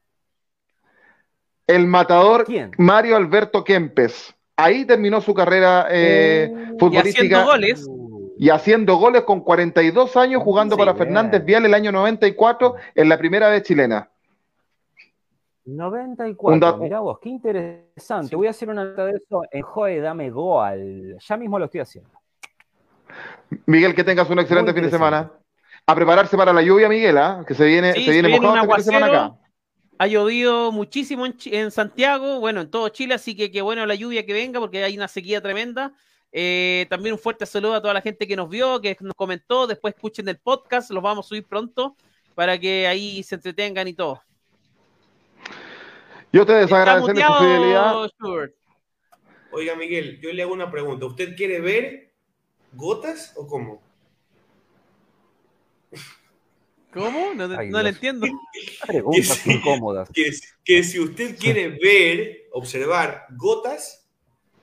el 1.75 1.87
matador 1.87 2.45
Mario 2.77 3.15
Alberto 3.15 3.63
Kempes. 3.63 4.35
Ahí 4.57 4.85
terminó 4.85 5.21
su 5.21 5.33
carrera 5.33 5.87
eh, 5.89 6.51
futbolística. 6.79 7.23
Y 7.23 7.33
haciendo 7.33 7.45
goles. 7.45 7.89
Y 8.37 8.49
haciendo 8.49 8.95
goles 8.97 9.21
con 9.23 9.41
42 9.41 10.17
años, 10.17 10.43
jugando 10.43 10.75
para 10.77 10.95
Fernández 10.95 11.43
Vial 11.45 11.65
el 11.65 11.73
año 11.73 11.91
94 11.91 12.75
en 12.95 13.09
la 13.09 13.17
primera 13.17 13.49
vez 13.49 13.63
chilena. 13.63 14.09
94, 15.63 16.77
mirá 16.77 16.99
vos, 16.99 17.19
qué 17.19 17.29
interesante. 17.29 18.35
Voy 18.35 18.47
a 18.47 18.49
hacer 18.49 18.69
una 18.69 18.83
nota 18.83 19.05
de 19.05 19.13
eso 19.17 19.43
en 19.51 19.61
Joe 19.61 19.99
Dame 19.99 20.31
Goal. 20.31 21.17
Ya 21.19 21.37
mismo 21.37 21.59
lo 21.59 21.65
estoy 21.65 21.81
haciendo. 21.81 22.09
Miguel, 23.67 23.93
que 23.93 24.03
tengas 24.03 24.29
un 24.29 24.39
excelente 24.39 24.73
fin 24.73 24.83
de 24.83 24.89
semana. 24.89 25.31
A 25.85 25.95
prepararse 25.95 26.35
para 26.35 26.51
la 26.51 26.61
lluvia, 26.61 26.89
Miguel, 26.89 27.17
¿ah? 27.17 27.43
que 27.47 27.53
se 27.53 27.65
viene, 27.65 27.93
se 27.93 28.11
viene, 28.11 28.29
mojado 28.29 28.55
este 28.55 28.67
fin 28.67 28.77
de 28.77 28.83
semana 28.83 29.05
acá 29.05 29.40
ha 30.01 30.07
llovido 30.07 30.71
muchísimo 30.71 31.27
en, 31.27 31.69
Santiago, 31.69 32.39
bueno, 32.39 32.61
en 32.61 32.71
todo 32.71 32.89
Chile, 32.89 33.13
así 33.13 33.35
que 33.35 33.51
qué 33.51 33.61
bueno 33.61 33.85
la 33.85 33.93
lluvia 33.93 34.25
que 34.25 34.33
venga 34.33 34.59
porque 34.59 34.83
hay 34.83 34.97
una 34.97 35.07
sequía 35.07 35.43
tremenda. 35.43 35.93
Eh, 36.31 36.87
también 36.89 37.13
un 37.13 37.19
fuerte 37.19 37.45
saludo 37.45 37.75
a 37.75 37.81
toda 37.83 37.93
la 37.93 38.01
gente 38.01 38.27
que 38.27 38.35
nos 38.35 38.49
vio, 38.49 38.81
que 38.81 38.97
nos 38.99 39.13
comentó, 39.13 39.67
después 39.67 39.93
escuchen 39.93 40.27
el 40.27 40.39
podcast, 40.39 40.89
los 40.89 41.03
vamos 41.03 41.27
a 41.27 41.29
subir 41.29 41.45
pronto 41.45 41.95
para 42.33 42.59
que 42.59 42.87
ahí 42.87 43.21
se 43.21 43.35
entretengan 43.35 43.87
y 43.87 43.93
todo. 43.93 44.23
Yo 46.33 46.47
te 46.47 46.53
desagradezco 46.53 47.09
su 47.09 47.43
fidelidad. 47.43 48.09
Oiga, 49.51 49.75
Miguel, 49.75 50.19
yo 50.19 50.33
le 50.33 50.41
hago 50.41 50.53
una 50.53 50.71
pregunta. 50.71 51.05
¿Usted 51.05 51.35
quiere 51.35 51.61
ver 51.61 52.11
gotas 52.73 53.33
o 53.35 53.45
cómo? 53.45 53.83
¿Cómo? 56.93 57.33
No, 57.33 57.47
no 57.47 57.81
le 57.81 57.89
entiendo. 57.89 58.27
Preguntas 58.85 59.45
incómodas. 59.47 60.09
Que, 60.63 60.83
si 60.83 60.99
usted 60.99 61.37
quiere 61.37 61.69
ver, 61.69 62.47
observar 62.51 63.25
gotas 63.31 64.07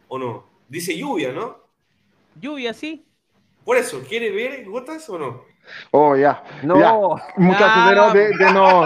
o 0.09 0.18
no. 0.18 0.46
Dice 0.68 0.96
lluvia, 0.96 1.32
¿no? 1.32 1.59
Lluvia, 2.38 2.74
sí. 2.74 3.06
Por 3.64 3.76
eso, 3.76 4.02
¿quiere 4.06 4.30
ver 4.30 4.64
gotas 4.64 5.09
o 5.09 5.18
no? 5.18 5.44
Oh, 5.90 6.16
ya. 6.16 6.42
No. 6.62 7.16
Muchachos, 7.36 8.12
de, 8.14 8.28
de, 8.28 8.52
no. 8.52 8.84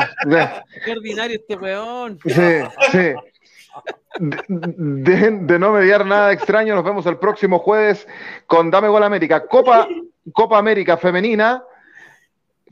Qué 0.85 0.93
ordinario 0.93 1.37
este 1.37 1.57
weón. 1.57 2.19
Sí, 2.25 2.33
sí. 2.93 3.13
De, 4.19 5.31
de, 5.31 5.59
no 5.59 5.73
mediar 5.73 6.05
nada 6.05 6.33
extraño, 6.33 6.75
nos 6.75 6.85
vemos 6.85 7.07
el 7.07 7.19
próximo 7.19 7.59
jueves 7.61 8.07
con 8.47 8.71
Dame 8.71 8.89
Gol 8.89 9.03
América. 9.03 9.47
Copa, 9.47 9.89
Copa 10.33 10.59
América 10.59 10.97
Femenina 10.97 11.65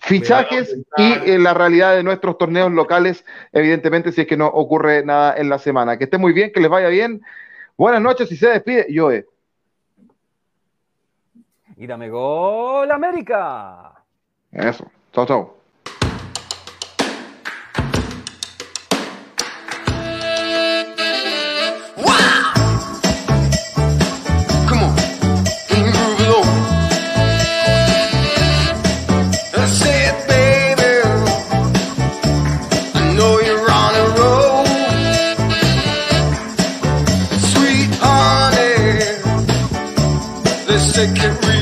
fichajes 0.00 0.76
y 0.96 1.12
en 1.12 1.28
eh, 1.28 1.38
la 1.38 1.54
realidad 1.54 1.94
de 1.94 2.02
nuestros 2.02 2.38
torneos 2.38 2.72
locales, 2.72 3.24
evidentemente, 3.52 4.12
si 4.12 4.22
es 4.22 4.26
que 4.26 4.36
no 4.36 4.46
ocurre 4.46 5.04
nada 5.04 5.36
en 5.36 5.48
la 5.48 5.58
semana. 5.58 5.98
Que 5.98 6.04
esté 6.04 6.18
muy 6.18 6.32
bien, 6.32 6.52
que 6.52 6.60
les 6.60 6.70
vaya 6.70 6.88
bien. 6.88 7.22
Buenas 7.76 8.00
noches 8.00 8.30
y 8.32 8.36
se 8.36 8.48
despide 8.48 8.86
Joe. 8.94 9.26
Y 11.76 11.86
dame 11.86 12.10
gol 12.10 12.90
América. 12.90 13.92
Eso. 14.52 14.90
Chao, 15.12 15.26
chao. 15.26 15.59
take 41.06 41.24
it 41.24 41.46
real. 41.46 41.59